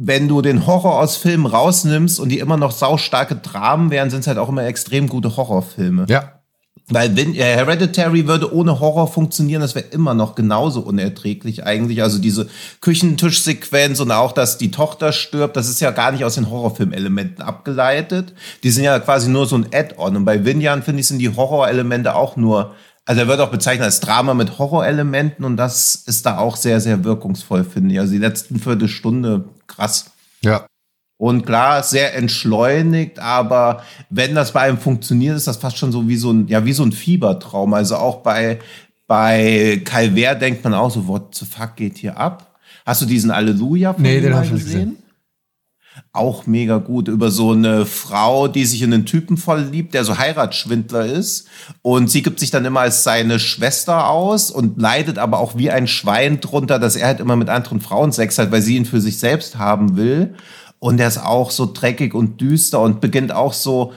wenn 0.00 0.28
du 0.28 0.42
den 0.42 0.64
Horror 0.64 1.00
aus 1.00 1.16
Filmen 1.16 1.44
rausnimmst 1.44 2.20
und 2.20 2.28
die 2.28 2.38
immer 2.38 2.56
noch 2.56 2.70
saustarke 2.70 3.34
Dramen 3.34 3.90
wären, 3.90 4.10
sind 4.10 4.20
es 4.20 4.28
halt 4.28 4.38
auch 4.38 4.48
immer 4.48 4.64
extrem 4.64 5.08
gute 5.08 5.36
Horrorfilme. 5.36 6.06
Ja, 6.08 6.37
weil 6.90 7.16
wenn, 7.16 7.34
äh, 7.34 7.42
Hereditary 7.42 8.26
würde 8.26 8.52
ohne 8.54 8.80
Horror 8.80 9.08
funktionieren, 9.08 9.60
das 9.60 9.74
wäre 9.74 9.86
immer 9.90 10.14
noch 10.14 10.34
genauso 10.34 10.80
unerträglich 10.80 11.64
eigentlich. 11.64 12.02
Also 12.02 12.18
diese 12.18 12.48
Küchentischsequenz 12.80 14.00
und 14.00 14.10
auch, 14.10 14.32
dass 14.32 14.56
die 14.56 14.70
Tochter 14.70 15.12
stirbt, 15.12 15.56
das 15.56 15.68
ist 15.68 15.80
ja 15.80 15.90
gar 15.90 16.12
nicht 16.12 16.24
aus 16.24 16.36
den 16.36 16.50
Horrorfilmelementen 16.50 17.42
abgeleitet. 17.42 18.32
Die 18.62 18.70
sind 18.70 18.84
ja 18.84 18.98
quasi 19.00 19.28
nur 19.28 19.46
so 19.46 19.56
ein 19.56 19.66
Add-on. 19.72 20.16
Und 20.16 20.24
bei 20.24 20.44
Vinyan, 20.44 20.82
finde 20.82 21.00
ich, 21.00 21.08
sind 21.08 21.18
die 21.18 21.34
Horrorelemente 21.34 22.14
auch 22.14 22.36
nur, 22.36 22.74
also 23.04 23.20
er 23.20 23.28
wird 23.28 23.40
auch 23.40 23.50
bezeichnet 23.50 23.84
als 23.84 24.00
Drama 24.00 24.32
mit 24.32 24.58
Horrorelementen 24.58 25.44
und 25.44 25.56
das 25.56 25.94
ist 25.94 26.24
da 26.24 26.38
auch 26.38 26.56
sehr, 26.56 26.80
sehr 26.80 27.04
wirkungsvoll, 27.04 27.64
finde 27.64 27.94
ich. 27.94 28.00
Also 28.00 28.12
die 28.12 28.18
letzten 28.18 28.58
Viertelstunde, 28.58 29.44
krass. 29.66 30.10
Ja, 30.40 30.66
und 31.18 31.44
klar, 31.44 31.82
sehr 31.82 32.14
entschleunigt, 32.14 33.18
aber 33.18 33.82
wenn 34.08 34.36
das 34.36 34.52
bei 34.52 34.60
einem 34.60 34.78
funktioniert, 34.78 35.36
ist 35.36 35.48
das 35.48 35.56
fast 35.56 35.76
schon 35.76 35.90
so 35.90 36.08
wie 36.08 36.16
so 36.16 36.30
ein, 36.30 36.46
ja, 36.46 36.64
wie 36.64 36.72
so 36.72 36.84
ein 36.84 36.92
Fiebertraum. 36.92 37.74
Also 37.74 37.96
auch 37.96 38.18
bei, 38.18 38.60
bei 39.08 39.82
Calvert 39.84 40.40
denkt 40.40 40.62
man 40.62 40.74
auch 40.74 40.92
so, 40.92 41.08
what 41.08 41.34
the 41.34 41.44
fuck 41.44 41.74
geht 41.74 41.98
hier 41.98 42.16
ab? 42.16 42.56
Hast 42.86 43.02
du 43.02 43.06
diesen 43.06 43.32
Alleluja 43.32 43.94
von 43.94 44.02
nee, 44.02 44.20
den 44.20 44.30
mal 44.30 44.42
gesehen? 44.42 44.58
gesehen? 44.58 44.96
Auch 46.12 46.46
mega 46.46 46.78
gut 46.78 47.08
über 47.08 47.32
so 47.32 47.50
eine 47.50 47.84
Frau, 47.84 48.46
die 48.46 48.64
sich 48.64 48.82
in 48.82 48.94
einen 48.94 49.04
Typen 49.04 49.36
verliebt, 49.36 49.94
der 49.94 50.04
so 50.04 50.18
Heiratsschwindler 50.18 51.04
ist. 51.04 51.48
Und 51.82 52.08
sie 52.08 52.22
gibt 52.22 52.38
sich 52.38 52.52
dann 52.52 52.64
immer 52.64 52.80
als 52.80 53.02
seine 53.02 53.40
Schwester 53.40 54.08
aus 54.08 54.52
und 54.52 54.80
leidet 54.80 55.18
aber 55.18 55.40
auch 55.40 55.56
wie 55.56 55.72
ein 55.72 55.88
Schwein 55.88 56.40
drunter, 56.40 56.78
dass 56.78 56.94
er 56.94 57.08
halt 57.08 57.18
immer 57.18 57.34
mit 57.34 57.48
anderen 57.48 57.80
Frauen 57.80 58.12
Sex 58.12 58.38
hat, 58.38 58.52
weil 58.52 58.62
sie 58.62 58.76
ihn 58.76 58.84
für 58.84 59.00
sich 59.00 59.18
selbst 59.18 59.58
haben 59.58 59.96
will. 59.96 60.36
Und 60.78 60.98
der 60.98 61.08
ist 61.08 61.18
auch 61.18 61.50
so 61.50 61.70
dreckig 61.72 62.14
und 62.14 62.40
düster 62.40 62.80
und 62.80 63.00
beginnt 63.00 63.32
auch 63.32 63.52
so, 63.52 63.92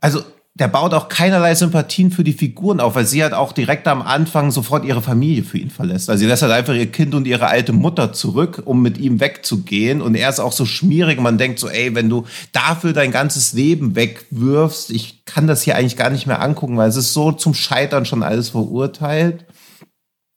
also 0.00 0.22
der 0.54 0.68
baut 0.68 0.92
auch 0.92 1.08
keinerlei 1.08 1.54
Sympathien 1.54 2.10
für 2.10 2.24
die 2.24 2.34
Figuren 2.34 2.78
auf, 2.80 2.94
weil 2.94 3.06
sie 3.06 3.22
halt 3.22 3.32
auch 3.32 3.52
direkt 3.52 3.88
am 3.88 4.02
Anfang 4.02 4.50
sofort 4.50 4.84
ihre 4.84 5.00
Familie 5.00 5.44
für 5.44 5.56
ihn 5.56 5.70
verlässt. 5.70 6.10
Also 6.10 6.20
sie 6.20 6.26
lässt 6.26 6.42
halt 6.42 6.52
einfach 6.52 6.74
ihr 6.74 6.92
Kind 6.92 7.14
und 7.14 7.26
ihre 7.26 7.46
alte 7.46 7.72
Mutter 7.72 8.12
zurück, 8.12 8.62
um 8.66 8.82
mit 8.82 8.98
ihm 8.98 9.18
wegzugehen. 9.18 10.02
Und 10.02 10.14
er 10.14 10.28
ist 10.28 10.40
auch 10.40 10.52
so 10.52 10.66
schmierig. 10.66 11.18
Man 11.20 11.38
denkt 11.38 11.58
so, 11.58 11.68
ey, 11.68 11.94
wenn 11.94 12.10
du 12.10 12.26
dafür 12.52 12.92
dein 12.92 13.12
ganzes 13.12 13.54
Leben 13.54 13.96
wegwirfst, 13.96 14.90
ich 14.90 15.24
kann 15.24 15.46
das 15.46 15.62
hier 15.62 15.76
eigentlich 15.76 15.96
gar 15.96 16.10
nicht 16.10 16.26
mehr 16.26 16.42
angucken, 16.42 16.76
weil 16.76 16.90
es 16.90 16.96
ist 16.96 17.14
so 17.14 17.32
zum 17.32 17.54
Scheitern 17.54 18.04
schon 18.04 18.22
alles 18.22 18.50
verurteilt. 18.50 19.46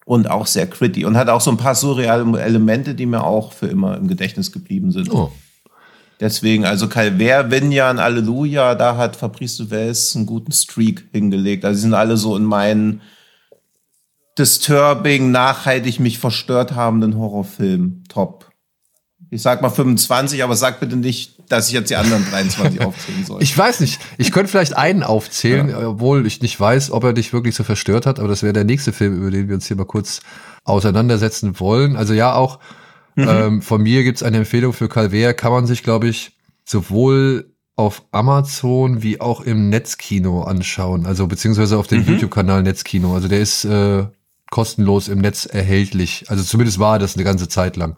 Und 0.06 0.30
auch 0.30 0.46
sehr 0.46 0.68
gritty. 0.68 1.04
Und 1.04 1.18
hat 1.18 1.30
auch 1.30 1.42
so 1.42 1.50
ein 1.50 1.58
paar 1.58 1.76
surreale 1.76 2.40
Elemente, 2.40 2.94
die 2.94 3.08
mir 3.08 3.24
auch 3.24 3.52
für 3.52 3.66
immer 3.66 3.98
im 3.98 4.08
Gedächtnis 4.08 4.52
geblieben 4.52 4.92
sind. 4.92 5.12
Oh. 5.12 5.32
Deswegen, 6.20 6.66
also 6.66 6.88
Calvert, 6.88 7.52
Vinyan, 7.52 8.00
Alleluja, 8.00 8.76
da 8.76 8.96
hat 8.96 9.16
Fabrice 9.16 9.58
Duvels 9.58 10.16
einen 10.16 10.26
guten 10.26 10.52
Streak 10.52 11.06
hingelegt. 11.12 11.66
Also 11.66 11.76
sie 11.76 11.82
sind 11.82 11.94
alle 11.94 12.16
so 12.16 12.38
in 12.38 12.46
meinen 12.46 13.02
disturbing, 14.38 15.32
nachhaltig 15.32 16.00
mich 16.00 16.20
verstört 16.20 16.74
habenden 16.74 17.18
Horrorfilm. 17.18 18.04
Top. 18.08 18.50
Ich 19.30 19.42
sag 19.42 19.62
mal 19.62 19.70
25, 19.70 20.44
aber 20.44 20.56
sag 20.56 20.80
bitte 20.80 20.96
nicht, 20.96 21.36
dass 21.50 21.68
ich 21.68 21.74
jetzt 21.74 21.90
die 21.90 21.96
anderen 21.96 22.26
23 22.30 22.82
aufzählen 22.86 23.26
soll. 23.26 23.44
Ich 23.44 23.58
weiß 23.58 23.82
nicht. 23.82 24.00
Ich 24.18 24.32
könnte 24.32 24.50
vielleicht 24.50 24.78
einen 24.78 25.04
aufzählen, 25.04 25.70
ja. 25.70 25.90
obwohl 25.90 26.26
ich 26.26 26.42
nicht 26.42 26.58
weiß, 26.60 26.92
ob 26.92 27.04
er 27.04 27.14
dich 27.14 27.34
wirklich 27.34 27.56
so 27.56 27.64
verstört 27.64 28.06
hat. 28.06 28.20
Aber 28.20 28.28
das 28.28 28.44
wäre 28.44 28.54
der 28.54 28.64
nächste 28.64 28.94
Film, 28.94 29.18
über 29.18 29.32
den 29.32 29.48
wir 29.48 29.56
uns 29.56 29.68
hier 29.68 29.78
mal 29.78 29.86
kurz 29.86 30.22
auseinandersetzen 30.64 31.60
wollen. 31.60 31.96
Also 31.96 32.14
ja, 32.14 32.34
auch 32.34 32.60
Mhm. 33.16 33.28
Ähm, 33.28 33.62
von 33.62 33.82
mir 33.82 34.04
gibt's 34.04 34.24
eine 34.24 34.38
Empfehlung 34.38 34.74
für 34.74 34.90
Calvert, 34.90 35.38
kann 35.38 35.52
man 35.52 35.66
sich, 35.66 35.84
glaube 35.84 36.08
ich, 36.08 36.38
sowohl 36.66 37.52
auf 37.76 38.04
Amazon 38.12 39.04
wie 39.04 39.20
auch 39.20 39.42
im 39.42 39.70
Netzkino 39.70 40.44
anschauen, 40.44 41.06
also 41.06 41.28
beziehungsweise 41.28 41.78
auf 41.78 41.88
dem 41.88 42.02
mhm. 42.02 42.14
YouTube-Kanal 42.14 42.64
Netzkino. 42.64 43.14
Also 43.14 43.28
der 43.28 43.40
ist 43.40 43.66
äh, 43.66 44.06
kostenlos 44.50 45.08
im 45.08 45.20
Netz 45.20 45.46
erhältlich. 45.46 46.26
Also 46.28 46.44
zumindest 46.44 46.80
war 46.80 47.00
das 47.00 47.16
eine 47.16 47.24
ganze 47.24 47.50
Zeit 47.50 47.76
lang. 47.76 47.98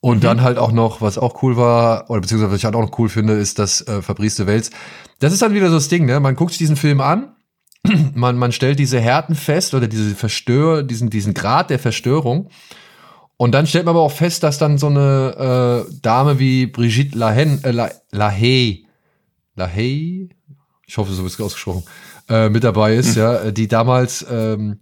Und 0.00 0.18
mhm. 0.18 0.22
dann 0.22 0.42
halt 0.42 0.56
auch 0.56 0.72
noch, 0.72 1.02
was 1.02 1.18
auch 1.18 1.42
cool 1.42 1.56
war, 1.56 2.08
oder 2.08 2.22
beziehungsweise 2.22 2.52
was 2.52 2.58
ich 2.58 2.64
halt 2.64 2.74
auch 2.74 2.80
noch 2.80 2.98
cool 2.98 3.10
finde, 3.10 3.34
ist 3.34 3.58
das 3.58 3.86
äh, 3.86 4.00
Fabrice 4.00 4.36
de 4.36 4.46
Wels. 4.46 4.70
Das 5.18 5.32
ist 5.32 5.42
dann 5.42 5.52
wieder 5.52 5.68
so 5.68 5.74
das 5.74 5.88
Ding, 5.88 6.06
ne? 6.06 6.18
Man 6.20 6.36
guckt 6.36 6.52
sich 6.52 6.58
diesen 6.58 6.76
Film 6.76 7.02
an, 7.02 7.34
man, 8.14 8.38
man 8.38 8.52
stellt 8.52 8.78
diese 8.78 8.98
Härten 8.98 9.34
fest 9.34 9.74
oder 9.74 9.88
diese 9.88 10.14
Verstör, 10.14 10.82
diesen, 10.82 11.10
diesen 11.10 11.34
Grad 11.34 11.68
der 11.68 11.78
Verstörung 11.78 12.48
und 13.40 13.52
dann 13.52 13.66
stellt 13.66 13.86
man 13.86 13.94
aber 13.94 14.04
auch 14.04 14.12
fest, 14.12 14.42
dass 14.42 14.58
dann 14.58 14.76
so 14.76 14.88
eine 14.88 15.86
äh, 15.88 15.94
Dame 16.02 16.38
wie 16.38 16.66
Brigitte 16.66 17.16
Lahen, 17.16 17.64
äh, 17.64 17.88
Lahey, 18.10 18.86
Lahey, 19.56 20.28
ich 20.86 20.98
hoffe, 20.98 21.10
so 21.12 21.22
wird 21.22 21.32
es 21.32 21.40
ausgesprochen, 21.40 21.84
äh, 22.28 22.50
mit 22.50 22.64
dabei 22.64 22.96
ist, 22.96 23.16
hm. 23.16 23.22
ja, 23.22 23.50
die 23.50 23.66
damals 23.66 24.26
ähm, 24.30 24.80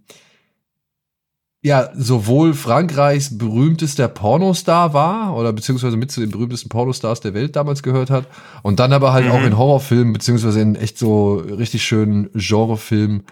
ja 1.61 1.89
sowohl 1.95 2.53
Frankreichs 2.53 3.37
berühmtester 3.37 4.09
Pornostar 4.09 4.93
war 4.93 5.37
oder 5.37 5.53
beziehungsweise 5.53 5.95
mit 5.95 6.11
zu 6.11 6.19
den 6.19 6.31
berühmtesten 6.31 6.67
Pornostars 6.67 7.21
der 7.21 7.33
Welt 7.33 7.55
damals 7.55 7.81
gehört 7.81 8.09
hat 8.09 8.27
und 8.61 8.81
dann 8.81 8.91
aber 8.91 9.13
halt 9.13 9.27
mhm. 9.27 9.31
auch 9.31 9.41
in 9.41 9.57
Horrorfilmen 9.57 10.11
beziehungsweise 10.11 10.59
in 10.59 10.75
echt 10.75 10.97
so 10.97 11.35
richtig 11.35 11.83
schönen 11.83 12.29
Genrefilmen 12.33 13.23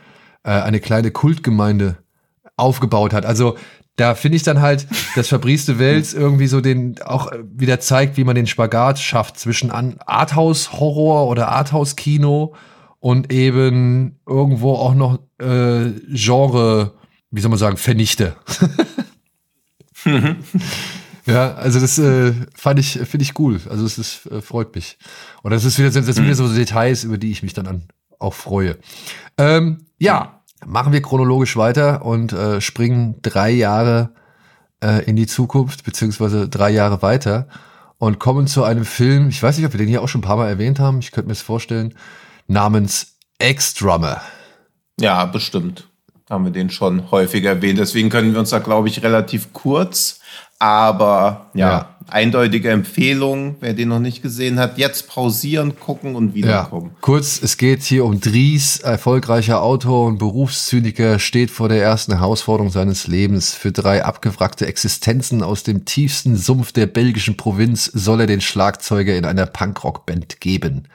äh, 0.43 0.51
eine 0.51 0.80
kleine 0.80 1.11
Kultgemeinde 1.11 1.97
aufgebaut 2.55 3.11
hat. 3.11 3.25
Also 3.25 3.57
da 3.98 4.14
finde 4.14 4.38
ich 4.38 4.43
dann 4.43 4.62
halt, 4.62 4.88
dass 5.16 5.28
Fabrice 5.28 5.80
Wels 5.80 6.14
irgendwie 6.14 6.48
so 6.48 6.62
den 6.62 7.02
auch 7.02 7.32
wieder 7.52 7.80
zeigt, 7.80 8.16
wie 8.16 8.24
man 8.24 8.36
den 8.36 8.48
Spagat 8.48 9.00
schafft 9.00 9.39
zwischen 9.39 9.72
Arthouse-Horror 9.72 11.28
oder 11.28 11.50
Arthouse-Kino 11.50 12.54
und 13.00 13.34
eben 13.34 14.20
irgendwo 14.28 14.76
auch 14.76 14.93
noch 14.93 15.20
äh, 15.39 15.89
Genre, 16.10 16.93
wie 17.32 17.41
soll 17.41 17.50
man 17.50 17.60
sagen, 17.60 17.78
vernichte. 17.78 18.36
ja, 21.26 21.56
also 21.56 21.80
das 21.80 21.98
äh, 21.98 22.34
fand 22.54 22.80
ich, 22.80 23.00
finde 23.00 23.24
ich 23.24 23.39
cool. 23.39 23.60
Also 23.68 23.84
es 23.84 23.98
ist, 23.98 24.28
äh, 24.28 24.41
freut 24.41 24.76
mich. 24.76 25.00
Und 25.41 25.52
das 25.52 25.66
ist 25.66 25.80
wieder, 25.80 25.89
das 25.89 26.06
sind 26.06 26.24
wieder 26.24 26.36
so 26.36 26.48
Details, 26.54 27.04
über 27.04 27.18
die 27.18 27.32
ich 27.32 27.41
mich 27.41 27.56
dann 27.56 27.66
an, 27.66 27.84
auch 28.20 28.36
freue. 28.36 28.78
Ähm, 29.39 29.86
ja, 29.98 30.37
machen 30.66 30.93
wir 30.93 31.01
chronologisch 31.01 31.55
weiter 31.58 32.05
und 32.05 32.34
äh, 32.34 32.62
springen 32.62 33.16
drei 33.22 33.51
Jahre 33.51 34.10
äh, 34.84 35.03
in 35.05 35.16
die 35.16 35.28
Zukunft, 35.28 35.84
beziehungsweise 35.84 36.49
drei 36.49 36.72
Jahre 36.72 37.01
weiter 37.01 37.47
und 37.97 38.20
kommen 38.20 38.47
zu 38.47 38.64
einem 38.64 38.86
Film, 38.86 39.30
ich 39.30 39.41
weiß 39.41 39.58
nicht, 39.58 39.66
ob 39.66 39.74
wir 39.74 39.80
den 39.80 39.88
hier 39.88 40.01
auch 40.01 40.08
schon 40.08 40.20
ein 40.20 40.24
paar 40.26 40.38
Mal 40.38 40.49
erwähnt 40.49 40.80
haben, 40.80 40.99
ich 40.99 41.12
könnte 41.12 41.28
mir 41.28 41.34
das 41.34 41.41
vorstellen, 41.41 41.95
namens 42.47 43.18
Ex-Drummer. 43.39 44.22
Ja, 44.99 45.26
bestimmt. 45.26 45.88
Haben 46.30 46.45
wir 46.45 46.51
den 46.51 46.70
schon 46.70 47.10
häufiger 47.12 47.51
erwähnt. 47.51 47.80
Deswegen 47.80 48.10
können 48.10 48.34
wir 48.34 48.39
uns 48.39 48.49
da, 48.49 48.60
glaube 48.60 48.88
ich, 48.88 49.01
relativ 49.01 49.53
kurz, 49.53 50.20
aber 50.60 51.49
ja, 51.53 51.70
ja, 51.70 51.97
eindeutige 52.08 52.70
Empfehlung, 52.70 53.55
wer 53.60 53.74
den 53.74 53.89
noch 53.89 53.99
nicht 53.99 54.22
gesehen 54.22 54.60
hat, 54.60 54.78
jetzt 54.78 55.08
pausieren, 55.08 55.80
gucken 55.80 56.16
und 56.16 56.34
wiederkommen. 56.34 56.91
Ja. 56.93 56.97
Kurz, 57.01 57.41
es 57.41 57.58
geht 57.58 57.84
hier 57.84 58.05
um 58.05 58.20
Dries, 58.20 58.80
erfolgreicher 58.80 59.62
Autor 59.62 60.08
und 60.08 60.18
Berufszyniker, 60.18 61.20
steht 61.20 61.51
vor 61.51 61.70
der 61.70 61.82
ersten 61.82 62.18
Herausforderung 62.18 62.72
seines 62.72 63.08
Lebens. 63.08 63.53
Für 63.53 63.72
drei 63.72 64.03
abgewrackte 64.03 64.66
Existenzen 64.68 65.43
aus 65.43 65.64
dem 65.64 65.86
tiefsten 65.86 66.38
Sumpf 66.38 66.72
der 66.72 66.88
belgischen 66.88 67.38
Provinz 67.38 67.86
soll 67.86 68.22
er 68.22 68.28
den 68.28 68.41
Schlagzeuger 68.41 69.16
in 69.16 69.26
einer 69.26 69.45
Punkrock-Band 69.45 70.39
geben. 70.39 70.88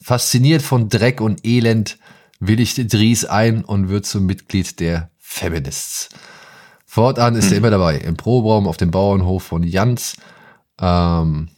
Fasziniert 0.00 0.62
von 0.62 0.88
Dreck 0.88 1.20
und 1.20 1.46
Elend 1.46 1.98
willigt 2.40 2.92
Dries 2.92 3.24
ein 3.24 3.64
und 3.64 3.88
wird 3.88 4.06
zum 4.06 4.26
Mitglied 4.26 4.80
der 4.80 5.10
Feminists. 5.18 6.08
Fortan 6.86 7.36
ist 7.36 7.46
hm. 7.46 7.52
er 7.52 7.58
immer 7.58 7.70
dabei, 7.70 7.96
im 7.96 8.16
Proberaum 8.16 8.68
auf 8.68 8.76
dem 8.76 8.90
Bauernhof 8.90 9.44
von 9.44 9.62
Jans. 9.62 10.14
Ähm, 10.82 11.48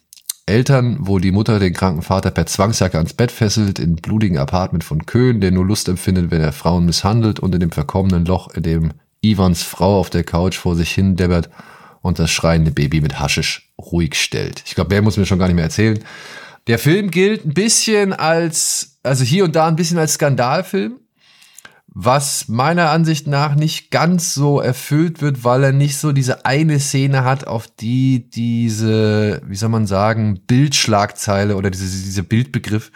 Eltern, 0.47 0.99
wo 1.01 1.19
die 1.19 1.33
Mutter 1.33 1.59
den 1.59 1.73
kranken 1.73 2.03
Vater 2.03 2.31
per 2.31 2.45
Zwangsjacke 2.45 2.99
ans 2.99 3.15
Bett 3.15 3.33
fesselt, 3.33 3.79
in 3.79 3.97
blutigen 3.97 4.37
Apartment 4.37 4.85
von 4.85 5.07
Köhn, 5.07 5.41
der 5.41 5.51
nur 5.51 5.65
Lust 5.65 5.89
empfindet, 5.89 6.31
wenn 6.31 6.43
er 6.43 6.53
Frauen 6.53 6.85
misshandelt 6.85 7.41
und 7.41 7.55
in 7.55 7.61
dem 7.61 7.73
verkommenen 7.73 8.27
Loch, 8.27 8.55
in 8.55 8.63
dem 8.63 8.93
Ivans 9.23 9.63
Frau 9.63 9.99
auf 9.99 10.11
der 10.11 10.23
Couch 10.23 10.59
vor 10.59 10.77
sich 10.77 10.91
hin 10.91 11.17
debbert 11.17 11.49
und 12.03 12.19
das 12.19 12.31
schreiende 12.31 12.71
Baby 12.71 13.01
mit 13.01 13.19
Haschisch 13.19 13.73
ruhig 13.81 14.17
stellt. 14.17 14.63
Ich 14.67 14.75
glaube, 14.75 14.91
der 14.91 15.01
muss 15.01 15.17
mir 15.17 15.25
schon 15.25 15.39
gar 15.39 15.47
nicht 15.47 15.57
mehr 15.57 15.65
erzählen. 15.65 15.99
Der 16.67 16.79
Film 16.79 17.11
gilt 17.11 17.47
ein 17.47 17.55
bisschen 17.55 18.13
als, 18.13 18.99
also 19.03 19.25
hier 19.25 19.45
und 19.45 19.57
da 19.57 19.67
ein 19.67 19.77
bisschen 19.77 19.99
als 19.99 20.15
Skandalfilm, 20.15 20.99
was 21.95 22.49
meiner 22.49 22.91
Ansicht 22.91 23.29
nach 23.29 23.55
nicht 23.55 23.93
ganz 23.93 24.35
so 24.35 24.61
erfüllt 24.61 25.23
wird, 25.23 25.45
weil 25.45 25.63
er 25.63 25.73
nicht 25.73 25.97
so 25.97 26.11
diese 26.11 26.45
eine 26.45 26.81
Szene 26.81 27.23
hat, 27.23 27.47
auf 27.47 27.69
die 27.69 28.29
diese, 28.31 29.41
wie 29.47 29.55
soll 29.55 29.69
man 29.69 29.87
sagen, 29.87 30.41
Bildschlagzeile 30.45 31.57
oder 31.57 31.71
diese, 31.71 31.85
dieser 31.85 32.23
Bildbegriff 32.23 32.91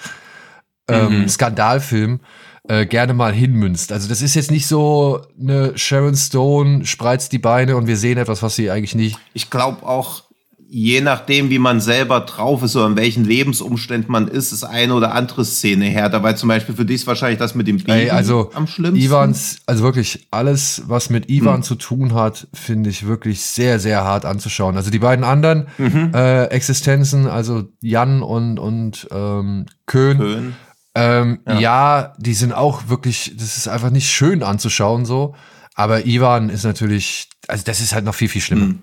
ähm, 0.88 1.20
mhm. 1.20 1.28
Skandalfilm 1.28 2.20
äh, 2.68 2.86
gerne 2.86 3.14
mal 3.14 3.32
hinmünzt. 3.32 3.92
Also 3.92 4.08
das 4.08 4.20
ist 4.20 4.34
jetzt 4.34 4.50
nicht 4.50 4.66
so 4.66 5.22
eine 5.40 5.78
Sharon 5.78 6.16
Stone 6.16 6.84
spreizt 6.84 7.30
die 7.30 7.38
Beine 7.38 7.76
und 7.76 7.86
wir 7.86 7.96
sehen 7.96 8.18
etwas, 8.18 8.42
was 8.42 8.56
sie 8.56 8.68
eigentlich 8.68 8.96
nicht. 8.96 9.16
Ich 9.32 9.48
glaube 9.48 9.86
auch, 9.86 10.24
je 10.70 11.00
nachdem, 11.00 11.48
wie 11.48 11.58
man 11.58 11.80
selber 11.80 12.20
drauf 12.20 12.62
ist 12.62 12.76
oder 12.76 12.86
in 12.86 12.96
welchen 12.96 13.24
Lebensumständen 13.24 14.12
man 14.12 14.28
ist, 14.28 14.52
ist 14.52 14.64
eine 14.64 14.92
oder 14.92 15.14
andere 15.14 15.44
Szene 15.44 15.86
härter. 15.86 16.22
Weil 16.22 16.36
zum 16.36 16.50
Beispiel 16.50 16.74
für 16.74 16.84
dich 16.84 16.96
ist 16.96 17.06
wahrscheinlich 17.06 17.38
das 17.38 17.54
mit 17.54 17.66
dem 17.66 17.78
Ey, 17.86 18.10
also 18.10 18.50
am 18.52 18.66
schlimmsten. 18.66 19.02
Ivans, 19.02 19.60
also 19.64 19.82
wirklich 19.82 20.28
alles, 20.30 20.82
was 20.86 21.08
mit 21.08 21.30
Ivan 21.30 21.56
hm. 21.56 21.62
zu 21.62 21.74
tun 21.74 22.12
hat, 22.12 22.48
finde 22.52 22.90
ich 22.90 23.06
wirklich 23.06 23.40
sehr, 23.40 23.80
sehr 23.80 24.04
hart 24.04 24.26
anzuschauen. 24.26 24.76
Also 24.76 24.90
die 24.90 24.98
beiden 24.98 25.24
anderen 25.24 25.68
mhm. 25.78 26.12
äh, 26.14 26.44
Existenzen, 26.46 27.26
also 27.26 27.64
Jan 27.80 28.22
und, 28.22 28.58
und 28.58 29.08
ähm, 29.10 29.66
Köhn, 29.86 30.18
Köhn. 30.18 30.54
Ähm, 30.94 31.38
ja. 31.46 31.60
ja, 31.60 32.14
die 32.18 32.34
sind 32.34 32.52
auch 32.52 32.88
wirklich, 32.88 33.34
das 33.38 33.56
ist 33.56 33.68
einfach 33.68 33.90
nicht 33.90 34.10
schön 34.10 34.42
anzuschauen 34.42 35.06
so. 35.06 35.34
Aber 35.74 36.06
Ivan 36.06 36.50
ist 36.50 36.64
natürlich, 36.64 37.30
also 37.46 37.64
das 37.64 37.80
ist 37.80 37.94
halt 37.94 38.04
noch 38.04 38.14
viel, 38.14 38.28
viel 38.28 38.42
schlimmer. 38.42 38.66
Mhm. 38.66 38.78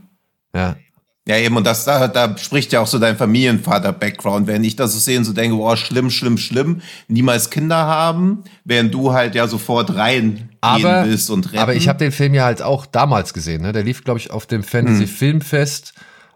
Ja. 0.56 0.78
Ja, 1.28 1.38
eben, 1.38 1.58
und 1.58 1.66
das, 1.66 1.86
da, 1.86 2.08
da 2.08 2.38
spricht 2.38 2.72
ja 2.72 2.82
auch 2.82 2.88
so 2.88 3.00
dein 3.00 3.18
Familienvater-Background. 3.18 4.46
Wenn 4.46 4.64
ich 4.64 4.76
das 4.76 4.94
so 4.94 5.00
sehe 5.00 5.18
und 5.18 5.24
so 5.24 5.34
denke, 5.34 5.58
boah, 5.58 5.76
schlimm, 5.76 6.12
schlimm, 6.12 6.38
schlimm, 6.38 6.82
niemals 7.08 7.50
Kinder 7.50 7.78
haben, 7.78 8.44
während 8.64 8.94
du 8.94 9.12
halt 9.12 9.34
ja 9.34 9.48
sofort 9.48 9.96
rein 9.96 10.50
aber, 10.62 11.04
willst 11.06 11.32
und 11.32 11.48
retten. 11.48 11.58
Aber 11.58 11.74
ich 11.74 11.88
habe 11.88 11.98
den 11.98 12.12
Film 12.12 12.36
ja 12.36 12.46
halt 12.46 12.62
auch 12.62 12.86
damals 12.86 13.34
gesehen, 13.34 13.64
ne? 13.64 13.72
Der 13.72 13.82
lief, 13.82 14.04
glaube 14.04 14.20
ich, 14.20 14.30
auf 14.30 14.46
dem 14.46 14.62
Fantasy 14.62 15.08
hm. 15.08 15.08
Filmfest 15.08 15.94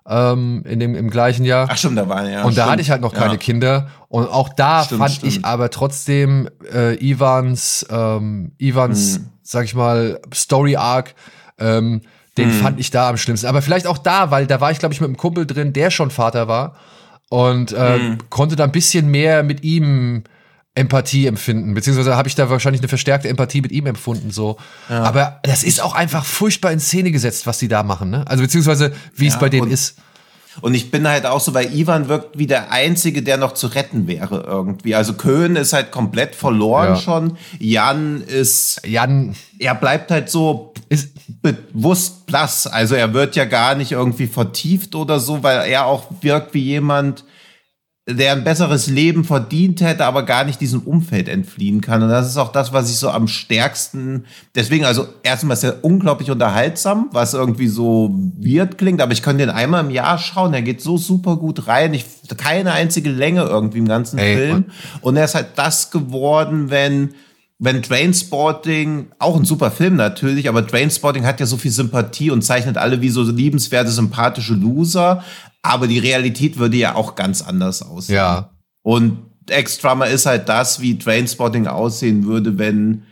ähm, 0.07 0.63
in 0.67 0.79
dem, 0.79 0.95
im 0.95 1.11
gleichen 1.11 1.45
Jahr. 1.45 1.67
Ach 1.69 1.77
stimmt, 1.77 1.99
da 1.99 2.09
war 2.09 2.27
ja. 2.27 2.37
Und 2.37 2.53
stimmt. 2.53 2.57
da 2.57 2.71
hatte 2.71 2.81
ich 2.81 2.89
halt 2.89 3.01
noch 3.01 3.13
keine 3.13 3.33
ja. 3.33 3.37
Kinder. 3.37 3.89
Und 4.07 4.27
auch 4.27 4.49
da 4.49 4.83
stimmt, 4.83 5.01
fand 5.01 5.11
stimmt. 5.13 5.31
ich 5.33 5.45
aber 5.45 5.69
trotzdem 5.69 6.49
äh, 6.73 6.95
Ivans, 6.95 7.85
ähm, 7.91 8.53
Ivans, 8.57 9.17
hm. 9.17 9.29
sag 9.43 9.65
ich 9.65 9.75
mal, 9.75 10.19
Story 10.33 10.77
Arc, 10.77 11.13
ähm, 11.59 12.01
den 12.39 12.51
hm. 12.51 12.59
fand 12.59 12.79
ich 12.79 12.91
da 12.91 13.09
am 13.09 13.17
schlimmsten. 13.17 13.47
Aber 13.47 13.61
vielleicht 13.61 13.87
auch 13.87 13.97
da, 13.97 14.31
weil 14.31 14.47
da 14.47 14.61
war 14.61 14.71
ich, 14.71 14.79
glaube 14.79 14.93
ich, 14.93 15.01
mit 15.01 15.07
einem 15.07 15.17
Kumpel 15.17 15.45
drin, 15.45 15.73
der 15.73 15.91
schon 15.91 16.11
Vater 16.11 16.47
war 16.47 16.75
und 17.29 17.71
äh, 17.71 17.99
hm. 17.99 18.17
konnte 18.29 18.55
da 18.55 18.63
ein 18.63 18.71
bisschen 18.71 19.09
mehr 19.09 19.43
mit 19.43 19.63
ihm 19.63 20.23
Empathie 20.75 21.27
empfinden, 21.27 21.73
beziehungsweise 21.73 22.15
habe 22.15 22.29
ich 22.29 22.35
da 22.35 22.49
wahrscheinlich 22.49 22.81
eine 22.81 22.87
verstärkte 22.87 23.27
Empathie 23.27 23.61
mit 23.61 23.71
ihm 23.71 23.85
empfunden, 23.85 24.31
so. 24.31 24.57
Ja. 24.87 25.03
Aber 25.03 25.39
das 25.43 25.63
ist 25.63 25.81
auch 25.81 25.93
einfach 25.93 26.23
furchtbar 26.23 26.71
in 26.71 26.79
Szene 26.79 27.11
gesetzt, 27.11 27.47
was 27.47 27.57
die 27.57 27.67
da 27.67 27.83
machen, 27.83 28.09
ne? 28.09 28.25
Also 28.27 28.43
beziehungsweise 28.43 28.93
wie 29.13 29.27
ja, 29.27 29.33
es 29.33 29.39
bei 29.39 29.49
denen 29.49 29.69
ist. 29.69 29.97
Und 30.61 30.73
ich 30.73 30.91
bin 30.91 31.07
halt 31.07 31.25
auch 31.25 31.39
so, 31.39 31.53
weil 31.53 31.73
Ivan 31.73 32.09
wirkt 32.09 32.37
wie 32.37 32.47
der 32.47 32.71
Einzige, 32.71 33.21
der 33.21 33.37
noch 33.37 33.53
zu 33.53 33.67
retten 33.67 34.07
wäre 34.07 34.43
irgendwie. 34.47 34.95
Also 34.95 35.13
Köhn 35.13 35.55
ist 35.55 35.73
halt 35.73 35.91
komplett 35.91 36.35
verloren 36.35 36.89
ja. 36.89 36.95
schon. 36.95 37.37
Jan 37.59 38.21
ist. 38.21 38.81
Jan. 38.85 39.35
Er 39.59 39.75
bleibt 39.75 40.11
halt 40.11 40.29
so 40.29 40.73
ist 40.89 41.11
bewusst 41.41 42.25
blass. 42.25 42.65
Also 42.67 42.95
er 42.95 43.13
wird 43.13 43.35
ja 43.35 43.45
gar 43.45 43.75
nicht 43.75 43.91
irgendwie 43.91 44.27
vertieft 44.27 44.95
oder 44.95 45.19
so, 45.19 45.43
weil 45.43 45.69
er 45.69 45.85
auch 45.85 46.05
wirkt 46.21 46.53
wie 46.55 46.63
jemand, 46.63 47.23
der 48.15 48.31
ein 48.31 48.43
besseres 48.43 48.87
Leben 48.87 49.23
verdient 49.23 49.81
hätte, 49.81 50.05
aber 50.05 50.23
gar 50.23 50.43
nicht 50.43 50.59
diesem 50.59 50.81
Umfeld 50.81 51.29
entfliehen 51.29 51.79
kann. 51.81 52.01
Und 52.01 52.09
das 52.09 52.27
ist 52.27 52.37
auch 52.37 52.51
das, 52.51 52.73
was 52.73 52.89
ich 52.89 52.97
so 52.97 53.09
am 53.09 53.27
stärksten, 53.27 54.25
deswegen, 54.55 54.85
also 54.85 55.05
erstmal 55.21 55.55
ist 55.55 55.63
er 55.63 55.83
unglaublich 55.83 56.31
unterhaltsam, 56.31 57.09
was 57.11 57.35
irgendwie 57.35 57.67
so 57.67 58.09
weird 58.39 58.77
klingt, 58.79 59.01
aber 59.01 59.11
ich 59.11 59.21
könnte 59.21 59.45
den 59.45 59.53
einmal 59.53 59.83
im 59.83 59.91
Jahr 59.91 60.17
schauen, 60.17 60.53
der 60.53 60.63
geht 60.63 60.81
so 60.81 60.97
super 60.97 61.35
gut 61.37 61.67
rein, 61.67 61.93
ich, 61.93 62.05
keine 62.37 62.71
einzige 62.71 63.11
Länge 63.11 63.43
irgendwie 63.43 63.77
im 63.79 63.87
ganzen 63.87 64.17
Ey, 64.17 64.35
Film. 64.35 64.65
Und 65.01 65.15
er 65.15 65.25
ist 65.25 65.35
halt 65.35 65.49
das 65.55 65.91
geworden, 65.91 66.71
wenn, 66.71 67.11
wenn 67.59 67.83
Trainspotting, 67.83 69.11
auch 69.19 69.35
ein 69.35 69.45
super 69.45 69.69
Film 69.69 69.97
natürlich, 69.97 70.49
aber 70.49 70.65
Trainspotting 70.65 71.25
hat 71.25 71.39
ja 71.39 71.45
so 71.45 71.57
viel 71.57 71.71
Sympathie 71.71 72.31
und 72.31 72.41
zeichnet 72.41 72.77
alle 72.77 73.01
wie 73.01 73.09
so 73.09 73.21
liebenswerte, 73.21 73.91
sympathische 73.91 74.53
Loser. 74.53 75.23
Aber 75.61 75.87
die 75.87 75.99
Realität 75.99 76.57
würde 76.57 76.77
ja 76.77 76.95
auch 76.95 77.15
ganz 77.15 77.41
anders 77.41 77.81
aussehen. 77.81 78.15
Ja. 78.15 78.51
Und 78.81 79.19
X-Drummer 79.49 80.07
ist 80.07 80.25
halt 80.25 80.47
das, 80.47 80.79
wie 80.79 80.97
Trainspotting 80.97 81.67
aussehen 81.67 82.25
würde, 82.25 82.57
wenn, 82.57 83.03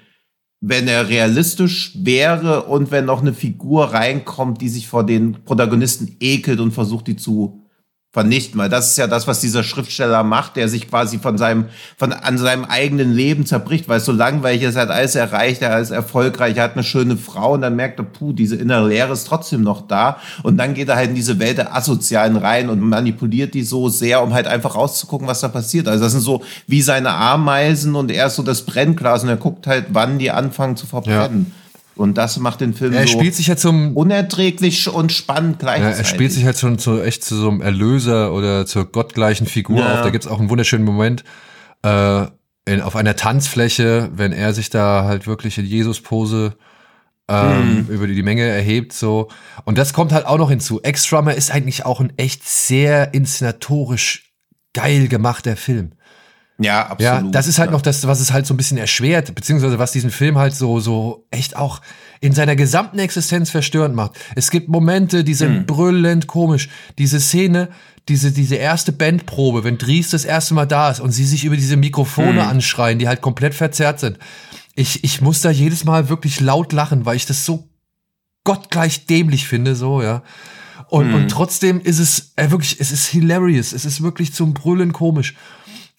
wenn 0.62 0.88
er 0.88 1.10
realistisch 1.10 1.94
wäre 1.96 2.64
und 2.64 2.92
wenn 2.92 3.06
noch 3.06 3.22
eine 3.22 3.34
Figur 3.34 3.94
reinkommt, 3.94 4.62
die 4.62 4.70
sich 4.70 4.88
vor 4.88 5.06
den 5.06 5.44
Protagonisten 5.44 6.16
ekelt 6.20 6.60
und 6.60 6.72
versucht, 6.72 7.08
die 7.08 7.16
zu 7.16 7.67
vernichten, 8.12 8.60
weil 8.60 8.70
das 8.70 8.92
ist 8.92 8.98
ja 8.98 9.06
das, 9.06 9.28
was 9.28 9.42
dieser 9.42 9.64
Schriftsteller 9.64 10.24
macht, 10.24 10.56
der 10.56 10.70
sich 10.70 10.90
quasi 10.90 11.20
von 11.20 11.38
seinem, 11.38 11.66
von, 11.98 12.14
an 12.14 12.38
seinem 12.38 12.66
eigenen 12.66 13.14
Leben 13.14 13.46
zerbricht, 13.46 13.90
weil 13.90 13.98
es 13.98 14.06
so 14.06 14.12
langweilig 14.12 14.64
ist, 14.64 14.76
er 14.76 14.84
hat 14.84 14.90
alles 14.90 15.16
erreicht, 15.16 15.62
er 15.62 15.78
ist 15.80 15.92
erfolgreich, 15.92 16.58
er 16.58 16.64
hat 16.64 16.74
eine 16.74 16.84
schöne 16.84 17.18
Frau 17.18 17.54
und 17.54 17.62
dann 17.62 17.76
merkt 17.76 18.00
er, 18.00 18.06
puh, 18.06 18.34
diese 18.34 18.56
innere 18.56 18.88
Leere 18.88 19.14
ist 19.14 19.28
trotzdem 19.28 19.62
noch 19.62 19.88
da 19.88 20.18
und 20.42 20.58
dann 20.58 20.74
geht 20.74 20.88
er 20.90 20.96
halt 20.96 21.10
in 21.10 21.16
diese 21.16 21.38
Welt 21.38 21.58
der 21.58 21.76
Asozialen 21.76 22.38
rein 22.38 22.70
und 22.70 22.80
manipuliert 22.80 23.54
die 23.54 23.64
so 23.64 23.90
sehr, 23.90 24.24
um 24.24 24.34
halt 24.34 24.48
einfach 24.48 24.76
rauszugucken, 24.76 25.28
was 25.28 25.42
da 25.42 25.50
passiert. 25.50 25.88
Also 25.88 26.04
das 26.04 26.14
sind 26.14 26.22
so 26.22 26.42
wie 26.66 26.82
seine 26.82 27.14
Ameisen 27.14 27.94
und 27.96 28.10
er 28.10 28.28
ist 28.28 28.36
so 28.36 28.44
das 28.44 28.64
Brennglas 28.64 29.24
und 29.24 29.30
er 29.30 29.38
guckt 29.38 29.68
halt, 29.68 29.88
wann 29.90 30.18
die 30.18 30.32
anfangen 30.32 30.78
zu 30.78 30.88
verbrennen. 30.88 31.48
Ja. 31.50 31.67
Und 31.98 32.18
das 32.18 32.38
macht 32.38 32.62
den 32.62 32.74
Film 32.74 32.94
er 32.94 33.08
so 33.08 33.14
spielt 33.14 33.36
sich 33.36 33.50
halt 33.50 33.60
zum, 33.60 33.96
unerträglich 33.96 34.88
und 34.88 35.12
spannend 35.12 35.60
gleichzeitig. 35.60 35.98
Ja, 35.98 36.04
er 36.04 36.06
spielt 36.06 36.32
sich 36.32 36.46
halt 36.46 36.58
schon 36.58 36.80
zu, 36.80 37.02
echt 37.02 37.24
zu 37.24 37.36
so 37.36 37.50
einem 37.50 37.62
Erlöser 37.62 38.34
oder 38.34 38.66
zur 38.66 38.86
gottgleichen 38.86 39.48
Figur 39.48 39.80
ja. 39.80 39.96
auf. 39.96 40.02
Da 40.02 40.10
gibt's 40.10 40.28
auch 40.28 40.40
einen 40.40 40.50
wunderschönen 40.50 40.86
Moment 40.86 41.24
äh, 41.84 42.26
in, 42.66 42.82
auf 42.82 42.96
einer 42.96 43.16
Tanzfläche, 43.16 44.10
wenn 44.14 44.32
er 44.32 44.54
sich 44.54 44.70
da 44.70 45.06
halt 45.06 45.28
wirklich 45.28 45.58
in 45.58 45.66
Jesus-Pose 45.66 46.56
ähm, 47.30 47.86
mhm. 47.88 47.88
über 47.90 48.08
die, 48.08 48.16
die 48.16 48.24
Menge 48.24 48.44
erhebt 48.44 48.94
so. 48.94 49.30
Und 49.66 49.78
das 49.78 49.94
kommt 49.94 50.12
halt 50.12 50.26
auch 50.26 50.38
noch 50.38 50.50
hinzu. 50.50 50.82
Ex-Drummer 50.82 51.34
ist 51.34 51.52
eigentlich 51.52 51.86
auch 51.86 52.00
ein 52.00 52.14
echt 52.18 52.48
sehr 52.48 53.14
inszenatorisch 53.14 54.34
geil 54.74 55.08
gemachter 55.08 55.58
Film. 55.58 55.94
Ja, 56.60 56.88
absolut. 56.88 57.26
Ja, 57.26 57.32
das 57.32 57.48
ist 57.48 57.60
halt 57.60 57.70
ja. 57.70 57.74
noch 57.74 57.82
das, 57.82 58.08
was 58.08 58.20
es 58.20 58.34
halt 58.34 58.48
so 58.48 58.54
ein 58.54 58.58
bisschen 58.58 58.78
erschwert, 58.78 59.34
beziehungsweise 59.36 59.78
was 59.78 59.92
diesen 59.92 60.10
Film 60.10 60.38
halt 60.38 60.56
so, 60.56 60.80
so 60.80 61.28
echt 61.30 61.56
auch 61.56 61.82
in 62.20 62.34
seiner 62.34 62.56
gesamten 62.56 62.98
Existenz 62.98 63.52
verstörend 63.52 63.96
macht. 63.96 64.14
Es 64.36 64.50
gibt 64.50 64.68
Momente, 64.68 65.24
die 65.24 65.36
sind 65.36 65.56
hm. 65.56 65.66
brüllend 65.68 66.28
komisch. 66.28 66.70
Diese 66.98 67.20
Szene, 67.20 67.70
diese, 68.10 68.32
diese 68.32 68.56
erste 68.56 68.92
Bandprobe, 68.92 69.64
wenn 69.64 69.78
Dries 69.78 70.10
das 70.10 70.26
erste 70.26 70.56
Mal 70.56 70.66
da 70.66 70.90
ist 70.90 71.00
und 71.00 71.12
sie 71.12 71.26
sich 71.26 71.46
über 71.46 71.56
diese 71.56 71.78
Mikrofone 71.78 72.42
hm. 72.42 72.50
anschreien, 72.50 72.98
die 72.98 73.08
halt 73.08 73.22
komplett 73.22 73.54
verzerrt 73.54 74.00
sind. 74.00 74.18
Ich, 74.74 75.04
ich 75.04 75.22
muss 75.22 75.42
da 75.42 75.52
jedes 75.52 75.84
Mal 75.84 76.10
wirklich 76.10 76.40
laut 76.40 76.74
lachen, 76.74 77.06
weil 77.06 77.18
ich 77.18 77.26
das 77.28 77.46
so 77.46 77.70
gottgleich 78.44 79.06
dämlich 79.06 79.48
finde, 79.48 79.76
so, 79.76 80.02
ja. 80.02 80.24
Und, 80.90 81.08
hm. 81.08 81.16
und 81.16 81.28
trotzdem 81.30 81.82
ist 81.82 82.00
es 82.00 82.32
äh, 82.36 82.50
wirklich, 82.50 82.80
es 82.80 82.92
ist 82.92 83.08
hilarious. 83.08 83.74
Es 83.74 83.86
ist 83.86 84.02
wirklich 84.02 84.34
zum 84.34 84.54
Brüllen 84.54 84.94
komisch. 84.94 85.36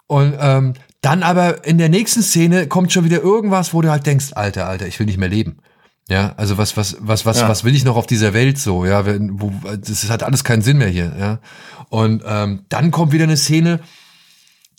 Und 0.09 0.35
ähm, 0.41 0.75
dann 1.01 1.23
aber 1.23 1.65
in 1.65 1.79
der 1.79 1.89
nächsten 1.89 2.23
Szene 2.23 2.67
kommt 2.67 2.93
schon 2.93 3.05
wieder 3.05 3.23
irgendwas, 3.23 3.73
wo 3.73 3.83
du 3.83 3.91
halt 3.91 4.05
denkst, 4.07 4.33
Alter, 4.33 4.67
Alter, 4.67 4.89
ich 4.89 4.99
will 4.99 5.07
nicht 5.07 5.19
mehr 5.19 5.29
leben. 5.29 5.59
Ja, 6.09 6.33
also 6.37 6.57
was, 6.57 6.77
was, 6.77 6.97
was, 7.01 7.27
was, 7.27 7.41
ja. 7.41 7.49
was 7.49 7.65
will 7.65 7.75
ich 7.75 7.85
noch 7.85 7.97
auf 7.97 8.07
dieser 8.07 8.33
Welt 8.33 8.59
so? 8.59 8.87
Ja, 8.87 9.05
wenn, 9.05 9.41
wo, 9.41 9.53
das 9.63 10.09
hat 10.11 10.23
alles 10.23 10.43
keinen 10.43 10.63
Sinn 10.63 10.79
mehr 10.79 10.89
hier. 10.89 11.15
Ja, 11.19 11.39
und 11.91 12.23
ähm, 12.27 12.65
dann 12.71 12.91
kommt 12.91 13.13
wieder 13.13 13.25
eine 13.25 13.37
Szene, 13.37 13.81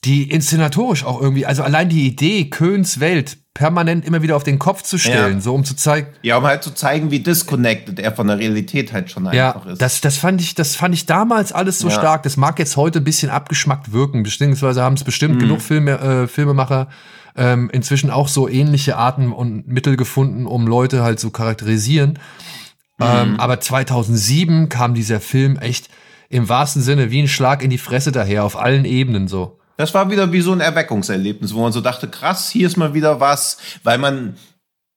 die 0.06 0.30
inszenatorisch 0.32 1.04
auch 1.04 1.22
irgendwie, 1.22 1.46
also 1.46 1.64
allein 1.64 1.90
die 1.90 2.08
Idee, 2.08 2.46
Köhns 2.46 3.00
Welt 3.00 3.38
permanent 3.54 4.06
immer 4.06 4.22
wieder 4.22 4.38
auf 4.38 4.44
den 4.44 4.58
Kopf 4.58 4.84
zu 4.84 4.98
stellen, 4.98 5.36
ja. 5.36 5.42
so 5.42 5.54
um 5.54 5.66
zu 5.66 5.76
zeigen. 5.76 6.08
Ja, 6.22 6.38
um 6.38 6.46
halt 6.46 6.64
zu 6.64 6.72
zeigen, 6.72 7.12
wie 7.12 7.20
disconnected 7.20 8.00
er 8.00 8.14
von 8.14 8.28
der 8.28 8.40
Realität 8.40 8.94
halt 8.94 9.12
schon 9.12 9.28
einfach 9.28 9.66
ja, 9.66 9.72
ist. 9.72 9.82
Das, 9.82 10.00
das 10.00 10.18
fand 10.18 10.40
ich, 10.40 10.56
das 10.56 10.78
fand 10.78 10.96
ich 10.96 11.06
damals 11.06 11.52
alles 11.52 11.80
so 11.80 11.90
ja. 11.90 11.96
stark. 11.96 12.24
Das 12.24 12.38
mag 12.38 12.58
jetzt 12.60 12.78
heute 12.78 13.00
ein 13.00 13.04
bisschen 13.04 13.30
abgeschmackt 13.30 13.92
wirken, 13.92 14.24
beziehungsweise 14.24 14.82
haben 14.82 14.96
es 14.96 15.04
bestimmt 15.04 15.36
mhm. 15.36 15.40
genug 15.40 15.62
Filme, 15.62 15.92
äh, 16.00 16.28
Filmemacher 16.28 16.88
ähm, 17.36 17.70
inzwischen 17.72 18.10
auch 18.10 18.30
so 18.30 18.48
ähnliche 18.48 18.96
Arten 18.96 19.32
und 19.34 19.68
Mittel 19.68 19.98
gefunden, 19.98 20.46
um 20.46 20.66
Leute 20.66 21.04
halt 21.04 21.20
zu 21.20 21.32
charakterisieren. 21.32 22.20
Mhm. 22.98 23.06
Ähm, 23.06 23.40
aber 23.40 23.60
2007 23.60 24.70
kam 24.70 24.94
dieser 24.94 25.20
Film 25.20 25.58
echt 25.58 25.90
im 26.30 26.48
wahrsten 26.48 26.82
Sinne 26.82 27.12
wie 27.12 27.22
ein 27.22 27.28
Schlag 27.28 27.64
in 27.64 27.70
die 27.70 27.78
Fresse 27.78 28.12
daher, 28.12 28.46
auf 28.46 28.58
allen 28.58 28.86
Ebenen 28.86 29.28
so. 29.28 29.59
Das 29.80 29.94
war 29.94 30.12
wieder 30.12 30.34
wie 30.34 30.42
so 30.42 30.52
ein 30.52 30.60
Erweckungserlebnis, 30.60 31.54
wo 31.54 31.62
man 31.62 31.72
so 31.72 31.80
dachte, 31.80 32.10
krass, 32.10 32.50
hier 32.50 32.68
ist 32.68 32.76
mal 32.76 32.94
wieder 32.94 33.22
was, 33.22 33.60
weil 33.86 33.98
man 33.98 34.36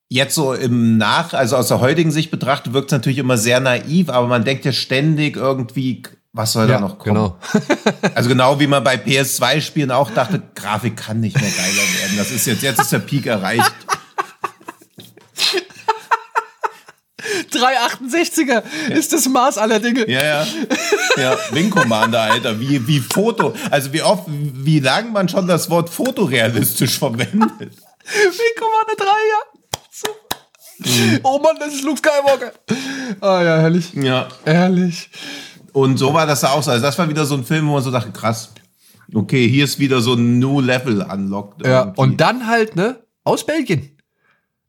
jetzt 0.09 0.35
so 0.35 0.55
im 0.55 0.99
Nach, 0.99 1.33
also 1.35 1.57
aus 1.57 1.69
der 1.69 1.79
heutigen 1.79 2.11
Sicht 2.11 2.33
betrachtet, 2.33 2.73
wirkt 2.73 2.91
es 2.91 2.99
natürlich 2.99 3.19
immer 3.19 3.39
sehr 3.39 3.61
naiv, 3.61 4.09
aber 4.09 4.27
man 4.27 4.45
denkt 4.45 4.65
ja 4.65 4.73
ständig 4.73 5.37
irgendwie, 5.37 6.03
was 6.33 6.55
soll 6.55 6.69
ja, 6.69 6.75
da 6.75 6.81
noch 6.81 6.99
kommen? 6.99 7.15
Genau. 7.15 7.39
also 8.17 8.29
genau 8.29 8.59
wie 8.59 8.67
man 8.67 8.83
bei 8.83 8.97
PS2-Spielen 8.97 9.93
auch 9.93 10.11
dachte, 10.11 10.43
Grafik 10.57 10.97
kann 10.97 11.21
nicht 11.21 11.41
mehr 11.41 11.51
geiler 11.51 12.01
werden. 12.01 12.17
Das 12.17 12.33
ist 12.33 12.49
jetzt, 12.49 12.65
jetzt 12.65 12.81
ist 12.81 12.91
der 12.91 12.99
Peak 12.99 13.27
erreicht. 13.27 13.73
368er 17.55 18.63
ja. 18.89 18.95
ist 18.95 19.13
das 19.13 19.29
Maß 19.29 19.59
aller 19.59 19.81
Dinge. 19.81 20.09
Ja, 20.11 20.25
ja. 20.25 20.47
Ja, 21.17 21.39
Wing 21.51 21.71
Commander, 21.71 22.21
Alter. 22.21 22.59
Wie, 22.61 22.87
wie 22.87 23.01
Foto. 23.01 23.55
Also 23.71 23.93
wie 23.93 24.03
oft, 24.03 24.25
wie 24.29 24.81
lange 24.81 25.11
man 25.11 25.29
schon 25.29 25.47
das 25.47 25.71
Wort 25.71 25.91
fotorealistisch 25.91 26.99
verwendet. 26.99 27.33
Wing 27.41 28.57
Commander 28.59 28.97
3, 28.97 29.05
ja. 29.05 29.53
Mhm. 30.85 31.21
Oh 31.23 31.39
Mann, 31.39 31.57
das 31.59 31.75
ist 31.75 31.85
Luke 31.85 31.99
Skywalker. 31.99 32.53
Ah 33.21 33.43
ja, 33.43 33.59
herrlich. 33.59 33.93
Ja. 33.95 34.29
Herrlich. 34.45 35.11
Und 35.73 35.97
so 35.97 36.13
war 36.13 36.27
das 36.27 36.45
auch 36.45 36.63
so. 36.63 36.71
Also 36.71 36.83
das 36.83 36.99
war 36.99 37.09
wieder 37.09 37.25
so 37.25 37.35
ein 37.35 37.45
Film, 37.45 37.69
wo 37.69 37.75
man 37.75 37.83
so 37.83 37.91
dachte, 37.91 38.11
krass. 38.11 38.53
Okay, 39.15 39.49
hier 39.49 39.65
ist 39.65 39.79
wieder 39.79 40.01
so 40.01 40.15
ein 40.15 40.39
New 40.39 40.61
Level 40.61 41.03
unlocked. 41.03 41.67
Ja, 41.67 41.93
und 41.97 42.21
dann 42.21 42.47
halt, 42.47 42.77
ne, 42.77 43.01
aus 43.25 43.45
Belgien. 43.45 43.92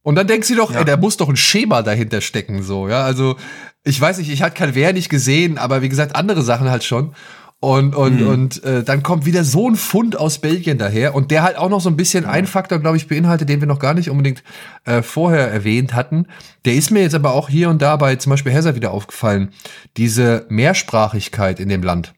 Und 0.03 0.15
dann 0.15 0.27
denkst 0.27 0.49
du 0.49 0.55
doch, 0.55 0.71
ja. 0.71 0.79
ey, 0.79 0.85
da 0.85 0.97
muss 0.97 1.17
doch 1.17 1.29
ein 1.29 1.37
Schema 1.37 1.81
dahinter 1.81 2.21
stecken, 2.21 2.61
so, 2.61 2.87
ja. 2.87 3.03
Also, 3.03 3.37
ich 3.83 3.99
weiß 3.99 4.17
nicht, 4.19 4.29
ich 4.29 4.43
hatte 4.43 4.55
kein 4.55 4.75
Wer 4.75 4.93
nicht 4.93 5.09
gesehen, 5.09 5.57
aber 5.57 5.81
wie 5.81 5.89
gesagt, 5.89 6.15
andere 6.15 6.43
Sachen 6.43 6.69
halt 6.69 6.83
schon. 6.83 7.15
Und, 7.63 7.95
und, 7.95 8.19
mhm. 8.19 8.27
und 8.27 8.63
äh, 8.65 8.83
dann 8.83 9.03
kommt 9.03 9.25
wieder 9.25 9.45
so 9.45 9.69
ein 9.69 9.77
Fund 9.77 10.19
aus 10.19 10.39
Belgien 10.39 10.77
daher 10.77 11.15
und 11.15 11.31
der 11.31 11.43
halt 11.43 11.55
auch 11.55 11.69
noch 11.69 11.79
so 11.79 11.89
ein 11.89 11.95
bisschen 11.95 12.25
einen 12.25 12.45
Faktor, 12.45 12.79
glaube 12.79 12.97
ich, 12.97 13.07
beinhaltet, 13.07 13.47
den 13.47 13.61
wir 13.61 13.69
noch 13.69 13.79
gar 13.79 13.93
nicht 13.93 14.09
unbedingt 14.09 14.43
äh, 14.83 15.01
vorher 15.01 15.49
erwähnt 15.49 15.93
hatten. 15.93 16.27
Der 16.65 16.73
ist 16.73 16.91
mir 16.91 17.03
jetzt 17.03 17.15
aber 17.15 17.31
auch 17.31 17.47
hier 17.47 17.69
und 17.69 17.81
da 17.81 17.95
bei 17.95 18.17
zum 18.17 18.31
Beispiel 18.31 18.51
Hesser 18.51 18.75
wieder 18.75 18.91
aufgefallen. 18.91 19.53
Diese 19.95 20.45
Mehrsprachigkeit 20.49 21.61
in 21.61 21.69
dem 21.69 21.83
Land. 21.83 22.13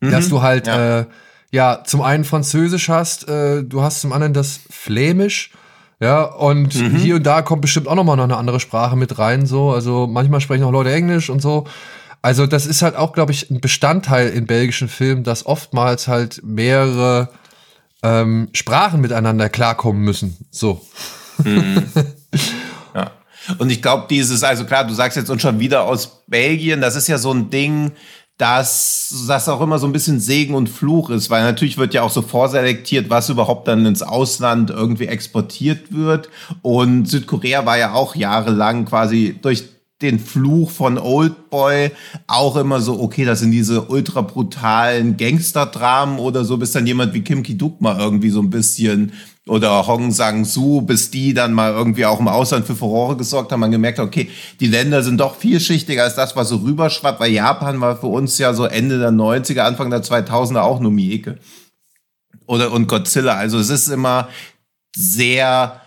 Mhm. 0.00 0.12
Dass 0.12 0.28
du 0.28 0.42
halt, 0.42 0.68
ja. 0.68 1.00
Äh, 1.00 1.06
ja, 1.50 1.82
zum 1.84 2.00
einen 2.00 2.22
Französisch 2.22 2.88
hast, 2.88 3.28
äh, 3.28 3.64
du 3.64 3.82
hast 3.82 4.00
zum 4.00 4.12
anderen 4.12 4.32
das 4.32 4.60
Flämisch 4.70 5.50
ja, 6.00 6.22
und 6.22 6.74
mhm. 6.74 6.96
hier 6.96 7.16
und 7.16 7.24
da 7.24 7.42
kommt 7.42 7.60
bestimmt 7.60 7.86
auch 7.86 7.94
nochmal 7.94 8.16
noch 8.16 8.24
eine 8.24 8.38
andere 8.38 8.58
Sprache 8.58 8.96
mit 8.96 9.18
rein, 9.18 9.44
so. 9.44 9.70
Also 9.70 10.06
manchmal 10.06 10.40
sprechen 10.40 10.64
auch 10.64 10.72
Leute 10.72 10.92
Englisch 10.92 11.28
und 11.28 11.40
so. 11.42 11.66
Also 12.22 12.46
das 12.46 12.66
ist 12.66 12.80
halt 12.82 12.96
auch, 12.96 13.12
glaube 13.12 13.32
ich, 13.32 13.50
ein 13.50 13.60
Bestandteil 13.60 14.30
in 14.30 14.46
belgischen 14.46 14.88
Filmen, 14.88 15.24
dass 15.24 15.44
oftmals 15.44 16.08
halt 16.08 16.42
mehrere 16.42 17.28
ähm, 18.02 18.48
Sprachen 18.54 19.02
miteinander 19.02 19.50
klarkommen 19.50 20.02
müssen. 20.02 20.38
So. 20.50 20.80
Mhm. 21.44 21.84
ja. 22.94 23.10
Und 23.58 23.70
ich 23.70 23.82
glaube, 23.82 24.06
dieses, 24.08 24.42
also 24.42 24.64
klar, 24.64 24.86
du 24.86 24.94
sagst 24.94 25.16
jetzt 25.16 25.30
uns 25.30 25.42
schon 25.42 25.60
wieder 25.60 25.82
aus 25.84 26.22
Belgien, 26.26 26.80
das 26.80 26.96
ist 26.96 27.08
ja 27.08 27.18
so 27.18 27.32
ein 27.32 27.50
Ding, 27.50 27.92
dass 28.40 29.24
das 29.28 29.50
auch 29.50 29.60
immer 29.60 29.78
so 29.78 29.86
ein 29.86 29.92
bisschen 29.92 30.18
Segen 30.18 30.54
und 30.54 30.70
Fluch 30.70 31.10
ist, 31.10 31.28
weil 31.28 31.42
natürlich 31.42 31.76
wird 31.76 31.92
ja 31.92 32.00
auch 32.00 32.10
so 32.10 32.22
vorselektiert, 32.22 33.10
was 33.10 33.28
überhaupt 33.28 33.68
dann 33.68 33.84
ins 33.84 34.00
Ausland 34.00 34.70
irgendwie 34.70 35.08
exportiert 35.08 35.92
wird. 35.92 36.30
Und 36.62 37.06
Südkorea 37.06 37.66
war 37.66 37.76
ja 37.76 37.92
auch 37.92 38.14
jahrelang 38.14 38.86
quasi 38.86 39.36
durch 39.42 39.64
den 40.00 40.18
Fluch 40.18 40.70
von 40.70 40.96
Oldboy 40.96 41.90
auch 42.26 42.56
immer 42.56 42.80
so, 42.80 42.98
okay, 43.02 43.26
das 43.26 43.40
sind 43.40 43.50
diese 43.50 43.82
ultra 43.82 44.22
brutalen 44.22 45.18
Gangsterdramen 45.18 46.18
oder 46.18 46.46
so, 46.46 46.56
bis 46.56 46.72
dann 46.72 46.86
jemand 46.86 47.12
wie 47.12 47.20
Kim 47.20 47.42
Ki-duk 47.42 47.82
mal 47.82 47.98
irgendwie 48.00 48.30
so 48.30 48.40
ein 48.40 48.48
bisschen 48.48 49.12
oder 49.50 49.84
Hong 49.88 50.12
Sang-soo, 50.12 50.80
bis 50.80 51.10
die 51.10 51.34
dann 51.34 51.52
mal 51.52 51.72
irgendwie 51.72 52.06
auch 52.06 52.20
im 52.20 52.28
Ausland 52.28 52.68
für 52.68 52.76
Furore 52.76 53.16
gesorgt 53.16 53.50
haben, 53.50 53.58
man 53.58 53.72
gemerkt, 53.72 53.98
okay, 53.98 54.30
die 54.60 54.68
Länder 54.68 55.02
sind 55.02 55.18
doch 55.18 55.34
vielschichtiger 55.34 56.04
als 56.04 56.14
das, 56.14 56.36
was 56.36 56.50
so 56.50 56.58
rüberschwappt, 56.58 57.18
weil 57.18 57.32
Japan 57.32 57.80
war 57.80 57.96
für 57.96 58.06
uns 58.06 58.38
ja 58.38 58.54
so 58.54 58.64
Ende 58.64 59.00
der 59.00 59.10
90er, 59.10 59.62
Anfang 59.62 59.90
der 59.90 60.04
2000er 60.04 60.60
auch 60.60 60.78
nur 60.78 60.92
Mieke. 60.92 61.40
Oder 62.46 62.70
und 62.70 62.86
Godzilla, 62.86 63.34
also 63.34 63.58
es 63.58 63.70
ist 63.70 63.88
immer 63.88 64.28
sehr, 64.94 65.80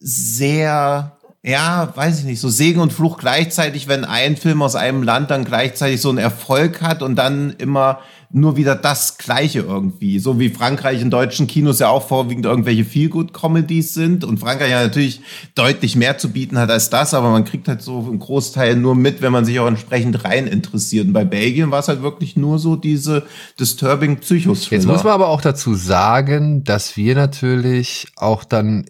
sehr 0.00 1.17
ja, 1.48 1.90
weiß 1.94 2.18
ich 2.18 2.24
nicht, 2.26 2.40
so 2.40 2.50
Segen 2.50 2.80
und 2.80 2.92
Fluch 2.92 3.16
gleichzeitig, 3.16 3.88
wenn 3.88 4.04
ein 4.04 4.36
Film 4.36 4.60
aus 4.60 4.76
einem 4.76 5.02
Land 5.02 5.30
dann 5.30 5.46
gleichzeitig 5.46 6.00
so 6.02 6.10
einen 6.10 6.18
Erfolg 6.18 6.82
hat 6.82 7.02
und 7.02 7.16
dann 7.16 7.54
immer 7.56 8.00
nur 8.30 8.58
wieder 8.58 8.74
das 8.74 9.16
Gleiche 9.16 9.60
irgendwie. 9.60 10.18
So 10.18 10.38
wie 10.38 10.50
Frankreich 10.50 11.00
in 11.00 11.10
deutschen 11.10 11.46
Kinos 11.46 11.78
ja 11.78 11.88
auch 11.88 12.06
vorwiegend 12.06 12.44
irgendwelche 12.44 12.84
Feelgood-Comedies 12.84 13.94
sind 13.94 14.24
und 14.24 14.38
Frankreich 14.38 14.70
ja 14.70 14.82
natürlich 14.82 15.22
deutlich 15.54 15.96
mehr 15.96 16.18
zu 16.18 16.28
bieten 16.30 16.58
hat 16.58 16.70
als 16.70 16.90
das, 16.90 17.14
aber 17.14 17.30
man 17.30 17.46
kriegt 17.46 17.66
halt 17.66 17.80
so 17.80 18.00
einen 18.00 18.18
Großteil 18.18 18.76
nur 18.76 18.94
mit, 18.94 19.22
wenn 19.22 19.32
man 19.32 19.46
sich 19.46 19.58
auch 19.58 19.66
entsprechend 19.66 20.24
rein 20.24 20.46
interessiert. 20.46 21.06
Und 21.06 21.14
bei 21.14 21.24
Belgien 21.24 21.70
war 21.70 21.80
es 21.80 21.88
halt 21.88 22.02
wirklich 22.02 22.36
nur 22.36 22.58
so 22.58 22.76
diese 22.76 23.26
disturbing 23.58 24.18
psychos 24.18 24.68
Jetzt 24.68 24.86
muss 24.86 25.02
man 25.02 25.14
aber 25.14 25.28
auch 25.28 25.40
dazu 25.40 25.74
sagen, 25.74 26.62
dass 26.64 26.98
wir 26.98 27.14
natürlich 27.14 28.08
auch 28.16 28.44
dann 28.44 28.84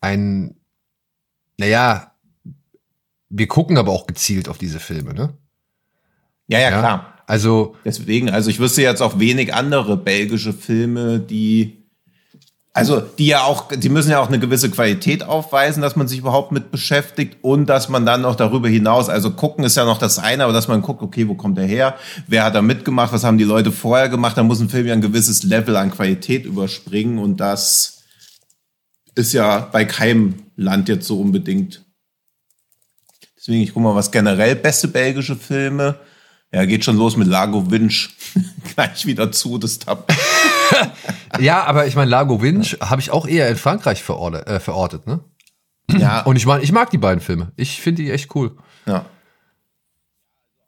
ein, 0.00 0.56
naja, 1.58 2.12
wir 3.28 3.48
gucken 3.48 3.78
aber 3.78 3.92
auch 3.92 4.06
gezielt 4.06 4.48
auf 4.48 4.58
diese 4.58 4.80
Filme, 4.80 5.14
ne? 5.14 5.34
Ja, 6.48 6.58
ja, 6.58 6.70
ja, 6.70 6.78
klar. 6.78 7.14
Also 7.26 7.74
deswegen, 7.84 8.30
also 8.30 8.50
ich 8.50 8.60
wüsste 8.60 8.82
jetzt 8.82 9.02
auch 9.02 9.18
wenig 9.18 9.52
andere 9.52 9.96
belgische 9.96 10.52
Filme, 10.52 11.18
die 11.18 11.86
also 12.76 13.00
die 13.00 13.28
ja 13.28 13.42
auch, 13.42 13.68
die 13.74 13.88
müssen 13.88 14.10
ja 14.10 14.20
auch 14.20 14.28
eine 14.28 14.38
gewisse 14.38 14.70
Qualität 14.70 15.24
aufweisen, 15.24 15.80
dass 15.80 15.96
man 15.96 16.08
sich 16.08 16.18
überhaupt 16.18 16.52
mit 16.52 16.70
beschäftigt 16.70 17.38
und 17.40 17.64
dass 17.70 17.88
man 17.88 18.04
dann 18.04 18.20
noch 18.20 18.36
darüber 18.36 18.68
hinaus, 18.68 19.08
also 19.08 19.30
gucken 19.30 19.64
ist 19.64 19.78
ja 19.78 19.86
noch 19.86 19.96
das 19.96 20.18
eine, 20.18 20.44
aber 20.44 20.52
dass 20.52 20.68
man 20.68 20.82
guckt, 20.82 21.00
okay, 21.00 21.26
wo 21.26 21.34
kommt 21.36 21.56
der 21.56 21.64
her, 21.64 21.96
wer 22.26 22.44
hat 22.44 22.54
da 22.54 22.60
mitgemacht, 22.60 23.14
was 23.14 23.24
haben 23.24 23.38
die 23.38 23.44
Leute 23.44 23.72
vorher 23.72 24.10
gemacht, 24.10 24.36
da 24.36 24.42
muss 24.42 24.60
ein 24.60 24.68
Film 24.68 24.86
ja 24.86 24.92
ein 24.92 25.00
gewisses 25.00 25.42
Level 25.42 25.74
an 25.74 25.90
Qualität 25.90 26.44
überspringen 26.44 27.18
und 27.18 27.38
das 27.38 28.02
ist 29.14 29.32
ja 29.32 29.60
bei 29.72 29.86
keinem 29.86 30.34
Land 30.56 30.88
jetzt 30.88 31.06
so 31.06 31.20
unbedingt. 31.20 31.84
Deswegen, 33.36 33.62
ich 33.62 33.72
guck 33.72 33.82
mal, 33.82 33.94
was 33.94 34.10
generell 34.10 34.56
beste 34.56 34.88
belgische 34.88 35.36
Filme. 35.36 36.00
Ja, 36.52 36.64
geht 36.64 36.84
schon 36.84 36.96
los 36.96 37.16
mit 37.16 37.28
Lago 37.28 37.70
Winch. 37.70 38.10
Gleich 38.74 39.06
wieder 39.06 39.30
zu, 39.30 39.58
das 39.58 39.78
Tab. 39.78 40.12
ja, 41.40 41.64
aber 41.64 41.86
ich 41.86 41.96
meine, 41.96 42.10
Lago 42.10 42.40
Winch 42.40 42.78
habe 42.80 43.00
ich 43.00 43.10
auch 43.10 43.26
eher 43.26 43.48
in 43.48 43.56
Frankreich 43.56 44.02
verortet, 44.02 44.46
äh, 44.46 44.60
verortet 44.60 45.06
ne? 45.06 45.20
Ja. 45.90 46.22
Und 46.22 46.36
ich 46.36 46.46
meine, 46.46 46.62
ich 46.62 46.72
mag 46.72 46.90
die 46.90 46.98
beiden 46.98 47.20
Filme. 47.20 47.52
Ich 47.56 47.80
finde 47.80 48.02
die 48.02 48.10
echt 48.10 48.34
cool. 48.34 48.56
Ja. 48.86 49.06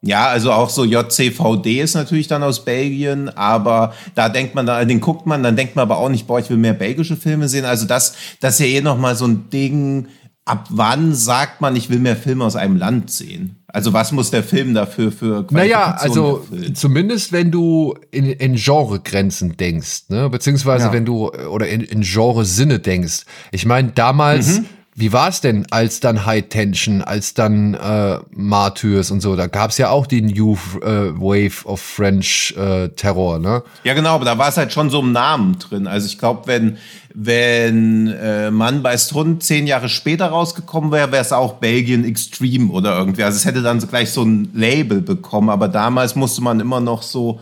Ja, 0.01 0.27
also 0.27 0.53
auch 0.53 0.69
so 0.69 0.85
JCVD 0.85 1.81
ist 1.81 1.93
natürlich 1.93 2.27
dann 2.27 2.41
aus 2.41 2.63
Belgien, 2.63 3.27
aber 3.29 3.93
da 4.15 4.29
denkt 4.29 4.55
man, 4.55 4.65
da, 4.65 4.85
den 4.85 5.01
guckt 5.01 5.25
man, 5.25 5.43
dann 5.43 5.57
denkt 5.57 5.75
man 5.75 5.83
aber 5.83 5.97
auch 5.97 6.07
nicht, 6.07 6.25
boah, 6.25 6.39
ich 6.39 6.49
will 6.49 6.57
mehr 6.57 6.73
belgische 6.73 7.17
Filme 7.17 7.49
sehen. 7.49 7.65
Also 7.65 7.85
das, 7.85 8.15
das 8.39 8.53
ist 8.53 8.59
ja 8.61 8.77
eh 8.77 8.81
nochmal 8.81 9.17
so 9.17 9.25
ein 9.25 9.49
Ding, 9.49 10.07
ab 10.45 10.67
wann 10.69 11.13
sagt 11.13 11.59
man, 11.59 11.75
ich 11.75 11.89
will 11.89 11.99
mehr 11.99 12.15
Filme 12.15 12.45
aus 12.45 12.55
einem 12.55 12.77
Land 12.77 13.11
sehen? 13.11 13.57
Also 13.67 13.91
was 13.91 14.13
muss 14.13 14.31
der 14.31 14.41
Film 14.41 14.73
dafür 14.73 15.11
für 15.11 15.45
Naja, 15.51 15.95
also 15.99 16.37
erfüllen? 16.49 16.75
zumindest 16.75 17.33
wenn 17.33 17.51
du 17.51 17.93
in, 18.09 18.25
in 18.25 18.55
Genregrenzen 18.55 19.57
denkst, 19.57 20.09
ne? 20.09 20.29
beziehungsweise 20.29 20.87
ja. 20.87 20.93
wenn 20.93 21.03
du 21.05 21.29
oder 21.29 21.67
in, 21.67 21.81
in 21.81 22.01
Genre-Sinne 22.01 22.79
denkst. 22.79 23.25
Ich 23.51 23.65
meine, 23.65 23.91
damals... 23.91 24.59
Mhm 24.59 24.65
wie 24.99 25.13
war 25.13 25.29
es 25.29 25.39
denn, 25.39 25.65
als 25.71 26.01
dann 26.01 26.25
High 26.25 26.49
Tension, 26.49 27.01
als 27.01 27.33
dann 27.33 27.73
äh, 27.73 28.19
Martyrs 28.31 29.11
und 29.11 29.21
so? 29.21 29.37
Da 29.37 29.47
gab 29.47 29.71
es 29.71 29.77
ja 29.77 29.89
auch 29.89 30.05
die 30.05 30.21
New 30.21 30.57
äh, 30.81 31.13
Wave 31.15 31.65
of 31.65 31.79
French 31.79 32.53
äh, 32.57 32.89
Terror, 32.89 33.39
ne? 33.39 33.63
Ja, 33.85 33.93
genau, 33.93 34.15
aber 34.15 34.25
da 34.25 34.37
war 34.37 34.49
es 34.49 34.57
halt 34.57 34.73
schon 34.73 34.89
so 34.89 34.99
im 34.99 35.13
Namen 35.13 35.57
drin. 35.57 35.87
Also 35.87 36.07
ich 36.07 36.17
glaube, 36.17 36.47
wenn, 36.47 36.77
wenn 37.13 38.07
äh, 38.07 38.51
Mann 38.51 38.83
beißt 38.83 39.13
Hund 39.13 39.41
zehn 39.41 39.67
Jahre 39.67 39.87
später 39.87 40.27
rausgekommen 40.27 40.91
wäre, 40.91 41.13
wäre 41.13 41.21
es 41.21 41.31
auch 41.31 41.53
Belgien 41.53 42.03
Extreme 42.03 42.69
oder 42.69 42.97
irgendwie. 42.97 43.23
Also 43.23 43.37
es 43.37 43.45
hätte 43.45 43.61
dann 43.61 43.79
so 43.79 43.87
gleich 43.87 44.11
so 44.11 44.23
ein 44.23 44.49
Label 44.53 44.99
bekommen, 44.99 45.49
aber 45.49 45.69
damals 45.69 46.15
musste 46.15 46.41
man 46.41 46.59
immer 46.59 46.81
noch 46.81 47.03
so 47.03 47.39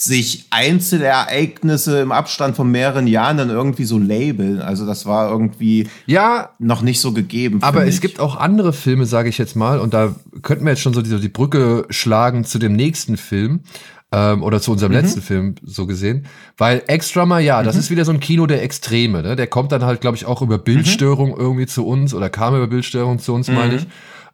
sich 0.00 0.46
Einzelereignisse 0.50 2.00
im 2.00 2.12
Abstand 2.12 2.54
von 2.54 2.70
mehreren 2.70 3.08
Jahren 3.08 3.36
dann 3.36 3.50
irgendwie 3.50 3.82
so 3.82 3.98
labeln. 3.98 4.62
Also 4.62 4.86
das 4.86 5.06
war 5.06 5.28
irgendwie 5.28 5.88
ja 6.06 6.50
noch 6.60 6.82
nicht 6.82 7.00
so 7.00 7.12
gegeben. 7.12 7.58
Aber 7.62 7.84
es 7.84 8.00
gibt 8.00 8.20
auch 8.20 8.36
andere 8.36 8.72
Filme, 8.72 9.06
sage 9.06 9.28
ich 9.28 9.38
jetzt 9.38 9.56
mal, 9.56 9.80
und 9.80 9.94
da 9.94 10.14
könnten 10.42 10.64
wir 10.64 10.70
jetzt 10.70 10.82
schon 10.82 10.94
so 10.94 11.02
die, 11.02 11.18
die 11.18 11.28
Brücke 11.28 11.84
schlagen 11.90 12.44
zu 12.44 12.60
dem 12.60 12.74
nächsten 12.74 13.16
Film. 13.16 13.60
Ähm, 14.10 14.42
oder 14.42 14.58
zu 14.62 14.72
unserem 14.72 14.92
mhm. 14.92 15.00
letzten 15.00 15.20
Film 15.20 15.56
so 15.62 15.86
gesehen. 15.86 16.24
Weil 16.56 16.82
Extrama, 16.86 17.40
ja, 17.40 17.60
mhm. 17.60 17.66
das 17.66 17.76
ist 17.76 17.90
wieder 17.90 18.06
so 18.06 18.12
ein 18.12 18.20
Kino 18.20 18.46
der 18.46 18.62
Extreme. 18.62 19.22
Ne? 19.22 19.36
Der 19.36 19.46
kommt 19.48 19.70
dann 19.70 19.84
halt, 19.84 20.00
glaube 20.00 20.16
ich, 20.16 20.24
auch 20.24 20.40
über 20.40 20.56
Bildstörung 20.56 21.32
mhm. 21.32 21.36
irgendwie 21.38 21.66
zu 21.66 21.86
uns 21.86 22.14
oder 22.14 22.30
kam 22.30 22.56
über 22.56 22.68
Bildstörung 22.68 23.18
zu 23.18 23.34
uns, 23.34 23.48
meine 23.48 23.72
mhm. 23.72 23.78
ich. 23.80 23.86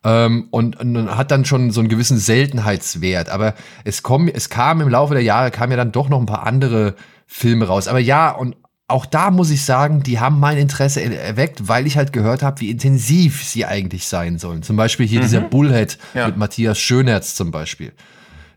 Ähm, 0.05 0.49
und, 0.51 0.77
und 0.77 1.17
hat 1.17 1.31
dann 1.31 1.45
schon 1.45 1.71
so 1.71 1.81
einen 1.81 1.89
gewissen 1.89 2.19
Seltenheitswert. 2.19 3.31
Aber 3.31 3.55
es, 3.85 4.03
komm, 4.03 4.29
es 4.29 4.51
kam 4.51 4.81
im 4.81 4.89
Laufe 4.89 5.15
der 5.15 5.23
Jahre, 5.23 5.51
kam 5.51 5.71
ja 5.71 5.77
dann 5.77 5.93
doch 5.93 6.09
noch 6.09 6.21
ein 6.21 6.27
paar 6.27 6.47
andere 6.47 6.95
Filme 7.27 7.67
raus. 7.67 7.89
Aber 7.89 7.99
ja, 7.99 8.31
und 8.31 8.57
auch 8.87 9.07
da 9.07 9.31
muss 9.31 9.51
ich 9.51 9.65
sagen, 9.65 10.03
die 10.03 10.21
haben 10.21 10.39
mein 10.39 10.59
Interesse 10.59 11.03
erweckt, 11.03 11.69
weil 11.69 11.87
ich 11.87 11.97
halt 11.97 12.13
gehört 12.13 12.43
habe, 12.43 12.61
wie 12.61 12.71
intensiv 12.71 13.43
sie 13.43 13.65
eigentlich 13.65 14.07
sein 14.07 14.39
sollen. 14.39 14.63
Zum 14.63 14.77
Beispiel 14.77 15.07
hier 15.07 15.21
mhm. 15.21 15.25
dieser 15.25 15.41
Bullhead 15.41 15.99
ja. 16.13 16.27
mit 16.27 16.37
Matthias 16.37 16.79
Schönerz 16.79 17.35
zum 17.35 17.51
Beispiel. 17.51 17.93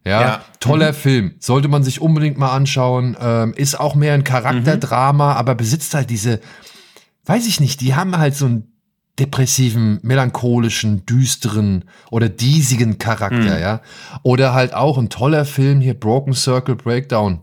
Ja, 0.03 0.21
ja. 0.21 0.41
toller 0.59 0.91
mhm. 0.91 0.95
Film. 0.95 1.35
Sollte 1.39 1.69
man 1.69 1.83
sich 1.83 2.01
unbedingt 2.01 2.37
mal 2.37 2.53
anschauen. 2.53 3.15
Ähm, 3.19 3.53
ist 3.53 3.79
auch 3.79 3.95
mehr 3.95 4.13
ein 4.13 4.23
Charakterdrama, 4.23 5.33
mhm. 5.33 5.37
aber 5.37 5.55
besitzt 5.55 5.93
halt 5.93 6.09
diese, 6.09 6.41
weiß 7.25 7.47
ich 7.47 7.59
nicht, 7.61 7.79
die 7.79 7.95
haben 7.95 8.17
halt 8.17 8.35
so 8.35 8.47
ein 8.47 8.71
depressiven, 9.19 9.99
melancholischen, 10.03 11.05
düsteren 11.05 11.83
oder 12.11 12.29
diesigen 12.29 12.99
Charakter, 12.99 13.55
mhm. 13.55 13.61
ja. 13.61 13.81
Oder 14.23 14.53
halt 14.53 14.73
auch 14.73 14.97
ein 14.97 15.09
toller 15.09 15.43
Film 15.45 15.81
hier, 15.81 15.93
Broken 15.93 16.33
Circle 16.33 16.75
Breakdown. 16.75 17.41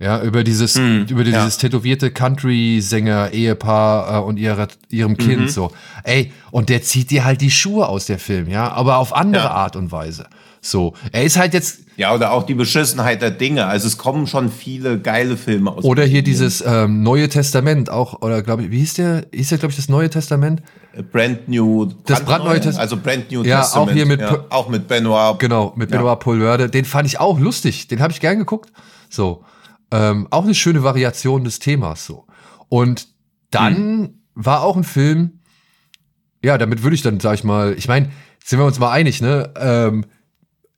Ja, 0.00 0.22
über 0.22 0.44
dieses, 0.44 0.76
mhm, 0.76 1.06
über 1.08 1.24
dieses 1.24 1.56
ja. 1.56 1.62
tätowierte 1.62 2.12
Country-Sänger-Ehepaar 2.12 4.18
äh, 4.18 4.24
und 4.24 4.36
ihre, 4.36 4.68
ihrem 4.90 5.16
Kind 5.16 5.40
mhm. 5.40 5.48
so. 5.48 5.72
Ey, 6.04 6.32
und 6.52 6.68
der 6.68 6.82
zieht 6.82 7.10
dir 7.10 7.24
halt 7.24 7.40
die 7.40 7.50
Schuhe 7.50 7.88
aus 7.88 8.06
der 8.06 8.20
Film, 8.20 8.48
ja, 8.48 8.70
aber 8.70 8.98
auf 8.98 9.12
andere 9.12 9.44
ja. 9.44 9.50
Art 9.50 9.74
und 9.74 9.90
Weise. 9.90 10.28
So, 10.60 10.94
er 11.12 11.24
ist 11.24 11.36
halt 11.36 11.54
jetzt. 11.54 11.80
Ja, 11.96 12.14
oder 12.14 12.32
auch 12.32 12.44
die 12.44 12.54
Beschissenheit 12.54 13.22
der 13.22 13.30
Dinge. 13.30 13.66
Also 13.66 13.86
es 13.86 13.98
kommen 13.98 14.26
schon 14.26 14.50
viele 14.50 15.00
geile 15.00 15.36
Filme 15.36 15.70
aus. 15.72 15.84
Oder 15.84 16.04
hier 16.04 16.22
dieses 16.22 16.62
ähm, 16.64 17.02
Neue 17.02 17.28
Testament 17.28 17.90
auch, 17.90 18.22
oder 18.22 18.42
glaube 18.42 18.64
ich, 18.64 18.70
wie 18.70 18.78
hieß 18.78 18.94
der? 18.94 19.26
Hieß 19.32 19.48
der, 19.48 19.58
glaube 19.58 19.70
ich, 19.70 19.76
das 19.76 19.88
Neue 19.88 20.10
Testament? 20.10 20.62
Brand 21.12 21.48
New. 21.48 21.86
Das 22.06 22.20
brandneue 22.24 22.56
Testament. 22.60 22.78
Also 22.78 22.96
Brand 22.96 23.30
New 23.30 23.42
ja, 23.42 23.60
Testament. 23.60 23.90
Auch 23.90 23.94
hier 23.94 24.06
mit, 24.06 24.20
ja, 24.20 24.44
auch 24.50 24.68
mit 24.68 24.88
Benoit. 24.88 25.38
Genau, 25.38 25.72
mit 25.76 25.90
Benoit 25.90 26.06
ja. 26.06 26.14
Poulverde. 26.16 26.68
Den 26.68 26.84
fand 26.84 27.06
ich 27.06 27.20
auch 27.20 27.38
lustig. 27.38 27.88
Den 27.88 28.00
habe 28.00 28.12
ich 28.12 28.20
gern 28.20 28.38
geguckt. 28.38 28.72
So. 29.10 29.44
Ähm, 29.90 30.28
auch 30.30 30.44
eine 30.44 30.54
schöne 30.54 30.82
Variation 30.82 31.44
des 31.44 31.60
Themas 31.60 32.04
so. 32.04 32.26
Und 32.68 33.08
dann 33.50 33.76
hm. 33.76 34.14
war 34.34 34.62
auch 34.62 34.76
ein 34.76 34.84
Film, 34.84 35.40
ja, 36.44 36.58
damit 36.58 36.82
würde 36.82 36.94
ich 36.94 37.02
dann, 37.02 37.20
sag 37.20 37.34
ich 37.34 37.44
mal, 37.44 37.74
ich 37.76 37.88
meine, 37.88 38.10
sind 38.44 38.58
wir 38.58 38.66
uns 38.66 38.78
mal 38.78 38.90
einig, 38.90 39.20
ne? 39.20 39.52
Ähm, 39.56 40.04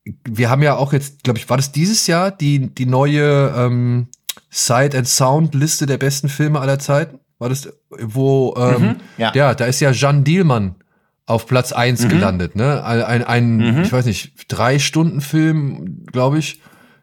wir 0.05 0.51
haben 0.51 0.63
ja 0.63 0.77
auch 0.77 0.93
jetzt, 0.93 1.25
glaube 1.25 1.39
ich, 1.39 1.49
war 1.49 1.57
das 1.57 1.73
dieses 1.73 2.07
Jahr 2.07 2.31
die, 2.31 2.75
die 2.75 2.87
neue 2.87 3.53
ähm, 3.57 4.09
Sight 4.51 4.95
and 4.95 5.09
Sound 5.09 5.55
Liste 5.55 5.87
der 5.87 5.99
besten 5.99 6.29
Filme 6.29 6.61
aller 6.61 6.79
Zeiten? 6.79 7.19
War 7.39 7.49
das, 7.49 7.69
wo, 7.89 8.55
ähm, 8.59 8.83
mhm, 8.83 8.97
ja. 9.17 9.33
ja, 9.35 9.55
da 9.55 9.65
ist 9.65 9.81
ja 9.81 9.93
Jeanne 9.93 10.23
Dielmann 10.23 10.77
auf 11.27 11.47
Platz 11.47 11.73
eins 11.73 12.03
mhm. 12.03 12.09
gelandet, 12.09 12.57
ne? 12.57 12.85
Ein, 12.85 13.03
ein, 13.03 13.25
ein 13.25 13.57
mhm. 13.57 13.83
ich 13.83 13.93
weiß 13.93 14.05
nicht, 14.07 14.35
drei 14.49 14.79
Stunden 14.79 15.21
Film, 15.21 16.05
glaube 16.07 16.39
ich, 16.39 16.61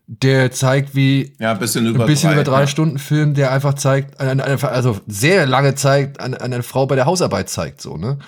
der 0.08 0.52
zeigt, 0.52 0.95
wie 0.95 1.34
ja, 1.39 1.52
ein 1.52 1.60
bisschen 1.60 1.86
über 1.86 2.04
ein 2.04 2.08
bisschen 2.08 2.30
drei, 2.30 2.36
über 2.36 2.43
drei 2.43 2.62
ja. 2.62 2.68
Stunden 2.68 3.00
Film, 3.00 3.34
der 3.34 3.52
einfach 3.52 3.74
zeigt, 3.74 4.20
also 4.20 5.00
sehr 5.08 5.45
lange 5.45 5.76
zeigt, 5.76 6.20
an 6.20 6.34
eine 6.34 6.64
Frau 6.64 6.86
bei 6.88 6.95
der 6.95 7.06
Hausarbeit 7.06 7.50
zeigt, 7.50 7.82
so, 7.82 7.98
ne? 7.98 8.20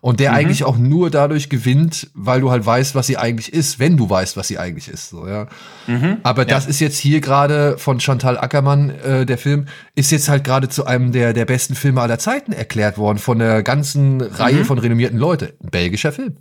Und 0.00 0.20
der 0.20 0.30
mhm. 0.30 0.36
eigentlich 0.36 0.64
auch 0.64 0.76
nur 0.76 1.10
dadurch 1.10 1.48
gewinnt, 1.48 2.08
weil 2.14 2.40
du 2.40 2.50
halt 2.50 2.64
weißt, 2.64 2.94
was 2.94 3.06
sie 3.06 3.16
eigentlich 3.16 3.52
ist, 3.52 3.78
wenn 3.78 3.96
du 3.96 4.08
weißt, 4.08 4.36
was 4.36 4.48
sie 4.48 4.58
eigentlich 4.58 4.88
ist. 4.88 5.10
So, 5.10 5.26
ja. 5.26 5.48
Mhm. 5.86 6.18
Aber 6.22 6.44
das 6.44 6.64
ja. 6.64 6.70
ist 6.70 6.80
jetzt 6.80 6.98
hier 6.98 7.20
gerade 7.20 7.78
von 7.78 8.00
Chantal 8.00 8.38
Ackermann, 8.38 8.90
äh, 8.90 9.26
der 9.26 9.38
Film, 9.38 9.66
ist 9.94 10.10
jetzt 10.10 10.28
halt 10.28 10.44
gerade 10.44 10.68
zu 10.68 10.86
einem 10.86 11.12
der, 11.12 11.32
der 11.32 11.44
besten 11.44 11.74
Filme 11.74 12.00
aller 12.00 12.18
Zeiten 12.18 12.52
erklärt 12.52 12.98
worden 12.98 13.18
von 13.18 13.38
der 13.38 13.62
ganzen 13.62 14.20
Reihe 14.20 14.60
mhm. 14.60 14.64
von 14.64 14.78
renommierten 14.78 15.18
Leute. 15.18 15.54
Ein 15.62 15.70
belgischer 15.70 16.12
Film. 16.12 16.36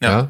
Ja. 0.00 0.10
ja. 0.10 0.28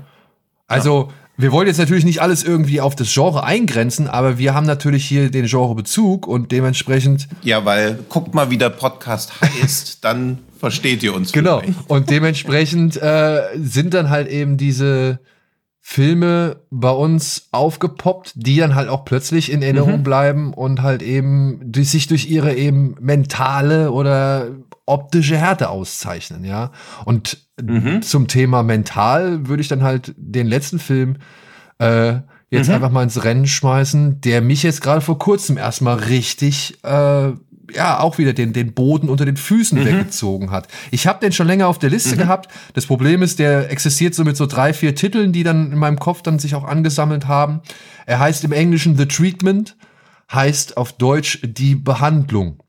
Also, 0.67 1.11
wir 1.37 1.51
wollen 1.51 1.67
jetzt 1.67 1.79
natürlich 1.79 2.05
nicht 2.05 2.21
alles 2.21 2.45
irgendwie 2.45 2.81
auf 2.81 2.95
das 2.95 3.13
Genre 3.13 3.45
eingrenzen, 3.45 4.09
aber 4.09 4.39
wir 4.39 4.55
haben 4.55 4.67
natürlich 4.67 5.05
hier 5.05 5.31
den 5.31 5.47
Genrebezug 5.47 6.27
und 6.27 6.53
dementsprechend. 6.53 7.29
Ja, 7.43 7.65
weil 7.65 7.99
guckt 8.09 8.35
mal, 8.35 8.51
wie 8.51 8.59
der 8.59 8.71
Podcast 8.71 9.33
heißt, 9.41 9.99
dann 10.05 10.39
versteht 10.63 11.03
ihr 11.03 11.13
uns. 11.13 11.33
Genau. 11.33 11.59
Vielleicht. 11.59 11.79
Und 11.91 12.09
dementsprechend 12.09 12.97
äh, 12.97 13.43
sind 13.57 13.95
dann 13.95 14.11
halt 14.11 14.29
eben 14.29 14.57
diese 14.57 15.19
Filme 15.81 16.61
bei 16.71 16.91
uns 16.91 17.49
aufgepoppt, 17.51 18.35
die 18.37 18.59
dann 18.59 18.77
halt 18.77 18.89
auch 18.89 19.05
plötzlich 19.05 19.51
in 19.51 19.61
Erinnerung 19.61 19.99
mhm. 19.99 20.03
bleiben 20.05 20.55
und 20.55 20.83
halt 20.83 21.03
eben 21.03 21.61
die 21.65 21.83
sich 21.83 22.07
durch 22.07 22.31
ihre 22.31 22.55
eben 22.55 22.95
mentale 23.01 23.91
oder 23.91 24.51
optische 24.87 25.37
Härte 25.37 25.71
auszeichnen, 25.71 26.45
ja. 26.45 26.71
Und 27.05 27.39
mhm. 27.61 28.01
zum 28.03 28.29
Thema 28.29 28.63
mental 28.63 29.49
würde 29.49 29.61
ich 29.61 29.69
dann 29.69 29.83
halt 29.83 30.15
den 30.17 30.47
letzten 30.47 30.79
Film 30.79 31.17
äh, 31.79 32.21
jetzt 32.51 32.69
mhm. 32.69 32.75
einfach 32.77 32.93
mal 32.93 33.03
ins 33.03 33.25
Rennen 33.25 33.49
schmeißen, 33.49 34.21
der 34.21 34.41
mich 34.41 34.63
jetzt 34.63 34.83
gerade 34.83 35.01
vor 35.01 35.19
kurzem 35.19 35.57
erstmal 35.57 35.97
richtig 35.97 36.79
äh, 36.85 37.33
ja 37.75 38.01
auch 38.01 38.19
wieder 38.19 38.33
den, 38.33 38.53
den 38.53 38.73
Boden 38.75 39.09
unter 39.09 39.25
den 39.25 39.37
Füßen 39.37 39.79
mhm. 39.79 39.85
weggezogen 39.85 40.51
hat. 40.51 40.69
Ich 40.91 41.07
habe 41.07 41.21
den 41.21 41.33
schon 41.33 41.47
länger 41.47 41.69
auf 41.69 41.79
der 41.79 41.91
Liste 41.91 42.15
mhm. 42.15 42.21
gehabt. 42.21 42.51
Das 42.75 42.87
Problem 42.87 43.23
ist, 43.23 43.39
der 43.39 43.71
existiert 43.71 44.15
so 44.15 44.25
mit 44.25 44.37
so 44.37 44.47
drei, 44.47 44.73
vier 44.73 44.95
Titeln, 44.95 45.33
die 45.33 45.43
dann 45.43 45.73
in 45.73 45.79
meinem 45.79 45.99
Kopf 45.99 46.23
dann 46.23 46.39
sich 46.39 46.55
auch 46.55 46.65
angesammelt 46.65 47.27
haben. 47.27 47.61
Er 48.07 48.19
heißt 48.19 48.45
im 48.45 48.53
Englischen 48.53 48.97
The 48.97 49.07
Treatment, 49.07 49.77
heißt 50.33 50.77
auf 50.77 50.93
Deutsch 50.93 51.41
die 51.43 51.75
Behandlung 51.75 52.63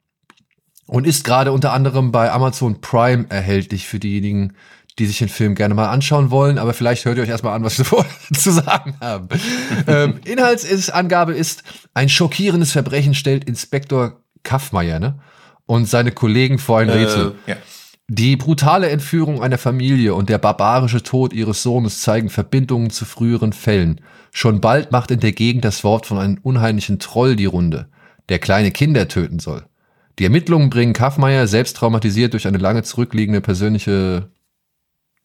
und 0.85 1.07
ist 1.07 1.23
gerade 1.23 1.51
unter 1.51 1.73
anderem 1.73 2.11
bei 2.11 2.31
Amazon 2.31 2.81
Prime 2.81 3.25
erhältlich 3.29 3.87
für 3.87 3.99
diejenigen, 3.99 4.53
die 4.99 5.07
sich 5.07 5.17
den 5.17 5.29
Film 5.29 5.55
gerne 5.55 5.73
mal 5.73 5.89
anschauen 5.89 6.29
wollen, 6.29 6.59
aber 6.59 6.73
vielleicht 6.73 7.05
hört 7.05 7.17
ihr 7.17 7.23
euch 7.23 7.29
erstmal 7.29 7.55
an, 7.55 7.63
was 7.63 7.77
wir 7.77 7.85
vorher 7.85 8.11
zu 8.33 8.51
sagen 8.51 8.95
haben. 9.01 9.29
ähm, 9.87 10.19
Inhaltsangabe 10.25 11.33
ist, 11.33 11.63
ein 11.93 12.09
schockierendes 12.09 12.71
Verbrechen 12.71 13.15
stellt 13.15 13.45
Inspektor 13.45 14.22
Kaffmeier 14.43 14.99
ne? 14.99 15.19
und 15.65 15.87
seine 15.87 16.11
Kollegen 16.11 16.59
vor 16.59 16.79
ein 16.79 16.89
Rätsel. 16.89 17.35
Äh, 17.45 17.51
ja. 17.51 17.57
Die 18.09 18.35
brutale 18.35 18.89
Entführung 18.89 19.41
einer 19.41 19.57
Familie 19.57 20.13
und 20.13 20.29
der 20.29 20.37
barbarische 20.37 21.03
Tod 21.03 21.33
ihres 21.33 21.63
Sohnes 21.63 22.01
zeigen 22.01 22.29
Verbindungen 22.29 22.89
zu 22.89 23.05
früheren 23.05 23.53
Fällen. 23.53 24.01
Schon 24.31 24.61
bald 24.61 24.91
macht 24.91 25.09
in 25.11 25.21
der 25.21 25.31
Gegend 25.31 25.63
das 25.63 25.83
Wort 25.83 26.05
von 26.05 26.17
einem 26.17 26.37
unheimlichen 26.41 26.99
Troll 26.99 27.35
die 27.35 27.45
Runde, 27.45 27.87
der 28.29 28.39
kleine 28.39 28.71
Kinder 28.71 29.07
töten 29.07 29.39
soll. 29.39 29.63
Die 30.19 30.25
Ermittlungen 30.25 30.69
bringen 30.69 30.93
Kaffmeier, 30.93 31.47
selbst 31.47 31.77
traumatisiert 31.77 32.33
durch 32.33 32.45
eine 32.45 32.57
lange 32.57 32.83
zurückliegende 32.83 33.41
persönliche 33.41 34.29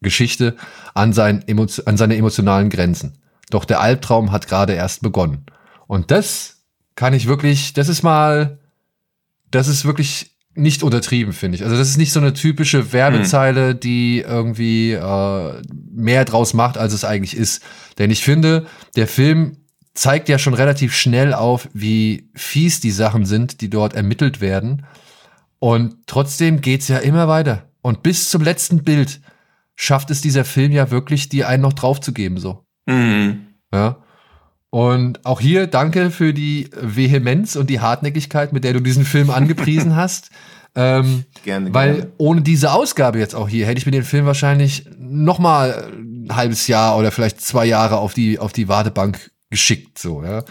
Geschichte, 0.01 0.55
an, 0.93 1.11
sein, 1.11 1.43
an 1.85 1.97
seine 1.97 2.15
emotionalen 2.15 2.69
Grenzen. 2.69 3.17
Doch 3.49 3.65
der 3.65 3.81
Albtraum 3.81 4.31
hat 4.31 4.47
gerade 4.47 4.73
erst 4.73 5.01
begonnen. 5.01 5.45
Und 5.87 6.11
das 6.11 6.63
kann 6.95 7.13
ich 7.13 7.27
wirklich, 7.27 7.73
das 7.73 7.89
ist 7.89 8.03
mal 8.03 8.59
das 9.51 9.67
ist 9.67 9.85
wirklich 9.85 10.31
nicht 10.55 10.83
untertrieben, 10.83 11.33
finde 11.33 11.55
ich. 11.55 11.63
Also 11.63 11.77
das 11.77 11.89
ist 11.89 11.97
nicht 11.97 12.11
so 12.11 12.19
eine 12.19 12.33
typische 12.33 12.91
Werbezeile, 12.91 13.69
hm. 13.69 13.79
die 13.79 14.19
irgendwie 14.19 14.91
äh, 14.91 15.61
mehr 15.91 16.25
draus 16.25 16.53
macht, 16.53 16.77
als 16.77 16.93
es 16.93 17.05
eigentlich 17.05 17.35
ist. 17.35 17.63
Denn 17.97 18.11
ich 18.11 18.23
finde, 18.23 18.65
der 18.95 19.07
Film 19.07 19.57
zeigt 19.93 20.29
ja 20.29 20.39
schon 20.39 20.53
relativ 20.53 20.95
schnell 20.95 21.33
auf, 21.33 21.69
wie 21.73 22.29
fies 22.35 22.79
die 22.79 22.91
Sachen 22.91 23.25
sind, 23.25 23.61
die 23.61 23.69
dort 23.69 23.93
ermittelt 23.93 24.41
werden. 24.41 24.85
Und 25.59 25.95
trotzdem 26.07 26.61
geht's 26.61 26.87
ja 26.87 26.97
immer 26.97 27.27
weiter. 27.27 27.69
Und 27.81 28.03
bis 28.03 28.29
zum 28.29 28.41
letzten 28.41 28.83
Bild 28.83 29.21
schafft 29.75 30.09
es 30.09 30.21
dieser 30.21 30.45
Film 30.45 30.71
ja 30.71 30.91
wirklich, 30.91 31.29
die 31.29 31.45
einen 31.45 31.63
noch 31.63 31.73
draufzugeben, 31.73 32.37
so. 32.37 32.65
Mhm. 32.85 33.47
Ja. 33.73 34.03
Und 34.71 35.25
auch 35.25 35.41
hier 35.41 35.65
danke 35.67 36.11
für 36.11 36.33
die 36.33 36.69
Vehemenz 36.79 37.55
und 37.55 37.69
die 37.69 37.79
Hartnäckigkeit, 37.79 38.53
mit 38.53 38.63
der 38.63 38.73
du 38.73 38.81
diesen 38.81 39.03
Film 39.03 39.29
angepriesen 39.31 39.95
hast. 39.95 40.29
Ähm, 40.75 41.25
gerne, 41.43 41.73
weil 41.73 41.93
gerne. 41.95 42.11
ohne 42.17 42.41
diese 42.41 42.71
Ausgabe 42.71 43.17
jetzt 43.17 43.33
auch 43.33 43.49
hier 43.49 43.65
hätte 43.65 43.79
ich 43.79 43.87
mir 43.87 43.91
den 43.91 44.03
Film 44.03 44.27
wahrscheinlich 44.27 44.85
noch 44.99 45.39
mal 45.39 45.89
ein 45.95 46.35
halbes 46.35 46.67
Jahr 46.67 46.95
oder 46.97 47.11
vielleicht 47.11 47.41
zwei 47.41 47.65
Jahre 47.65 47.97
auf 47.97 48.13
die 48.13 48.37
auf 48.37 48.53
die 48.53 48.67
Wartebank 48.67 49.31
geschickt 49.49 49.97
so 49.97 50.23
ja 50.23 50.43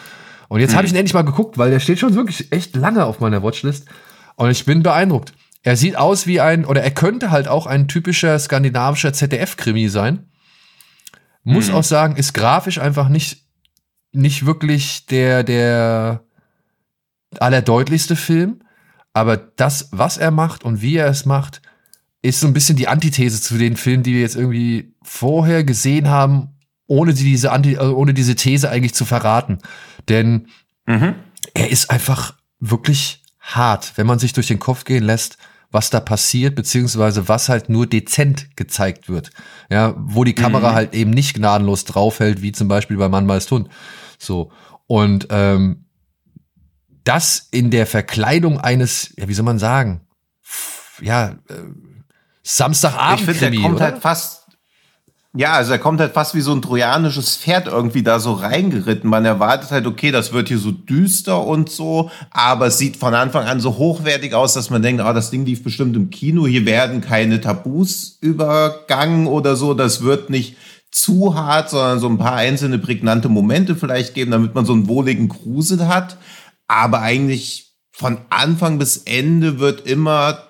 und 0.49 0.59
jetzt 0.59 0.71
hm. 0.71 0.79
habe 0.79 0.87
ich 0.87 0.93
ihn 0.93 0.99
endlich 0.99 1.15
mal 1.15 1.23
geguckt 1.23 1.57
weil 1.57 1.71
der 1.71 1.79
steht 1.79 2.01
schon 2.01 2.17
wirklich 2.17 2.51
echt 2.51 2.75
lange 2.75 3.05
auf 3.05 3.21
meiner 3.21 3.45
Watchlist 3.45 3.87
und 4.35 4.51
ich 4.51 4.65
bin 4.65 4.83
beeindruckt 4.83 5.35
er 5.63 5.77
sieht 5.77 5.97
aus 5.97 6.27
wie 6.27 6.41
ein 6.41 6.65
oder 6.65 6.83
er 6.83 6.91
könnte 6.91 7.31
halt 7.31 7.47
auch 7.47 7.67
ein 7.67 7.87
typischer 7.87 8.37
skandinavischer 8.41 9.13
ZDF 9.13 9.57
Krimi 9.57 9.89
sein 9.89 10.27
muss 11.45 11.69
hm. 11.69 11.77
auch 11.77 11.85
sagen 11.85 12.17
ist 12.17 12.35
grafisch 12.35 12.79
einfach 12.79 13.09
nicht 13.09 13.48
nicht 14.13 14.47
wirklich 14.47 15.07
der, 15.07 15.43
der 15.43 16.23
allerdeutlichste 17.39 18.17
Film, 18.17 18.61
aber 19.13 19.37
das, 19.37 19.89
was 19.91 20.17
er 20.17 20.31
macht 20.31 20.65
und 20.65 20.83
wie 20.83 20.97
er 20.97 21.09
es 21.09 21.27
macht, 21.27 21.61
ist 22.23 22.41
so 22.41 22.47
ein 22.47 22.53
bisschen 22.53 22.77
die 22.77 22.89
Antithese 22.89 23.41
zu 23.41 23.59
den 23.59 23.77
Filmen, 23.77 24.03
die 24.03 24.15
wir 24.15 24.21
jetzt 24.21 24.37
irgendwie 24.37 24.95
vorher 25.03 25.65
gesehen 25.65 26.09
haben, 26.09 26.57
ohne 26.87 27.15
diese, 27.15 27.53
Anti 27.53 27.77
also 27.77 27.97
ohne 27.97 28.15
diese 28.15 28.35
These 28.35 28.71
eigentlich 28.71 28.95
zu 28.95 29.05
verraten. 29.05 29.59
Denn 30.09 30.49
mhm. 30.87 31.15
er 31.55 31.71
ist 31.71 31.91
einfach 31.91 32.35
wirklich 32.59 33.23
hart, 33.41 33.93
wenn 33.97 34.07
man 34.07 34.19
sich 34.19 34.33
durch 34.33 34.49
den 34.49 34.59
Kopf 34.59 34.85
gehen 34.85 35.05
lässt, 35.05 35.39
was 35.71 35.91
da 35.91 36.01
passiert, 36.01 36.55
beziehungsweise 36.55 37.29
was 37.29 37.49
halt 37.49 37.69
nur 37.69 37.87
dezent 37.87 38.57
gezeigt 38.57 39.09
wird. 39.09 39.31
Ja, 39.71 39.95
wo 39.99 40.25
die 40.25 40.35
Kamera 40.35 40.71
mhm. 40.71 40.75
halt 40.75 40.95
eben 40.95 41.11
nicht 41.11 41.35
gnadenlos 41.35 41.85
draufhält, 41.85 42.41
wie 42.41 42.53
zum 42.53 42.69
Beispiel 42.69 42.97
bei 42.97 43.09
Mann 43.09 43.27
meist 43.27 43.51
Hund. 43.51 43.69
So. 44.19 44.51
Und 44.87 45.29
ähm, 45.31 45.87
das 47.05 47.49
in 47.51 47.71
der 47.71 47.87
Verkleidung 47.87 48.59
eines, 48.59 49.15
ja, 49.17 49.29
wie 49.29 49.35
soll 49.35 49.45
man 49.45 49.59
sagen, 49.59 50.03
ja, 51.01 51.31
äh, 51.49 51.55
Samstagabend. 52.43 53.21
Ich 53.21 53.27
finde, 53.27 53.51
der 53.51 53.61
kommt 53.63 53.77
oder? 53.77 53.85
halt 53.85 53.99
fast 53.99 54.39
ja, 55.39 55.53
also 55.53 55.73
er 55.73 55.79
kommt 55.79 56.01
halt 56.01 56.15
fast 56.15 56.35
wie 56.35 56.41
so 56.41 56.53
ein 56.53 56.63
trojanisches 56.63 57.37
Pferd 57.37 57.67
irgendwie 57.67 58.03
da 58.03 58.19
so 58.19 58.33
reingeritten. 58.33 59.09
Man 59.09 59.27
erwartet 59.27 59.71
halt, 59.71 59.87
okay, 59.87 60.11
das 60.11 60.33
wird 60.33 60.49
hier 60.49 60.59
so 60.59 60.73
düster 60.73 61.47
und 61.47 61.71
so, 61.71 62.11
aber 62.31 62.69
es 62.69 62.79
sieht 62.79 62.97
von 62.97 63.15
Anfang 63.15 63.47
an 63.47 63.61
so 63.61 63.77
hochwertig 63.77 64.35
aus, 64.35 64.55
dass 64.55 64.71
man 64.71 64.81
denkt, 64.81 65.03
ah, 65.03 65.11
oh, 65.11 65.13
das 65.13 65.31
Ding 65.31 65.45
lief 65.45 65.63
bestimmt 65.63 65.95
im 65.97 66.09
Kino, 66.09 66.47
hier 66.47 66.65
werden 66.65 67.03
keine 67.03 67.43
Tabus 67.43 68.17
übergangen 68.23 69.27
oder 69.27 69.55
so, 69.55 69.75
das 69.75 70.03
wird 70.03 70.31
nicht 70.31 70.57
zu 70.91 71.35
hart, 71.35 71.71
sondern 71.71 72.01
so 72.01 72.09
ein 72.09 72.19
paar 72.19 72.35
einzelne 72.35 72.79
prägnante 72.79 73.29
Momente 73.29 73.77
vielleicht 73.77 74.15
geben, 74.15 74.31
damit 74.31 74.55
man 74.55 74.65
so 74.65 74.73
einen 74.73 74.89
wohligen 74.89 75.29
Grusel 75.29 75.87
hat. 75.87 76.19
Aber 76.67 77.01
eigentlich 77.01 77.75
von 77.93 78.19
Anfang 78.31 78.79
bis 78.79 78.99
Ende 78.99 79.59
wird 79.59 79.87
immer 79.87 80.49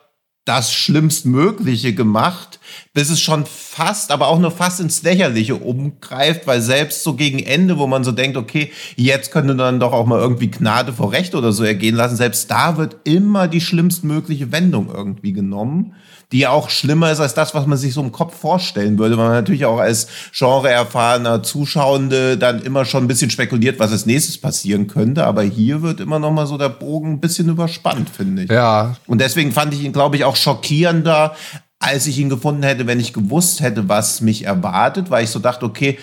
das 0.48 0.72
Schlimmstmögliche 0.72 1.92
gemacht, 1.92 2.58
bis 2.94 3.10
es 3.10 3.20
schon 3.20 3.44
fast, 3.44 4.10
aber 4.10 4.28
auch 4.28 4.38
nur 4.38 4.50
fast 4.50 4.80
ins 4.80 5.02
Lächerliche 5.02 5.56
umgreift, 5.56 6.46
weil 6.46 6.62
selbst 6.62 7.02
so 7.02 7.14
gegen 7.14 7.38
Ende, 7.38 7.76
wo 7.76 7.86
man 7.86 8.02
so 8.02 8.12
denkt, 8.12 8.38
okay, 8.38 8.72
jetzt 8.96 9.30
könnte 9.30 9.56
dann 9.56 9.78
doch 9.78 9.92
auch 9.92 10.06
mal 10.06 10.18
irgendwie 10.18 10.50
Gnade 10.50 10.94
vor 10.94 11.12
Recht 11.12 11.34
oder 11.34 11.52
so 11.52 11.64
ergehen 11.64 11.94
lassen, 11.94 12.16
selbst 12.16 12.50
da 12.50 12.78
wird 12.78 12.96
immer 13.04 13.46
die 13.46 13.60
schlimmstmögliche 13.60 14.50
Wendung 14.50 14.88
irgendwie 14.90 15.34
genommen 15.34 15.94
die 16.32 16.46
auch 16.46 16.68
schlimmer 16.68 17.10
ist 17.10 17.20
als 17.20 17.32
das, 17.32 17.54
was 17.54 17.66
man 17.66 17.78
sich 17.78 17.94
so 17.94 18.02
im 18.02 18.12
Kopf 18.12 18.38
vorstellen 18.38 18.98
würde, 18.98 19.16
weil 19.16 19.24
man 19.24 19.34
natürlich 19.34 19.64
auch 19.64 19.78
als 19.78 20.08
genreerfahrener 20.36 21.42
Zuschauende 21.42 22.36
dann 22.36 22.60
immer 22.60 22.84
schon 22.84 23.04
ein 23.04 23.08
bisschen 23.08 23.30
spekuliert, 23.30 23.78
was 23.78 23.92
als 23.92 24.04
nächstes 24.04 24.38
passieren 24.38 24.88
könnte. 24.88 25.24
Aber 25.24 25.42
hier 25.42 25.80
wird 25.80 26.00
immer 26.00 26.18
noch 26.18 26.30
mal 26.30 26.46
so 26.46 26.58
der 26.58 26.68
Bogen 26.68 27.12
ein 27.12 27.20
bisschen 27.20 27.48
überspannt, 27.48 28.10
finde 28.10 28.42
ich. 28.42 28.50
Ja. 28.50 28.96
Und 29.06 29.20
deswegen 29.20 29.52
fand 29.52 29.72
ich 29.72 29.82
ihn, 29.82 29.92
glaube 29.92 30.16
ich, 30.16 30.24
auch 30.24 30.36
schockierender, 30.36 31.34
als 31.78 32.06
ich 32.06 32.18
ihn 32.18 32.28
gefunden 32.28 32.62
hätte, 32.62 32.86
wenn 32.86 33.00
ich 33.00 33.14
gewusst 33.14 33.60
hätte, 33.60 33.88
was 33.88 34.20
mich 34.20 34.44
erwartet, 34.44 35.10
weil 35.10 35.24
ich 35.24 35.30
so 35.30 35.38
dachte, 35.38 35.64
okay, 35.64 35.98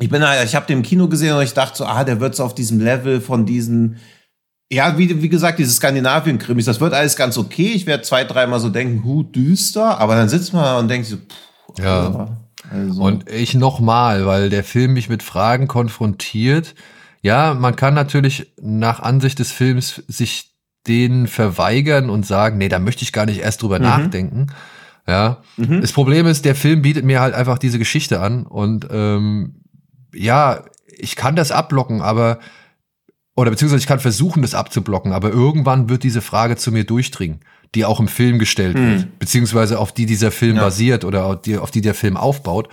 ich 0.00 0.08
bin, 0.08 0.24
ich 0.44 0.54
habe 0.56 0.66
den 0.66 0.78
im 0.78 0.82
Kino 0.82 1.08
gesehen 1.08 1.36
und 1.36 1.42
ich 1.42 1.52
dachte 1.52 1.76
so, 1.78 1.84
ah, 1.84 2.02
der 2.04 2.20
wird 2.20 2.34
so 2.34 2.42
auf 2.42 2.54
diesem 2.54 2.80
Level 2.80 3.20
von 3.20 3.44
diesen 3.44 3.98
ja, 4.72 4.96
wie, 4.96 5.20
wie 5.20 5.28
gesagt, 5.28 5.58
diese 5.58 5.72
Skandinavien-Krimis, 5.72 6.64
das 6.64 6.80
wird 6.80 6.94
alles 6.94 7.16
ganz 7.16 7.36
okay. 7.36 7.72
Ich 7.74 7.86
werde 7.86 8.04
zwei, 8.04 8.24
dreimal 8.24 8.60
so 8.60 8.68
denken, 8.68 9.02
hu, 9.04 9.22
düster, 9.24 9.98
aber 9.98 10.14
dann 10.14 10.28
sitzt 10.28 10.52
man 10.52 10.76
und 10.78 10.88
denkt 10.88 11.08
so, 11.08 11.16
pff, 11.16 11.82
ja. 11.82 12.36
Also. 12.70 13.02
Und 13.02 13.28
ich 13.28 13.54
nochmal, 13.54 14.26
weil 14.26 14.48
der 14.48 14.62
Film 14.62 14.92
mich 14.92 15.08
mit 15.08 15.22
Fragen 15.22 15.66
konfrontiert. 15.66 16.74
Ja, 17.22 17.54
man 17.54 17.74
kann 17.74 17.94
natürlich 17.94 18.52
nach 18.60 19.00
Ansicht 19.00 19.38
des 19.40 19.50
Films 19.50 20.02
sich 20.06 20.54
den 20.86 21.26
verweigern 21.26 22.08
und 22.08 22.24
sagen, 22.24 22.58
nee, 22.58 22.68
da 22.68 22.78
möchte 22.78 23.02
ich 23.02 23.12
gar 23.12 23.26
nicht 23.26 23.40
erst 23.40 23.62
drüber 23.62 23.78
mhm. 23.78 23.84
nachdenken. 23.84 24.46
Ja. 25.06 25.42
Mhm. 25.56 25.80
Das 25.80 25.92
Problem 25.92 26.26
ist, 26.26 26.44
der 26.44 26.54
Film 26.54 26.82
bietet 26.82 27.04
mir 27.04 27.20
halt 27.20 27.34
einfach 27.34 27.58
diese 27.58 27.78
Geschichte 27.78 28.20
an 28.20 28.46
und 28.46 28.86
ähm, 28.90 29.62
ja, 30.14 30.64
ich 30.86 31.16
kann 31.16 31.36
das 31.36 31.50
abblocken, 31.50 32.02
aber 32.02 32.38
oder 33.40 33.50
beziehungsweise 33.50 33.80
ich 33.80 33.86
kann 33.86 34.00
versuchen, 34.00 34.42
das 34.42 34.54
abzublocken, 34.54 35.12
aber 35.12 35.30
irgendwann 35.30 35.88
wird 35.88 36.02
diese 36.02 36.20
Frage 36.20 36.56
zu 36.56 36.72
mir 36.72 36.84
durchdringen, 36.84 37.40
die 37.74 37.84
auch 37.84 37.98
im 37.98 38.08
Film 38.08 38.38
gestellt 38.38 38.76
hm. 38.76 38.86
wird, 38.90 39.18
beziehungsweise 39.18 39.78
auf 39.78 39.92
die 39.92 40.06
dieser 40.06 40.30
Film 40.30 40.56
ja. 40.56 40.62
basiert 40.62 41.04
oder 41.04 41.24
auf 41.24 41.42
die, 41.42 41.56
auf 41.56 41.70
die 41.70 41.80
der 41.80 41.94
Film 41.94 42.16
aufbaut. 42.16 42.68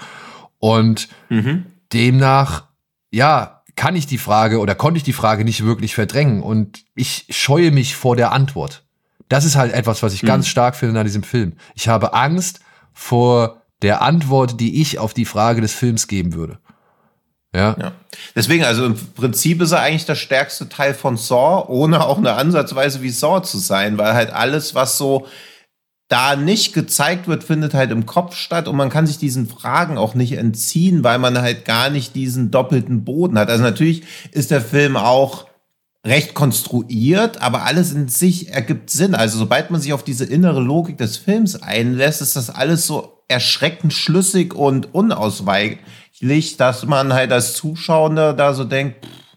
Und 0.59 1.07
mhm. 1.29 1.65
demnach, 1.93 2.65
ja, 3.11 3.61
kann 3.75 3.95
ich 3.95 4.07
die 4.07 4.17
Frage 4.17 4.59
oder 4.59 4.75
konnte 4.75 4.97
ich 4.97 5.03
die 5.03 5.13
Frage 5.13 5.45
nicht 5.45 5.63
wirklich 5.63 5.93
verdrängen 5.93 6.41
und 6.41 6.83
ich 6.95 7.27
scheue 7.29 7.71
mich 7.71 7.95
vor 7.95 8.15
der 8.15 8.31
Antwort. 8.31 8.83
Das 9.29 9.45
ist 9.45 9.55
halt 9.55 9.71
etwas, 9.71 10.03
was 10.03 10.13
ich 10.13 10.23
mhm. 10.23 10.27
ganz 10.27 10.47
stark 10.47 10.75
finde 10.75 10.99
an 10.99 11.05
diesem 11.05 11.23
Film. 11.23 11.53
Ich 11.75 11.87
habe 11.87 12.13
Angst 12.13 12.59
vor 12.91 13.61
der 13.83 14.01
Antwort, 14.01 14.59
die 14.59 14.81
ich 14.81 14.99
auf 14.99 15.13
die 15.13 15.25
Frage 15.25 15.61
des 15.61 15.73
Films 15.73 16.07
geben 16.07 16.33
würde. 16.33 16.59
Ja. 17.55 17.75
ja. 17.79 17.91
Deswegen, 18.35 18.63
also 18.63 18.85
im 18.85 18.95
Prinzip 19.15 19.61
ist 19.61 19.71
er 19.71 19.81
eigentlich 19.81 20.05
der 20.05 20.15
stärkste 20.15 20.69
Teil 20.69 20.93
von 20.93 21.17
Saw, 21.17 21.65
ohne 21.69 22.05
auch 22.05 22.17
eine 22.17 22.33
Ansatzweise 22.33 23.01
wie 23.01 23.09
Saw 23.09 23.41
zu 23.41 23.57
sein, 23.57 23.97
weil 23.97 24.13
halt 24.13 24.31
alles, 24.31 24.75
was 24.75 24.97
so 24.97 25.27
da 26.09 26.35
nicht 26.35 26.73
gezeigt 26.73 27.27
wird, 27.27 27.43
findet 27.43 27.73
halt 27.73 27.91
im 27.91 28.05
Kopf 28.05 28.35
statt 28.35 28.67
und 28.67 28.77
man 28.77 28.89
kann 28.89 29.07
sich 29.07 29.17
diesen 29.17 29.47
Fragen 29.47 29.97
auch 29.97 30.13
nicht 30.13 30.33
entziehen, 30.33 31.03
weil 31.03 31.19
man 31.19 31.37
halt 31.41 31.65
gar 31.65 31.89
nicht 31.89 32.15
diesen 32.15 32.49
doppelten 32.49 33.03
Boden 33.03 33.37
hat. 33.37 33.49
Also 33.49 33.63
natürlich 33.63 34.03
ist 34.31 34.51
der 34.51 34.61
Film 34.61 34.95
auch 34.95 35.47
recht 36.05 36.33
konstruiert, 36.33 37.41
aber 37.41 37.63
alles 37.63 37.91
in 37.91 38.07
sich 38.07 38.49
ergibt 38.49 38.89
Sinn. 38.89 39.15
Also 39.15 39.37
sobald 39.37 39.69
man 39.69 39.81
sich 39.81 39.91
auf 39.91 40.03
diese 40.03 40.23
innere 40.23 40.61
Logik 40.61 40.97
des 40.97 41.17
Films 41.17 41.61
einlässt, 41.61 42.21
ist 42.21 42.37
das 42.37 42.49
alles 42.49 42.87
so 42.87 43.23
erschreckend 43.27 43.91
schlüssig 43.93 44.53
und 44.53 44.93
unausweichlich 44.95 45.79
Licht, 46.19 46.59
dass 46.59 46.85
man 46.85 47.13
halt 47.13 47.31
als 47.31 47.53
Zuschauer 47.53 48.33
da 48.33 48.53
so 48.53 48.63
denkt, 48.63 49.05
pff, 49.05 49.27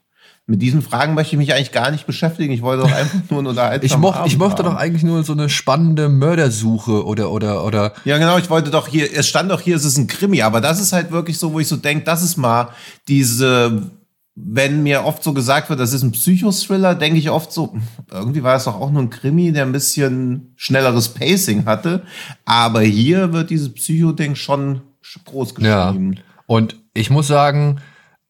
mit 0.51 0.61
diesen 0.61 0.83
Fragen 0.83 1.15
möchte 1.15 1.37
ich 1.37 1.39
mich 1.39 1.55
eigentlich 1.55 1.71
gar 1.71 1.93
nicht 1.93 2.09
beschäftigen. 2.09 2.53
Ich 2.53 2.61
wollte 2.61 2.83
doch 2.83 2.93
einfach 2.93 3.19
nur 3.31 3.39
einen 3.39 3.47
unterhaltsamen 3.47 3.87
ich, 3.87 3.97
moch, 3.97 4.27
ich 4.27 4.37
mochte 4.37 4.65
doch 4.65 4.75
eigentlich 4.75 5.05
nur 5.05 5.23
so 5.23 5.33
eine 5.33 5.49
spannende 5.49 6.09
Mördersuche 6.09 7.07
oder, 7.07 7.31
oder, 7.31 7.65
oder. 7.65 7.93
Ja, 8.05 8.19
genau. 8.19 8.37
Ich 8.37 8.51
wollte 8.51 8.73
doch 8.73 8.89
hier, 8.89 9.09
es 9.15 9.29
stand 9.29 9.53
doch 9.53 9.61
hier, 9.61 9.77
es 9.77 9.85
ist 9.85 9.97
ein 9.97 10.09
Krimi. 10.09 10.43
Aber 10.43 10.61
das 10.61 10.81
ist 10.81 10.93
halt 10.93 11.13
wirklich 11.13 11.39
so, 11.39 11.53
wo 11.53 11.61
ich 11.61 11.69
so 11.69 11.77
denke, 11.77 12.05
das 12.05 12.25
ist 12.25 12.37
mal 12.37 12.71
diese, 13.07 13.93
wenn 14.35 14.83
mir 14.83 15.05
oft 15.05 15.23
so 15.23 15.33
gesagt 15.33 15.71
wird, 15.71 15.79
das 15.79 15.93
ist 15.93 16.03
ein 16.03 16.11
Psychothriller, 16.11 16.97
denke 16.97 17.21
ich 17.21 17.31
oft 17.31 17.53
so, 17.53 17.77
irgendwie 18.11 18.43
war 18.43 18.57
es 18.57 18.65
doch 18.65 18.75
auch 18.75 18.91
nur 18.91 19.03
ein 19.03 19.11
Krimi, 19.11 19.53
der 19.53 19.67
ein 19.67 19.73
bisschen 19.73 20.53
schnelleres 20.57 21.11
Pacing 21.11 21.65
hatte. 21.65 22.03
Aber 22.45 22.81
hier 22.81 23.33
wird 23.33 23.51
dieses 23.51 23.73
Psycho-Ding 23.73 24.35
schon 24.35 24.81
groß 25.27 25.55
geschrieben. 25.55 26.15
Ja. 26.15 26.23
Und 26.51 26.75
ich 26.95 27.11
muss 27.11 27.29
sagen, 27.29 27.81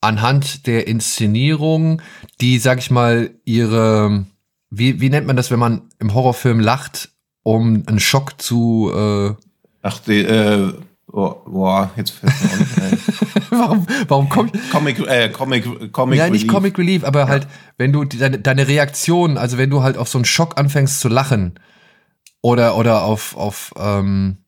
anhand 0.02 0.66
der 0.66 0.86
Inszenierung, 0.86 2.02
die, 2.42 2.59
sag 2.59 2.78
ich 2.78 2.90
mal, 2.90 3.30
ihre, 3.47 4.26
wie, 4.68 5.01
wie 5.01 5.09
nennt 5.09 5.26
man 5.26 5.36
das, 5.36 5.51
wenn 5.51 5.59
man 5.59 5.88
im 5.98 6.12
Horrorfilm 6.12 6.60
lacht, 6.60 7.09
um 7.44 7.82
einen 7.86 7.98
Schock 7.98 8.38
zu. 8.42 8.92
Äh 8.94 9.34
Ach, 9.80 10.01
die, 10.01 10.20
äh, 10.20 10.70
oh, 11.10 11.34
boah, 11.47 11.90
jetzt 11.97 12.10
fällt 12.10 12.34
mir 12.42 12.98
warum, 13.59 13.86
warum 14.06 14.28
kommt. 14.28 14.52
Comic, 14.70 14.98
äh, 14.98 15.30
Comic, 15.30 15.90
Comic 15.90 16.18
Ja, 16.18 16.28
nicht 16.28 16.42
Relief. 16.42 16.52
Comic 16.52 16.76
Relief, 16.76 17.05
aber 17.05 17.20
ja. 17.20 17.28
halt, 17.28 17.47
wenn 17.78 17.90
du 17.90 18.05
deine, 18.05 18.38
deine 18.38 18.68
Reaktion, 18.68 19.38
also 19.38 19.56
wenn 19.56 19.70
du 19.70 19.82
halt 19.82 19.97
auf 19.97 20.10
so 20.10 20.18
einen 20.18 20.26
Schock 20.26 20.59
anfängst 20.59 21.01
zu 21.01 21.09
lachen, 21.09 21.59
oder, 22.42 22.76
oder 22.76 23.02
auf, 23.02 23.34
auf, 23.34 23.72
ähm, 23.78 24.44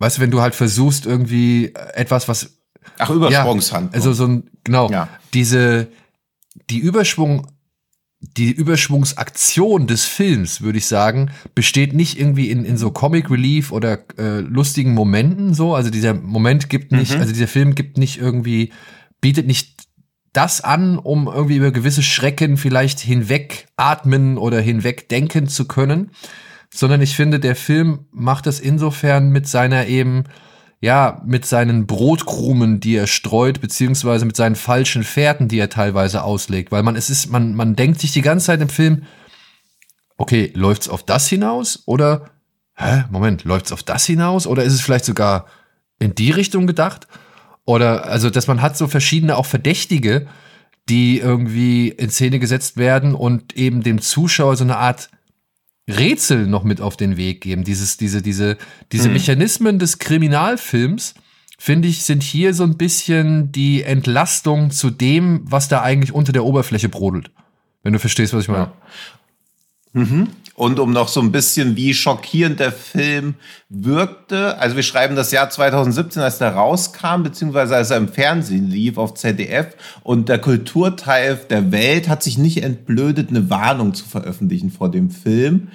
weißt 0.00 0.18
du, 0.18 0.22
wenn 0.22 0.32
du 0.32 0.40
halt 0.42 0.56
versuchst, 0.56 1.06
irgendwie 1.06 1.72
etwas, 1.94 2.26
was. 2.26 2.58
Ach, 2.98 3.10
Übersprungshandlung. 3.10 3.92
Ja, 3.92 3.96
also 3.96 4.12
so 4.12 4.26
ein, 4.26 4.50
genau, 4.64 4.90
ja. 4.90 5.08
diese, 5.34 5.88
die 6.70 6.78
Überschwung, 6.78 7.46
die 8.20 8.52
Überschwungsaktion 8.52 9.86
des 9.86 10.04
Films, 10.04 10.60
würde 10.60 10.78
ich 10.78 10.86
sagen, 10.86 11.30
besteht 11.54 11.92
nicht 11.92 12.18
irgendwie 12.18 12.50
in, 12.50 12.64
in 12.64 12.76
so 12.76 12.90
Comic 12.90 13.30
Relief 13.30 13.72
oder 13.72 13.98
äh, 14.16 14.40
lustigen 14.40 14.94
Momenten 14.94 15.54
so. 15.54 15.74
Also 15.74 15.90
dieser 15.90 16.14
Moment 16.14 16.68
gibt 16.68 16.92
nicht, 16.92 17.14
mhm. 17.14 17.20
also 17.20 17.32
dieser 17.32 17.48
Film 17.48 17.74
gibt 17.74 17.98
nicht 17.98 18.20
irgendwie, 18.20 18.72
bietet 19.20 19.46
nicht 19.46 19.82
das 20.32 20.62
an, 20.62 20.98
um 20.98 21.26
irgendwie 21.26 21.56
über 21.56 21.72
gewisse 21.72 22.02
Schrecken 22.02 22.56
vielleicht 22.56 23.00
hinweg 23.00 23.66
atmen 23.76 24.38
oder 24.38 24.60
hinweg 24.60 25.08
denken 25.08 25.48
zu 25.48 25.66
können, 25.66 26.10
sondern 26.72 27.02
ich 27.02 27.14
finde, 27.14 27.38
der 27.38 27.56
Film 27.56 28.06
macht 28.12 28.46
das 28.46 28.60
insofern 28.60 29.30
mit 29.30 29.46
seiner 29.46 29.86
eben, 29.86 30.24
ja, 30.82 31.22
mit 31.24 31.46
seinen 31.46 31.86
Brotkrumen, 31.86 32.80
die 32.80 32.96
er 32.96 33.06
streut, 33.06 33.60
beziehungsweise 33.60 34.24
mit 34.24 34.34
seinen 34.34 34.56
falschen 34.56 35.04
Fährten, 35.04 35.46
die 35.46 35.60
er 35.60 35.70
teilweise 35.70 36.24
auslegt, 36.24 36.72
weil 36.72 36.82
man, 36.82 36.96
es 36.96 37.08
ist, 37.08 37.30
man, 37.30 37.54
man 37.54 37.76
denkt 37.76 38.00
sich 38.00 38.10
die 38.10 38.20
ganze 38.20 38.46
Zeit 38.46 38.60
im 38.60 38.68
Film, 38.68 39.04
okay, 40.16 40.50
läuft's 40.54 40.88
auf 40.88 41.04
das 41.04 41.28
hinaus 41.28 41.84
oder, 41.86 42.30
hä, 42.74 43.04
Moment, 43.10 43.44
läuft's 43.44 43.70
auf 43.70 43.84
das 43.84 44.04
hinaus 44.06 44.44
oder 44.44 44.64
ist 44.64 44.72
es 44.72 44.80
vielleicht 44.80 45.04
sogar 45.04 45.46
in 46.00 46.16
die 46.16 46.32
Richtung 46.32 46.66
gedacht? 46.66 47.06
Oder, 47.64 48.06
also, 48.06 48.28
dass 48.28 48.48
man 48.48 48.60
hat 48.60 48.76
so 48.76 48.88
verschiedene 48.88 49.36
auch 49.36 49.46
Verdächtige, 49.46 50.26
die 50.88 51.20
irgendwie 51.20 51.90
in 51.90 52.10
Szene 52.10 52.40
gesetzt 52.40 52.76
werden 52.76 53.14
und 53.14 53.56
eben 53.56 53.84
dem 53.84 54.00
Zuschauer 54.00 54.56
so 54.56 54.64
eine 54.64 54.78
Art 54.78 55.10
Rätsel 55.88 56.46
noch 56.46 56.64
mit 56.64 56.80
auf 56.80 56.96
den 56.96 57.16
Weg 57.16 57.40
geben. 57.40 57.64
Dieses, 57.64 57.96
diese, 57.96 58.22
diese, 58.22 58.56
diese 58.92 59.08
mhm. 59.08 59.14
Mechanismen 59.14 59.78
des 59.78 59.98
Kriminalfilms, 59.98 61.14
finde 61.58 61.88
ich, 61.88 62.04
sind 62.04 62.22
hier 62.22 62.54
so 62.54 62.62
ein 62.64 62.76
bisschen 62.76 63.52
die 63.52 63.82
Entlastung 63.82 64.70
zu 64.70 64.90
dem, 64.90 65.42
was 65.44 65.68
da 65.68 65.82
eigentlich 65.82 66.12
unter 66.12 66.32
der 66.32 66.44
Oberfläche 66.44 66.88
brodelt. 66.88 67.30
Wenn 67.82 67.92
du 67.92 67.98
verstehst, 67.98 68.32
was 68.32 68.44
ich 68.44 68.48
meine. 68.48 68.72
Ja. 69.94 70.00
Mhm. 70.00 70.28
Und 70.62 70.78
um 70.78 70.92
noch 70.92 71.08
so 71.08 71.18
ein 71.18 71.32
bisschen, 71.32 71.74
wie 71.74 71.92
schockierend 71.92 72.60
der 72.60 72.70
Film 72.70 73.34
wirkte. 73.68 74.58
Also 74.58 74.76
wir 74.76 74.84
schreiben 74.84 75.16
das 75.16 75.32
Jahr 75.32 75.50
2017, 75.50 76.22
als 76.22 76.38
der 76.38 76.54
rauskam, 76.54 77.24
beziehungsweise 77.24 77.74
als 77.74 77.90
er 77.90 77.96
im 77.96 78.06
Fernsehen 78.06 78.70
lief 78.70 78.96
auf 78.96 79.14
ZDF. 79.14 79.74
Und 80.04 80.28
der 80.28 80.38
Kulturteil 80.38 81.40
der 81.50 81.72
Welt 81.72 82.08
hat 82.08 82.22
sich 82.22 82.38
nicht 82.38 82.62
entblödet, 82.62 83.30
eine 83.30 83.50
Warnung 83.50 83.92
zu 83.92 84.04
veröffentlichen 84.04 84.70
vor 84.70 84.88
dem 84.88 85.10
Film. 85.10 85.66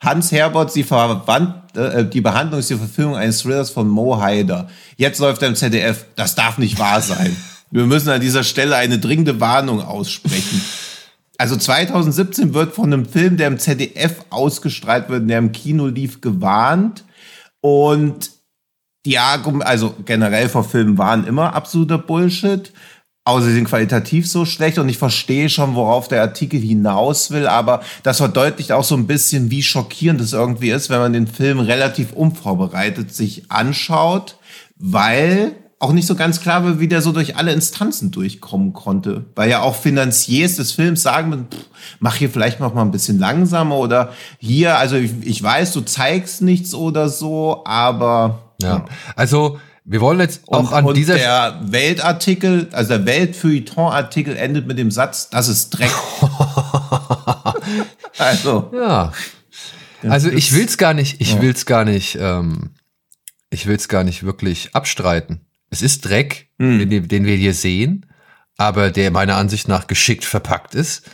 Hans 0.00 0.32
Herbert, 0.32 0.72
sie 0.72 0.82
verwandt, 0.82 1.76
äh, 1.76 2.04
die 2.04 2.20
Behandlung 2.20 2.58
ist 2.58 2.70
die 2.70 2.74
Verfilmung 2.74 3.14
eines 3.14 3.42
Thrillers 3.42 3.70
von 3.70 3.88
Mo 3.88 4.20
Haider. 4.20 4.66
Jetzt 4.96 5.20
läuft 5.20 5.42
er 5.42 5.48
im 5.48 5.54
ZDF. 5.54 6.06
Das 6.16 6.34
darf 6.34 6.58
nicht 6.58 6.80
wahr 6.80 7.02
sein. 7.02 7.36
Wir 7.70 7.86
müssen 7.86 8.08
an 8.08 8.20
dieser 8.20 8.42
Stelle 8.42 8.74
eine 8.74 8.98
dringende 8.98 9.38
Warnung 9.38 9.80
aussprechen. 9.80 10.60
Also 11.38 11.56
2017 11.56 12.52
wird 12.52 12.74
von 12.74 12.92
einem 12.92 13.06
Film, 13.06 13.36
der 13.36 13.46
im 13.46 13.58
ZDF 13.58 14.24
ausgestrahlt 14.30 15.08
wird, 15.08 15.30
der 15.30 15.38
im 15.38 15.52
Kino 15.52 15.86
lief, 15.86 16.20
gewarnt. 16.20 17.04
Und 17.60 18.32
die 19.06 19.18
Argumente, 19.18 19.66
also 19.66 19.94
generell 20.04 20.48
vor 20.48 20.64
Filmen 20.64 20.98
waren 20.98 21.26
immer 21.26 21.54
absoluter 21.54 21.98
Bullshit. 21.98 22.72
Außer 23.24 23.46
sie 23.46 23.54
sind 23.54 23.68
qualitativ 23.68 24.28
so 24.28 24.46
schlecht 24.46 24.78
und 24.78 24.88
ich 24.88 24.98
verstehe 24.98 25.48
schon, 25.50 25.74
worauf 25.74 26.08
der 26.08 26.22
Artikel 26.22 26.58
hinaus 26.58 27.30
will, 27.30 27.46
aber 27.46 27.82
das 28.02 28.16
verdeutlicht 28.16 28.72
auch 28.72 28.84
so 28.84 28.96
ein 28.96 29.06
bisschen, 29.06 29.50
wie 29.50 29.62
schockierend 29.62 30.22
es 30.22 30.32
irgendwie 30.32 30.70
ist, 30.70 30.88
wenn 30.88 31.00
man 31.00 31.12
den 31.12 31.26
Film 31.26 31.60
relativ 31.60 32.12
unvorbereitet 32.14 33.14
sich 33.14 33.50
anschaut, 33.50 34.38
weil 34.76 35.54
auch 35.80 35.92
nicht 35.92 36.06
so 36.06 36.16
ganz 36.16 36.40
klar 36.40 36.64
war, 36.64 36.80
wie 36.80 36.88
der 36.88 37.02
so 37.02 37.12
durch 37.12 37.36
alle 37.36 37.52
Instanzen 37.52 38.10
durchkommen 38.10 38.72
konnte. 38.72 39.26
Weil 39.36 39.48
ja 39.48 39.60
auch 39.60 39.76
Finanziers 39.76 40.56
des 40.56 40.72
Films 40.72 41.02
sagen, 41.02 41.46
pff, 41.50 41.66
mach 42.00 42.16
hier 42.16 42.30
vielleicht 42.30 42.58
noch 42.58 42.74
mal 42.74 42.82
ein 42.82 42.90
bisschen 42.90 43.18
langsamer 43.18 43.76
oder 43.76 44.12
hier, 44.38 44.78
also 44.78 44.96
ich, 44.96 45.12
ich 45.22 45.42
weiß, 45.42 45.72
du 45.72 45.82
zeigst 45.82 46.42
nichts 46.42 46.74
oder 46.74 47.08
so, 47.08 47.62
aber. 47.64 48.42
Ja, 48.60 48.86
also 49.14 49.60
wir 49.84 50.00
wollen 50.00 50.18
jetzt 50.18 50.42
auch 50.48 50.58
und, 50.58 50.72
an 50.72 50.84
und 50.84 50.96
dieser 50.96 51.14
der 51.14 51.60
Weltartikel, 51.62 52.68
also 52.72 52.88
der 52.88 53.06
Weltfeuilleton-Artikel 53.06 54.36
endet 54.36 54.66
mit 54.66 54.78
dem 54.78 54.90
Satz, 54.90 55.30
das 55.30 55.48
ist 55.48 55.70
Dreck. 55.70 55.92
also. 58.18 58.70
Ja. 58.74 59.12
Also 60.02 60.28
ich 60.28 60.52
will's 60.54 60.76
gar 60.76 60.92
nicht, 60.92 61.20
ich 61.20 61.34
ja. 61.34 61.42
will's 61.42 61.66
gar 61.66 61.84
nicht, 61.84 62.18
ähm, 62.20 62.74
ich 63.48 63.66
will's 63.66 63.88
gar 63.88 64.04
nicht 64.04 64.24
wirklich 64.24 64.74
abstreiten. 64.74 65.47
Es 65.70 65.82
ist 65.82 66.04
Dreck, 66.04 66.48
mhm. 66.58 66.88
den, 66.88 67.08
den, 67.08 67.24
wir 67.26 67.36
hier 67.36 67.54
sehen, 67.54 68.06
aber 68.56 68.90
der 68.90 69.10
meiner 69.10 69.36
Ansicht 69.36 69.68
nach 69.68 69.86
geschickt 69.86 70.24
verpackt 70.24 70.74
ist, 70.74 71.08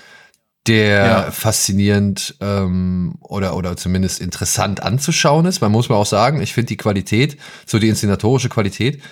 der 0.67 1.07
ja. 1.07 1.31
faszinierend 1.31 2.37
ähm, 2.41 3.17
oder, 3.21 3.57
oder 3.57 3.77
zumindest 3.77 4.21
interessant 4.21 4.83
anzuschauen 4.83 5.45
ist. 5.45 5.61
Man 5.61 5.73
muss 5.73 5.89
mal 5.89 5.97
auch 5.97 6.07
sagen, 6.07 6.41
ich 6.41 6.55
finde 6.55 6.69
die 6.69 6.77
Qualität, 6.77 7.37
so 7.67 7.79
die 7.79 7.89
inszenatorische 7.89 8.49
Qualität, 8.49 9.03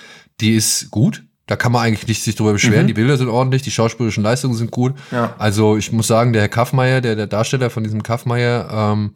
die 0.41 0.55
ist 0.55 0.91
gut. 0.91 1.25
Da 1.47 1.57
kann 1.57 1.73
man 1.73 1.83
eigentlich 1.83 2.07
nicht 2.07 2.23
sich 2.23 2.37
drüber 2.37 2.53
beschweren. 2.53 2.85
Mhm. 2.85 2.89
Die 2.89 2.95
Bilder 2.95 3.19
sind 3.19 3.29
ordentlich, 3.29 3.63
die 3.63 3.71
schauspielerischen 3.71 4.23
Leistungen 4.23 4.55
sind 4.55 4.71
gut. 4.71 4.95
Ja. 5.11 5.35
Also 5.39 5.77
ich 5.77 5.93
muss 5.93 6.07
sagen, 6.07 6.33
der 6.33 6.43
Herr 6.43 6.49
Kaffmeier, 6.49 7.01
der, 7.01 7.17
der 7.17 7.27
Darsteller 7.27 7.69
von 7.69 7.85
diesem 7.85 8.03
Kaffmeier, 8.03 8.69
ähm, 8.73 9.13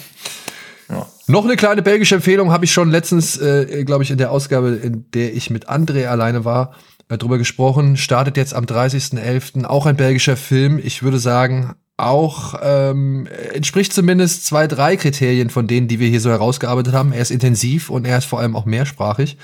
ja. 0.90 1.07
Noch 1.28 1.45
eine 1.45 1.56
kleine 1.56 1.82
belgische 1.82 2.15
Empfehlung 2.15 2.52
habe 2.52 2.65
ich 2.65 2.72
schon 2.72 2.90
letztens, 2.90 3.38
äh, 3.38 3.84
glaube 3.84 4.03
ich, 4.03 4.11
in 4.11 4.18
der 4.18 4.32
Ausgabe, 4.32 4.80
in 4.82 5.10
der 5.11 5.34
ich 5.34 5.49
mit 5.49 5.69
André 5.69 6.07
alleine 6.07 6.45
war, 6.45 6.72
äh, 6.72 6.91
drüber 7.18 7.38
gesprochen. 7.38 7.98
Startet 7.98 8.38
jetzt 8.38 8.54
am 8.54 8.66
30.11. 8.66 9.66
Auch 9.66 9.86
ein 9.86 9.96
belgischer 9.96 10.38
Film. 10.38 10.80
Ich 10.84 11.04
würde 11.04 11.20
sagen, 11.20 11.76
auch 11.98 12.56
ähm, 12.62 13.28
entspricht 13.54 13.94
zumindest 13.94 14.46
zwei, 14.46 14.68
drei 14.68 14.98
Kriterien 14.98 15.50
von 15.50 15.68
denen, 15.68 15.88
die 15.88 16.00
wir 16.00 16.08
hier 16.08 16.22
so 16.22 16.30
herausgearbeitet 16.30 16.94
haben. 16.94 17.14
Er 17.14 17.22
ist 17.22 17.32
intensiv 17.32 17.90
und 17.90 18.06
er 18.06 18.18
ist 18.18 18.26
vor 18.26 18.40
allem 18.40 18.56
auch 18.56 18.66
mehrsprachig. 18.66 19.38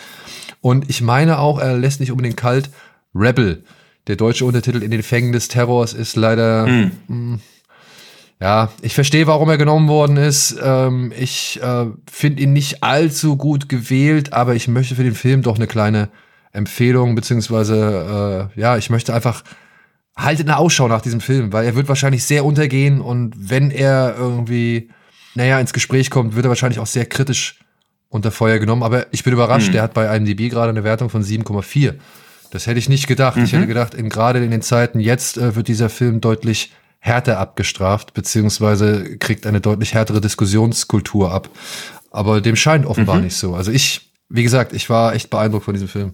Und 0.61 0.89
ich 0.89 1.01
meine 1.01 1.39
auch, 1.39 1.59
er 1.59 1.77
lässt 1.77 1.99
nicht 1.99 2.11
unbedingt 2.11 2.37
kalt. 2.37 2.69
Rebel, 3.13 3.63
der 4.07 4.15
deutsche 4.15 4.45
Untertitel 4.45 4.81
in 4.81 4.91
den 4.91 5.03
Fängen 5.03 5.31
des 5.31 5.47
Terrors, 5.47 5.93
ist 5.93 6.15
leider. 6.15 6.65
Mhm. 6.67 6.91
Mh, 7.07 7.39
ja, 8.39 8.69
ich 8.81 8.93
verstehe, 8.93 9.25
warum 9.25 9.49
er 9.49 9.57
genommen 9.57 9.87
worden 9.87 10.15
ist. 10.17 10.57
Ähm, 10.61 11.11
ich 11.17 11.59
äh, 11.61 11.85
finde 12.11 12.43
ihn 12.43 12.53
nicht 12.53 12.83
allzu 12.83 13.35
gut 13.35 13.67
gewählt, 13.67 14.31
aber 14.33 14.53
ich 14.53 14.67
möchte 14.67 14.93
für 14.93 15.03
den 15.03 15.15
Film 15.15 15.41
doch 15.41 15.55
eine 15.55 15.65
kleine 15.65 16.09
Empfehlung, 16.57 17.15
beziehungsweise 17.15 18.51
äh, 18.55 18.59
ja, 18.59 18.77
ich 18.77 18.89
möchte 18.89 19.13
einfach 19.13 19.43
haltet 20.17 20.47
eine 20.47 20.57
Ausschau 20.57 20.87
nach 20.87 21.01
diesem 21.01 21.21
Film, 21.21 21.53
weil 21.53 21.65
er 21.65 21.75
wird 21.75 21.87
wahrscheinlich 21.87 22.23
sehr 22.23 22.43
untergehen 22.43 23.01
und 23.01 23.35
wenn 23.37 23.69
er 23.71 24.15
irgendwie, 24.17 24.89
naja, 25.35 25.59
ins 25.59 25.73
Gespräch 25.73 26.09
kommt, 26.09 26.35
wird 26.35 26.45
er 26.45 26.49
wahrscheinlich 26.49 26.79
auch 26.79 26.87
sehr 26.87 27.05
kritisch 27.05 27.59
unter 28.09 28.31
Feuer 28.31 28.57
genommen. 28.57 28.83
Aber 28.83 29.05
ich 29.11 29.23
bin 29.23 29.33
überrascht, 29.33 29.67
hm. 29.67 29.73
der 29.73 29.83
hat 29.83 29.93
bei 29.93 30.15
IMDb 30.15 30.49
gerade 30.49 30.69
eine 30.69 30.83
Wertung 30.83 31.09
von 31.09 31.23
7,4. 31.23 31.93
Das 32.51 32.65
hätte 32.65 32.79
ich 32.79 32.89
nicht 32.89 33.07
gedacht. 33.07 33.37
Mhm. 33.37 33.43
Ich 33.43 33.51
hätte 33.51 33.63
mhm. 33.63 33.67
gedacht, 33.67 33.93
in, 33.93 34.09
gerade 34.09 34.43
in 34.43 34.51
den 34.51 34.61
Zeiten 34.61 34.99
jetzt 34.99 35.37
äh, 35.37 35.55
wird 35.55 35.67
dieser 35.67 35.89
Film 35.89 36.21
deutlich 36.21 36.71
härter 36.99 37.39
abgestraft, 37.39 38.13
beziehungsweise 38.13 39.17
kriegt 39.17 39.45
eine 39.45 39.61
deutlich 39.61 39.93
härtere 39.93 40.21
Diskussionskultur 40.21 41.31
ab. 41.31 41.49
Aber 42.11 42.41
dem 42.41 42.55
scheint 42.55 42.85
offenbar 42.85 43.17
mhm. 43.17 43.25
nicht 43.25 43.35
so. 43.35 43.53
Also 43.53 43.71
ich, 43.71 44.11
wie 44.29 44.43
gesagt, 44.43 44.73
ich 44.73 44.89
war 44.89 45.13
echt 45.13 45.29
beeindruckt 45.29 45.65
von 45.65 45.73
diesem 45.73 45.89
Film. 45.89 46.13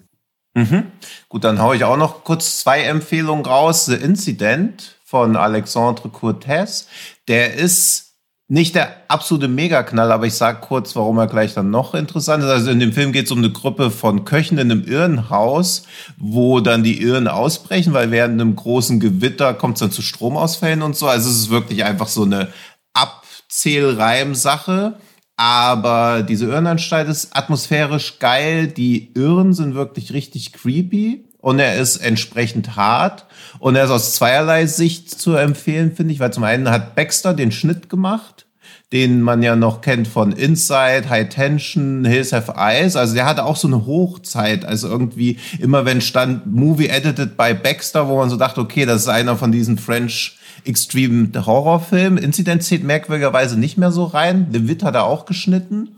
Mhm. 0.54 0.92
Gut, 1.30 1.44
dann 1.44 1.62
haue 1.62 1.76
ich 1.76 1.84
auch 1.84 1.98
noch 1.98 2.24
kurz 2.24 2.60
zwei 2.60 2.84
Empfehlungen 2.84 3.46
raus. 3.46 3.86
The 3.86 3.96
Incident 3.96 4.96
von 5.04 5.36
Alexandre 5.36 6.10
Cortez. 6.10 6.88
Der 7.28 7.56
ist 7.56 8.12
nicht 8.48 8.76
der 8.76 8.98
absolute 9.08 9.48
Megaknall, 9.48 10.12
aber 10.12 10.28
ich 10.28 10.36
sage 10.36 10.60
kurz, 10.62 10.96
warum 10.96 11.18
er 11.18 11.26
gleich 11.28 11.56
dann 11.56 11.72
noch 11.72 11.96
interessant 11.96 12.44
ist. 12.44 12.50
Also 12.50 12.72
in 12.72 12.80
dem 12.80 12.94
Film 12.94 13.12
geht 13.12 13.26
es 13.26 13.32
um 13.32 13.40
eine 13.40 13.52
Gruppe 13.52 13.90
von 13.90 14.26
Köchen 14.26 14.60
in 14.60 14.70
einem 14.70 14.86
Irrenhaus, 14.86 15.84
wo 16.18 16.60
dann 16.60 16.84
die 16.84 17.02
Irren 17.02 17.28
ausbrechen, 17.28 17.94
weil 17.94 18.12
während 18.12 18.40
einem 18.40 18.56
großen 18.56 19.00
Gewitter 19.00 19.56
kommt 19.56 19.78
es 19.78 19.80
dann 19.80 19.92
zu 19.92 20.04
Stromausfällen 20.04 20.84
und 20.84 20.96
so. 20.96 21.08
Also 21.08 21.30
es 21.30 21.38
ist 21.38 21.50
wirklich 21.50 21.84
einfach 21.84 22.08
so 22.08 22.24
eine 22.24 22.50
Abzählreim-Sache. 22.94 25.00
Aber 25.36 26.24
diese 26.24 26.46
Irrenanstalt 26.46 27.10
ist 27.10 27.36
atmosphärisch 27.36 28.20
geil. 28.20 28.68
Die 28.68 29.12
Irren 29.16 29.54
sind 29.54 29.74
wirklich 29.74 30.14
richtig 30.14 30.54
creepy 30.54 31.26
und 31.44 31.60
er 31.60 31.76
ist 31.76 31.98
entsprechend 31.98 32.76
hart 32.76 33.26
und 33.60 33.76
er 33.76 33.86
ist 33.86 33.92
aus 33.92 34.16
zweierlei 34.16 34.66
Sicht 34.66 35.10
zu 35.10 35.36
empfehlen, 35.36 35.94
finde 35.94 36.14
ich, 36.14 36.20
weil 36.20 36.32
zum 36.32 36.44
einen 36.44 36.70
hat 36.70 36.96
Baxter 36.96 37.34
den 37.34 37.52
Schnitt 37.52 37.90
gemacht, 37.90 38.46
den 38.94 39.22
man 39.22 39.44
ja 39.44 39.56
noch 39.56 39.82
kennt 39.82 40.08
von 40.08 40.32
Inside, 40.32 41.10
High 41.10 41.28
Tension, 41.28 42.06
Hills 42.06 42.32
Have 42.32 42.54
Eyes. 42.56 42.96
Also 42.96 43.16
der 43.16 43.26
hatte 43.26 43.44
auch 43.44 43.58
so 43.58 43.68
eine 43.68 43.86
Hochzeit. 43.86 44.64
Also 44.64 44.88
irgendwie 44.88 45.40
immer 45.60 45.84
wenn 45.84 46.00
stand 46.00 46.46
Movie 46.46 46.88
edited 46.88 47.36
by 47.36 47.56
Baxter, 47.56 48.08
wo 48.08 48.18
man 48.18 48.30
so 48.30 48.38
dachte, 48.38 48.62
okay, 48.62 48.86
das 48.86 49.02
ist 49.02 49.08
einer 49.10 49.36
von 49.36 49.52
diesen 49.52 49.80
French 49.80 50.38
Extreme 50.66 51.30
Horrorfilmen. 51.46 52.22
Incident 52.22 52.64
zählt 52.64 52.84
merkwürdigerweise 52.84 53.60
nicht 53.60 53.78
mehr 53.78 53.92
so 53.92 54.06
rein. 54.06 54.48
The 54.52 54.68
Wit 54.68 54.84
hat 54.84 54.96
er 54.96 55.06
auch 55.06 55.26
geschnitten. 55.26 55.98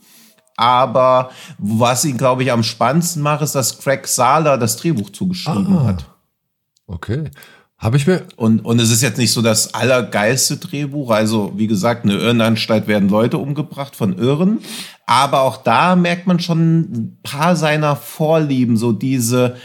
Aber 0.57 1.31
was 1.57 2.05
ihn, 2.05 2.17
glaube 2.17 2.43
ich, 2.43 2.51
am 2.51 2.63
spannendsten 2.63 3.21
macht, 3.21 3.41
ist, 3.41 3.55
dass 3.55 3.79
Craig 3.79 4.07
Sala 4.07 4.57
das 4.57 4.77
Drehbuch 4.77 5.09
zugeschrieben 5.09 5.77
ah, 5.77 5.85
hat. 5.85 6.05
Okay. 6.87 7.29
Habe 7.77 7.97
ich 7.97 8.07
mir. 8.07 8.23
Und, 8.37 8.63
und 8.63 8.79
es 8.79 8.89
ist 8.89 9.01
jetzt 9.01 9.17
nicht 9.17 9.33
so 9.33 9.41
das 9.41 9.73
allergeilste 9.73 10.57
Drehbuch. 10.57 11.11
Also, 11.11 11.51
wie 11.57 11.67
gesagt, 11.67 12.05
eine 12.05 12.13
Irrenanstalt 12.13 12.87
werden 12.87 13.09
Leute 13.09 13.37
umgebracht 13.37 13.95
von 13.95 14.17
Irren. 14.17 14.59
Aber 15.05 15.41
auch 15.41 15.57
da 15.57 15.95
merkt 15.95 16.25
man 16.25 16.39
schon 16.39 16.79
ein 16.79 17.19
paar 17.21 17.55
seiner 17.55 17.95
Vorlieben, 17.95 18.77
so 18.77 18.93
diese, 18.93 19.57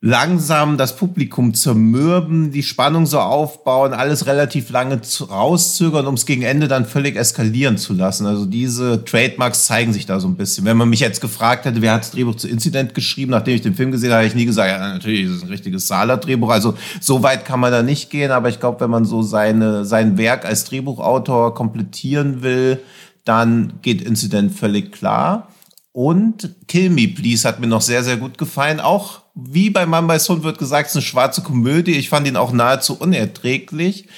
langsam 0.00 0.78
das 0.78 0.94
Publikum 0.94 1.54
zermürben, 1.54 2.52
die 2.52 2.62
Spannung 2.62 3.04
so 3.04 3.18
aufbauen, 3.18 3.92
alles 3.92 4.26
relativ 4.26 4.70
lange 4.70 5.00
rauszögern, 5.28 6.06
um 6.06 6.14
es 6.14 6.24
gegen 6.24 6.42
Ende 6.42 6.68
dann 6.68 6.86
völlig 6.86 7.16
eskalieren 7.16 7.78
zu 7.78 7.94
lassen. 7.94 8.24
Also 8.26 8.46
diese 8.46 9.04
Trademarks 9.04 9.64
zeigen 9.66 9.92
sich 9.92 10.06
da 10.06 10.20
so 10.20 10.28
ein 10.28 10.36
bisschen. 10.36 10.64
Wenn 10.64 10.76
man 10.76 10.88
mich 10.88 11.00
jetzt 11.00 11.20
gefragt 11.20 11.64
hätte, 11.64 11.82
wer 11.82 11.94
hat 11.94 12.02
das 12.02 12.12
Drehbuch 12.12 12.36
zu 12.36 12.46
Incident 12.46 12.94
geschrieben, 12.94 13.32
nachdem 13.32 13.56
ich 13.56 13.62
den 13.62 13.74
Film 13.74 13.90
gesehen 13.90 14.10
habe, 14.10 14.18
habe 14.18 14.28
ich 14.28 14.36
nie 14.36 14.44
gesagt, 14.44 14.70
ja, 14.70 14.78
natürlich 14.78 15.22
ist 15.22 15.32
es 15.32 15.42
ein 15.42 15.48
richtiges 15.48 15.88
Saler-Drehbuch. 15.88 16.50
Also 16.50 16.74
so 17.00 17.24
weit 17.24 17.44
kann 17.44 17.58
man 17.58 17.72
da 17.72 17.82
nicht 17.82 18.08
gehen, 18.08 18.30
aber 18.30 18.50
ich 18.50 18.60
glaube, 18.60 18.80
wenn 18.80 18.90
man 18.90 19.04
so 19.04 19.22
seine, 19.22 19.84
sein 19.84 20.16
Werk 20.16 20.44
als 20.44 20.64
Drehbuchautor 20.64 21.54
komplettieren 21.54 22.42
will, 22.42 22.78
dann 23.24 23.74
geht 23.82 24.00
Incident 24.00 24.52
völlig 24.52 24.92
klar. 24.92 25.48
Und 25.90 26.54
Kill 26.68 26.90
Me 26.90 27.08
Please 27.08 27.48
hat 27.48 27.58
mir 27.58 27.66
noch 27.66 27.80
sehr, 27.80 28.04
sehr 28.04 28.16
gut 28.16 28.38
gefallen. 28.38 28.78
Auch 28.78 29.22
wie 29.40 29.70
bei 29.70 29.86
Mann 29.86 30.08
bei 30.08 30.18
Sohn 30.18 30.42
wird 30.42 30.58
gesagt, 30.58 30.86
es 30.86 30.92
ist 30.92 30.96
eine 30.96 31.02
schwarze 31.02 31.42
Komödie. 31.42 31.92
Ich 31.92 32.08
fand 32.08 32.26
ihn 32.26 32.36
auch 32.36 32.52
nahezu 32.52 32.98
unerträglich. 32.98 34.08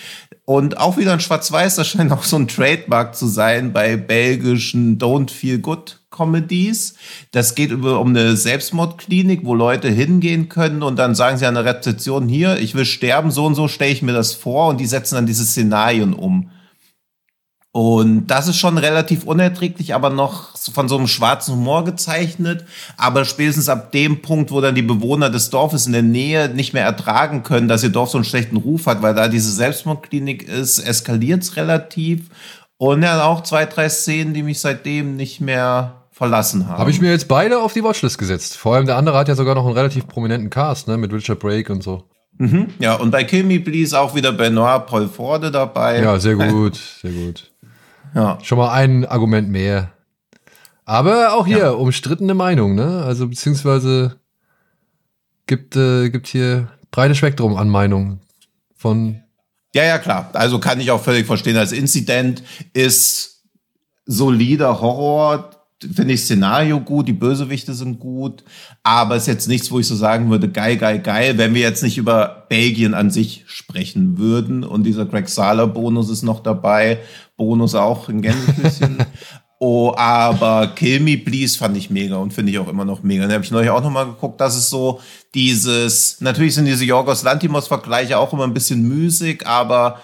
Und 0.47 0.79
auch 0.79 0.97
wieder 0.97 1.13
ein 1.13 1.21
Schwarz-Weiß, 1.21 1.77
das 1.77 1.89
scheint 1.89 2.11
auch 2.11 2.25
so 2.25 2.37
ein 2.37 2.49
Trademark 2.49 3.15
zu 3.15 3.27
sein 3.27 3.73
bei 3.73 3.97
belgischen 3.97 4.99
Don't 4.99 5.31
Feel 5.31 5.59
Good 5.59 6.01
Comedies. 6.11 6.95
Das 7.33 7.55
geht 7.55 7.71
über, 7.71 8.01
um 8.01 8.09
eine 8.09 8.35
Selbstmordklinik, 8.37 9.45
wo 9.45 9.55
Leute 9.55 9.89
hingehen 9.89 10.49
können 10.49 10.83
und 10.83 10.99
dann 10.99 11.15
sagen 11.15 11.37
sie 11.37 11.47
an 11.47 11.55
der 11.55 11.67
Rezeption 11.67 12.29
hier, 12.29 12.59
ich 12.59 12.75
will 12.75 12.87
sterben, 12.87 13.31
so 13.31 13.45
und 13.45 13.55
so 13.55 13.69
stelle 13.69 13.93
ich 13.93 14.03
mir 14.03 14.15
das 14.15 14.33
vor 14.33 14.69
und 14.69 14.81
die 14.81 14.87
setzen 14.87 15.17
dann 15.17 15.27
diese 15.27 15.45
Szenarien 15.45 16.15
um. 16.15 16.51
Und 17.73 18.27
das 18.27 18.49
ist 18.49 18.57
schon 18.57 18.79
relativ 18.79 19.23
unerträglich, 19.23 19.95
aber 19.95 20.11
noch 20.11 20.57
von 20.73 20.89
so 20.89 20.97
einem 20.97 21.07
schwarzen 21.07 21.55
Humor 21.55 21.85
gezeichnet. 21.85 22.65
Aber 22.97 23.25
spätestens 23.25 23.69
ab 23.69 23.93
dem 23.93 24.23
Punkt, 24.23 24.51
wo 24.51 24.61
dann 24.61 24.75
die 24.75 24.83
Bewohner 24.83 25.31
des 25.31 25.51
Dorfes 25.51 25.87
in 25.87 25.93
der 25.93 26.03
Nähe 26.03 26.49
nicht 26.49 26.73
mehr 26.73 26.85
ertragen 26.85 27.45
können, 27.45 27.69
dass 27.69 27.85
ihr 27.85 27.91
Dorf 27.91 28.11
so 28.11 28.19
einen 28.19 28.25
schlechten 28.25 28.57
Ruf 28.57 28.87
hat, 28.87 29.03
weil 29.03 29.15
da 29.15 29.29
diese 29.29 29.53
Selbstmordklinik 29.53 30.43
ist, 30.49 30.81
eskaliert 30.81 31.43
es 31.43 31.57
relativ. 31.57 32.23
Und 32.77 33.03
ja, 33.03 33.25
auch 33.25 33.43
zwei, 33.43 33.67
drei 33.67 33.89
Szenen, 33.89 34.35
die 34.35 34.43
mich 34.43 34.59
seitdem 34.61 35.15
nicht 35.15 35.41
mehr 35.41 36.07
verlassen 36.11 36.67
haben. 36.67 36.79
Habe 36.79 36.91
ich 36.91 37.01
mir 37.01 37.11
jetzt 37.11 37.29
beide 37.29 37.61
auf 37.61 37.73
die 37.73 37.85
Watchlist 37.85 38.19
gesetzt. 38.19 38.57
Vor 38.57 38.75
allem 38.75 38.87
der 38.87 38.97
andere 38.97 39.17
hat 39.17 39.29
ja 39.29 39.37
sogar 39.37 39.55
noch 39.55 39.65
einen 39.65 39.77
relativ 39.77 40.09
prominenten 40.09 40.51
Cast, 40.51 40.89
ne, 40.89 40.97
mit 40.97 41.13
Richard 41.13 41.39
Brake 41.39 41.73
und 41.73 41.83
so. 41.83 42.03
Mhm. 42.39 42.69
Ja, 42.79 42.95
und 42.95 43.11
bei 43.11 43.23
Kill 43.23 43.45
Me 43.45 43.61
Please 43.61 43.99
auch 43.99 44.15
wieder 44.15 44.33
Benoit 44.33 44.87
Paul 44.87 45.09
Forde 45.09 45.51
dabei. 45.51 46.01
Ja, 46.01 46.19
sehr 46.19 46.35
gut, 46.51 46.81
sehr 47.01 47.13
gut. 47.13 47.50
Ja. 48.15 48.39
Schon 48.43 48.59
mal 48.59 48.73
ein 48.73 49.05
Argument 49.07 49.49
mehr. 49.49 49.93
Aber 50.85 51.35
auch 51.35 51.47
hier 51.47 51.59
ja. 51.59 51.71
umstrittene 51.71 52.35
Meinung, 52.35 52.75
ne? 52.75 53.05
Also 53.05 53.29
beziehungsweise 53.29 54.19
gibt, 55.47 55.77
äh, 55.77 56.11
gibt 56.11 56.27
hier 56.27 56.69
breites 56.91 57.19
Spektrum 57.19 57.57
an 57.57 57.69
Meinungen 57.69 58.21
von. 58.75 59.23
Ja, 59.75 59.85
ja, 59.85 59.99
klar. 59.99 60.31
Also 60.33 60.59
kann 60.59 60.81
ich 60.81 60.91
auch 60.91 61.01
völlig 61.01 61.27
verstehen. 61.27 61.57
Als 61.57 61.73
Incident 61.73 62.43
ist 62.73 63.45
solider 64.07 64.81
Horror, 64.81 65.51
finde 65.81 66.15
ich 66.15 66.23
Szenario 66.23 66.81
gut, 66.81 67.09
die 67.09 67.13
Bösewichte 67.13 67.75
sind 67.75 67.99
gut, 67.99 68.45
aber 68.83 69.17
ist 69.17 69.27
jetzt 69.27 69.49
nichts, 69.49 69.71
wo 69.71 69.79
ich 69.79 69.87
so 69.87 69.95
sagen 69.95 70.31
würde, 70.31 70.49
geil, 70.49 70.77
geil, 70.77 71.01
geil, 71.01 71.39
wenn 71.39 71.55
wir 71.55 71.63
jetzt 71.63 71.83
nicht 71.83 71.99
über 71.99 72.47
Belgien 72.49 72.95
an 72.95 73.11
sich 73.11 73.45
sprechen 73.47 74.19
würden 74.19 74.65
und 74.65 74.85
dieser 74.85 75.07
Greg 75.07 75.29
Sahler 75.29 75.67
Bonus 75.67 76.11
ist 76.11 76.23
noch 76.23 76.41
dabei, 76.41 76.99
Bonus 77.37 77.75
auch 77.75 78.09
ein 78.09 78.21
Gänsefüßchen. 78.21 78.99
oh, 79.59 79.95
aber 79.97 80.69
Kill 80.75 81.01
Me 81.01 81.17
Please 81.17 81.57
fand 81.57 81.77
ich 81.77 81.89
mega 81.89 82.17
und 82.17 82.35
finde 82.35 82.53
ich 82.53 82.59
auch 82.59 82.69
immer 82.69 82.85
noch 82.85 83.03
mega. 83.03 83.27
Da 83.27 83.35
habe 83.35 83.45
ich 83.45 83.51
neulich 83.51 83.71
auch 83.71 83.83
noch 83.83 83.91
mal 83.91 84.05
geguckt, 84.05 84.41
dass 84.41 84.57
es 84.57 84.69
so 84.69 85.01
dieses, 85.35 86.21
natürlich 86.21 86.55
sind 86.55 86.67
diese 86.67 86.85
Jorgos 86.85 87.23
Lantimos-Vergleiche 87.23 88.19
auch 88.19 88.33
immer 88.33 88.45
ein 88.45 88.55
bisschen 88.55 88.83
müßig, 88.83 89.47
aber 89.47 90.01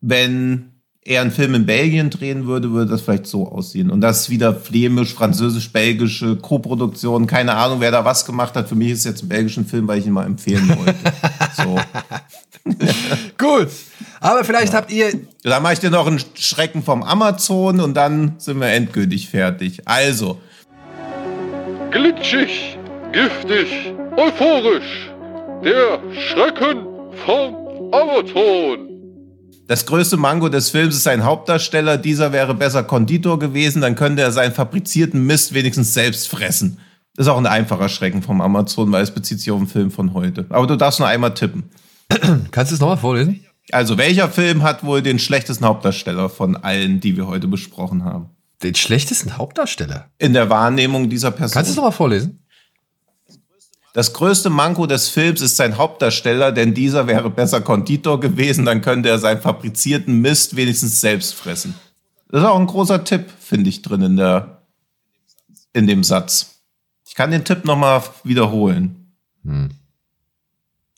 wenn 0.00 0.75
er 1.06 1.20
einen 1.20 1.30
Film 1.30 1.54
in 1.54 1.66
Belgien 1.66 2.10
drehen 2.10 2.46
würde, 2.46 2.72
würde 2.72 2.90
das 2.90 3.02
vielleicht 3.02 3.26
so 3.26 3.48
aussehen. 3.48 3.90
Und 3.90 4.00
das 4.00 4.22
ist 4.22 4.30
wieder 4.30 4.54
flämisch, 4.54 5.14
französisch-belgische 5.14 6.36
Co-Produktion. 6.36 7.26
Keine 7.28 7.54
Ahnung, 7.54 7.80
wer 7.80 7.92
da 7.92 8.04
was 8.04 8.26
gemacht 8.26 8.56
hat. 8.56 8.68
Für 8.68 8.74
mich 8.74 8.90
ist 8.90 8.98
es 9.00 9.04
jetzt 9.04 9.22
ein 9.22 9.28
belgischen 9.28 9.66
Film, 9.66 9.86
weil 9.86 10.00
ich 10.00 10.06
ihn 10.06 10.12
mal 10.12 10.26
empfehlen 10.26 10.68
wollte. 10.76 10.94
so. 11.56 11.78
Gut. 13.38 13.68
Aber 14.20 14.44
vielleicht 14.44 14.72
ja. 14.72 14.78
habt 14.78 14.90
ihr. 14.90 15.12
Dann 15.44 15.62
mache 15.62 15.74
ich 15.74 15.78
dir 15.78 15.90
noch 15.90 16.08
einen 16.08 16.20
Schrecken 16.34 16.82
vom 16.82 17.04
Amazon 17.04 17.80
und 17.80 17.94
dann 17.94 18.34
sind 18.38 18.58
wir 18.58 18.68
endgültig 18.68 19.28
fertig. 19.28 19.82
Also. 19.84 20.40
Glitschig, 21.92 22.76
giftig, 23.12 23.94
euphorisch. 24.16 25.10
Der 25.64 26.00
Schrecken 26.12 26.84
vom 27.24 27.54
Amazon. 27.92 28.95
Das 29.66 29.84
größte 29.84 30.16
Mango 30.16 30.48
des 30.48 30.70
Films 30.70 30.94
ist 30.94 31.02
sein 31.02 31.24
Hauptdarsteller. 31.24 31.98
Dieser 31.98 32.32
wäre 32.32 32.54
besser 32.54 32.84
Konditor 32.84 33.40
gewesen, 33.40 33.82
dann 33.82 33.96
könnte 33.96 34.22
er 34.22 34.30
seinen 34.30 34.54
fabrizierten 34.54 35.26
Mist 35.26 35.54
wenigstens 35.54 35.92
selbst 35.92 36.28
fressen. 36.28 36.78
Das 37.16 37.26
ist 37.26 37.32
auch 37.32 37.38
ein 37.38 37.46
einfacher 37.46 37.88
Schrecken 37.88 38.22
vom 38.22 38.40
Amazon, 38.40 38.92
weil 38.92 39.02
es 39.02 39.10
bezieht 39.10 39.40
sich 39.40 39.50
auf 39.50 39.58
einen 39.58 39.66
Film 39.66 39.90
von 39.90 40.14
heute. 40.14 40.46
Aber 40.50 40.66
du 40.68 40.76
darfst 40.76 41.00
nur 41.00 41.08
einmal 41.08 41.34
tippen. 41.34 41.64
Kannst 42.52 42.70
du 42.70 42.76
es 42.76 42.80
nochmal 42.80 42.98
vorlesen? 42.98 43.44
Also, 43.72 43.98
welcher 43.98 44.28
Film 44.28 44.62
hat 44.62 44.84
wohl 44.84 45.02
den 45.02 45.18
schlechtesten 45.18 45.64
Hauptdarsteller 45.64 46.28
von 46.28 46.56
allen, 46.56 47.00
die 47.00 47.16
wir 47.16 47.26
heute 47.26 47.48
besprochen 47.48 48.04
haben? 48.04 48.30
Den 48.62 48.76
schlechtesten 48.76 49.36
Hauptdarsteller? 49.36 50.10
In 50.18 50.34
der 50.34 50.48
Wahrnehmung 50.48 51.10
dieser 51.10 51.32
Person. 51.32 51.54
Kannst 51.54 51.70
du 51.70 51.72
es 51.72 51.76
nochmal 51.76 51.90
vorlesen? 51.90 52.45
Das 53.96 54.12
größte 54.12 54.50
Manko 54.50 54.84
des 54.84 55.08
Films 55.08 55.40
ist 55.40 55.56
sein 55.56 55.78
Hauptdarsteller, 55.78 56.52
denn 56.52 56.74
dieser 56.74 57.06
wäre 57.06 57.30
besser 57.30 57.62
Konditor 57.62 58.20
gewesen, 58.20 58.66
dann 58.66 58.82
könnte 58.82 59.08
er 59.08 59.18
seinen 59.18 59.40
fabrizierten 59.40 60.20
Mist 60.20 60.54
wenigstens 60.54 61.00
selbst 61.00 61.32
fressen. 61.34 61.74
Das 62.28 62.42
ist 62.42 62.46
auch 62.46 62.60
ein 62.60 62.66
großer 62.66 63.04
Tipp, 63.04 63.30
finde 63.40 63.70
ich, 63.70 63.80
drin 63.80 64.02
in, 64.02 64.16
der, 64.18 64.60
in 65.72 65.86
dem 65.86 66.04
Satz. 66.04 66.60
Ich 67.06 67.14
kann 67.14 67.30
den 67.30 67.42
Tipp 67.42 67.64
nochmal 67.64 68.02
wiederholen. 68.22 69.14
Hm. 69.46 69.70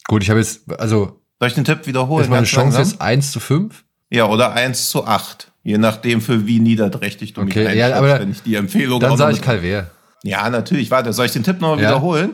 Gut, 0.08 0.24
ich 0.24 0.30
habe 0.30 0.40
jetzt, 0.40 0.62
also 0.80 1.20
Soll 1.38 1.50
ich 1.50 1.54
den 1.54 1.64
Tipp 1.64 1.86
wiederholen? 1.86 2.24
Ist 2.24 2.30
meine 2.30 2.46
Chance 2.46 2.78
langsam? 2.78 2.94
jetzt 2.94 3.00
1 3.00 3.30
zu 3.30 3.38
5? 3.38 3.84
Ja, 4.10 4.26
oder 4.26 4.54
1 4.54 4.90
zu 4.90 5.06
8. 5.06 5.52
Je 5.62 5.78
nachdem, 5.78 6.20
für 6.20 6.48
wie 6.48 6.58
niederträchtig 6.58 7.34
du 7.34 7.42
okay, 7.42 7.64
mich 7.64 7.74
ja, 7.76 7.96
aber 7.96 8.18
wenn 8.18 8.32
ich 8.32 8.42
die 8.42 8.56
Empfehlung 8.56 8.98
Dann 8.98 9.16
sage 9.16 9.34
ich 9.34 9.40
Calver. 9.40 9.88
Ja, 10.24 10.50
natürlich. 10.50 10.90
Warte, 10.90 11.12
soll 11.12 11.26
ich 11.26 11.32
den 11.32 11.44
Tipp 11.44 11.60
nochmal 11.60 11.80
ja. 11.80 11.90
wiederholen? 11.90 12.30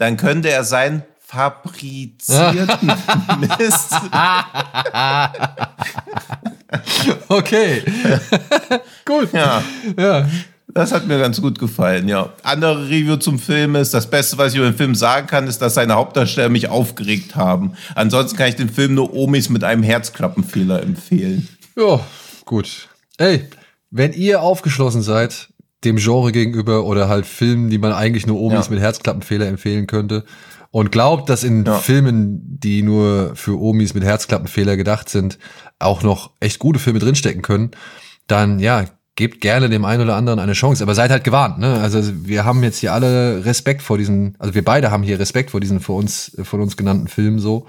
Dann 0.00 0.16
könnte 0.16 0.50
er 0.50 0.64
sein 0.64 1.02
fabrizierten 1.18 2.88
Mist. 3.58 3.92
okay. 7.28 7.82
gut. 9.04 9.30
Ja. 9.34 9.62
ja. 9.98 10.26
Das 10.68 10.92
hat 10.92 11.06
mir 11.06 11.18
ganz 11.18 11.42
gut 11.42 11.58
gefallen, 11.58 12.08
ja. 12.08 12.32
Andere 12.42 12.86
Review 12.86 13.16
zum 13.16 13.38
Film 13.38 13.76
ist, 13.76 13.92
das 13.92 14.08
Beste, 14.08 14.38
was 14.38 14.52
ich 14.52 14.58
über 14.58 14.70
den 14.70 14.76
Film 14.76 14.94
sagen 14.94 15.26
kann, 15.26 15.46
ist, 15.46 15.60
dass 15.60 15.74
seine 15.74 15.96
Hauptdarsteller 15.96 16.48
mich 16.48 16.70
aufgeregt 16.70 17.36
haben. 17.36 17.74
Ansonsten 17.94 18.38
kann 18.38 18.48
ich 18.48 18.56
den 18.56 18.70
Film 18.70 18.94
nur 18.94 19.12
Omis 19.12 19.50
mit 19.50 19.64
einem 19.64 19.82
Herzklappenfehler 19.82 20.82
empfehlen. 20.82 21.46
Ja, 21.76 22.00
gut. 22.46 22.88
Ey, 23.18 23.50
wenn 23.90 24.14
ihr 24.14 24.40
aufgeschlossen 24.40 25.02
seid, 25.02 25.49
dem 25.84 25.96
Genre 25.96 26.32
gegenüber 26.32 26.84
oder 26.84 27.08
halt 27.08 27.26
Filmen, 27.26 27.70
die 27.70 27.78
man 27.78 27.92
eigentlich 27.92 28.26
nur 28.26 28.40
Omis 28.40 28.66
ja. 28.66 28.72
mit 28.72 28.80
Herzklappenfehler 28.80 29.46
empfehlen 29.46 29.86
könnte 29.86 30.24
und 30.70 30.92
glaubt, 30.92 31.28
dass 31.28 31.42
in 31.42 31.64
ja. 31.64 31.78
Filmen, 31.78 32.58
die 32.60 32.82
nur 32.82 33.32
für 33.34 33.60
Omis 33.60 33.94
mit 33.94 34.04
Herzklappenfehler 34.04 34.76
gedacht 34.76 35.08
sind, 35.08 35.38
auch 35.78 36.02
noch 36.02 36.32
echt 36.40 36.58
gute 36.58 36.78
Filme 36.78 36.98
drinstecken 36.98 37.42
können, 37.42 37.70
dann 38.26 38.58
ja, 38.60 38.84
gebt 39.16 39.40
gerne 39.40 39.68
dem 39.68 39.84
einen 39.84 40.02
oder 40.02 40.16
anderen 40.16 40.38
eine 40.38 40.52
Chance, 40.52 40.82
aber 40.82 40.94
seid 40.94 41.10
halt 41.10 41.24
gewarnt, 41.24 41.58
ne? 41.58 41.80
Also 41.80 42.00
wir 42.24 42.44
haben 42.44 42.62
jetzt 42.62 42.78
hier 42.78 42.92
alle 42.92 43.44
Respekt 43.44 43.82
vor 43.82 43.98
diesen, 43.98 44.36
also 44.38 44.54
wir 44.54 44.64
beide 44.64 44.90
haben 44.90 45.02
hier 45.02 45.18
Respekt 45.18 45.50
vor 45.50 45.60
diesen 45.60 45.80
vor 45.80 45.96
uns 45.96 46.36
von 46.42 46.60
uns 46.60 46.76
genannten 46.76 47.08
Filmen 47.08 47.38
so 47.38 47.66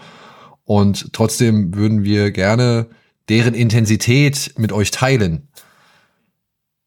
und 0.63 1.11
trotzdem 1.13 1.75
würden 1.75 2.03
wir 2.03 2.31
gerne 2.31 2.87
deren 3.29 3.53
Intensität 3.53 4.53
mit 4.57 4.71
euch 4.71 4.91
teilen. 4.91 5.47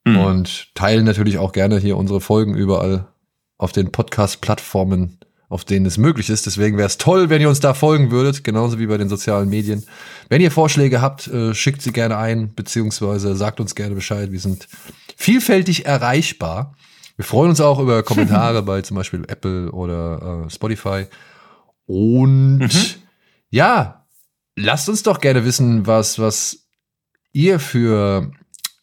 Mhm. 0.05 0.17
Und 0.19 0.75
teilen 0.75 1.05
natürlich 1.05 1.39
auch 1.39 1.53
gerne 1.53 1.79
hier 1.79 1.97
unsere 1.97 2.21
Folgen 2.21 2.55
überall 2.55 3.09
auf 3.57 3.73
den 3.73 3.91
Podcast-Plattformen, 3.91 5.19
auf 5.49 5.65
denen 5.65 5.87
es 5.87 5.97
möglich 5.97 6.29
ist. 6.29 6.47
Deswegen 6.47 6.77
wäre 6.77 6.87
es 6.87 6.99
toll, 6.99 7.31
wenn 7.31 7.41
ihr 7.41 7.49
uns 7.49 7.61
da 7.61 7.73
folgen 7.73 8.11
würdet, 8.11 8.45
genauso 8.45 8.79
wie 8.79 8.87
bei 8.87 8.99
den 8.99 9.09
sozialen 9.09 9.49
Medien. 9.49 9.85
Wenn 10.29 10.43
ihr 10.43 10.51
Vorschläge 10.51 11.01
habt, 11.01 11.27
äh, 11.29 11.55
schickt 11.55 11.81
sie 11.81 11.93
gerne 11.93 12.19
ein, 12.19 12.55
beziehungsweise 12.55 13.35
sagt 13.37 13.61
uns 13.61 13.75
gerne 13.75 13.95
Bescheid. 13.95 14.33
Wir 14.33 14.41
sind 14.41 14.69
vielfältig 15.17 15.87
erreichbar. 15.87 16.75
Wir 17.17 17.25
freuen 17.25 17.51
uns 17.51 17.61
auch 17.61 17.79
über 17.79 18.03
Kommentare 18.03 18.63
bei 18.65 18.83
zum 18.83 18.97
Beispiel 18.97 19.25
Apple 19.29 19.71
oder 19.71 20.45
äh, 20.47 20.51
Spotify. 20.51 21.07
Und 21.87 22.59
mhm. 22.59 22.71
ja, 23.51 24.07
lasst 24.57 24.89
uns 24.89 25.03
doch 25.03 25.21
gerne 25.21 25.45
wissen, 25.45 25.87
was, 25.87 26.19
was 26.19 26.67
ihr 27.33 27.61
für 27.61 28.31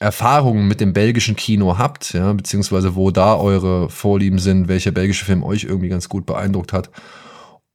Erfahrungen 0.02 0.68
mit 0.68 0.82
dem 0.82 0.94
belgischen 0.94 1.36
Kino 1.36 1.78
habt, 1.78 2.14
ja, 2.14 2.34
beziehungsweise 2.34 2.96
wo 2.96 3.12
da 3.12 3.36
eure 3.36 3.88
Vorlieben 3.90 4.40
sind, 4.40 4.68
welcher 4.68 4.90
belgische 4.90 5.26
Film 5.26 5.44
euch 5.44 5.64
irgendwie 5.64 5.90
ganz 5.90 6.10
gut 6.10 6.26
beeindruckt 6.26 6.74
hat. 6.74 6.90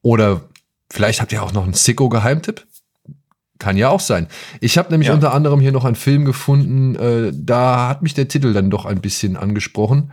Oder 0.03 0.41
vielleicht 0.91 1.21
habt 1.21 1.33
ihr 1.33 1.41
auch 1.43 1.53
noch 1.53 1.63
einen 1.63 1.75
Sicko-Geheimtipp. 1.75 2.67
Kann 3.61 3.77
ja 3.77 3.91
auch 3.91 4.01
sein. 4.01 4.27
Ich 4.61 4.77
habe 4.77 4.91
nämlich 4.91 5.07
ja. 5.07 5.15
unter 5.15 5.33
anderem 5.33 5.61
hier 5.61 5.71
noch 5.71 5.85
einen 5.85 5.95
Film 5.95 6.25
gefunden, 6.25 6.97
äh, 6.97 7.33
da 7.33 7.89
hat 7.89 8.03
mich 8.03 8.15
der 8.15 8.27
Titel 8.27 8.53
dann 8.53 8.71
doch 8.71 8.87
ein 8.87 9.01
bisschen 9.01 9.37
angesprochen. 9.37 10.11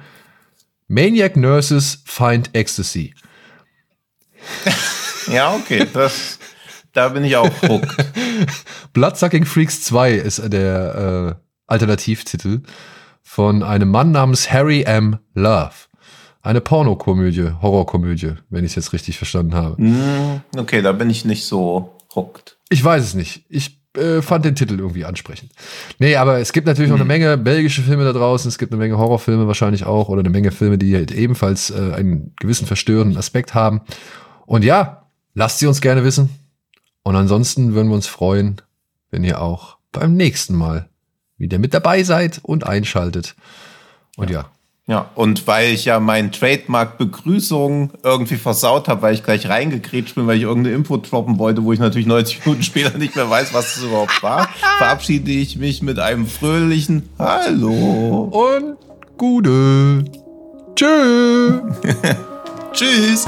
Maniac 0.87 1.35
Nurses 1.35 2.03
Find 2.05 2.51
Ecstasy. 2.53 3.15
ja, 5.31 5.55
okay, 5.55 5.87
das, 5.91 6.37
da 6.93 7.09
bin 7.09 7.23
ich 7.23 7.35
auch 7.37 7.49
hooked. 7.67 7.95
Bloodsucking 8.93 9.45
Freaks 9.45 9.83
2 9.83 10.13
ist 10.13 10.53
der 10.53 11.39
äh, 11.39 11.42
Alternativtitel 11.67 12.61
von 13.21 13.63
einem 13.63 13.89
Mann 13.89 14.11
namens 14.11 14.51
Harry 14.51 14.83
M. 14.83 15.17
Love. 15.33 15.73
Eine 16.41 16.59
Pornokomödie, 16.59 17.51
Horrorkomödie, 17.61 18.33
wenn 18.49 18.65
ich 18.65 18.71
es 18.71 18.75
jetzt 18.75 18.93
richtig 18.93 19.17
verstanden 19.17 19.55
habe. 19.55 19.77
Hm, 19.77 20.41
okay, 20.57 20.81
da 20.81 20.91
bin 20.91 21.09
ich 21.09 21.23
nicht 21.23 21.45
so 21.45 21.97
hooked. 22.15 22.57
Ich 22.69 22.83
weiß 22.83 23.01
es 23.03 23.13
nicht. 23.13 23.45
Ich 23.47 23.79
äh, 23.95 24.21
fand 24.21 24.43
den 24.43 24.55
Titel 24.55 24.79
irgendwie 24.79 25.05
ansprechend. 25.05 25.51
Nee, 25.99 26.15
aber 26.15 26.39
es 26.39 26.51
gibt 26.51 26.67
natürlich 26.67 26.89
noch 26.89 26.97
eine 26.97 27.03
hm. 27.03 27.07
Menge 27.07 27.37
belgische 27.37 27.81
Filme 27.81 28.03
da 28.03 28.11
draußen. 28.11 28.49
Es 28.49 28.57
gibt 28.57 28.71
eine 28.71 28.79
Menge 28.79 28.97
Horrorfilme 28.97 29.47
wahrscheinlich 29.47 29.85
auch 29.85 30.09
oder 30.09 30.19
eine 30.19 30.29
Menge 30.29 30.51
Filme, 30.51 30.77
die 30.77 30.95
halt 30.95 31.11
ebenfalls 31.11 31.69
äh, 31.69 31.93
einen 31.95 32.33
gewissen 32.39 32.67
verstörenden 32.67 33.17
Aspekt 33.17 33.53
haben. 33.53 33.81
Und 34.45 34.65
ja, 34.65 35.07
lasst 35.33 35.59
sie 35.59 35.67
uns 35.67 35.79
gerne 35.79 36.03
wissen. 36.03 36.29
Und 37.03 37.15
ansonsten 37.15 37.73
würden 37.73 37.89
wir 37.89 37.95
uns 37.95 38.07
freuen, 38.07 38.61
wenn 39.11 39.23
ihr 39.23 39.41
auch 39.41 39.77
beim 39.91 40.15
nächsten 40.15 40.55
Mal 40.55 40.89
wieder 41.37 41.59
mit 41.59 41.73
dabei 41.73 42.03
seid 42.03 42.39
und 42.43 42.65
einschaltet. 42.65 43.35
Und 44.17 44.29
ja. 44.29 44.45
Ja, 44.85 45.09
und 45.15 45.47
weil 45.47 45.71
ich 45.71 45.85
ja 45.85 46.01
meinen 46.01 46.33
Trademark-Begrüßung 46.33 47.91
irgendwie 48.03 48.35
versaut 48.35 48.89
habe, 48.89 49.01
weil 49.01 49.13
ich 49.13 49.23
gleich 49.23 49.47
reingekrätscht 49.47 50.15
bin, 50.15 50.27
weil 50.27 50.35
ich 50.35 50.43
irgendeine 50.43 50.75
Info 50.75 50.97
droppen 50.97 51.39
wollte, 51.39 51.63
wo 51.63 51.71
ich 51.71 51.79
natürlich 51.79 52.05
90 52.05 52.45
Minuten 52.45 52.63
später 52.63 52.97
nicht 52.97 53.15
mehr 53.15 53.29
weiß, 53.29 53.53
was 53.53 53.77
es 53.77 53.83
überhaupt 53.83 54.21
war, 54.21 54.49
verabschiede 54.77 55.31
ich 55.31 55.55
mich 55.55 55.81
mit 55.81 55.99
einem 55.99 56.27
fröhlichen 56.27 57.07
Hallo. 57.17 58.29
Und 58.33 58.77
Gute. 59.17 60.03
Tschö. 60.75 61.61
Tschüss. 62.73 63.25